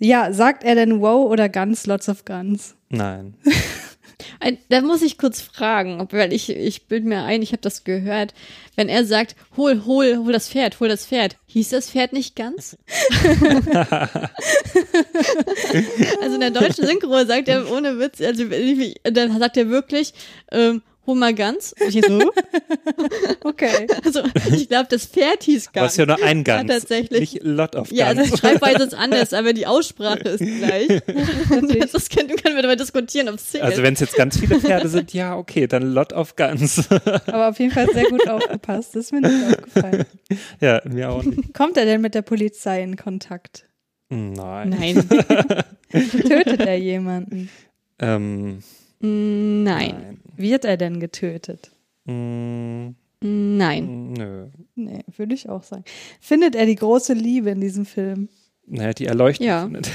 Ja, 0.00 0.32
sagt 0.32 0.64
er 0.64 0.74
denn 0.74 1.00
wow 1.00 1.30
oder 1.30 1.48
Guns, 1.48 1.86
lots 1.86 2.08
of 2.08 2.24
Guns? 2.24 2.74
nein. 2.88 3.34
Da 4.68 4.80
muss 4.80 5.02
ich 5.02 5.18
kurz 5.18 5.40
fragen, 5.40 6.06
weil 6.10 6.32
ich, 6.32 6.48
ich 6.48 6.86
bild 6.86 7.04
mir 7.04 7.24
ein, 7.24 7.42
ich 7.42 7.52
habe 7.52 7.60
das 7.62 7.84
gehört. 7.84 8.32
Wenn 8.74 8.88
er 8.88 9.04
sagt, 9.04 9.36
hol, 9.56 9.84
hol, 9.84 10.16
hol 10.18 10.32
das 10.32 10.48
Pferd, 10.48 10.80
hol 10.80 10.88
das 10.88 11.06
Pferd, 11.06 11.36
hieß 11.46 11.68
das 11.70 11.90
Pferd 11.90 12.12
nicht 12.12 12.34
ganz? 12.36 12.76
also 16.22 16.34
in 16.34 16.40
der 16.40 16.50
deutschen 16.50 16.86
Synchro 16.86 17.24
sagt 17.24 17.48
er 17.48 17.70
ohne 17.70 17.98
Witz, 17.98 18.20
also 18.20 18.44
dann 19.04 19.38
sagt 19.38 19.56
er 19.56 19.68
wirklich, 19.68 20.12
ähm, 20.50 20.82
hol 21.06 21.14
mal 21.16 21.34
ganz. 21.34 21.74
Und 21.80 21.94
ich 21.94 22.04
so, 22.06 22.32
Okay. 23.44 23.86
also 24.04 24.22
ich 24.52 24.68
glaube, 24.68 24.88
das 24.90 25.06
Pferd 25.06 25.42
hieß 25.44 25.70
es 25.72 25.92
ist 25.92 25.96
ja 25.98 26.06
nur 26.06 26.22
ein 26.22 26.44
Ganz, 26.44 26.70
tatsächlich. 26.70 27.20
nicht 27.34 27.42
Lot 27.44 27.76
of 27.76 27.90
Ja, 27.92 28.06
also 28.06 28.22
die 28.22 28.36
Schreibweise 28.36 28.84
ist 28.84 28.94
anders, 28.98 29.32
aber 29.32 29.52
die 29.52 29.66
Aussprache 29.66 30.28
ist 30.28 30.40
gleich. 30.40 30.88
das 31.92 32.08
können, 32.08 32.28
können 32.36 32.56
wir 32.56 32.62
darüber 32.62 32.76
diskutieren, 32.76 33.28
ob 33.28 33.36
es 33.36 33.50
zählt. 33.50 33.62
Also 33.64 33.82
wenn 33.82 33.94
es 33.94 34.00
jetzt 34.00 34.16
ganz 34.16 34.38
viele 34.38 34.60
Pferde 34.60 34.88
sind, 34.88 35.12
ja, 35.12 35.36
okay, 35.36 35.66
dann 35.66 35.82
Lot 35.92 36.12
of 36.12 36.36
Guns. 36.36 36.88
Aber 37.26 37.48
auf 37.48 37.58
jeden 37.58 37.72
Fall 37.72 37.88
sehr 37.92 38.04
gut 38.10 38.28
aufgepasst. 38.28 38.94
Das 38.94 39.04
ist 39.06 39.12
mir 39.12 39.20
nicht 39.20 39.46
aufgefallen. 39.56 40.04
ja, 40.60 40.80
mir 40.84 41.10
auch 41.10 41.22
nicht. 41.22 41.54
Kommt 41.54 41.76
er 41.76 41.84
denn 41.84 42.00
mit 42.00 42.14
der 42.14 42.22
Polizei 42.22 42.82
in 42.82 42.96
Kontakt? 42.96 43.64
Nein. 44.08 44.68
Nein. 44.70 45.08
Tötet 45.90 46.60
er 46.60 46.78
jemanden? 46.78 47.48
Ähm, 47.98 48.62
Nein. 49.00 50.20
Wird 50.36 50.64
er 50.64 50.76
denn 50.76 51.00
getötet? 51.00 51.70
mh, 52.04 52.92
Nein. 53.22 54.12
nö. 54.12 54.46
Nee, 54.74 55.00
würde 55.16 55.34
ich 55.34 55.48
auch 55.48 55.62
sagen. 55.62 55.84
Findet 56.20 56.54
er 56.54 56.66
die 56.66 56.74
große 56.74 57.14
Liebe 57.14 57.50
in 57.50 57.60
diesem 57.60 57.86
Film? 57.86 58.28
Naja, 58.66 58.92
die 58.92 59.06
Erleuchtung. 59.06 59.46
Ja. 59.46 59.62
findet- 59.64 59.90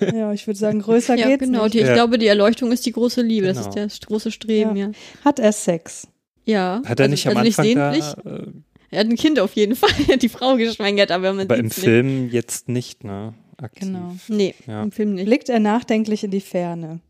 Ja, 0.14 0.32
ich 0.32 0.46
würde 0.46 0.58
sagen, 0.58 0.80
größer 0.80 1.14
Ja, 1.18 1.28
geht's 1.28 1.44
genau. 1.44 1.64
nicht. 1.64 1.74
Die, 1.74 1.78
ich 1.80 1.86
Ja. 1.86 1.94
glaube, 1.94 2.18
die 2.18 2.26
Erleuchtung 2.26 2.72
ist 2.72 2.84
die 2.86 2.92
große 2.92 3.22
Liebe. 3.22 3.46
Das 3.46 3.58
Genau. 3.70 3.86
ist 3.86 4.00
das 4.00 4.08
große 4.08 4.30
Streben, 4.30 4.76
ja. 4.76 4.90
Hat 5.24 5.38
er 5.38 5.52
Sex? 5.52 6.08
Ja. 6.44 6.82
Hat 6.84 7.00
er 7.00 7.04
also, 7.04 7.10
nicht 7.12 7.26
am 7.28 7.36
also 7.36 7.48
Anfang 7.62 7.90
nicht 7.92 8.16
da, 8.24 8.30
äh, 8.36 8.46
Er 8.90 9.00
hat 9.00 9.06
ein 9.08 9.16
Kind 9.16 9.38
auf 9.40 9.52
jeden 9.54 9.76
Fall. 9.76 9.90
Er 10.08 10.14
hat 10.14 10.22
die 10.22 10.28
Frau 10.28 10.56
geschwängert, 10.56 11.10
aber 11.10 11.32
man 11.32 11.46
aber 11.46 11.56
im 11.58 11.70
Film 11.70 12.28
jetzt 12.30 12.68
nicht, 12.68 13.04
ne? 13.04 13.34
Aktiv. 13.56 13.86
Genau. 13.88 14.08
Nicht. 14.08 14.30
Nee, 14.30 14.54
Ja. 14.66 14.82
im 14.82 14.90
Film 14.90 15.14
nicht. 15.14 15.26
Blickt 15.26 15.48
er 15.48 15.60
nachdenklich 15.60 16.24
in 16.24 16.30
die 16.32 16.40
Ferne? 16.40 17.00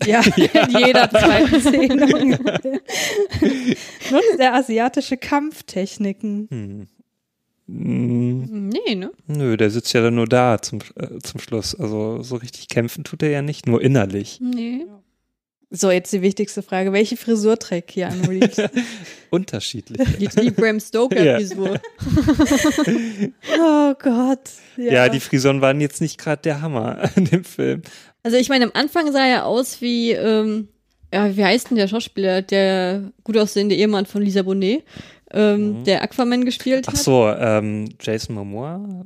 Ja, 0.06 0.20
in 0.20 0.86
jeder 0.86 1.10
zweiten 1.10 1.60
Szene. 1.60 2.06
Nutzt 4.10 4.38
er 4.38 4.54
asiatische 4.54 5.16
Kampftechniken? 5.16 6.48
Hm. 6.50 6.86
Mm, 7.66 8.68
Nee, 8.68 8.94
ne? 8.94 9.10
Nö, 9.26 9.56
der 9.56 9.70
sitzt 9.70 9.92
ja 9.92 10.00
dann 10.02 10.14
nur 10.14 10.26
da 10.26 10.60
zum, 10.60 10.80
äh, 10.96 11.18
zum 11.22 11.40
Schluss. 11.40 11.74
Also 11.74 12.22
so 12.22 12.36
richtig 12.36 12.68
kämpfen 12.68 13.04
tut 13.04 13.22
er 13.22 13.30
ja 13.30 13.42
nicht, 13.42 13.66
nur 13.66 13.82
innerlich. 13.82 14.40
Nee. 14.40 14.86
So, 15.70 15.90
jetzt 15.90 16.10
die 16.14 16.22
wichtigste 16.22 16.62
Frage. 16.62 16.94
Welche 16.94 17.18
Frisur 17.18 17.58
trägt 17.58 17.88
Keanu 17.88 18.26
Reeves? 18.26 18.56
Unterschiedlich. 19.30 20.00
Die, 20.18 20.28
die 20.28 20.50
Bram 20.50 20.80
Stoker-Frisur. 20.80 21.78
oh 23.60 23.94
Gott. 24.02 24.50
ja. 24.78 25.10
die 25.10 25.20
Frisuren 25.20 25.60
waren 25.60 25.78
jetzt 25.82 26.00
nicht 26.00 26.16
gerade 26.16 26.40
der 26.40 26.62
Hammer 26.62 27.10
in 27.16 27.26
dem 27.26 27.44
Film. 27.44 27.82
Also 28.22 28.36
ich 28.36 28.48
meine, 28.48 28.64
am 28.64 28.70
Anfang 28.74 29.10
sah 29.12 29.26
er 29.26 29.46
aus 29.46 29.80
wie, 29.80 30.12
ähm, 30.12 30.68
ja, 31.12 31.34
wie 31.36 31.44
heißt 31.44 31.70
denn 31.70 31.76
der 31.76 31.88
Schauspieler, 31.88 32.42
der 32.42 33.12
gut 33.24 33.38
aussehende 33.38 33.74
Ehemann 33.74 34.06
von 34.06 34.22
Lisa 34.22 34.42
Bonet, 34.42 34.84
ähm, 35.32 35.84
der 35.84 36.02
Aquaman 36.02 36.44
gespielt 36.44 36.86
Mhm. 36.86 36.88
Ach 36.88 36.92
hat. 36.94 37.04
so, 37.04 37.28
ähm, 37.28 37.88
Jason 38.00 38.34
Momoa? 38.34 39.04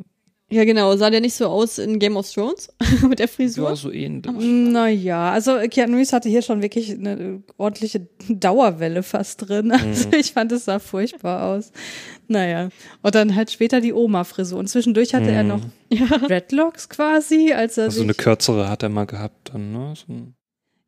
Ja, 0.52 0.64
genau. 0.64 0.94
Sah 0.96 1.08
der 1.10 1.20
nicht 1.20 1.34
so 1.34 1.46
aus 1.46 1.78
in 1.78 1.98
Game 1.98 2.16
of 2.16 2.30
Thrones 2.30 2.68
mit 3.08 3.18
der 3.18 3.28
Frisur? 3.28 3.70
Ja, 3.70 3.76
so 3.76 3.90
ähnlich. 3.90 4.30
Naja, 4.38 5.32
also 5.32 5.56
Keanu 5.70 5.96
Reeves 5.96 6.12
hatte 6.12 6.28
hier 6.28 6.42
schon 6.42 6.60
wirklich 6.62 6.90
eine 6.90 7.42
ordentliche 7.56 8.06
Dauerwelle 8.28 9.02
fast 9.02 9.48
drin. 9.48 9.66
Mhm. 9.66 9.72
Also 9.72 10.08
ich 10.12 10.32
fand, 10.32 10.52
es 10.52 10.66
sah 10.66 10.78
furchtbar 10.78 11.44
aus. 11.54 11.72
Naja. 12.28 12.68
Und 13.02 13.14
dann 13.14 13.34
halt 13.34 13.50
später 13.50 13.80
die 13.80 13.92
Oma-Frisur. 13.92 14.58
Und 14.58 14.68
zwischendurch 14.68 15.14
hatte 15.14 15.30
er 15.30 15.42
noch 15.42 15.60
Dreadlocks 16.28 16.88
quasi, 16.88 17.52
als 17.52 17.78
er 17.78 17.84
Mhm. 17.84 17.86
Also 17.88 17.96
sich, 17.98 18.02
eine 18.04 18.14
kürzere 18.14 18.68
hat 18.68 18.82
er 18.82 18.88
mal 18.88 19.06
gehabt 19.06 19.50
dann, 19.52 19.72
ne? 19.72 19.94
So 19.96 20.12
ein- 20.12 20.34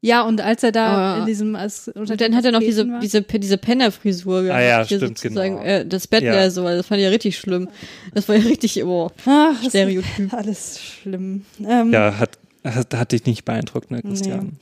Ja, 0.06 0.20
und 0.22 0.42
als 0.42 0.62
er 0.62 0.70
da 0.70 0.86
Aber- 0.88 1.20
in 1.20 1.26
diesem 1.26 1.56
als, 1.56 1.88
Und 1.88 2.20
dann 2.20 2.36
hat 2.36 2.44
er 2.44 2.52
noch 2.52 2.60
diese, 2.60 2.86
war. 2.86 3.00
diese, 3.00 3.22
diese 3.22 3.56
Penner-Frisur 3.56 4.42
gehabt. 4.42 4.60
Ah 4.60 4.62
ja, 4.62 4.84
hier 4.86 4.98
stimmt, 4.98 5.18
sozusagen, 5.18 5.56
genau. 5.56 5.66
Äh, 5.66 5.86
das 5.86 6.06
Bettler 6.06 6.42
Ja. 6.42 6.50
so, 6.50 6.62
das 6.64 6.86
fand 6.86 6.98
ich 6.98 7.04
ja 7.04 7.10
richtig 7.10 7.38
schlimm. 7.38 7.68
Das 8.12 8.28
war 8.28 8.36
ja 8.36 8.42
richtig, 8.42 8.84
oh, 8.84 9.10
Ach, 9.24 9.54
das 9.62 9.70
Stereotyp. 9.70 10.32
alles 10.34 10.78
schlimm. 10.82 11.46
Ähm, 11.66 11.90
Ja, 11.90 12.18
hat, 12.18 12.38
hat, 12.64 12.92
hat 12.94 13.12
dich 13.12 13.24
nicht 13.24 13.46
beeindruckt, 13.46 13.90
ne, 13.90 14.02
Christian? 14.02 14.58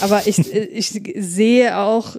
Aber 0.00 0.26
ich, 0.26 0.38
ich 0.54 0.88
sehe 1.18 1.76
auch 1.78 2.16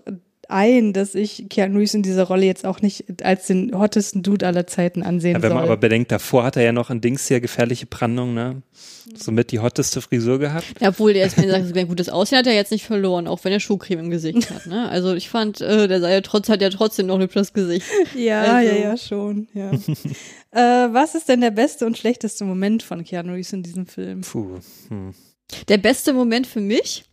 ein, 0.52 0.94
dass 0.94 1.16
ich 1.16 1.48
Keanu 1.50 1.80
Reeves 1.80 1.94
in 1.94 2.04
dieser 2.04 2.24
Rolle 2.24 2.46
jetzt 2.46 2.66
auch 2.66 2.82
nicht 2.82 3.06
als 3.24 3.48
den 3.48 3.78
hottesten 3.78 4.24
Dude 4.24 4.46
aller 4.48 4.68
Zeiten 4.68 5.04
ansehen 5.04 5.34
Ja, 5.36 5.42
wenn 5.42 5.50
man 5.54 5.64
soll. 5.64 5.72
aber 5.72 5.78
bedenkt, 5.78 6.12
davor 6.12 6.44
hat 6.44 6.56
er 6.58 6.64
ja 6.64 6.72
noch 6.72 6.90
ein 6.90 7.02
Dings 7.02 7.28
hier 7.28 7.40
gefährliche 7.42 7.86
Brandung, 7.86 8.34
ne? 8.34 8.62
Somit 9.18 9.52
die 9.52 9.60
hotteste 9.60 10.00
Frisur 10.02 10.40
gehabt. 10.40 10.66
Ja, 10.80 10.90
obwohl 10.90 11.14
der 11.14 11.24
jetzt, 11.24 11.38
wenn 11.38 11.50
er 11.50 11.64
sagt, 11.64 11.76
ein 11.78 11.88
gutes 11.88 12.08
Aussehen 12.10 12.38
hat 12.40 12.48
er 12.48 12.54
jetzt 12.54 12.72
nicht 12.72 12.86
verloren, 12.86 13.28
auch 13.28 13.44
wenn 13.44 13.52
er 13.52 13.60
Schuhcreme 13.60 14.00
im 14.00 14.10
Gesicht 14.10 14.50
hat, 14.52 14.68
ne? 14.68 14.88
Also 14.90 15.14
ich 15.16 15.28
fand, 15.30 15.60
äh, 15.62 15.88
der 15.88 16.00
sei 16.00 16.14
ja 16.14 16.22
trotz, 16.22 16.48
hat 16.50 16.62
ja 16.62 16.70
trotzdem 16.70 17.08
noch 17.08 17.16
ein 17.16 17.22
hübsches 17.22 17.52
Gesicht. 17.54 17.86
Ja, 18.16 18.42
Also- 18.44 18.70
ja, 18.72 18.76
ja, 18.82 18.98
schon. 18.98 19.48
Ja. 19.54 19.72
äh, 20.52 20.94
was 20.94 21.16
ist 21.16 21.30
denn 21.30 21.42
der 21.42 21.52
beste 21.52 21.86
und 21.86 21.98
schlechteste 21.98 22.44
Moment 22.46 22.84
von 22.84 23.04
Keanu 23.04 23.34
Reeves 23.34 23.54
in 23.54 23.64
diesem 23.64 23.86
Film? 23.88 24.22
Puh. 24.22 24.60
Hm. 24.90 25.14
Der 25.68 25.78
beste 25.78 26.14
Moment 26.14 26.48
für 26.48 26.62
mich 26.62 27.04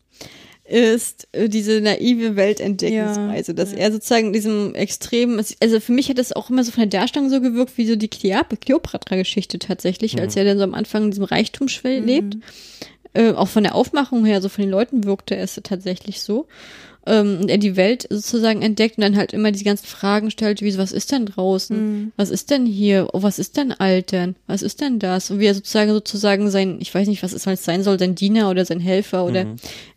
ist 0.69 1.29
äh, 1.33 1.49
diese 1.49 1.81
naive 1.81 2.37
Weltentdeckungsreise, 2.37 3.55
dass 3.55 3.73
er 3.73 3.91
sozusagen 3.91 4.29
in 4.29 4.33
diesem 4.35 4.75
extremen, 4.75 5.43
also 5.61 5.81
für 5.81 5.93
mich 5.93 6.09
hat 6.11 6.19
es 6.19 6.33
auch 6.35 6.51
immer 6.51 6.63
so 6.63 6.73
von 6.73 6.89
der 6.89 7.01
Darstellung 7.01 7.31
so 7.31 7.41
gewirkt, 7.41 7.79
wie 7.79 7.87
so 7.87 7.97
die 7.97 8.09
Cleopatra-Geschichte 8.09 9.59
tatsächlich, 9.59 10.21
als 10.21 10.37
er 10.37 10.45
dann 10.45 10.59
so 10.59 10.65
am 10.65 10.75
Anfang 10.75 11.05
in 11.05 11.11
diesem 11.11 11.25
Reichtum 11.25 11.69
schwe- 11.69 12.01
lebt. 12.01 12.37
Äh, 13.15 13.33
auch 13.33 13.49
von 13.49 13.63
der 13.63 13.75
Aufmachung 13.75 14.27
her, 14.27 14.43
so 14.43 14.51
von 14.51 14.63
den 14.63 14.71
Leuten 14.71 15.05
wirkte 15.05 15.35
es 15.35 15.59
tatsächlich 15.65 16.21
so. 16.21 16.47
Ähm, 17.09 17.39
und 17.41 17.49
er 17.49 17.57
die 17.59 17.77
Welt 17.77 18.07
sozusagen 18.11 18.61
entdeckt 18.61 18.99
und 18.99 19.03
dann 19.03 19.17
halt 19.17 19.33
immer 19.33 19.51
diese 19.51 19.65
ganzen 19.65 19.87
Fragen 19.87 20.31
stellt, 20.31 20.61
wie 20.61 20.71
so, 20.71 20.79
was 20.79 20.93
ist 20.93 21.11
denn 21.11 21.27
draußen? 21.27 22.13
Was 22.17 22.29
ist 22.29 22.51
denn 22.51 22.67
hier? 22.67 23.09
Oh, 23.13 23.23
was 23.23 23.39
ist 23.39 23.57
denn 23.57 23.73
Altern? 23.73 24.37
Was 24.47 24.61
ist 24.61 24.81
denn 24.83 24.99
das? 24.99 25.31
Und 25.31 25.41
wie 25.41 25.47
er 25.47 25.55
sozusagen 25.55 25.91
sozusagen 25.91 26.51
sein, 26.51 26.77
ich 26.81 26.95
weiß 26.95 27.09
nicht, 27.09 27.23
was 27.23 27.33
es 27.33 27.47
halt 27.47 27.59
sein 27.61 27.83
soll, 27.83 27.99
sein 27.99 28.15
Diener 28.15 28.51
oder 28.51 28.65
sein 28.65 28.81
Helfer 28.81 29.25
oder 29.25 29.47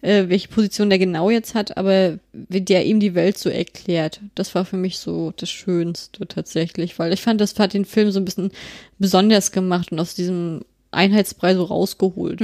äh, 0.01 0.29
welche 0.29 0.47
Position 0.47 0.89
der 0.89 0.99
genau 0.99 1.29
jetzt 1.29 1.53
hat, 1.53 1.77
aber 1.77 2.17
wie 2.31 2.61
der 2.61 2.85
ihm 2.85 2.99
die 2.99 3.13
Welt 3.13 3.37
so 3.37 3.49
erklärt. 3.49 4.21
Das 4.35 4.55
war 4.55 4.63
für 4.63 4.77
mich 4.77 4.99
so 4.99 5.33
das 5.35 5.49
Schönste 5.49 6.27
tatsächlich, 6.27 6.97
weil 6.97 7.11
ich 7.11 7.21
fand, 7.21 7.41
das 7.41 7.59
hat 7.59 7.73
den 7.73 7.85
Film 7.85 8.11
so 8.11 8.19
ein 8.19 8.25
bisschen 8.25 8.51
besonders 8.99 9.51
gemacht 9.51 9.91
und 9.91 9.99
aus 9.99 10.15
diesem 10.15 10.61
Einheitsbrei 10.91 11.55
so 11.55 11.63
rausgeholt. 11.63 12.41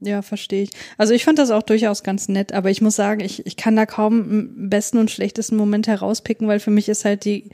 Ja, 0.00 0.22
verstehe 0.22 0.62
ich. 0.62 0.70
Also 0.96 1.12
ich 1.12 1.24
fand 1.24 1.38
das 1.38 1.50
auch 1.50 1.62
durchaus 1.62 2.02
ganz 2.02 2.28
nett, 2.28 2.52
aber 2.52 2.70
ich 2.70 2.80
muss 2.80 2.96
sagen, 2.96 3.20
ich, 3.20 3.44
ich 3.46 3.56
kann 3.56 3.76
da 3.76 3.84
kaum 3.84 4.22
einen 4.22 4.70
besten 4.70 4.98
und 4.98 5.10
schlechtesten 5.10 5.56
Moment 5.56 5.88
herauspicken, 5.88 6.46
weil 6.48 6.60
für 6.60 6.70
mich 6.70 6.88
ist 6.88 7.04
halt 7.04 7.24
die, 7.24 7.50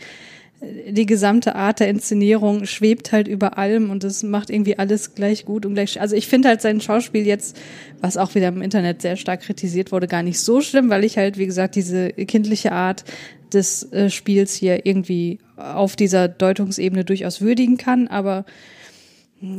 die 0.88 1.06
gesamte 1.06 1.54
Art 1.54 1.80
der 1.80 1.88
Inszenierung 1.88 2.66
schwebt 2.66 3.12
halt 3.12 3.28
über 3.28 3.58
allem 3.58 3.90
und 3.90 4.04
es 4.04 4.22
macht 4.22 4.50
irgendwie 4.50 4.78
alles 4.78 5.14
gleich 5.14 5.44
gut 5.44 5.64
und 5.66 5.74
gleich. 5.74 6.00
Also 6.00 6.16
ich 6.16 6.26
finde 6.26 6.48
halt 6.48 6.60
sein 6.60 6.80
Schauspiel 6.80 7.26
jetzt, 7.26 7.56
was 8.00 8.16
auch 8.16 8.34
wieder 8.34 8.48
im 8.48 8.62
Internet 8.62 9.02
sehr 9.02 9.16
stark 9.16 9.40
kritisiert 9.40 9.92
wurde, 9.92 10.06
gar 10.06 10.22
nicht 10.22 10.38
so 10.38 10.60
schlimm, 10.60 10.90
weil 10.90 11.04
ich 11.04 11.16
halt, 11.16 11.38
wie 11.38 11.46
gesagt, 11.46 11.76
diese 11.76 12.10
kindliche 12.10 12.72
Art 12.72 13.04
des 13.52 13.90
äh, 13.92 14.10
Spiels 14.10 14.54
hier 14.54 14.84
irgendwie 14.84 15.38
auf 15.56 15.96
dieser 15.96 16.28
Deutungsebene 16.28 17.04
durchaus 17.04 17.40
würdigen 17.40 17.78
kann, 17.78 18.08
aber 18.08 18.44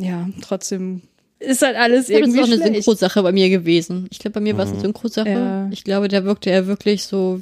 ja, 0.01 0.29
trotzdem 0.41 1.01
ist 1.39 1.61
halt 1.61 1.75
alles 1.75 2.07
glaube, 2.07 2.21
das 2.21 2.33
irgendwie 2.33 2.53
ist 2.53 2.59
auch 2.59 2.65
eine. 2.65 2.75
Synchrosache 2.75 3.23
bei 3.23 3.31
mir 3.31 3.49
gewesen. 3.49 4.07
Ich 4.09 4.19
glaube, 4.19 4.35
bei 4.35 4.39
mir 4.39 4.57
war 4.57 4.65
es 4.65 4.71
eine 4.71 4.81
Synchrosache. 4.81 5.29
Ja. 5.29 5.69
Ich 5.71 5.83
glaube, 5.83 6.07
da 6.07 6.23
wirkte 6.23 6.49
er 6.49 6.67
wirklich 6.67 7.03
so 7.03 7.41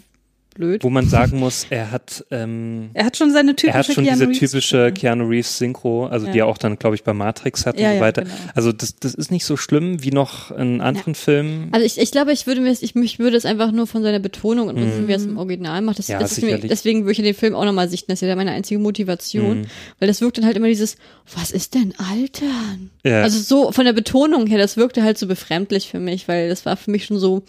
blöd. 0.54 0.84
Wo 0.84 0.89
man 0.89 1.08
sagen 1.08 1.39
muss, 1.39 1.66
er 1.70 1.91
hat, 1.91 2.26
ähm, 2.32 2.89
Er 2.93 3.06
hat 3.06 3.18
schon 3.18 3.32
seine 3.32 3.56
typische 3.56 3.74
er 3.76 3.80
hat 3.80 3.86
schon 3.86 4.04
Keanu 4.06 4.12
diese 4.12 4.28
Reeves 4.28 4.39
typische. 4.51 4.91
Keanu 4.93 5.26
Reeves 5.28 5.58
Synchro, 5.58 6.06
also 6.08 6.26
die 6.28 6.38
Ja. 6.38 6.45
er 6.45 6.47
auch 6.47 6.58
dann, 6.58 6.78
glaube 6.78 6.95
ich, 6.95 7.04
bei 7.04 7.14
Matrix 7.14 7.66
hat 7.66 7.80
Ja, 7.80 7.88
und 7.88 7.93
so 7.93 7.95
ja, 7.99 8.01
weiter. 8.01 8.22
genau. 8.24 8.36
Also 8.56 8.72
das, 8.72 8.95
das 8.95 9.14
ist 9.14 9.32
nicht 9.32 9.45
so 9.45 9.58
schlimm 9.58 10.04
wie 10.04 10.12
noch 10.12 10.51
in 10.51 10.82
anderen 10.82 11.16
Filmen. 11.16 11.70
Also 11.72 11.86
ich, 11.86 11.97
ich 11.99 12.12
glaube, 12.12 12.32
ich 12.34 12.47
würde 12.47 12.62
mir, 12.62 12.72
ich 12.80 12.95
mich 12.95 13.20
würde 13.20 13.38
es 13.38 13.45
einfach 13.45 13.72
nur 13.72 13.88
von 13.88 14.04
seiner 14.04 14.20
Betonung 14.20 14.70
interessieren, 14.70 15.08
wie 15.08 15.12
er 15.12 15.18
es 15.18 15.26
im 15.26 15.38
Original 15.38 15.82
macht. 15.82 15.99
Das, 15.99 16.08
Ja, 16.08 16.20
das 16.20 16.38
ist 16.38 16.43
mir, 16.43 16.58
deswegen 16.60 17.01
würde 17.01 17.12
ich 17.14 17.18
den 17.20 17.34
Film 17.34 17.56
auch 17.56 17.66
nochmal 17.66 17.89
sichten. 17.89 18.12
Das 18.12 18.22
ist 18.22 18.28
ja 18.28 18.36
meine 18.36 18.51
einzige 18.51 18.80
Motivation. 18.80 19.62
Mhm. 19.62 19.66
Weil 19.99 20.08
das 20.08 20.22
wirkt 20.22 20.38
dann 20.38 20.45
halt 20.45 20.58
immer 20.58 20.68
dieses, 20.68 20.97
was 21.36 21.51
ist 21.51 21.74
denn 21.74 21.93
Altern? 21.97 22.89
Ja. 23.04 23.22
Also 23.24 23.39
so 23.39 23.72
von 23.72 23.86
der 23.86 23.93
Betonung 23.93 24.47
her, 24.47 24.58
das 24.58 24.78
wirkte 24.78 25.04
halt 25.04 25.18
so 25.18 25.28
befremdlich 25.28 25.89
für 25.89 25.99
mich, 25.99 26.28
weil 26.28 26.49
das 26.49 26.66
war 26.66 26.78
für 26.78 26.91
mich 26.91 27.06
schon 27.06 27.18
so, 27.20 27.43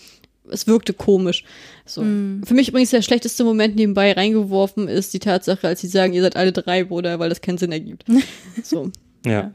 es 0.51 0.67
wirkte 0.67 0.93
komisch. 0.93 1.45
So. 1.87 2.03
Für 2.03 2.55
mich 2.55 2.69
übrigens 2.69 2.91
der 2.91 3.03
schlechteste 3.03 3.45
Moment 3.45 3.77
nebenbei 3.77 4.13
reingeworfen 4.13 4.89
ist 4.89 5.15
die 5.15 5.19
Tatsache, 5.19 5.67
als 5.69 5.81
sie 5.81 5.89
sagen, 5.89 6.13
ihr 6.13 6.23
seid 6.23 6.37
alle 6.37 6.53
drei, 6.53 6.85
Bruder, 6.85 7.19
weil 7.19 7.29
das 7.29 7.41
keinen 7.41 7.59
Sinn 7.59 7.73
ergibt. 7.73 8.05
So. 8.63 8.91
ja. 9.27 9.53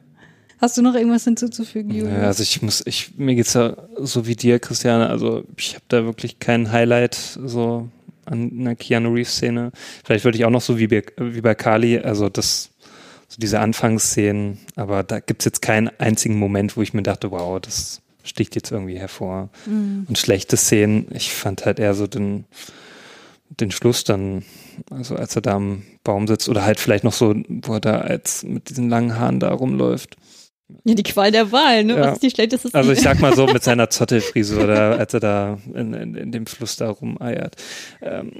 Hast 0.59 0.77
du 0.77 0.81
noch 0.81 0.93
irgendwas 0.93 1.23
hinzuzufügen, 1.23 1.91
Julius? 1.91 2.13
Ja, 2.13 2.23
also 2.23 2.43
ich 2.43 2.61
muss, 2.61 2.83
ich, 2.85 3.17
mir 3.17 3.33
geht's 3.33 3.53
ja 3.53 3.77
so 3.97 4.27
wie 4.27 4.35
dir, 4.35 4.59
Christiane. 4.59 5.09
Also 5.09 5.45
ich 5.55 5.75
habe 5.75 5.85
da 5.87 6.03
wirklich 6.03 6.39
kein 6.39 6.71
Highlight 6.71 7.15
so 7.15 7.89
an 8.25 8.51
einer 8.59 8.75
Keanu 8.75 9.13
Reeves 9.13 9.37
Szene. 9.37 9.71
Vielleicht 10.03 10.25
würde 10.25 10.37
ich 10.37 10.43
auch 10.43 10.49
noch 10.49 10.61
so 10.61 10.77
wie 10.77 10.87
bei, 10.87 11.03
wie 11.17 11.41
bei 11.41 11.55
Kali, 11.55 11.99
also 11.99 12.27
das, 12.27 12.71
so 13.29 13.37
diese 13.39 13.61
Anfangsszenen, 13.61 14.59
aber 14.75 15.03
da 15.03 15.21
gibt's 15.21 15.45
jetzt 15.45 15.61
keinen 15.61 15.89
einzigen 15.97 16.37
Moment, 16.37 16.75
wo 16.75 16.81
ich 16.81 16.93
mir 16.93 17.03
dachte, 17.03 17.31
wow, 17.31 17.59
das 17.59 18.01
sticht 18.29 18.55
jetzt 18.55 18.71
irgendwie 18.71 18.97
hervor. 18.97 19.49
Und 20.07 20.17
schlechte 20.17 20.55
Szenen, 20.57 21.07
ich 21.13 21.33
fand 21.33 21.65
halt 21.65 21.79
eher 21.79 21.93
so 21.93 22.07
den, 22.07 22.45
den 23.49 23.71
Schluss 23.71 24.03
dann, 24.03 24.43
also 24.91 25.15
als 25.15 25.35
er 25.35 25.41
da 25.41 25.55
am 25.55 25.83
Baum 26.03 26.27
sitzt 26.27 26.47
oder 26.47 26.63
halt 26.63 26.79
vielleicht 26.79 27.03
noch 27.03 27.13
so, 27.13 27.35
wo 27.47 27.73
er 27.73 27.79
da 27.79 27.99
als 27.99 28.43
mit 28.43 28.69
diesen 28.69 28.89
langen 28.89 29.19
Haaren 29.19 29.39
da 29.39 29.51
rumläuft. 29.51 30.17
Ja, 30.83 30.93
die 30.93 31.03
Qual 31.03 31.31
der 31.31 31.51
Wahl, 31.51 31.83
ne? 31.83 31.95
Ja. 31.95 32.01
Was 32.01 32.13
ist 32.13 32.23
die 32.23 32.29
schlechteste 32.29 32.69
Also 32.73 32.91
ich 32.91 33.01
sag 33.01 33.19
mal 33.19 33.35
so 33.35 33.47
mit 33.47 33.63
seiner 33.63 33.89
Zottelfrisur 33.89 34.63
oder 34.63 34.99
als 34.99 35.13
er 35.13 35.19
da 35.19 35.57
in, 35.73 35.93
in, 35.93 36.15
in 36.15 36.31
dem 36.31 36.45
Fluss 36.45 36.75
da 36.75 36.89
rumeiert. 36.89 37.55
Ähm, 38.01 38.31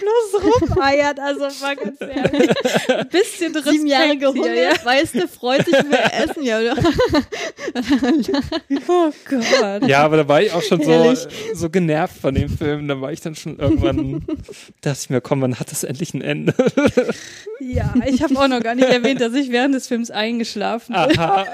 bloß 0.00 0.42
rumeiert, 0.70 1.18
also 1.18 1.48
mal 1.60 1.76
ganz 1.76 2.00
ehrlich. 2.00 2.50
Ein 2.88 3.08
bisschen 3.08 3.54
Respekt 3.54 3.74
Sieben 3.74 3.86
Jahre 3.86 4.16
gehungert, 4.16 4.56
ja? 4.56 4.84
weißt 4.84 5.14
du, 5.14 5.28
freut 5.28 5.64
sich 5.64 5.78
über 5.78 5.98
Essen, 6.12 6.42
ja, 6.42 6.60
oder? 6.60 6.76
Oh 8.88 9.10
Gott. 9.28 9.88
ja, 9.88 10.04
aber 10.04 10.18
da 10.18 10.28
war 10.28 10.42
ich 10.42 10.52
auch 10.52 10.62
schon 10.62 10.82
so, 10.82 11.14
so 11.54 11.70
genervt 11.70 12.16
von 12.18 12.34
dem 12.34 12.48
Film. 12.48 12.88
Da 12.88 13.00
war 13.00 13.12
ich 13.12 13.20
dann 13.20 13.34
schon 13.34 13.58
irgendwann, 13.58 14.24
dachte 14.80 14.98
ich 15.00 15.10
mir, 15.10 15.20
komm, 15.20 15.42
wann 15.42 15.58
hat 15.58 15.70
das 15.70 15.84
endlich 15.84 16.14
ein 16.14 16.22
Ende? 16.22 16.54
Ja, 17.58 17.94
ich 18.06 18.22
habe 18.22 18.38
auch 18.38 18.48
noch 18.48 18.60
gar 18.60 18.74
nicht 18.74 18.86
erwähnt, 18.88 19.20
dass 19.20 19.32
ich 19.32 19.50
während 19.50 19.74
des 19.74 19.88
Films 19.88 20.10
eingeschlafen 20.10 20.92
bin. 20.94 21.18
Aha. 21.18 21.46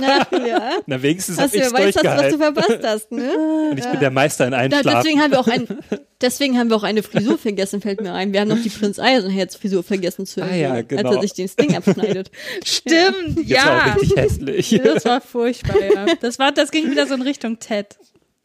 Na, 0.00 0.38
ja. 0.46 0.70
Na, 0.86 1.02
wenigstens 1.02 1.38
Hast 1.40 1.54
du, 1.54 1.58
ich's 1.58 1.72
weißt 1.72 1.96
das, 1.96 2.04
was 2.04 2.28
du 2.32 2.38
verpasst 2.38 2.78
hast, 2.84 3.10
ne? 3.12 3.68
Und 3.70 3.78
ich 3.78 3.84
bin 3.86 3.98
der 3.98 4.10
Meister 4.10 4.44
in 4.44 4.52
Da, 4.52 4.58
Einschlafen. 4.58 4.90
deswegen 4.96 5.20
haben 5.20 5.30
wir 5.32 5.40
auch 5.40 5.48
ein, 5.48 5.66
deswegen 6.20 6.56
haben 6.58 6.70
wir 6.70 6.76
auch 6.76 6.84
eine 6.84 7.02
Frisur 7.02 7.36
vergessen, 7.36 7.80
fällt 7.80 8.00
mir 8.00 8.12
ein. 8.14 8.32
Wir 8.32 8.40
haben 8.42 8.48
noch 8.48 8.62
die 8.62 8.68
Prinz 8.68 9.00
Eisenherz 9.00 9.56
Frisur 9.56 9.82
vergessen 9.82 10.24
zu 10.24 10.40
Ah 10.40 10.46
erwähnen, 10.46 10.60
ja, 10.62 10.72
als 10.74 10.88
genau. 10.88 11.14
er 11.14 11.20
sich 11.22 11.32
den 11.32 11.48
Sting 11.48 11.76
abschneidet. 11.76 12.30
Stimmt, 12.64 13.44
Jetzt 13.44 13.66
war 13.66 13.82
auch 13.82 13.86
ja. 13.86 13.92
richtig 13.94 14.16
hässlich. 14.16 14.80
Das 14.84 15.04
war 15.04 15.20
furchtbar, 15.20 15.82
ja. 15.82 16.06
Das, 16.20 16.38
war, 16.38 16.52
das 16.52 16.70
ging 16.70 16.90
wieder 16.90 17.06
so 17.08 17.14
in 17.14 17.22
Richtung 17.22 17.58
Ted 17.58 17.96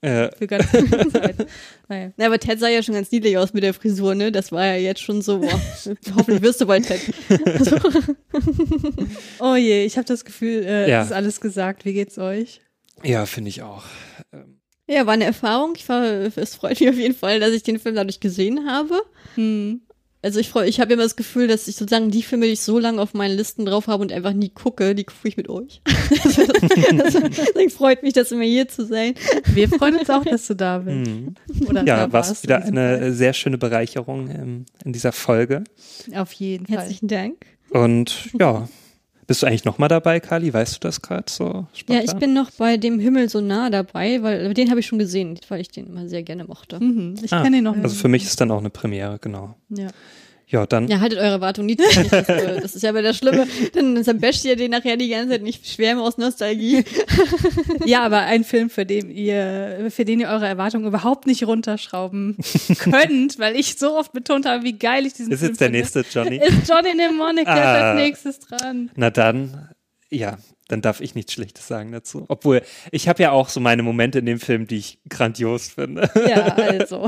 Ja. 0.03 0.31
für 0.37 0.47
ganz 0.47 0.71
Zeit. 0.71 1.35
Naja. 1.87 2.11
Na, 2.17 2.25
aber 2.25 2.39
Ted 2.39 2.59
sah 2.59 2.67
ja 2.67 2.81
schon 2.81 2.95
ganz 2.95 3.11
niedlich 3.11 3.37
aus 3.37 3.53
mit 3.53 3.63
der 3.63 3.73
Frisur, 3.73 4.15
ne? 4.15 4.31
Das 4.31 4.51
war 4.51 4.65
ja 4.65 4.75
jetzt 4.75 5.01
schon 5.01 5.21
so, 5.21 5.39
boah, 5.39 5.61
hoffentlich 6.15 6.41
wirst 6.41 6.61
du 6.61 6.65
bald 6.65 6.85
Ted. 6.87 7.01
Oh 9.39 9.55
je, 9.55 9.85
ich 9.85 9.97
habe 9.97 10.05
das 10.07 10.25
Gefühl, 10.25 10.63
äh, 10.65 10.89
Ja. 10.89 11.01
es 11.01 11.07
ist 11.07 11.13
alles 11.13 11.41
gesagt. 11.41 11.85
Wie 11.85 11.93
geht's 11.93 12.17
euch? 12.17 12.61
ja, 13.03 13.25
finde 13.25 13.49
ich 13.49 13.61
auch. 13.61 13.83
Ja, 14.87 15.05
war 15.05 15.13
eine 15.13 15.25
Erfahrung. 15.25 15.73
Ich 15.75 15.87
war, 15.89 16.03
es 16.03 16.55
freut 16.55 16.79
mich 16.79 16.89
auf 16.89 16.95
jeden 16.95 17.15
Fall, 17.15 17.39
dass 17.39 17.51
ich 17.51 17.63
den 17.63 17.79
Film 17.79 17.95
dadurch 17.95 18.19
gesehen 18.19 18.67
habe. 18.69 19.01
Hm. 19.35 19.81
Also 20.25 20.39
ich 20.39 20.49
freue, 20.49 20.67
ich 20.67 20.79
habe 20.79 20.91
immer 20.91 21.03
das 21.03 21.15
Gefühl, 21.15 21.47
dass 21.47 21.67
ich 21.67 21.75
sozusagen 21.75 22.09
die 22.09 22.23
Filme, 22.23 22.47
die 22.47 22.53
ich 22.53 22.61
so 22.61 22.79
lange 22.79 22.99
auf 22.99 23.13
meinen 23.13 23.37
Listen 23.37 23.63
drauf 23.63 23.85
habe 23.85 24.01
und 24.01 24.11
einfach 24.11 24.33
nie 24.33 24.49
gucke, 24.49 24.95
die 24.95 25.03
gucke 25.03 25.27
ich 25.27 25.37
mit 25.37 25.49
euch. 25.49 25.83
Deswegen 26.09 27.69
freut 27.69 28.01
mich, 28.01 28.13
das 28.13 28.31
immer 28.31 28.43
hier 28.43 28.67
zu 28.67 28.87
sein. 28.87 29.13
Wir 29.53 29.69
freuen 29.69 29.97
uns 29.97 30.09
auch, 30.09 30.25
dass 30.25 30.47
du 30.47 30.55
da 30.55 30.79
bist. 30.79 31.11
Mhm. 31.11 31.35
Oder 31.67 31.85
Ja, 31.85 32.07
da 32.07 32.11
war 32.11 32.41
wieder 32.41 32.65
in 32.65 32.75
eine 32.75 33.13
sehr 33.13 33.33
schöne 33.33 33.59
Bereicherung 33.59 34.31
ähm, 34.31 34.65
in 34.83 34.93
dieser 34.93 35.11
Folge. 35.11 35.63
Fall. 36.09 36.19
Auf 36.19 36.31
jeden 36.33 36.65
Fall. 36.65 36.77
Herzlichen 36.79 37.07
Dank. 37.07 37.45
Und 37.69 38.29
ja, 38.39 38.67
bist 39.27 39.41
du 39.41 39.47
eigentlich 39.47 39.65
nochmal 39.65 39.89
dabei, 39.89 40.19
Kali? 40.19 40.53
Weißt 40.53 40.75
du 40.75 40.79
das 40.81 41.01
gerade 41.01 41.25
so? 41.29 41.45
Ja, 41.87 41.95
ich 41.99 42.03
spontan? 42.11 42.19
bin 42.19 42.33
noch 42.33 42.51
bei 42.51 42.77
dem 42.77 42.99
Himmel 42.99 43.29
so 43.29 43.41
nah 43.41 43.69
dabei, 43.69 44.21
weil 44.23 44.53
den 44.53 44.69
habe 44.69 44.79
ich 44.79 44.85
schon 44.85 44.99
gesehen, 44.99 45.39
weil 45.49 45.61
ich 45.61 45.69
den 45.69 45.87
immer 45.87 46.07
sehr 46.07 46.23
gerne 46.23 46.45
mochte. 46.45 46.79
Mhm. 46.83 47.15
Ich 47.23 47.33
Ah, 47.33 47.41
kenne 47.43 47.57
ihn 47.57 47.63
noch. 47.63 47.75
Also 47.77 47.95
für 47.95 48.07
mich 48.07 48.23
ist 48.23 48.39
dann 48.41 48.51
auch 48.51 48.59
eine 48.59 48.69
Premiere, 48.69 49.17
genau. 49.19 49.55
ja. 49.69 49.87
Ja, 50.47 50.67
dann. 50.67 50.87
Ja, 50.87 50.99
haltet 50.99 51.17
eure 51.17 51.31
Erwartungen 51.31 51.65
nicht, 51.65 51.79
Das, 51.81 52.75
ist 52.75 52.83
ja 52.83 52.91
aber 52.91 53.01
das 53.01 53.17
Schlimme. 53.17 53.47
Dann 53.73 54.03
basht 54.21 54.45
ihr 54.45 54.55
den 54.55 54.71
nachher 54.71 54.95
die 54.95 55.09
ganze 55.09 55.29
Zeit 55.29 55.41
nicht 55.41 55.67
schwärme 55.67 56.01
aus 56.03 56.19
Nostalgie. 56.19 56.83
ja, 57.85 58.03
aber 58.03 58.19
ein 58.21 58.43
Film, 58.43 58.69
für 58.69 58.85
den 58.85 59.09
ihr, 59.09 59.87
für 59.89 60.05
den 60.05 60.19
ihr 60.19 60.27
eure 60.29 60.47
Erwartungen 60.47 60.85
überhaupt 60.85 61.25
nicht 61.25 61.45
runterschrauben 61.47 62.37
könnt, 62.79 63.39
weil 63.39 63.55
ich 63.55 63.77
so 63.79 63.97
oft 63.97 64.13
betont 64.13 64.45
habe, 64.45 64.63
wie 64.63 64.73
geil 64.77 65.05
ich 65.07 65.13
diesen 65.13 65.31
ist 65.31 65.39
Film 65.39 65.51
jetzt 65.51 65.61
der 65.61 65.67
finde. 65.67 65.79
nächste 65.79 66.05
Johnny? 66.11 66.37
Ist 66.37 66.69
Johnny 66.69 66.93
Mnemonic, 66.93 67.45
der 67.45 67.55
ist 67.55 67.61
Ah. 67.61 67.89
als 67.91 67.99
nächstes 67.99 68.39
dran. 68.39 68.91
Na 68.95 69.09
dann, 69.09 69.69
ja, 70.11 70.37
dann 70.67 70.81
darf 70.81 71.01
ich 71.01 71.15
nichts 71.15 71.33
Schlechtes 71.33 71.67
sagen 71.67 71.91
dazu. 71.91 72.25
Obwohl, 72.27 72.61
ich 72.91 73.07
habe 73.07 73.21
ja 73.21 73.31
auch 73.31 73.49
so 73.49 73.59
meine 73.59 73.83
Momente 73.83 74.19
in 74.19 74.25
dem 74.25 74.39
Film, 74.39 74.67
die 74.67 74.77
ich 74.77 74.99
grandios 75.09 75.69
finde. 75.69 76.09
Ja, 76.27 76.45
also. 76.55 77.07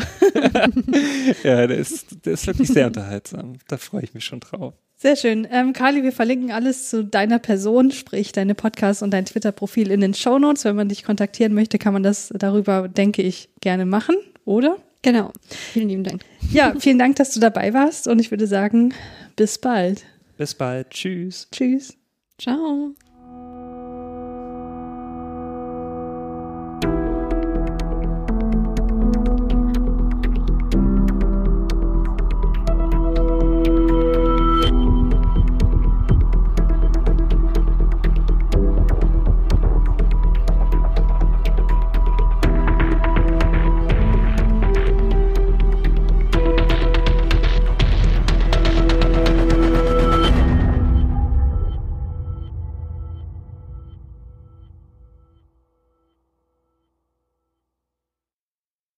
ja, 1.43 1.67
der 1.67 1.77
ist, 1.77 2.25
der 2.25 2.33
ist 2.33 2.45
wirklich 2.47 2.67
sehr 2.67 2.87
unterhaltsam. 2.87 3.53
Da 3.67 3.77
freue 3.77 4.03
ich 4.03 4.13
mich 4.13 4.25
schon 4.25 4.39
drauf. 4.39 4.73
Sehr 4.99 5.15
schön. 5.15 5.47
Ähm, 5.51 5.73
Carly, 5.73 6.01
wir 6.01 6.11
verlinken 6.11 6.51
alles 6.51 6.89
zu 6.89 7.03
deiner 7.03 7.37
Person, 7.37 7.91
sprich 7.91 8.31
deine 8.31 8.55
Podcast 8.55 9.03
und 9.03 9.11
dein 9.11 9.25
Twitter-Profil 9.25 9.91
in 9.91 10.01
den 10.01 10.15
Shownotes. 10.15 10.65
Wenn 10.65 10.75
man 10.75 10.89
dich 10.89 11.03
kontaktieren 11.03 11.53
möchte, 11.53 11.77
kann 11.77 11.93
man 11.93 12.01
das 12.01 12.33
darüber, 12.35 12.87
denke 12.87 13.21
ich, 13.21 13.49
gerne 13.61 13.85
machen, 13.85 14.15
oder? 14.45 14.77
Genau. 15.03 15.31
Vielen 15.71 15.89
lieben 15.89 16.03
Dank. 16.03 16.21
Ja, 16.51 16.73
vielen 16.79 16.97
Dank, 16.97 17.15
dass 17.17 17.33
du 17.33 17.39
dabei 17.39 17.73
warst 17.73 18.07
und 18.07 18.19
ich 18.19 18.31
würde 18.31 18.47
sagen, 18.47 18.93
bis 19.35 19.59
bald. 19.59 20.03
Bis 20.37 20.55
bald. 20.55 20.89
Tschüss. 20.89 21.47
Tschüss. 21.51 21.95
Ciao. 22.39 22.95